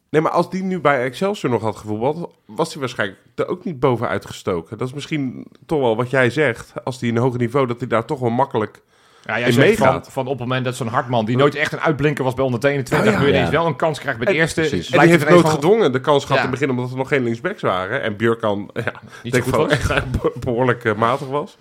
Nee, 0.09 0.21
maar 0.21 0.31
als 0.31 0.49
die 0.49 0.63
nu 0.63 0.79
bij 0.79 1.03
Excelsior 1.03 1.51
nog 1.51 1.61
had 1.61 1.75
gevoetbald, 1.75 2.35
was 2.45 2.71
hij 2.71 2.79
waarschijnlijk 2.79 3.19
er 3.35 3.47
ook 3.47 3.63
niet 3.63 3.79
bovenuit 3.79 4.25
gestoken. 4.25 4.77
Dat 4.77 4.87
is 4.87 4.93
misschien 4.93 5.47
toch 5.65 5.79
wel 5.79 5.95
wat 5.95 6.09
jij 6.09 6.29
zegt. 6.29 6.73
Als 6.83 6.99
hij 6.99 7.09
in 7.09 7.15
een 7.15 7.21
hoger 7.21 7.39
niveau, 7.39 7.67
dat 7.67 7.79
hij 7.79 7.87
daar 7.87 8.05
toch 8.05 8.19
wel 8.19 8.29
makkelijk... 8.29 8.81
Ja, 9.25 9.39
jij 9.39 9.51
zegt 9.51 9.77
van, 9.77 10.05
van 10.09 10.23
op 10.27 10.31
het 10.31 10.47
moment 10.47 10.65
dat 10.65 10.75
zo'n 10.75 10.87
Hartman, 10.87 11.25
die 11.25 11.37
nooit 11.37 11.55
echt 11.55 11.71
een 11.73 11.79
uitblinker 11.79 12.23
was 12.23 12.33
bij 12.33 12.45
onder 12.45 12.65
21, 12.65 13.07
Oh 13.07 13.13
ja. 13.13 13.19
nu 13.21 13.27
ineens 13.29 13.45
Ja. 13.45 13.51
wel 13.51 13.65
een 13.65 13.75
kans 13.75 13.99
krijgt 13.99 14.17
bij 14.19 14.27
de 14.27 14.33
En- 14.33 14.39
eerste. 14.39 14.59
precies. 14.61 14.89
En 14.91 14.99
die 14.99 15.09
heeft 15.09 15.29
nooit 15.29 15.41
van- 15.41 15.49
gedwongen 15.51 15.91
de 15.91 16.01
kans 16.01 16.25
gehad 16.25 16.37
Ja. 16.37 16.43
in 16.45 16.49
het 16.51 16.59
begin, 16.59 16.75
omdat 16.75 16.91
er 16.91 16.97
nog 16.97 17.07
geen 17.07 17.23
linksbacks 17.23 17.61
waren. 17.61 18.01
En 18.01 18.15
Björkan, 18.17 18.69
ja, 18.73 18.93
Niet 19.23 19.33
denk 19.33 19.43
zo 19.45 19.49
ik 19.49 19.55
was. 19.55 19.71
echt 19.71 20.11
be- 20.21 20.33
behoorlijk 20.39 20.83
eh, 20.85 20.95
matig 20.95 21.27
was. 21.27 21.57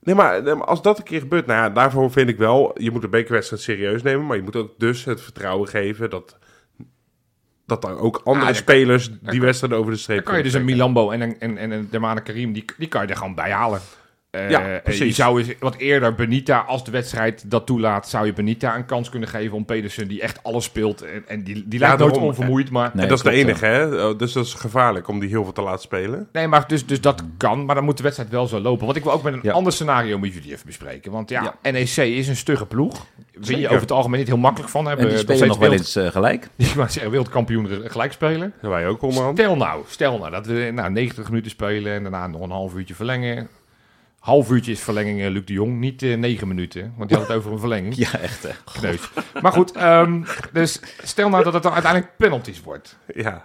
Nee 0.00 0.14
maar, 0.14 0.42
nee, 0.42 0.54
maar 0.54 0.66
als 0.66 0.82
dat 0.82 0.98
een 0.98 1.04
keer 1.04 1.20
gebeurt, 1.20 1.46
nou 1.46 1.60
ja, 1.60 1.70
daarvoor 1.70 2.10
vind 2.10 2.28
ik 2.28 2.36
wel, 2.38 2.70
je 2.82 2.90
moet 2.90 3.02
de 3.02 3.08
bekerwedstrijd 3.08 3.62
serieus 3.62 4.02
nemen, 4.02 4.26
maar 4.26 4.36
je 4.36 4.42
moet 4.42 4.56
ook 4.56 4.70
dus 4.78 5.04
het 5.04 5.20
vertrouwen 5.20 5.68
geven 5.68 6.10
dat, 6.10 6.38
dat 7.66 7.84
er 7.84 7.98
ook 7.98 8.20
andere 8.24 8.44
dan- 8.46 8.54
spelers 8.54 9.10
die 9.20 9.40
wedstrijden 9.40 9.78
over 9.78 9.92
de 9.92 9.98
streep 9.98 10.16
Dan 10.16 10.26
kan 10.26 10.36
je 10.36 10.42
dus 10.42 10.52
een. 10.54 10.64
Milambo 10.64 11.10
en 11.10 11.20
een, 11.20 11.40
en, 11.40 11.58
en 11.58 11.70
een 11.70 11.88
Dermane 11.90 12.20
Karim, 12.22 12.52
die, 12.52 12.64
die 12.78 12.88
kan 12.88 13.02
je 13.02 13.08
er 13.08 13.16
gewoon 13.16 13.34
bij 13.34 13.50
halen. 13.50 13.80
Eh, 14.36 14.50
Ja, 14.50 14.60
eh, 14.74 14.82
precies. 14.82 15.06
Je 15.06 15.12
zou 15.22 15.38
eens 15.42 15.48
wat 15.60 15.76
eerder 15.76 16.14
Benita, 16.14 16.58
als 16.58 16.84
de 16.84 16.90
wedstrijd 16.90 17.50
dat 17.50 17.66
toelaat, 17.66 18.08
zou 18.08 18.26
je 18.26 18.32
Benita 18.32 18.76
een 18.76 18.86
kans 18.86 19.08
kunnen 19.10 19.28
geven 19.28 19.56
om 19.56 19.64
Pedersen, 19.64 20.08
die 20.08 20.20
echt 20.20 20.42
alles 20.42 20.64
speelt. 20.64 21.02
En, 21.02 21.24
en 21.28 21.42
die, 21.42 21.64
die 21.66 21.78
lijkt 21.78 21.98
nooit 21.98 22.10
daarom. 22.12 22.28
onvermoeid, 22.30 22.70
maar... 22.70 22.90
Nee, 22.94 23.02
en 23.02 23.08
dat 23.08 23.18
is 23.18 23.24
de 23.24 23.30
enige, 23.30 23.66
hè? 23.66 24.06
Oh, 24.08 24.18
Dus 24.18 24.32
dat 24.32 24.44
is 24.46 24.54
gevaarlijk 24.54 25.08
om 25.08 25.18
die 25.20 25.28
heel 25.28 25.42
veel 25.44 25.52
te 25.52 25.62
laten 25.62 25.80
spelen. 25.82 26.28
Nee, 26.32 26.46
maar 26.46 26.68
dus, 26.68 26.86
dus 26.86 27.00
dat 27.00 27.22
kan, 27.36 27.64
maar 27.64 27.74
dan 27.74 27.84
moet 27.84 27.96
de 27.96 28.02
wedstrijd 28.02 28.30
wel 28.30 28.46
zo 28.46 28.60
lopen. 28.60 28.84
Want 28.84 28.96
ik 28.98 29.04
wil 29.04 29.12
ook 29.12 29.22
met 29.22 29.32
een 29.32 29.40
Ja. 29.42 29.52
ander 29.52 29.72
scenario 29.72 30.18
met 30.18 30.32
jullie 30.34 30.52
even 30.52 30.66
bespreken. 30.66 31.12
Want 31.12 31.28
ja, 31.30 31.54
Ja. 31.62 31.70
NEC 31.70 31.96
is 31.96 32.28
een 32.28 32.36
stugge 32.36 32.66
ploeg. 32.66 33.06
Win 33.40 33.58
je 33.58 33.66
over 33.68 33.80
het 33.80 33.92
algemeen 33.92 34.18
niet 34.18 34.28
heel 34.28 34.36
makkelijk 34.36 34.70
van. 34.70 34.80
En 34.80 34.86
Hebben 34.88 35.06
die 35.06 35.14
nog 35.14 35.24
spelen 35.24 35.48
nog 35.48 35.58
wel 35.58 35.72
eens 35.72 35.96
eh, 35.96 36.06
gelijk. 36.06 36.48
Ik 36.56 36.66
wou 36.66 36.88
zeggen, 36.90 37.10
wereldkampioen 37.10 37.68
re- 37.68 37.88
gelijk 37.88 38.12
spelen. 38.12 38.52
En 38.62 38.68
wij 38.70 38.86
ook 38.86 39.02
onderhand. 39.02 39.38
Stel 39.38 39.56
nou, 39.56 39.82
stel 39.88 40.18
nou 40.18 40.30
dat 40.30 40.46
we 40.46 40.70
nou, 40.74 40.90
90 40.90 41.28
minuten 41.28 41.50
spelen 41.50 41.92
en 41.92 42.02
daarna 42.02 42.26
nog 42.26 42.40
een 42.42 42.50
half 42.50 42.74
uurtje 42.74 42.94
verlengen. 42.94 43.48
Half 44.26 44.50
uurtje 44.50 44.72
is 44.72 44.80
verlenging 44.80 45.20
eh, 45.20 45.30
Luc 45.30 45.44
de 45.44 45.52
Jong, 45.52 45.78
niet 45.78 46.02
eh 46.02 46.16
9 46.16 46.48
minuten. 46.48 46.92
Want 46.96 47.08
die 47.08 47.18
had 47.18 47.28
het 47.28 47.36
over 47.36 47.52
een 47.52 47.58
verlenging. 47.58 47.94
Ja, 48.06 48.18
echt. 48.18 48.42
hè. 48.42 48.50
Kneus. 48.80 49.10
Maar 49.42 49.52
goed, 49.52 49.72
ehm, 49.72 50.22
dus 50.52 50.80
stel 51.02 51.28
nou 51.28 51.44
dat 51.44 51.52
het 51.52 51.62
dan 51.62 51.72
uiteindelijk 51.72 52.16
penalties 52.16 52.60
wordt. 52.62 52.98
Ja. 53.14 53.42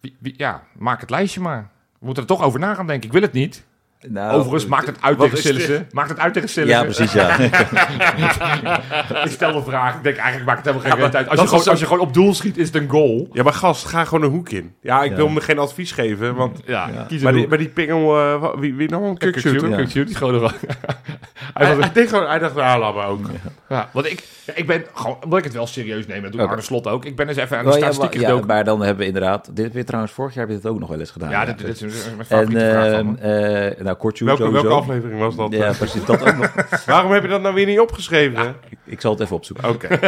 Wie, 0.00 0.16
wie- 0.20 0.34
ja, 0.36 0.62
maak 0.78 1.00
het 1.00 1.10
lijstje 1.10 1.40
maar. 1.40 1.70
We 1.98 2.04
moeten 2.06 2.22
er 2.22 2.28
toch 2.28 2.42
over 2.42 2.60
na 2.60 2.74
gaan 2.74 2.86
denken. 2.86 3.06
Ik 3.06 3.12
wil 3.12 3.22
het 3.22 3.32
niet. 3.32 3.64
Nou, 4.08 4.32
Overigens, 4.34 4.66
maakt 4.66 4.86
het 4.86 4.96
uit 5.00 5.18
tegen? 5.18 5.38
Sillissen. 5.38 5.88
Maakt 5.92 6.08
het 6.08 6.18
uit 6.18 6.32
tegen 6.32 6.48
Sillissen. 6.48 6.78
Ja, 6.78 6.84
precies, 6.92 7.12
ja. 7.12 7.38
Ik 9.24 9.30
stel 9.30 9.52
de 9.52 9.62
vraag. 9.62 9.94
Ik 9.96 10.02
denk, 10.02 10.16
eigenlijk 10.16 10.46
maakt 10.46 10.64
het 10.66 10.74
helemaal 10.74 10.98
geen 10.98 11.10
Ja, 11.12 11.18
uit. 11.18 11.28
Als 11.28 11.40
je, 11.40 11.46
gewoon, 11.46 11.64
als 11.68 11.80
je 11.80 11.86
gewoon 11.86 12.00
op 12.00 12.14
doel 12.14 12.34
schiet, 12.34 12.56
is 12.58 12.66
het 12.66 12.76
een 12.76 12.88
goal. 12.88 13.28
Ja, 13.32 13.42
maar 13.42 13.52
gast, 13.52 13.84
ga 13.86 14.04
gewoon 14.04 14.24
een 14.24 14.30
hoek 14.30 14.48
in. 14.48 14.74
Ja, 14.80 15.02
ik 15.02 15.10
Ja. 15.10 15.16
wil 15.16 15.26
hem 15.26 15.38
geen 15.38 15.58
advies 15.58 15.92
geven, 15.92 16.34
want... 16.34 16.60
Ja, 16.66 16.90
kies 17.08 17.22
Maar 17.22 17.32
die, 17.32 17.48
maar 17.48 17.58
die 17.58 17.68
pingel, 17.68 18.18
eh, 18.18 18.40
wa- 18.40 18.58
wie, 18.58 18.74
wie 18.74 18.88
nou 18.90 19.16
Kukçu, 19.18 19.68
Ja. 19.68 19.76
Kukçu, 19.76 20.04
die 20.04 20.16
nog... 20.20 20.54
hij, 21.54 21.76
hij, 21.92 22.06
gewoon, 22.06 22.28
hij 22.28 22.38
dacht, 22.38 22.54
laat 22.54 22.94
maar 22.94 23.08
ook. 23.08 23.26
Ja, 23.68 23.88
want 23.92 24.06
ik, 24.06 24.22
ja, 24.44 24.52
ik 24.56 24.66
ben 24.66 24.84
gewoon, 24.94 25.16
omdat 25.24 25.38
ik 25.38 25.44
het 25.44 25.52
wel 25.54 25.66
serieus 25.66 26.06
neem, 26.06 26.22
dat 26.22 26.32
doet 26.32 26.40
Oké. 26.40 26.50
Arne 26.50 26.62
Slot 26.62 26.86
ook. 26.86 27.04
Ik 27.04 27.16
ben 27.16 27.28
eens 27.28 27.36
even 27.36 27.58
aan 27.58 27.64
de 27.64 27.70
Oh, 27.70 27.76
ja, 27.76 27.80
statistieken 27.82 28.18
maar, 28.20 28.28
ja, 28.28 28.34
gedoken. 28.34 28.54
maar 28.54 28.64
dan 28.64 28.80
hebben 28.80 28.98
we 28.98 29.06
inderdaad... 29.06 29.50
Dit 29.56 29.64
heb 29.64 29.74
je 29.74 29.84
trouwens 29.84 30.12
vorig 30.12 30.34
jaar 30.34 30.46
heb 30.46 30.54
je 30.56 30.60
dit 30.62 30.70
ook 30.72 30.78
nog 30.78 30.88
wel 30.88 30.98
eens 31.00 31.10
gedaan. 31.10 31.30
Ja, 31.30 31.44
dit, 31.44 31.62
is 31.62 31.80
mijn 31.80 32.18
En 32.18 32.24
favoriete 32.26 32.70
vraag 32.70 32.92
van 32.94 33.18
nou, 33.96 34.08
Kortjoe 34.08 34.26
Welke, 34.28 34.50
welke 34.50 34.68
aflevering 34.68 35.20
was 35.20 35.36
dat? 35.36 35.52
Ja, 35.52 35.72
precies, 35.72 36.04
dat 36.04 36.20
ook 36.28 36.36
nog. 36.36 36.52
Waarom 36.86 37.12
heb 37.12 37.22
je 37.22 37.28
dat 37.28 37.40
nou 37.42 37.54
weer 37.54 37.66
niet 37.66 37.80
opgeschreven? 37.80 38.56
Ik 38.84 39.00
zal 39.00 39.12
het 39.12 39.20
even 39.20 39.36
opzoeken. 39.36 39.68
Oké. 39.68 39.86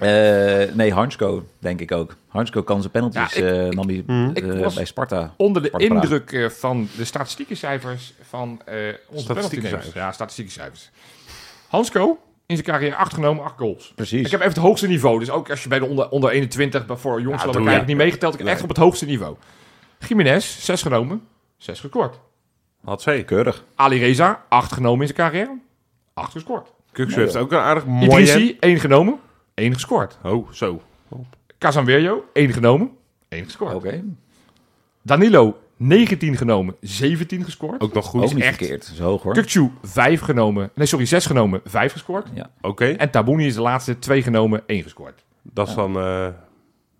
Eh, 0.00 0.74
nee, 0.74 0.92
Hansko, 0.92 1.44
denk 1.58 1.80
ik 1.80 1.92
ook. 1.92 2.16
Hansko 2.28 2.62
kan 2.62 2.80
zijn 2.80 2.92
penalties 2.92 3.34
Ja, 3.34 3.40
ik- 3.40 3.44
eh, 3.52 3.66
ik- 3.66 3.74
nam 3.74 3.86
hij, 3.88 4.04
ik 4.34 4.46
eh, 4.54 4.60
was- 4.60 4.74
bij 4.74 4.84
Sparta. 4.84 5.34
Onder 5.36 5.62
de 5.62 5.68
Sparta 5.68 5.86
indruk 5.86 6.32
eh, 6.32 6.48
van 6.48 6.88
de 6.96 7.04
statistieke 7.04 7.54
cijfers 7.54 8.14
van 8.28 8.60
eh 8.64 8.74
onze 9.10 9.24
Statistieke 9.24 9.66
cijfers. 9.66 9.94
Ja, 9.94 10.12
statistieke 10.12 10.50
cijfers. 10.50 10.90
Hansko, 11.68 12.18
in 12.46 12.56
zijn 12.56 12.68
carrière 12.68 12.96
acht 12.96 13.14
genomen, 13.14 13.44
acht 13.44 13.58
goals. 13.58 13.92
Precies. 13.94 14.24
Ik 14.24 14.30
heb 14.30 14.40
even 14.40 14.52
het 14.52 14.62
hoogste 14.62 14.86
niveau. 14.86 15.18
Dus 15.18 15.30
ook 15.30 15.50
als 15.50 15.62
je 15.62 15.68
bij 15.68 15.78
de 15.78 15.84
onder, 15.86 16.08
onder 16.08 16.30
21, 16.30 16.86
bij- 16.86 16.96
voor 16.96 17.20
jongens 17.20 17.42
Ja, 17.42 17.48
heb 17.48 17.56
ik 17.60 17.66
eigenlijk 17.66 17.86
niet 17.88 17.96
meegeteld. 17.96 18.32
Ik 18.32 18.38
heb 18.38 18.48
echt 18.48 18.62
op 18.62 18.68
het 18.68 18.78
hoogste 18.78 19.04
niveau. 19.06 19.36
Jiménez, 20.08 20.58
zes 20.64 20.82
genomen, 20.82 21.22
zes 21.56 21.80
gescoord. 21.80 22.18
Had 22.84 23.02
ze. 23.02 23.22
Keurig. 23.26 23.64
Ali 23.74 23.98
Reza, 23.98 24.44
acht 24.48 24.72
genomen 24.72 25.00
in 25.00 25.14
zijn 25.14 25.30
carrière, 25.30 25.58
acht 26.14 26.32
gescoord. 26.32 26.72
Kuksu 26.92 27.20
heeft 27.20 27.36
ook 27.36 27.52
een 27.52 27.58
aardig 27.58 27.86
mooi... 27.86 28.04
Idrissi, 28.04 28.56
één 28.60 28.80
genomen, 28.80 29.18
één 29.54 29.72
gescoord. 29.72 30.18
Oh, 30.22 30.52
zo. 30.52 30.82
Casanverio, 31.58 32.24
één 32.32 32.52
genomen, 32.52 32.90
één 33.28 33.44
gescoord. 33.44 33.74
Oké. 33.74 34.04
Danilo, 35.02 35.58
19 35.76 36.36
genomen, 36.36 36.76
17 36.80 37.44
gescoord. 37.44 37.80
Ook 37.80 37.94
nog 37.94 38.06
goed. 38.06 38.22
Ook 38.22 38.34
niet 38.34 38.44
echt. 38.44 38.56
verkeerd. 38.56 38.80
Dat 38.80 38.90
is 38.92 38.98
hoog 38.98 39.22
hoor. 39.22 39.32
Kukcu, 39.32 39.70
5 39.82 40.20
genomen. 40.20 40.70
Nee, 40.74 40.86
sorry, 40.86 41.04
6 41.04 41.26
genomen, 41.26 41.60
5 41.64 41.92
gescoord. 41.92 42.28
Oké. 42.60 42.86
En 42.86 43.10
Tabouni 43.10 43.46
is 43.46 43.54
de 43.54 43.60
laatste, 43.60 43.98
2 43.98 44.22
genomen, 44.22 44.62
1 44.66 44.82
gescoord. 44.82 45.24
Dat 45.42 45.68
is 45.68 45.74
dan... 45.74 45.98
eh 45.98 46.28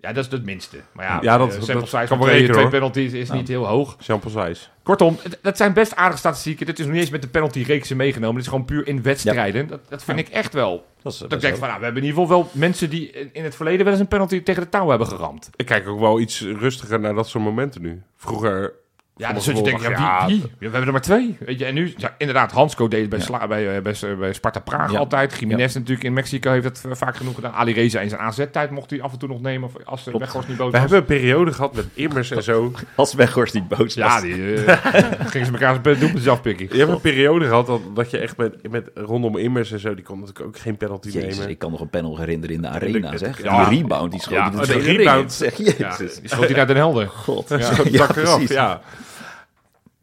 Ja, 0.01 0.13
dat 0.13 0.25
is 0.27 0.31
het 0.33 0.45
minste. 0.45 0.77
Maar 0.93 1.05
ja, 1.07 1.19
Ja, 1.23 1.39
dat- 1.39 1.49
eh, 1.49 1.55
dat 1.55 1.65
sample 1.65 1.87
size 1.87 2.07
kan 2.07 2.21
twee, 2.21 2.33
rekenen, 2.35 2.55
twee 2.57 2.69
penalties 2.69 3.13
is 3.13 3.31
niet 3.31 3.49
heel 3.49 3.67
hoog. 3.67 3.97
Jean-Paul 4.01 4.33
Zijs. 4.33 4.71
Kortom, 4.83 5.19
dat 5.43 5.57
zijn 5.57 5.73
best 5.73 5.95
aardige 5.97 6.19
statistieken. 6.19 6.67
Dit 6.67 6.79
is 6.79 6.85
nog 6.85 6.93
niet 6.95 7.03
eens 7.03 7.11
met 7.11 7.23
de 7.23 7.29
penalty-reeksen 7.29 7.97
meegenomen. 7.97 8.35
Dit 8.35 8.45
is 8.45 8.51
gewoon 8.51 8.65
puur 8.65 8.87
in 8.87 9.03
wedstrijden. 9.03 9.67
Dat, 9.69 9.81
dat 9.89 10.05
vind 10.05 10.19
ik 10.19 10.29
echt 10.29 10.53
wel. 10.53 10.87
Dat 11.03 11.13
is, 11.13 11.19
Dat 11.19 11.33
ik 11.33 11.41
denk 11.41 11.57
van, 11.57 11.67
nou, 11.69 11.79
we 11.79 11.85
hebben 11.85 12.03
in 12.03 12.09
ieder 12.09 12.23
geval 12.23 12.39
wel 12.43 12.51
mensen 12.53 12.91
die 12.91 13.11
in- 13.11 13.31
in 13.33 13.45
het 13.45 13.55
verleden 13.57 13.83
wel 13.85 13.93
eens 13.93 14.03
een 14.03 14.09
penalty 14.09 14.43
tegen 14.43 14.63
de 14.63 14.69
touw 14.69 14.89
hebben 14.89 15.07
geramd. 15.07 15.51
Ik 15.57 15.67
kijk 15.67 15.89
ook 15.89 16.01
wel 16.01 16.21
iets 16.21 16.41
rustiger 16.41 17.01
naar 17.01 17.15
dat 17.15 17.29
soort 17.29 17.45
momenten 17.45 17.83
nu. 17.83 18.03
Vroeger... 18.17 18.73
Ja, 19.19 19.39
zul 19.39 19.55
je 19.55 19.65
gevoel 19.79 19.91
ja, 19.91 20.27
wie, 20.27 20.43
we 20.43 20.49
hebben 20.61 20.83
er 20.87 20.93
maar 20.93 21.01
twee. 21.01 21.37
Weet 21.41 21.59
je, 21.59 21.65
en 21.65 21.75
nu, 21.75 21.93
ja, 21.97 22.15
inderdaad, 22.19 22.53
Hansco 22.53 22.89
deed 22.89 23.01
het 23.01 23.11
bij. 23.11 23.21
Sla- 23.21 23.47
bij, 23.47 23.77
eh, 23.77 23.83
bij, 23.83 23.95
bij 24.19 24.33
Sparta 24.33 24.61
Praag 24.61 24.93
Ja. 24.93 24.99
altijd. 24.99 25.37
Jiménez 25.39 25.75
natuurlijk 25.75 26.05
in 26.05 26.13
Mexico 26.13 26.51
heeft 26.51 26.65
het 26.65 26.83
eh, 26.89 26.93
vaak 26.95 27.17
genoeg 27.17 27.35
gedaan. 27.35 27.53
Ali 27.53 27.73
Reza 27.73 28.01
in 28.01 28.09
zijn 28.09 28.21
AZ-tijd 28.21 28.71
mocht 28.71 28.91
hij 28.91 29.03
af 29.03 29.13
en 29.13 29.19
toe 29.19 29.29
nog 29.29 29.41
nemen 29.41 29.69
of 29.69 29.85
als. 29.85 30.05
Weghorst 30.05 30.49
niet 30.49 30.57
boos 30.57 30.67
We 30.67 30.73
was. 30.73 30.81
hebben 30.81 30.99
een 30.99 31.05
periode 31.05 31.53
gehad 31.53 31.75
met 31.75 31.87
Immers 31.95 32.31
en 32.31 32.43
zo. 32.43 32.73
Als 32.95 33.15
Weghorst 33.15 33.55
niet 33.55 33.69
boos 33.69 33.79
was. 33.79 33.95
Ja, 33.95 34.21
die 34.21 34.55
eh, 34.65 34.77
gingen 35.31 35.47
ze 35.47 35.53
elkaar 35.53 35.79
zijn 35.83 35.99
doelpuntjes 35.99 36.29
afpikken. 36.29 36.69
Je 36.73 36.79
hebt 36.79 36.91
een 36.91 37.01
periode 37.01 37.47
gehad 37.47 37.67
dat, 37.67 37.81
dat 37.95 38.11
je 38.11 38.19
echt 38.19 38.37
met, 38.37 38.71
met 38.71 38.91
rondom 38.95 39.37
Immers 39.37 39.73
en 39.73 39.81
zo, 39.81 39.95
die 39.95 40.05
kon 40.05 40.19
natuurlijk 40.21 40.47
ook 40.47 40.59
geen 40.59 40.77
penalty 40.77 41.09
Jezus, 41.09 41.37
nemen. 41.37 41.51
ik 41.51 41.59
kan 41.59 41.71
nog 41.71 41.81
een 41.81 41.91
panel 41.91 42.19
herinneren 42.19 42.55
in 42.57 42.63
de 42.63 42.69
arena, 42.69 43.17
zeg. 43.17 43.43
ja. 43.43 43.69
die 43.69 43.79
rebound, 43.81 44.11
die 44.11 44.21
schoot 44.21 44.35
Ja, 44.37 44.51
hij 44.51 44.67
de 44.67 44.73
de 44.73 44.79
rebound. 44.79 45.33
Zeg, 45.43 45.57
Ja, 45.57 45.73
jezus. 45.99 46.21
die 46.21 46.29
schoot 46.29 46.45
hij 46.47 46.57
naar 46.57 46.67
Den 46.67 46.77
Helder. 46.77 47.09
God. 47.09 47.49
Ja, 47.49 47.59
Ja, 47.91 48.07
precies. 48.07 48.49
ja. 48.51 48.81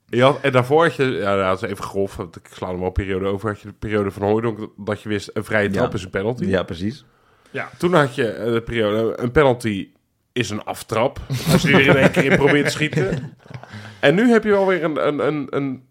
Je 0.07 0.21
had, 0.21 0.39
en 0.41 0.51
daarvoor 0.51 0.83
had 0.83 0.95
je, 0.95 1.03
ja, 1.05 1.49
dat 1.49 1.63
is 1.63 1.69
even 1.69 1.83
grof, 1.83 2.15
want 2.15 2.35
ik 2.35 2.47
sla 2.51 2.67
hem 2.69 2.79
al 2.79 2.85
een 2.85 2.91
periode 2.91 3.25
over, 3.25 3.49
had 3.49 3.59
je 3.61 3.67
de 3.67 3.73
periode 3.79 4.11
van 4.11 4.21
Hooydonk, 4.23 4.59
dat 4.77 5.01
je 5.01 5.09
wist, 5.09 5.29
een 5.33 5.43
vrije 5.43 5.69
trap 5.69 5.87
Ja. 5.91 5.97
is 5.97 6.03
een 6.03 6.09
penalty. 6.09 6.45
Ja, 6.45 6.63
precies. 6.63 7.05
Ja. 7.51 7.69
Toen 7.77 7.93
had 7.93 8.15
je 8.15 8.27
eh, 8.27 8.51
de 8.53 8.61
periode, 8.61 9.13
een 9.21 9.31
penalty 9.31 9.87
is 10.33 10.49
een 10.49 10.63
aftrap, 10.63 11.19
als 11.51 11.61
je 11.61 11.71
er 11.73 11.81
in 11.87 11.95
één 11.95 12.11
keer 12.11 12.23
in 12.31 12.37
probeert 12.37 12.65
te 12.65 12.71
schieten. 12.71 13.09
En 13.99 14.15
nu 14.15 14.29
heb 14.31 14.43
je 14.43 14.49
wel 14.49 14.67
weer 14.67 14.83
een, 14.83 15.07
een, 15.07 15.27
een, 15.27 15.47
een 15.49 15.83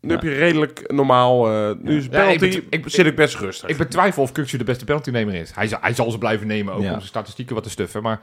nu 0.00 0.10
heb 0.10 0.22
je 0.22 0.34
redelijk 0.34 0.92
normaal, 0.92 1.48
eh, 1.48 1.70
nu 1.82 1.96
is 1.96 2.08
penalty, 2.08 2.62
ik- 2.70 2.84
zit 2.86 3.06
ik 3.06 3.16
best 3.16 3.36
rustig. 3.36 3.68
Ik 3.68 3.76
betwijfel 3.76 4.22
of 4.22 4.32
Kukcu 4.32 4.56
de 4.58 4.64
beste 4.64 4.84
penaltynemer 4.84 5.34
is. 5.34 5.50
Hij, 5.54 5.66
zal- 5.66 5.78
hij 5.80 5.94
zal 5.94 6.10
ze 6.10 6.18
blijven 6.18 6.46
nemen, 6.46 6.74
ook 6.74 6.80
Ja. 6.82 6.86
om 6.88 6.94
zijn 6.94 7.06
statistieken 7.06 7.54
wat 7.54 7.64
te 7.64 7.70
stuffen. 7.70 8.02
Maar 8.02 8.20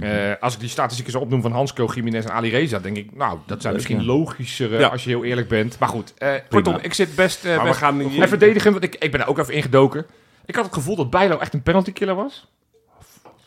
eh, 0.00 0.32
als 0.40 0.54
ik 0.54 0.60
die 0.60 0.68
statistieken 0.68 1.12
zo 1.12 1.18
opnoem 1.20 1.42
van 1.42 1.52
Hansco, 1.52 1.90
Jiménez 1.94 2.24
en 2.24 2.32
Ali 2.32 2.50
Reza, 2.50 2.78
denk 2.78 2.96
ik, 2.96 3.16
nou, 3.16 3.38
dat 3.46 3.62
zijn 3.62 3.74
Leuk, 3.74 3.82
misschien 3.82 4.06
ja. 4.06 4.12
logischere 4.12 4.78
Ja. 4.78 4.88
als 4.88 5.04
je 5.04 5.10
heel 5.10 5.24
eerlijk 5.24 5.48
bent. 5.48 5.78
Maar 5.78 5.88
goed, 5.88 6.14
eh, 6.18 6.32
kortom, 6.48 6.78
ik 6.82 6.94
zit 6.94 7.14
best, 7.14 7.44
eh 7.44 7.56
we 7.56 7.62
best 7.62 7.78
gaan 7.78 7.96
niet... 7.96 8.20
en 8.20 8.28
verdedigen, 8.28 8.72
want 8.72 8.84
ik, 8.84 8.94
ik 8.94 9.10
ben 9.10 9.20
er 9.20 9.26
ook 9.26 9.38
even 9.38 9.54
ingedoken. 9.54 10.06
Ik 10.44 10.54
had 10.54 10.64
het 10.64 10.74
gevoel 10.74 10.96
dat 10.96 11.10
Bijlo 11.10 11.38
echt 11.38 11.54
een 11.54 11.62
penaltykiller 11.62 12.14
was. 12.14 12.48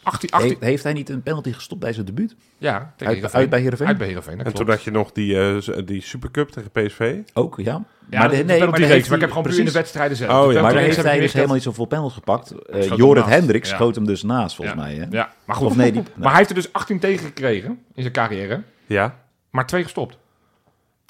18, 0.03 0.29
18, 0.29 0.49
Heeft, 0.49 0.61
heeft 0.61 0.83
hij 0.83 0.93
niet 0.93 1.09
een 1.09 1.23
penalty 1.23 1.51
gestopt 1.53 1.81
bij 1.81 1.93
zijn 1.93 2.05
debuut? 2.05 2.35
ja, 2.57 2.77
tegen 2.77 3.05
Uit, 3.07 3.15
Heerenveen. 3.15 3.39
uit 3.39 3.49
bij 3.49 3.59
Heerenveen? 3.59 3.87
Uit 3.87 3.97
bij 3.97 4.07
Heerenveen, 4.07 4.43
En 4.43 4.53
toen 4.53 4.69
had 4.69 4.83
je 4.83 4.91
nog 4.91 5.11
die, 5.11 5.39
eh, 5.39 5.57
z- 5.57 5.81
die 5.85 6.01
Supercup 6.01 6.49
tegen 6.49 6.71
PSV. 6.71 7.17
Ook, 7.33 7.57
ja. 7.57 7.83
Ja, 8.09 8.19
maar 8.19 8.29
de, 8.29 8.35
nee, 8.35 8.45
maar 8.45 8.79
heeft 8.79 9.05
ik 9.05 9.09
heb 9.11 9.19
hij- 9.19 9.27
gewoon 9.27 9.43
puur 9.43 9.51
in 9.51 9.57
de 9.57 9.61
precies. 9.61 9.73
wedstrijden 9.73 10.17
zelf. 10.17 10.31
Oh, 10.31 10.47
De 10.47 10.53
ja. 10.53 10.61
Maar 10.61 10.73
daar 10.73 10.81
penalty 10.81 10.85
heeft 10.85 11.03
hij 11.07 11.13
dus 11.15 11.23
niet 11.23 11.33
helemaal 11.33 11.55
niet 11.55 11.63
zoveel 11.63 11.85
panels 11.85 12.13
gepakt. 12.13 12.51
Eh 12.51 12.81
hem 12.89 12.97
Jorrit. 12.97 13.25
Hendricks 13.25 13.69
Ja. 13.69 13.75
schoot 13.75 13.95
hem 13.95 14.05
dus 14.05 14.23
naast, 14.23 14.55
volgens 14.55 14.77
Ja. 14.77 14.83
mij. 14.83 14.95
Hè? 14.95 15.05
Ja, 15.09 15.33
maar 15.45 15.55
goed. 15.55 15.67
Of 15.67 15.75
nee, 15.75 15.91
die... 15.91 16.03
Maar 16.15 16.27
hij 16.29 16.37
heeft 16.37 16.49
er 16.49 16.55
dus 16.55 16.73
18 16.73 16.99
tegen 16.99 17.25
gekregen 17.25 17.69
in 17.93 18.01
zijn 18.01 18.13
carrière. 18.13 18.61
Ja. 18.85 19.19
Maar 19.49 19.65
twee 19.67 19.83
gestopt. 19.83 20.17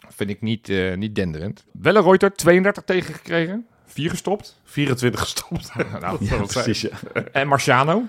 Vind 0.10 0.30
ik 0.30 0.42
niet, 0.42 0.70
eh 0.70 0.96
niet 0.96 1.16
denderend. 1.16 1.66
Wellenreuter 1.72 2.34
32 2.34 2.84
tegen 2.84 3.14
gekregen. 3.14 3.66
Vier 3.86 4.10
gestopt. 4.10 4.62
24 4.64 5.20
gestopt. 5.22 5.72
nou, 6.02 6.18
precies, 6.48 6.82
ja. 6.82 6.90
En 7.32 7.48
Marciano, 7.48 8.04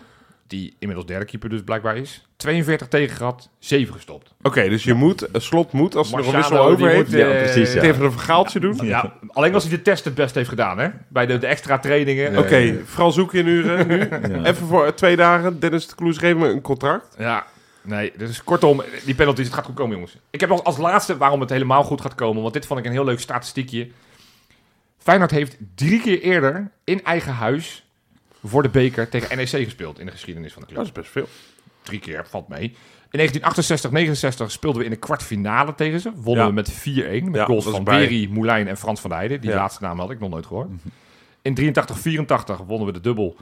die 0.47 0.77
inmiddels 0.79 1.09
derde 1.09 1.25
keeper 1.25 1.49
dus 1.49 1.63
blijkbaar 1.63 1.97
is. 1.97 2.27
42 2.37 2.89
tegen 2.89 3.17
gehad, 3.17 3.49
7 3.59 3.95
gestopt. 3.95 4.35
Oké, 4.43 4.69
dus 4.69 4.85
je 4.85 4.95
moet, 4.95 5.35
een 5.35 5.41
slot 5.41 5.73
moet, 5.73 5.97
als 5.97 6.11
hij 6.11 6.19
nog 6.19 6.27
een 6.27 6.37
wissel 6.37 6.59
over 6.59 6.89
heeft, 6.89 7.11
moet, 7.11 7.19
ja, 7.19 7.31
eh, 7.31 7.43
precies, 7.43 7.73
ja. 7.73 7.83
een 7.83 7.95
vergaaltje 8.13 8.61
doen. 8.61 8.79
Ja, 8.83 9.13
alleen 9.29 9.55
als 9.55 9.65
hij 9.65 9.77
de 9.77 9.83
test 9.83 10.05
het 10.05 10.15
best 10.15 10.35
heeft 10.35 10.49
gedaan, 10.49 10.79
hè? 10.79 10.89
Bij 11.09 11.27
de, 11.27 11.39
de 11.39 11.47
extra 11.47 11.79
trainingen. 11.79 12.39
Oké, 12.39 12.81
vooral 12.85 13.13
zoeken 13.13 13.39
in 13.39 13.47
uren 13.47 13.87
nu. 13.87 14.09
Even 14.51 14.67
voor 14.67 14.95
twee 14.95 15.17
dagen. 15.17 15.61
Dennis 15.61 15.87
de 15.87 15.95
Kloes 15.95 16.19
geeft 16.19 16.39
me 16.39 16.49
een 16.49 16.61
contract. 16.61 17.15
Ja, 17.19 17.47
nee, 17.83 18.13
dus 18.17 18.45
kortom, 18.45 18.83
die 19.05 19.15
penalties, 19.15 19.47
het 19.47 19.55
gaat 19.55 19.65
goed 19.65 19.75
komen, 19.75 19.95
jongens. 19.95 20.17
Ik 20.31 20.41
heb 20.41 20.49
nog 20.49 20.65
als 20.65 20.77
laatste 20.77 21.17
waarom 21.17 21.41
het 21.41 21.51
helemaal 21.51 21.85
goed 21.85 22.01
gaat 22.01 22.15
komen, 22.15 22.43
want 22.43 22.55
dit 22.55 22.67
vond 22.67 22.81
ik 22.81 22.87
een 22.87 22.93
heel 22.93 23.05
leuk 23.05 23.21
statistiekje. 23.21 23.89
Feyenoord 24.99 25.31
heeft 25.31 25.57
drie 25.75 26.01
keer 26.01 26.21
eerder 26.21 26.71
in 26.85 27.05
eigen 27.05 27.33
huis 27.33 27.85
voor 28.45 28.63
de 28.63 28.69
beker 28.69 29.09
tegen 29.09 29.37
NEC 29.37 29.49
gespeeld 29.49 29.99
in 29.99 30.07
de 30.07 30.13
geschiedenis 30.13 30.53
van 30.53 30.63
de 30.63 30.69
club. 30.69 30.79
Dat 30.79 30.87
is 30.87 30.93
best 30.93 31.11
veel. 31.11 31.29
Drie 31.83 32.01
keer, 32.01 32.27
valt 32.27 32.49
mee. 32.49 32.63
In 33.11 33.21
1968, 33.21 33.91
69 33.91 34.51
speelden 34.51 34.79
we 34.81 34.85
in 34.87 34.93
de 34.93 34.99
kwartfinale 34.99 35.75
tegen 35.75 36.01
ze. 36.01 36.11
Wonnen 36.15 36.43
Ja. 36.45 36.49
we 36.49 36.55
met 36.55 36.71
4-1. 36.73 37.25
Met 37.25 37.35
Ja, 37.35 37.45
goals 37.45 37.65
van. 37.69 37.85
Beri, 37.85 38.29
Moulijn 38.29 38.69
en 38.69 38.77
Frans 38.77 39.01
van 39.01 39.13
Heijden. 39.13 39.41
Die 39.41 39.51
Ja. 39.51 39.57
laatste 39.57 39.83
naam 39.83 39.99
had 39.99 40.11
ik 40.11 40.21
nog 40.21 40.31
nooit 40.31 40.47
gehoord. 40.47 40.69
In 41.43 41.55
83, 41.55 41.99
84 41.99 42.57
wonnen 42.59 42.87
we 42.87 42.93
de 42.93 43.01
dubbel. 43.01 43.37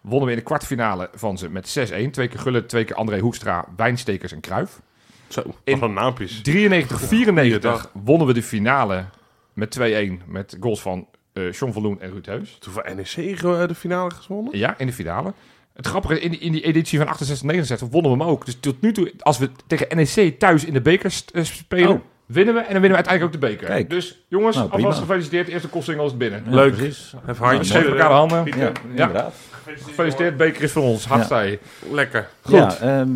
Wonnen 0.00 0.24
we 0.26 0.30
in 0.32 0.38
de 0.38 0.44
kwartfinale 0.44 1.10
van 1.14 1.38
ze 1.38 1.48
met 1.50 1.68
6-1. 1.68 2.10
Twee 2.10 2.28
keer 2.28 2.38
Gullit, 2.40 2.68
twee 2.68 2.84
keer 2.84 2.96
André 2.96 3.18
Hoekstra, 3.18 3.64
Wijnstekers 3.76 4.32
en 4.32 4.40
Kruif. 4.40 4.80
Zo, 5.28 5.42
In- 5.64 5.78
wat 5.78 5.88
een 5.88 5.94
naampjes. 5.94 6.40
93, 6.42 7.00
94 7.00 7.70
Goeiedag. 7.70 8.04
wonnen 8.04 8.26
we 8.26 8.32
de 8.32 8.42
finale 8.42 9.04
met 9.52 9.70
2-1. 9.70 10.22
Met 10.26 10.56
goals 10.60 10.80
van 10.82 11.06
eh 11.34 11.52
John 11.52 11.72
Verloen 11.72 12.00
en 12.00 12.10
Ruud 12.10 12.26
Heus. 12.26 12.56
Toen 12.60 12.72
van 12.72 12.82
NEC 12.96 13.06
ge- 13.38 13.64
de 13.68 13.74
finale 13.74 14.10
gewonnen. 14.10 14.58
Ja, 14.58 14.78
in 14.78 14.86
de 14.86 14.92
finale. 14.92 15.32
Het 15.74 15.86
grappige, 15.86 16.20
in 16.20 16.30
die, 16.30 16.40
in 16.40 16.52
die 16.52 16.62
editie 16.62 16.98
van 16.98 17.08
68, 17.08 17.46
69 17.46 17.88
wonnen 17.88 18.12
we 18.12 18.18
hem 18.18 18.26
ook. 18.28 18.44
Dus 18.44 18.56
tot 18.60 18.80
nu 18.80 18.92
toe, 18.92 19.12
als 19.18 19.38
we 19.38 19.50
tegen 19.66 19.96
NEC 19.96 20.38
thuis 20.38 20.64
in 20.64 20.72
de 20.72 20.80
beker 20.80 21.12
eh, 21.32 21.44
spelen, 21.44 21.88
Oh. 21.90 22.00
Winnen 22.26 22.54
we. 22.54 22.60
En 22.60 22.72
dan 22.72 22.80
winnen 22.80 22.90
we 23.00 23.04
uiteindelijk 23.08 23.34
ook 23.34 23.40
de 23.40 23.46
beker. 23.46 23.66
Kijk. 23.66 23.90
Dus 23.90 24.24
jongens, 24.28 24.56
Nou, 24.56 24.70
alvast 24.70 24.98
gefeliciteerd. 24.98 25.48
Eerste 25.48 25.68
kostsingel 25.68 26.06
is 26.06 26.16
binnen. 26.16 26.42
Ja, 26.48 26.54
Leuk. 26.54 26.74
Precies. 26.76 27.14
Even 27.28 27.34
We 27.42 27.44
handjes. 27.46 27.70
geven 27.70 27.90
elkaar 27.90 28.08
de 28.08 28.14
handen. 28.14 28.44
Ja, 28.46 28.56
Ja. 28.56 28.72
inderdaad. 28.90 29.34
Gefeliciteerd, 29.64 30.36
beker 30.36 30.62
is 30.62 30.72
voor 30.72 30.82
ons. 30.82 31.06
Hartstikke. 31.06 31.58
Lekker. 31.90 32.28
Goed. 32.42 32.54
Ja, 32.54 32.76
ehm, 32.76 33.08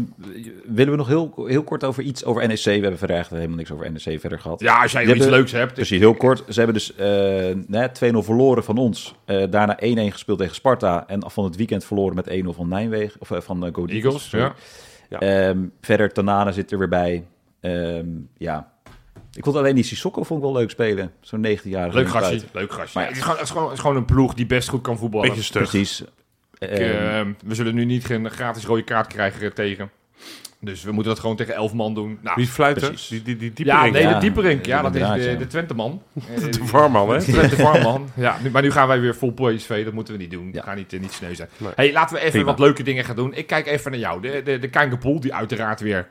willen 0.65 0.91
we 0.91 0.97
nog 0.97 1.07
heel, 1.09 1.45
heel 1.47 1.63
kort 1.63 1.85
over 1.85 2.03
iets 2.03 2.25
over 2.25 2.47
NEC? 2.49 2.65
We 2.65 2.71
hebben 2.71 2.99
verder 2.99 3.17
eigenlijk 3.17 3.45
helemaal 3.45 3.57
niks 3.57 3.73
over 3.73 3.93
NEC 3.93 4.21
verder 4.21 4.41
gehad. 4.41 4.61
Ja, 4.61 4.83
als 4.83 4.93
jij 4.93 5.03
iets 5.03 5.11
hebben- 5.13 5.31
leuks 5.31 5.53
hebt. 5.53 5.75
Precies, 5.75 5.99
heel 5.99 6.15
kort. 6.15 6.43
Ze 6.49 6.59
hebben 6.61 6.75
dus 6.75 6.95
eh, 6.95 7.07
nee, 7.67 7.93
2-0 7.93 8.23
verloren 8.23 8.65
van 8.65 8.79
ons. 8.79 9.15
Eh, 9.25 9.43
daarna 9.51 9.77
1-1 9.81 10.13
gespeeld 10.13 10.39
tegen 10.39 10.55
Sparta. 10.55 11.05
En 11.07 11.31
van 11.31 11.45
het 11.45 11.57
weekend 11.57 11.85
verloren 11.85 12.15
met 12.15 12.27
1-0 12.29 12.53
van 12.53 12.69
Nijmegen. 12.69 13.21
Of 13.21 13.31
eh, 13.31 13.41
van 13.41 13.65
uh, 13.67 13.73
Go 13.75 13.87
Eagles. 13.87 14.31
Ja. 14.31 14.55
Ehm, 15.19 15.59
verder, 15.81 16.13
Tanana 16.13 16.53
zit 16.53 16.73
er 16.73 16.79
weer 16.79 16.89
bij. 16.89 17.25
Ehm, 17.61 18.07
ja. 18.37 18.71
Ik 19.39 19.45
vond 19.45 19.57
alleen 19.57 19.74
die 19.74 19.84
Sissoko 19.84 20.22
vond 20.22 20.41
ik 20.43 20.47
wel 20.51 20.57
leuk 20.57 20.70
spelen. 20.70 21.12
Zo'n 21.20 21.47
19-jarige. 21.47 21.97
Leuk 21.97 22.09
gastje, 22.09 22.41
leuk 22.53 22.72
gastje. 22.72 22.99
Maar 22.99 23.03
ja. 23.03 23.09
het, 23.09 23.16
is 23.16 23.22
gewoon, 23.22 23.36
het, 23.36 23.45
is 23.47 23.51
gewoon, 23.51 23.64
het 23.68 23.74
is 23.76 23.80
gewoon 23.80 23.97
een 23.97 24.05
ploeg 24.05 24.34
die 24.34 24.47
best 24.47 24.68
goed 24.68 24.82
kan 24.82 24.99
voetballen. 24.99 25.28
Beetje 25.28 25.43
stug. 25.43 25.68
Precies. 25.68 26.01
Ik, 26.59 26.68
Eh, 26.68 27.20
eh, 27.20 27.26
we 27.45 27.55
zullen 27.55 27.74
nu 27.74 27.84
niet 27.84 28.05
geen 28.05 28.30
gratis 28.30 28.64
rode 28.64 28.82
kaart 28.82 29.07
krijgen 29.07 29.55
tegen. 29.55 29.91
Dus 30.61 30.82
we 30.82 30.93
moeten 30.93 31.12
dat 31.12 31.20
gewoon 31.20 31.36
tegen 31.36 31.55
elf 31.55 31.72
man 31.72 31.95
doen. 31.95 32.18
Nou, 32.22 32.34
Wie 32.36 32.45
is 32.45 32.51
fluiten? 32.51 32.95
Die, 33.09 33.22
die, 33.22 33.36
die 33.36 33.53
diepe 33.53 33.64
ja, 33.64 33.86
nee, 33.86 34.03
Ja, 34.03 34.14
de 34.14 34.20
dieperink. 34.20 34.66
Ja, 34.66 34.82
dat 34.82 34.95
is 34.95 35.24
de, 35.24 35.36
de 35.36 35.47
Twenteman. 35.47 36.03
Eh, 36.14 36.36
De 36.43 36.49
die- 36.49 36.62
Varman, 36.64 37.11
hè? 37.11 37.18
de 37.18 37.32
Twente 37.32 37.57
Farmman. 37.57 38.09
Ja, 38.14 38.36
nu, 38.43 38.51
maar 38.51 38.62
nu 38.62 38.70
gaan 38.70 38.89
wij 38.89 39.01
weer 39.01 39.14
vol 39.14 39.32
PSV. 39.32 39.84
Dat 39.84 39.93
moeten 39.93 40.14
we 40.14 40.20
niet 40.20 40.30
doen. 40.30 40.47
Ja. 40.47 40.53
We 40.53 40.61
gaan 40.62 40.76
niet, 40.76 40.93
eh, 40.93 41.01
niet 41.01 41.12
sneu 41.12 41.34
zijn. 41.34 41.49
Nee. 41.57 41.70
Hey, 41.74 41.93
laten 41.93 42.14
we 42.14 42.20
even 42.20 42.32
Prima. 42.32 42.47
wat 42.47 42.59
leuke 42.59 42.82
dingen 42.82 43.05
gaan 43.05 43.16
doen. 43.16 43.34
Ik 43.34 43.47
kijk 43.47 43.66
even 43.66 43.91
naar 43.91 44.01
jou. 44.01 44.20
De, 44.22 44.43
de, 44.45 44.59
de 44.59 44.68
Kijkerpool, 44.68 45.20
die 45.20 45.34
uiteraard 45.34 45.80
weer 45.80 46.09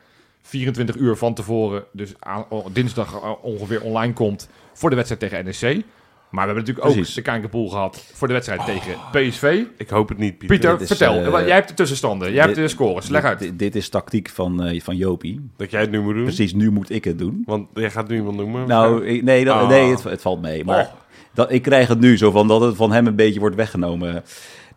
24 0.47 0.95
uur 0.95 1.15
van 1.15 1.33
tevoren, 1.33 1.83
dus 1.91 2.13
aan, 2.19 2.45
dinsdag 2.73 3.37
ongeveer 3.41 3.81
online 3.81 4.13
komt 4.13 4.49
voor 4.73 4.89
de 4.89 4.95
wedstrijd 4.95 5.21
tegen 5.21 5.45
NEC. 5.45 5.85
Maar 6.31 6.47
we 6.47 6.53
hebben 6.53 6.65
natuurlijk 6.73 6.93
Precies. 6.95 7.09
ook 7.09 7.23
de 7.25 7.31
Kijkerpool 7.31 7.67
gehad 7.69 8.03
voor 8.13 8.27
de 8.27 8.33
wedstrijd 8.33 8.65
tegen 8.65 8.93
PSV. 9.11 9.63
Ik 9.77 9.89
hoop 9.89 10.09
het 10.09 10.17
niet, 10.17 10.37
Pieter. 10.37 10.57
Pieter, 10.57 10.81
is, 10.81 10.87
vertel. 10.87 11.37
eh, 11.37 11.45
jij 11.45 11.55
hebt 11.55 11.67
de 11.67 11.73
tussenstanden. 11.73 12.33
Jij 12.33 12.43
hebt 12.43 12.55
de 12.55 12.67
scores. 12.67 13.07
Leg 13.09 13.21
dit- 13.21 13.29
uit. 13.29 13.39
Dit, 13.39 13.59
dit 13.59 13.75
is 13.75 13.89
tactiek 13.89 14.29
van, 14.29 14.63
eh, 14.63 14.81
van 14.81 14.95
Jopie. 14.95 15.49
Dat 15.57 15.71
jij 15.71 15.81
het 15.81 15.91
nu 15.91 16.01
moet 16.01 16.13
doen. 16.13 16.23
Precies, 16.23 16.53
nu 16.53 16.71
moet 16.71 16.89
ik 16.89 17.03
het 17.03 17.17
doen. 17.19 17.43
Want 17.45 17.67
jij 17.73 17.91
gaat 17.91 18.07
nu 18.07 18.15
iemand 18.15 18.37
noemen. 18.37 18.67
Nou, 18.67 19.05
ik- 19.05 19.23
nee, 19.23 19.45
dat, 19.45 19.55
Ah. 19.55 19.69
nee 19.69 19.89
het, 19.91 20.03
het 20.03 20.21
valt 20.21 20.41
mee. 20.41 20.65
Maar 20.65 20.79
Oh. 20.85 20.91
dat, 21.33 21.51
ik 21.51 21.61
krijg 21.61 21.87
het 21.87 21.99
nu 21.99 22.17
zo 22.17 22.31
van 22.31 22.47
dat 22.47 22.61
het 22.61 22.75
van 22.75 22.91
hem 22.91 23.07
een 23.07 23.15
beetje 23.15 23.39
wordt 23.39 23.55
weggenomen. 23.55 24.23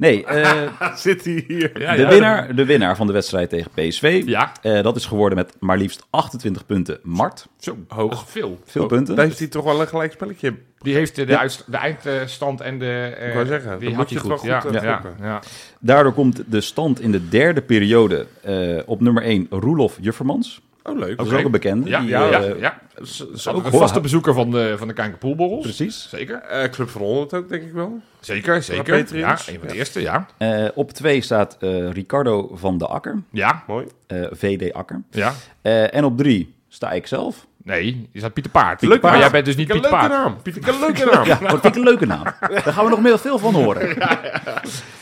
Nee, 0.00 0.24
eh, 0.26 0.96
zit 0.96 1.24
hij 1.24 1.44
hier? 1.48 1.80
Ja, 1.80 1.94
de, 1.94 2.02
ja. 2.02 2.08
winnaar, 2.08 2.54
de 2.54 2.64
winnaar 2.64 2.96
van 2.96 3.06
de 3.06 3.12
wedstrijd 3.12 3.50
tegen 3.50 3.70
PSV. 3.74 4.22
Ja, 4.26 4.52
eh, 4.62 4.82
dat 4.82 4.96
is 4.96 5.06
geworden 5.06 5.38
met 5.38 5.54
maar 5.58 5.76
liefst 5.78 6.06
28 6.10 6.66
punten. 6.66 6.98
Mart, 7.02 7.46
zo. 7.58 7.76
Hoog. 7.88 8.24
Veel. 8.28 8.58
veel 8.64 8.86
punten. 8.86 9.14
Daar 9.16 9.24
heeft 9.24 9.38
hij 9.38 9.48
toch 9.48 9.64
wel 9.64 9.80
een 9.80 9.88
gelijk 9.88 10.12
spelletje. 10.12 10.54
Die 10.78 10.94
heeft 10.94 11.16
de, 11.16 11.26
Ja. 11.26 11.38
uitst- 11.38 11.64
de 11.66 11.76
eindstand 11.76 12.60
en 12.60 12.78
de... 12.78 13.14
eh, 13.18 13.28
Ik 13.28 13.34
wou 13.34 13.46
zeggen, 13.46 13.78
die 13.78 13.94
had 13.94 14.10
je 14.10 14.18
goed. 14.18 14.30
het 14.30 14.42
wel 14.42 14.60
goed, 14.60 14.72
ja, 14.72 15.02
ja. 15.20 15.40
Daardoor 15.80 16.12
komt 16.12 16.42
de 16.46 16.60
stand 16.60 17.00
in 17.00 17.12
de 17.12 17.28
derde 17.28 17.62
periode 17.62 18.26
eh, 18.42 18.78
op 18.86 19.00
nummer 19.00 19.22
1 19.22 19.46
Roelof 19.50 19.98
Juffermans. 20.00 20.60
Oh, 20.90 20.98
leuk. 20.98 21.16
Dat 21.16 21.26
is 21.26 21.32
Oké. 21.32 21.38
ook 21.40 21.44
een 21.46 21.50
bekende. 21.50 21.88
Ja, 21.88 22.00
die, 22.00 22.08
ja, 22.08 22.30
eh, 22.30 22.48
ja, 22.48 22.54
ja. 22.60 22.78
S- 23.02 23.46
Ook 23.48 23.64
een 23.64 23.72
vaste 23.72 24.00
bezoeker 24.00 24.34
van 24.34 24.50
de, 24.50 24.74
van 24.78 24.88
de 24.88 24.94
Kijkerpoolborrels. 24.94 25.62
Precies. 25.62 26.08
Zeker. 26.10 26.38
eh, 26.42 26.70
Club 26.70 26.88
van 26.88 27.00
Holland 27.02 27.34
ook, 27.34 27.48
denk 27.48 27.62
ik 27.62 27.72
wel. 27.72 28.00
Zeker, 28.20 28.62
zeker. 28.62 29.16
Ja, 29.16 29.30
een 29.30 29.58
van 29.58 29.68
de 29.68 29.74
eerste, 29.74 30.00
ja. 30.00 30.26
Eh, 30.38 30.64
op 30.74 30.90
2 30.92 31.20
staat 31.20 31.56
eh, 31.60 31.90
Ricardo 31.90 32.50
van 32.54 32.78
de 32.78 32.86
Akker, 32.86 33.22
Ja, 33.32 33.62
Mooi. 33.66 33.86
eh, 34.06 34.26
VD 34.30 34.72
Akker. 34.72 35.02
ja. 35.10 35.32
Eh, 35.62 35.94
en 35.94 36.04
op 36.04 36.16
3 36.18 36.54
sta 36.68 36.90
ik 36.92 37.06
zelf. 37.06 37.46
Nee, 37.64 38.08
je 38.12 38.18
staat 38.18 38.32
Pieter 38.32 38.52
Paard. 38.52 38.82
Leuke 38.82 39.06
maar 39.06 39.18
jij 39.18 39.30
bent 39.30 39.44
dus 39.44 39.56
niet 39.56 39.66
Pieter 39.68 39.90
leuke 39.90 39.96
Paard. 40.06 40.12
naam. 40.22 40.42
Pieter, 40.42 40.68
een 40.68 40.80
leuke 40.80 41.04
naam. 41.04 41.24
Ja, 41.26 41.38
dat 41.38 41.48
vind 41.60 41.64
ik 41.64 41.74
een 41.74 41.82
leuke 41.82 42.06
naam. 42.06 42.22
Daar 42.40 42.62
gaan 42.72 42.84
we 42.84 42.90
nog 42.90 43.00
meer 43.00 43.18
veel 43.18 43.38
van 43.38 43.54
horen. 43.54 43.90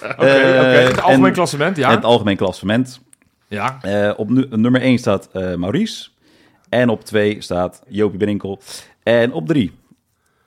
Oké, 0.03 0.12
oké. 0.16 0.26
Het 0.26 1.01
algemeen 1.03 1.26
en- 1.26 1.32
klassement, 1.32 1.76
En 1.76 1.82
ja. 1.82 1.91
het 1.91 2.05
algemeen 2.05 2.36
klassement. 2.36 3.01
Ja, 3.49 3.78
Eh, 3.82 4.12
op 4.16 4.30
nu- 4.30 4.46
nummer 4.51 4.82
1 4.82 4.99
staat 4.99 5.28
eh, 5.32 5.55
Maurice. 5.55 6.09
En 6.68 6.88
op 6.88 7.05
2 7.05 7.40
staat 7.40 7.82
Jopie 7.88 8.18
Brinkel. 8.18 8.61
En 9.03 9.32
op 9.32 9.46
3, 9.46 9.72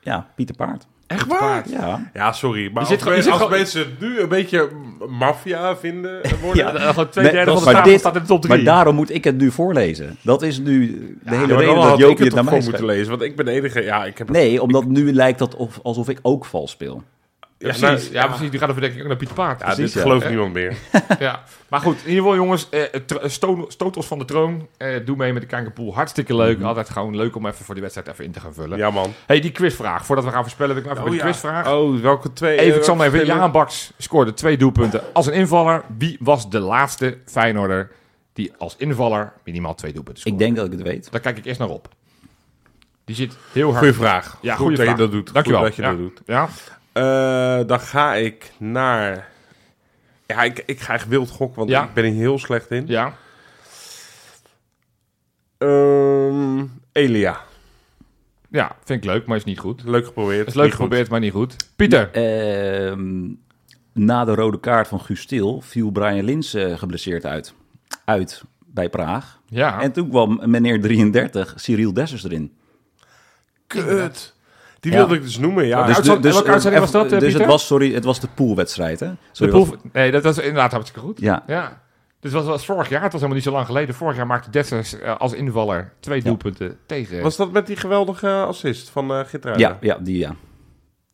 ja, 0.01 0.27
Pieter 0.35 0.55
Paard. 0.55 0.87
Echt 1.07 1.27
waar? 1.27 1.69
Ja, 1.69 2.09
Ja, 2.13 2.31
sorry. 2.31 2.69
Maar 2.73 2.83
als, 2.85 3.03
als 3.03 3.25
gewoon- 3.31 3.49
mensen 3.49 3.79
het 3.79 3.99
nu 3.99 4.19
een 4.19 4.29
beetje 4.29 4.69
maffia 5.09 5.75
vinden 5.77 6.23
eh, 6.23 6.31
worden... 6.41 6.63
Ja. 6.73 6.79
Gewoon 6.89 7.09
twee 7.09 7.23
Nee, 7.23 7.33
derde 7.33 7.51
van 7.51 7.59
de 7.59 7.65
maar 7.65 7.73
tafel 7.73 7.89
dit- 7.91 7.99
staat 7.99 8.15
in 8.15 8.21
de 8.21 8.27
top 8.27 8.47
maar 8.47 8.63
daarom 8.63 8.95
moet 8.95 9.13
ik 9.13 9.23
het 9.23 9.37
nu 9.37 9.51
voorlezen. 9.51 10.17
Dat 10.21 10.41
is 10.41 10.59
nu 10.59 10.87
de 11.23 11.35
hele 11.35 11.53
Ja, 11.53 11.59
reden 11.59 11.75
dat 11.75 11.97
Jopie 11.97 12.07
het 12.15 12.19
het 12.19 12.33
naar 12.33 12.43
mij 12.43 12.53
voor 12.53 12.63
moeten 12.69 12.85
lezen. 12.85 13.09
Want 13.09 13.21
ik 13.21 13.35
ben 13.35 13.45
de 13.45 13.51
enige... 13.51 13.81
Ja, 13.83 14.05
ik 14.05 14.17
heb 14.17 14.27
het- 14.27 14.37
Nee, 14.37 14.61
omdat 14.61 14.85
nu 14.85 15.13
lijkt 15.13 15.39
dat 15.39 15.55
of, 15.55 15.79
alsof 15.83 16.09
ik 16.09 16.19
ook 16.21 16.45
vals 16.45 16.71
speel. 16.71 17.03
Ja, 17.62 17.68
precies. 17.68 17.82
nou, 18.12 18.14
ja, 18.14 18.28
precies. 18.28 18.49
Die 18.51 18.59
gaat 18.59 18.80
denk 18.80 18.93
ik 18.93 19.01
ook 19.01 19.07
naar 19.07 19.18
Pieter 19.18 19.36
Paard. 19.36 19.59
Ja, 19.59 19.66
precies, 19.66 19.84
dit 19.86 19.93
ja. 19.93 20.01
gelooft 20.01 20.28
niemand 20.30 20.53
meer. 20.53 20.76
Ja, 21.20 21.43
maar 21.70 21.80
goed, 21.80 21.93
in 22.03 22.07
ieder 22.09 22.22
geval 22.24 22.36
jongens, 22.36 22.70
eh, 22.70 22.82
stoot 23.68 23.97
ons 23.97 24.07
van 24.07 24.20
de 24.20 24.26
troon. 24.26 24.68
Eh, 24.78 25.05
doe 25.05 25.16
mee 25.16 25.34
met 25.34 25.41
de 25.41 25.47
Kankerpool. 25.47 25.93
Hartstikke 25.93 26.36
leuk. 26.36 26.57
Mhm. 26.57 26.68
Altijd 26.68 26.89
gewoon 26.89 27.16
leuk 27.16 27.36
om 27.36 27.45
even 27.45 27.66
voor 27.66 27.74
die 27.74 27.84
wedstrijd 27.84 28.07
even 28.09 28.26
in 28.26 28.32
te 28.32 28.39
gaan 28.39 28.53
vullen. 28.53 28.78
Ja, 28.78 28.89
man. 28.91 29.14
hey, 29.26 29.39
die 29.39 29.51
quizvraag. 29.51 30.05
Voordat 30.05 30.26
we 30.26 30.32
gaan 30.32 30.41
voorspellen, 30.41 30.76
wil 30.76 30.84
ik 30.84 30.89
nog 30.89 30.97
even 30.97 31.09
Oh, 31.09 31.16
ja. 31.18 31.24
de 31.24 31.30
quizvraag. 31.30 31.72
Oh, 31.72 32.01
welke 32.01 32.34
twee? 32.34 32.57
Even, 32.57 32.72
eh, 32.72 32.78
ik 32.78 32.84
zal 32.84 32.95
maar 32.95 33.07
even. 33.07 33.26
Jaan 33.26 33.51
Baks 33.51 33.91
scoorde 33.97 34.34
twee 34.34 34.57
doelpunten 34.57 35.01
als 35.14 35.26
een 35.26 35.34
invaller. 35.34 35.84
Wie 35.97 36.18
was 36.20 36.49
de 36.49 36.59
laatste 36.59 37.18
Feyenoorder 37.26 37.91
die 38.34 38.53
als 38.57 38.76
invaller 38.78 39.34
minimaal 39.43 39.76
twee 39.76 39.93
doelpunten 39.93 40.22
scoorde? 40.22 40.38
Ik 40.39 40.45
denk 40.45 40.57
dat 40.57 40.66
ik 40.74 40.80
het 40.80 40.88
weet. 40.88 41.12
Daar 41.12 41.22
kijk 41.22 41.38
ik 41.38 41.45
eerst 41.45 41.59
naar 41.59 41.70
op. 41.70 41.88
Die 43.05 43.16
zit 43.16 43.34
heel 43.51 43.68
hard. 43.68 43.78
Goeie 43.78 43.93
vraag. 43.93 44.38
Ja, 44.41 44.51
Goed 44.55 44.62
goeie 44.62 44.76
dat 44.78 44.86
vraag. 44.86 44.97
je 44.97 45.03
dat 45.03 45.12
doet. 45.12 45.34
Dankjewel. 45.34 45.59
Goed 45.59 45.68
dat 45.70 45.78
je 45.78 45.82
Ja. 45.82 45.89
dat 45.89 45.97
doet. 45.97 46.22
Ja, 46.26 46.49
Eh, 46.93 47.59
dan 47.67 47.79
ga 47.79 48.13
ik 48.15 48.51
naar... 48.57 49.29
Ja, 50.25 50.43
ik, 50.43 50.63
ik 50.65 50.79
ga 50.79 50.93
echt 50.93 51.07
wild 51.07 51.29
gokken, 51.29 51.57
want 51.57 51.69
Ja. 51.69 51.83
ik 51.83 51.93
ben 51.93 52.03
hier 52.05 52.13
heel 52.21 52.39
slecht 52.39 52.71
in. 52.71 52.83
ja. 52.87 53.13
Ehm, 55.57 56.65
Elia. 56.91 57.41
ja, 58.49 58.75
vind 58.83 59.03
ik 59.03 59.09
leuk, 59.09 59.25
maar 59.25 59.37
is 59.37 59.43
niet 59.43 59.59
goed. 59.59 59.83
Leuk 59.83 60.05
geprobeerd. 60.05 60.47
Is 60.47 60.53
leuk 60.53 60.63
Niet 60.65 60.73
goed. 60.73 60.81
geprobeerd, 60.83 61.09
maar 61.09 61.19
niet 61.19 61.31
goed. 61.33 61.55
Pieter. 61.75 62.11
Ehm, 62.11 63.27
na 63.93 64.25
de 64.25 64.33
rode 64.35 64.59
kaart 64.59 64.87
van 64.87 64.99
Guus 65.01 65.25
Til 65.25 65.61
viel 65.61 65.91
Brian 65.91 66.23
Lins 66.23 66.53
eh, 66.53 66.77
geblesseerd 66.77 67.25
uit. 67.25 67.53
Uit 68.05 68.43
bij 68.65 68.89
Praag. 68.89 69.39
Ja. 69.45 69.81
En 69.81 69.91
toen 69.91 70.09
kwam 70.09 70.41
meneer 70.45 70.81
33, 70.81 71.53
Cyril 71.57 71.93
Dessers 71.93 72.23
erin. 72.23 72.53
Kut. 73.67 74.33
Die 74.82 74.91
Ja. 74.91 74.97
wilde 74.97 75.15
ik 75.15 75.21
dus 75.21 75.38
noemen, 75.38 75.65
ja. 75.65 75.86
Dus- 75.86 75.95
uitzend- 75.95 76.23
welke 76.23 76.51
uitzending 76.51 76.82
was 76.84 76.91
dat, 76.91 77.03
eh, 77.05 77.09
Dus 77.11 77.19
Pieter? 77.19 77.39
het 77.39 77.49
was, 77.49 77.65
sorry, 77.65 77.93
het 77.93 78.03
was 78.03 78.19
de 78.19 78.27
poolwedstrijd, 78.36 78.99
hè? 78.99 79.07
De 79.07 79.15
Sorry, 79.32 79.51
proef, 79.53 79.69
wat- 79.69 79.79
nee, 79.93 80.11
dat 80.11 80.23
was 80.23 80.38
inderdaad 80.38 80.71
hartstikke 80.71 81.05
goed. 81.07 81.19
Ja, 81.19 81.43
Ja. 81.47 81.79
Dus 82.19 82.32
dat 82.32 82.45
was 82.45 82.65
vorig 82.65 82.89
jaar, 82.89 83.01
het 83.01 83.11
was 83.11 83.21
helemaal 83.21 83.36
niet 83.36 83.43
zo 83.43 83.51
lang 83.51 83.65
geleden. 83.65 83.95
Vorig 83.95 84.15
jaar 84.15 84.27
maakte 84.27 84.49
Dessers 84.49 84.99
eh, 84.99 85.17
als 85.17 85.34
invaller 85.34 85.93
twee 85.99 86.21
doelpunten 86.21 86.77
tegen. 86.86 87.21
Was 87.21 87.36
dat 87.36 87.51
met 87.51 87.67
die 87.67 87.75
geweldige 87.75 88.29
assist 88.29 88.89
van 88.89 89.11
uh, 89.11 89.19
Gitruiden? 89.25 89.67
ja, 89.67 89.77
ja, 89.82 89.97
die 90.01 90.17
ja. 90.17 90.36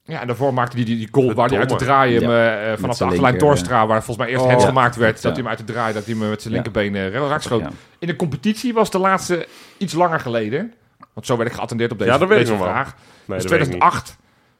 Ja, 0.03 0.21
en 0.21 0.27
daarvoor 0.27 0.53
maakte 0.53 0.75
hij 0.75 0.85
die, 0.85 0.97
die 0.97 1.07
goal 1.11 1.33
waar 1.33 1.49
hij 1.49 1.57
uit 1.59 1.69
de 1.69 1.75
Verdomme. 1.77 1.83
draaien 2.03 2.21
hem, 2.21 2.31
Ja, 2.31 2.71
eh, 2.71 2.77
vanaf 2.79 2.97
de 2.97 3.03
achterlijn 3.03 3.21
linker, 3.33 3.39
Torstra, 3.47 3.87
waar 3.87 4.03
volgens 4.03 4.17
mij 4.17 4.27
eerst 4.27 4.45
Oh. 4.45 4.51
het 4.51 4.61
Ja. 4.61 4.67
gemaakt 4.67 4.95
werd, 4.95 5.13
dat 5.13 5.21
Ja. 5.23 5.29
hij 5.29 5.37
hem 5.39 5.47
uit 5.47 5.57
de 5.57 5.63
draai, 5.73 5.93
dat 5.93 6.05
hij 6.05 6.15
hem 6.17 6.29
met 6.29 6.41
zijn 6.41 6.53
linkerbeen 6.53 6.93
uh, 6.95 7.09
raak 7.09 7.41
schoot. 7.41 7.61
ja. 7.61 7.69
In 7.99 8.07
de 8.07 8.15
competitie 8.15 8.73
was 8.73 8.89
de 8.91 8.99
laatste 8.99 9.47
iets 9.77 9.93
langer 9.93 10.19
geleden. 10.19 10.73
Want 11.17 11.29
zo 11.29 11.37
werd 11.37 11.49
ik 11.49 11.55
geattendeerd 11.55 11.91
op 11.91 11.97
deze, 11.97 12.11
Ja, 12.11 12.17
dat 12.17 12.27
weet 12.27 12.39
ik 12.39 12.45
deze 12.45 12.57
wel. 12.57 12.67
vraag. 12.67 12.95
Nee, 13.25 13.37
dus 13.37 13.51
ik 13.51 13.51
niet. 13.51 13.59
2008 13.59 14.17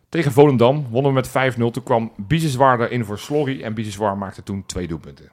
tegen 0.10 0.32
Volendam 0.32 0.88
wonnen 0.90 1.14
we 1.14 1.20
met 1.34 1.56
5-0. 1.56 1.72
Toen 1.72 1.84
kwam 1.84 2.12
Biseswar 2.18 2.82
erin 2.82 3.06
voor 3.06 3.20
Slorry 3.20 3.64
en 3.64 3.74
Biseswar 3.74 4.18
maakte 4.18 4.44
toen 4.44 4.66
twee 4.66 4.88
doelpunten. 4.88 5.32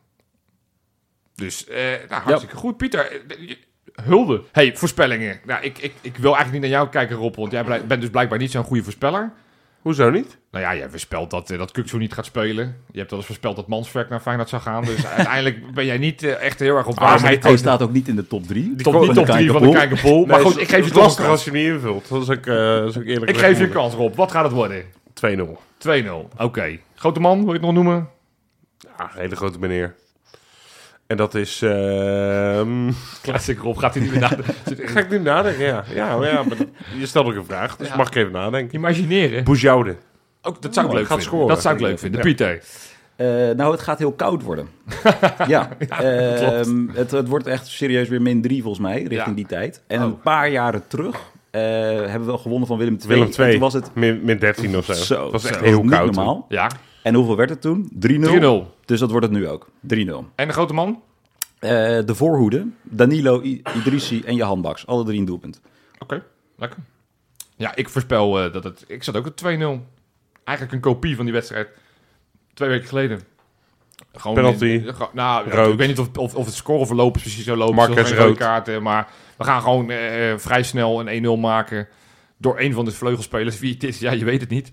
Dus 1.35 1.67
eh, 1.67 1.83
nou, 2.09 2.23
hartstikke 2.23 2.57
goed, 2.57 2.77
Pieter. 2.77 3.11
Eh, 3.11 3.57
Hulde. 4.03 4.43
Hey, 4.53 4.77
voorspellingen. 4.77 5.41
Nou, 5.45 5.65
ik, 5.65 5.79
ik, 5.79 5.93
ik 6.01 6.17
wil 6.17 6.35
eigenlijk 6.35 6.53
niet 6.53 6.61
naar 6.71 6.81
jou 6.81 6.89
kijken, 6.91 7.17
Rob, 7.17 7.37
want 7.37 7.53
jij 7.53 7.65
bent 7.87 8.01
dus 8.01 8.11
blijkbaar 8.11 8.39
niet 8.39 8.51
zo'n 8.51 8.65
goede 8.65 8.83
voorspeller. 8.83 9.33
Hoezo 9.85 10.11
niet? 10.11 10.39
Nou 10.51 10.65
ja, 10.65 10.77
jij 10.77 10.89
voorspelt 10.91 11.31
dat, 11.31 11.51
eh, 11.51 11.59
dat 11.59 11.71
Kukzu 11.71 11.97
niet 11.99 12.13
gaat 12.13 12.25
spelen. 12.25 12.77
Je 12.91 12.99
hebt 12.99 13.11
wel 13.11 13.19
eens 13.19 13.27
voorspeld 13.29 13.57
dat 13.57 13.69
Manswerk 13.69 14.09
naar 14.09 14.21
Feyenoord 14.21 14.49
zou 14.49 14.63
gaan. 14.63 14.85
Dus 14.85 15.07
uiteindelijk 15.17 15.75
ben 15.75 15.85
jij 15.87 15.99
niet 15.99 16.23
eh, 16.23 16.43
echt 16.43 16.59
heel 16.61 16.77
erg 16.77 16.87
op 16.87 16.99
Ah, 16.99 17.09
waarheid. 17.09 17.43
hij 17.43 17.57
staat 17.57 17.83
ook 17.83 17.93
niet 17.93 18.09
in 18.09 18.17
de 18.17 18.27
top 18.27 18.47
3. 18.47 18.75
Top, 18.77 19.01
niet 19.01 19.15
top 19.15 19.27
3 19.27 19.51
van 19.51 19.63
de 19.63 19.71
kijkerpool. 19.73 20.27
Maar 20.27 20.41
goed, 20.41 20.61
ik 20.61 20.69
geef 20.69 20.85
je 20.85 20.91
toch 20.91 20.97
een 20.97 21.03
lastig 21.03 21.25
kans. 21.25 21.37
als 21.37 21.45
je 21.45 21.51
niet 21.51 21.67
invult. 21.67 22.09
Dat 22.09 22.23
is 22.23 22.31
ook, 22.31 22.47
eh, 22.47 22.55
dat 22.55 22.89
is 22.89 22.99
ook 22.99 23.05
eerlijk. 23.05 23.31
Ik 23.31 23.39
geef 23.39 23.59
je 23.59 23.65
een 23.65 23.71
kans, 23.71 23.95
Rob. 23.95 24.15
Wat 24.15 24.31
gaat 24.33 24.45
het 24.45 24.53
worden? 24.53 24.85
2-0. 25.13 25.59
2-0. 25.79 26.29
Oké. 26.39 26.79
Grote 26.95 27.21
man, 27.21 27.39
wil 27.39 27.47
je 27.47 27.53
het 27.53 27.63
nog 27.63 27.73
noemen? 27.75 28.09
Ja, 28.99 29.11
hele 29.15 29.37
grote 29.37 29.59
meneer. 29.59 29.95
En 31.07 31.17
dat 31.17 31.35
is... 31.35 31.63
ehm, 31.63 32.91
Classic 33.23 33.59
Rob, 33.59 33.79
gaat 33.79 33.95
hij 33.95 34.03
niet 34.03 34.13
meer 34.13 34.21
nadenken. 34.21 34.55
Ga 34.93 35.01
ik 35.01 35.11
nu 35.11 35.19
nadenken, 35.19 35.65
ja. 35.65 35.85
Ja, 35.95 36.17
maar 36.17 36.29
ja 36.29 36.43
maar 36.43 36.57
je 36.99 37.07
stelt 37.07 37.27
ook 37.27 37.35
een 37.35 37.45
vraag, 37.45 37.77
dus 37.77 37.89
Ja. 37.89 37.97
mag 37.97 38.07
ik 38.09 38.15
even 38.15 38.33
nadenken. 38.33 38.75
Imagineren. 38.79 39.45
Boujoude. 39.45 39.97
Ook, 40.43 40.63
dat 40.63 40.75
zou 40.75 40.87
ik 40.87 40.93
Oh, 40.93 40.99
leuk 40.99 41.07
gaat 41.07 41.17
vinden. 41.19 41.35
scoren. 41.35 41.49
Dat 41.55 41.63
zou 41.63 41.75
ik 41.75 41.81
leuk 41.81 41.99
vinden. 41.99 42.21
Ja. 42.21 42.27
Pieter. 42.27 42.63
Eh, 43.17 43.27
nou, 43.57 43.73
het 43.73 43.81
gaat 43.81 43.99
heel 43.99 44.13
koud 44.13 44.43
worden. 44.43 44.69
ja, 45.47 45.69
ehm, 45.79 46.87
het, 46.93 47.11
het 47.11 47.29
wordt 47.29 47.47
echt 47.47 47.67
serieus 47.67 48.09
weer 48.09 48.23
min 48.23 48.43
3 48.43 48.63
volgens 48.63 48.83
mij, 48.83 48.99
richting 48.99 49.27
Ja. 49.27 49.33
die 49.35 49.47
tijd. 49.47 49.83
En 49.87 49.99
Oh. 49.99 50.05
een 50.05 50.21
paar 50.21 50.49
jaren 50.51 50.83
terug 50.89 51.17
eh, 51.51 51.61
hebben 51.61 52.19
we 52.21 52.25
wel 52.25 52.39
gewonnen 52.39 52.67
van 52.69 52.79
Willem 52.79 52.95
II. 52.95 53.09
Willem 53.09 53.25
En 53.25 53.31
2. 53.31 53.51
Toen 53.51 53.61
was 53.61 53.73
het 53.73 53.91
Min, 53.95 54.21
min 54.25 54.39
13 54.39 54.77
of 54.77 54.85
zo. 54.85 54.93
zo. 54.93 55.23
dat 55.23 55.33
was 55.33 55.45
echt 55.45 55.59
zo, 55.59 55.65
heel 55.65 55.83
niet 55.83 55.91
koud. 55.91 56.15
normaal. 56.15 56.47
Ja. 56.49 56.71
En 57.05 57.15
hoeveel 57.15 57.37
werd 57.37 57.51
het 57.51 57.61
toen? 57.61 57.91
3-0. 57.93 57.97
3-0. 57.99 58.85
Dus 58.85 59.01
dat 59.01 59.11
wordt 59.11 59.27
het 59.27 59.35
nu 59.35 59.49
ook. 59.49 59.67
3-0. 59.67 59.71
En 60.35 60.47
de 60.47 60.53
grote 60.53 60.73
man? 60.75 61.03
Eh, 61.59 61.71
de 62.05 62.15
voorhoede, 62.15 62.67
Danilo, 62.83 63.43
I- 63.43 63.63
Idrissi 63.77 64.23
en 64.25 64.35
Johan 64.35 64.61
Baks. 64.61 64.87
Alle 64.87 65.05
drie 65.05 65.19
een 65.19 65.25
doelpunt. 65.25 65.61
Oké, 65.99 66.23
lekker. 66.57 66.79
Ja, 67.57 67.75
ik 67.75 67.89
voorspel 67.89 68.45
eh, 68.45 68.53
dat 68.53 68.65
het... 68.65 68.85
Ik 68.87 69.03
zat 69.03 69.17
ook 69.17 69.27
op 69.27 69.41
2-0. 69.45 69.47
Eigenlijk 70.45 70.73
een 70.77 70.81
kopie 70.81 71.17
van 71.17 71.25
die 71.25 71.35
wedstrijd. 71.35 71.69
Twee 72.55 72.69
weken 72.69 72.89
geleden. 72.89 73.21
Gewoon 74.15 74.37
Penalty. 74.37 74.65
in- 74.65 74.95
nou, 75.13 75.51
Rood. 75.51 75.73
ik 75.73 75.79
weet 75.79 75.89
niet 75.89 75.99
of, 75.99 76.09
of, 76.19 76.35
of 76.35 76.45
het 76.47 76.55
scoreverloop 76.55 77.13
precies 77.13 77.45
zo 77.45 77.57
loopt. 77.57 77.79
Rode 77.87 78.15
rood. 78.15 78.37
kaarten, 78.37 78.83
maar 78.83 79.09
We 79.37 79.45
gaan 79.45 79.63
gewoon 79.63 79.91
eh, 79.91 80.35
vrij 80.37 80.63
snel 80.63 81.09
een 81.09 81.39
1-0 81.39 81.41
maken 81.41 81.89
door 82.37 82.61
een 82.61 82.73
van 82.73 82.85
de 82.85 82.91
vleugelspelers. 82.91 83.59
Wie 83.59 83.73
het 83.73 83.85
is, 83.85 83.99
ja, 83.99 84.13
je 84.13 84.25
weet 84.25 84.41
het 84.41 84.51
niet. 84.51 84.73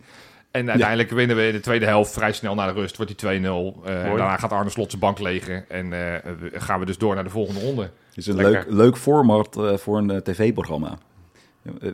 En 0.52 0.69
uiteindelijk 0.69 1.10
winnen 1.10 1.36
we 1.36 1.48
in 1.48 1.52
de 1.53 1.60
tweede 1.60 1.86
helft 1.86 2.14
vrij 2.14 2.34
snel 2.34 2.56
naar 2.56 2.73
de 2.73 2.80
rust. 2.80 2.98
Wordt 2.98 3.19
die 3.22 3.40
2-0. 3.41 3.44
Eh, 3.86 3.94
daarna 4.03 4.38
gaat 4.38 4.52
Arne 4.52 4.69
Slot 4.69 4.90
zijn 4.90 5.02
bank 5.02 5.19
legen. 5.19 5.65
En 5.69 5.94
eh, 6.14 6.32
gaan 6.53 6.80
we 6.80 6.86
dus 6.86 6.98
door 6.98 7.15
naar 7.15 7.23
de 7.23 7.30
volgende 7.30 7.60
ronde. 7.61 7.82
Het 7.82 8.18
is 8.18 8.28
een 8.28 8.36
Lekker. 8.36 8.53
leuk, 8.53 8.65
leuk 8.78 8.98
format 8.98 9.57
eh, 9.57 9.78
voor 9.78 9.98
een 9.98 10.23
tv-programma. 10.23 10.98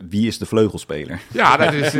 Wie 0.08 0.26
is 0.26 0.38
de 0.38 0.46
vleugelspeler? 0.46 1.20
Ja, 1.32 1.56
dat 1.56 1.72
is, 1.80 1.90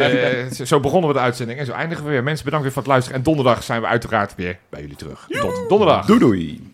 zo- 0.57 0.65
zo 0.65 0.81
begonnen 0.81 1.09
we 1.09 1.17
de 1.17 1.23
uitzending. 1.23 1.59
En 1.59 1.67
zo 1.67 1.73
eindigen 1.73 2.05
we 2.05 2.11
weer. 2.11 2.23
Mensen, 2.23 2.45
bedankt 2.45 2.65
weer 2.65 2.75
voor 2.75 2.83
het 2.83 2.91
luisteren. 2.93 3.19
En 3.19 3.25
donderdag 3.25 3.63
zijn 3.63 3.81
we 3.81 3.87
uiteraard 3.87 4.35
weer 4.35 4.59
bij 4.69 4.81
jullie 4.81 4.97
terug. 4.97 5.27
Tot 5.29 5.69
donderdag. 5.69 6.07
Doei 6.07 6.19
doei! 6.19 6.73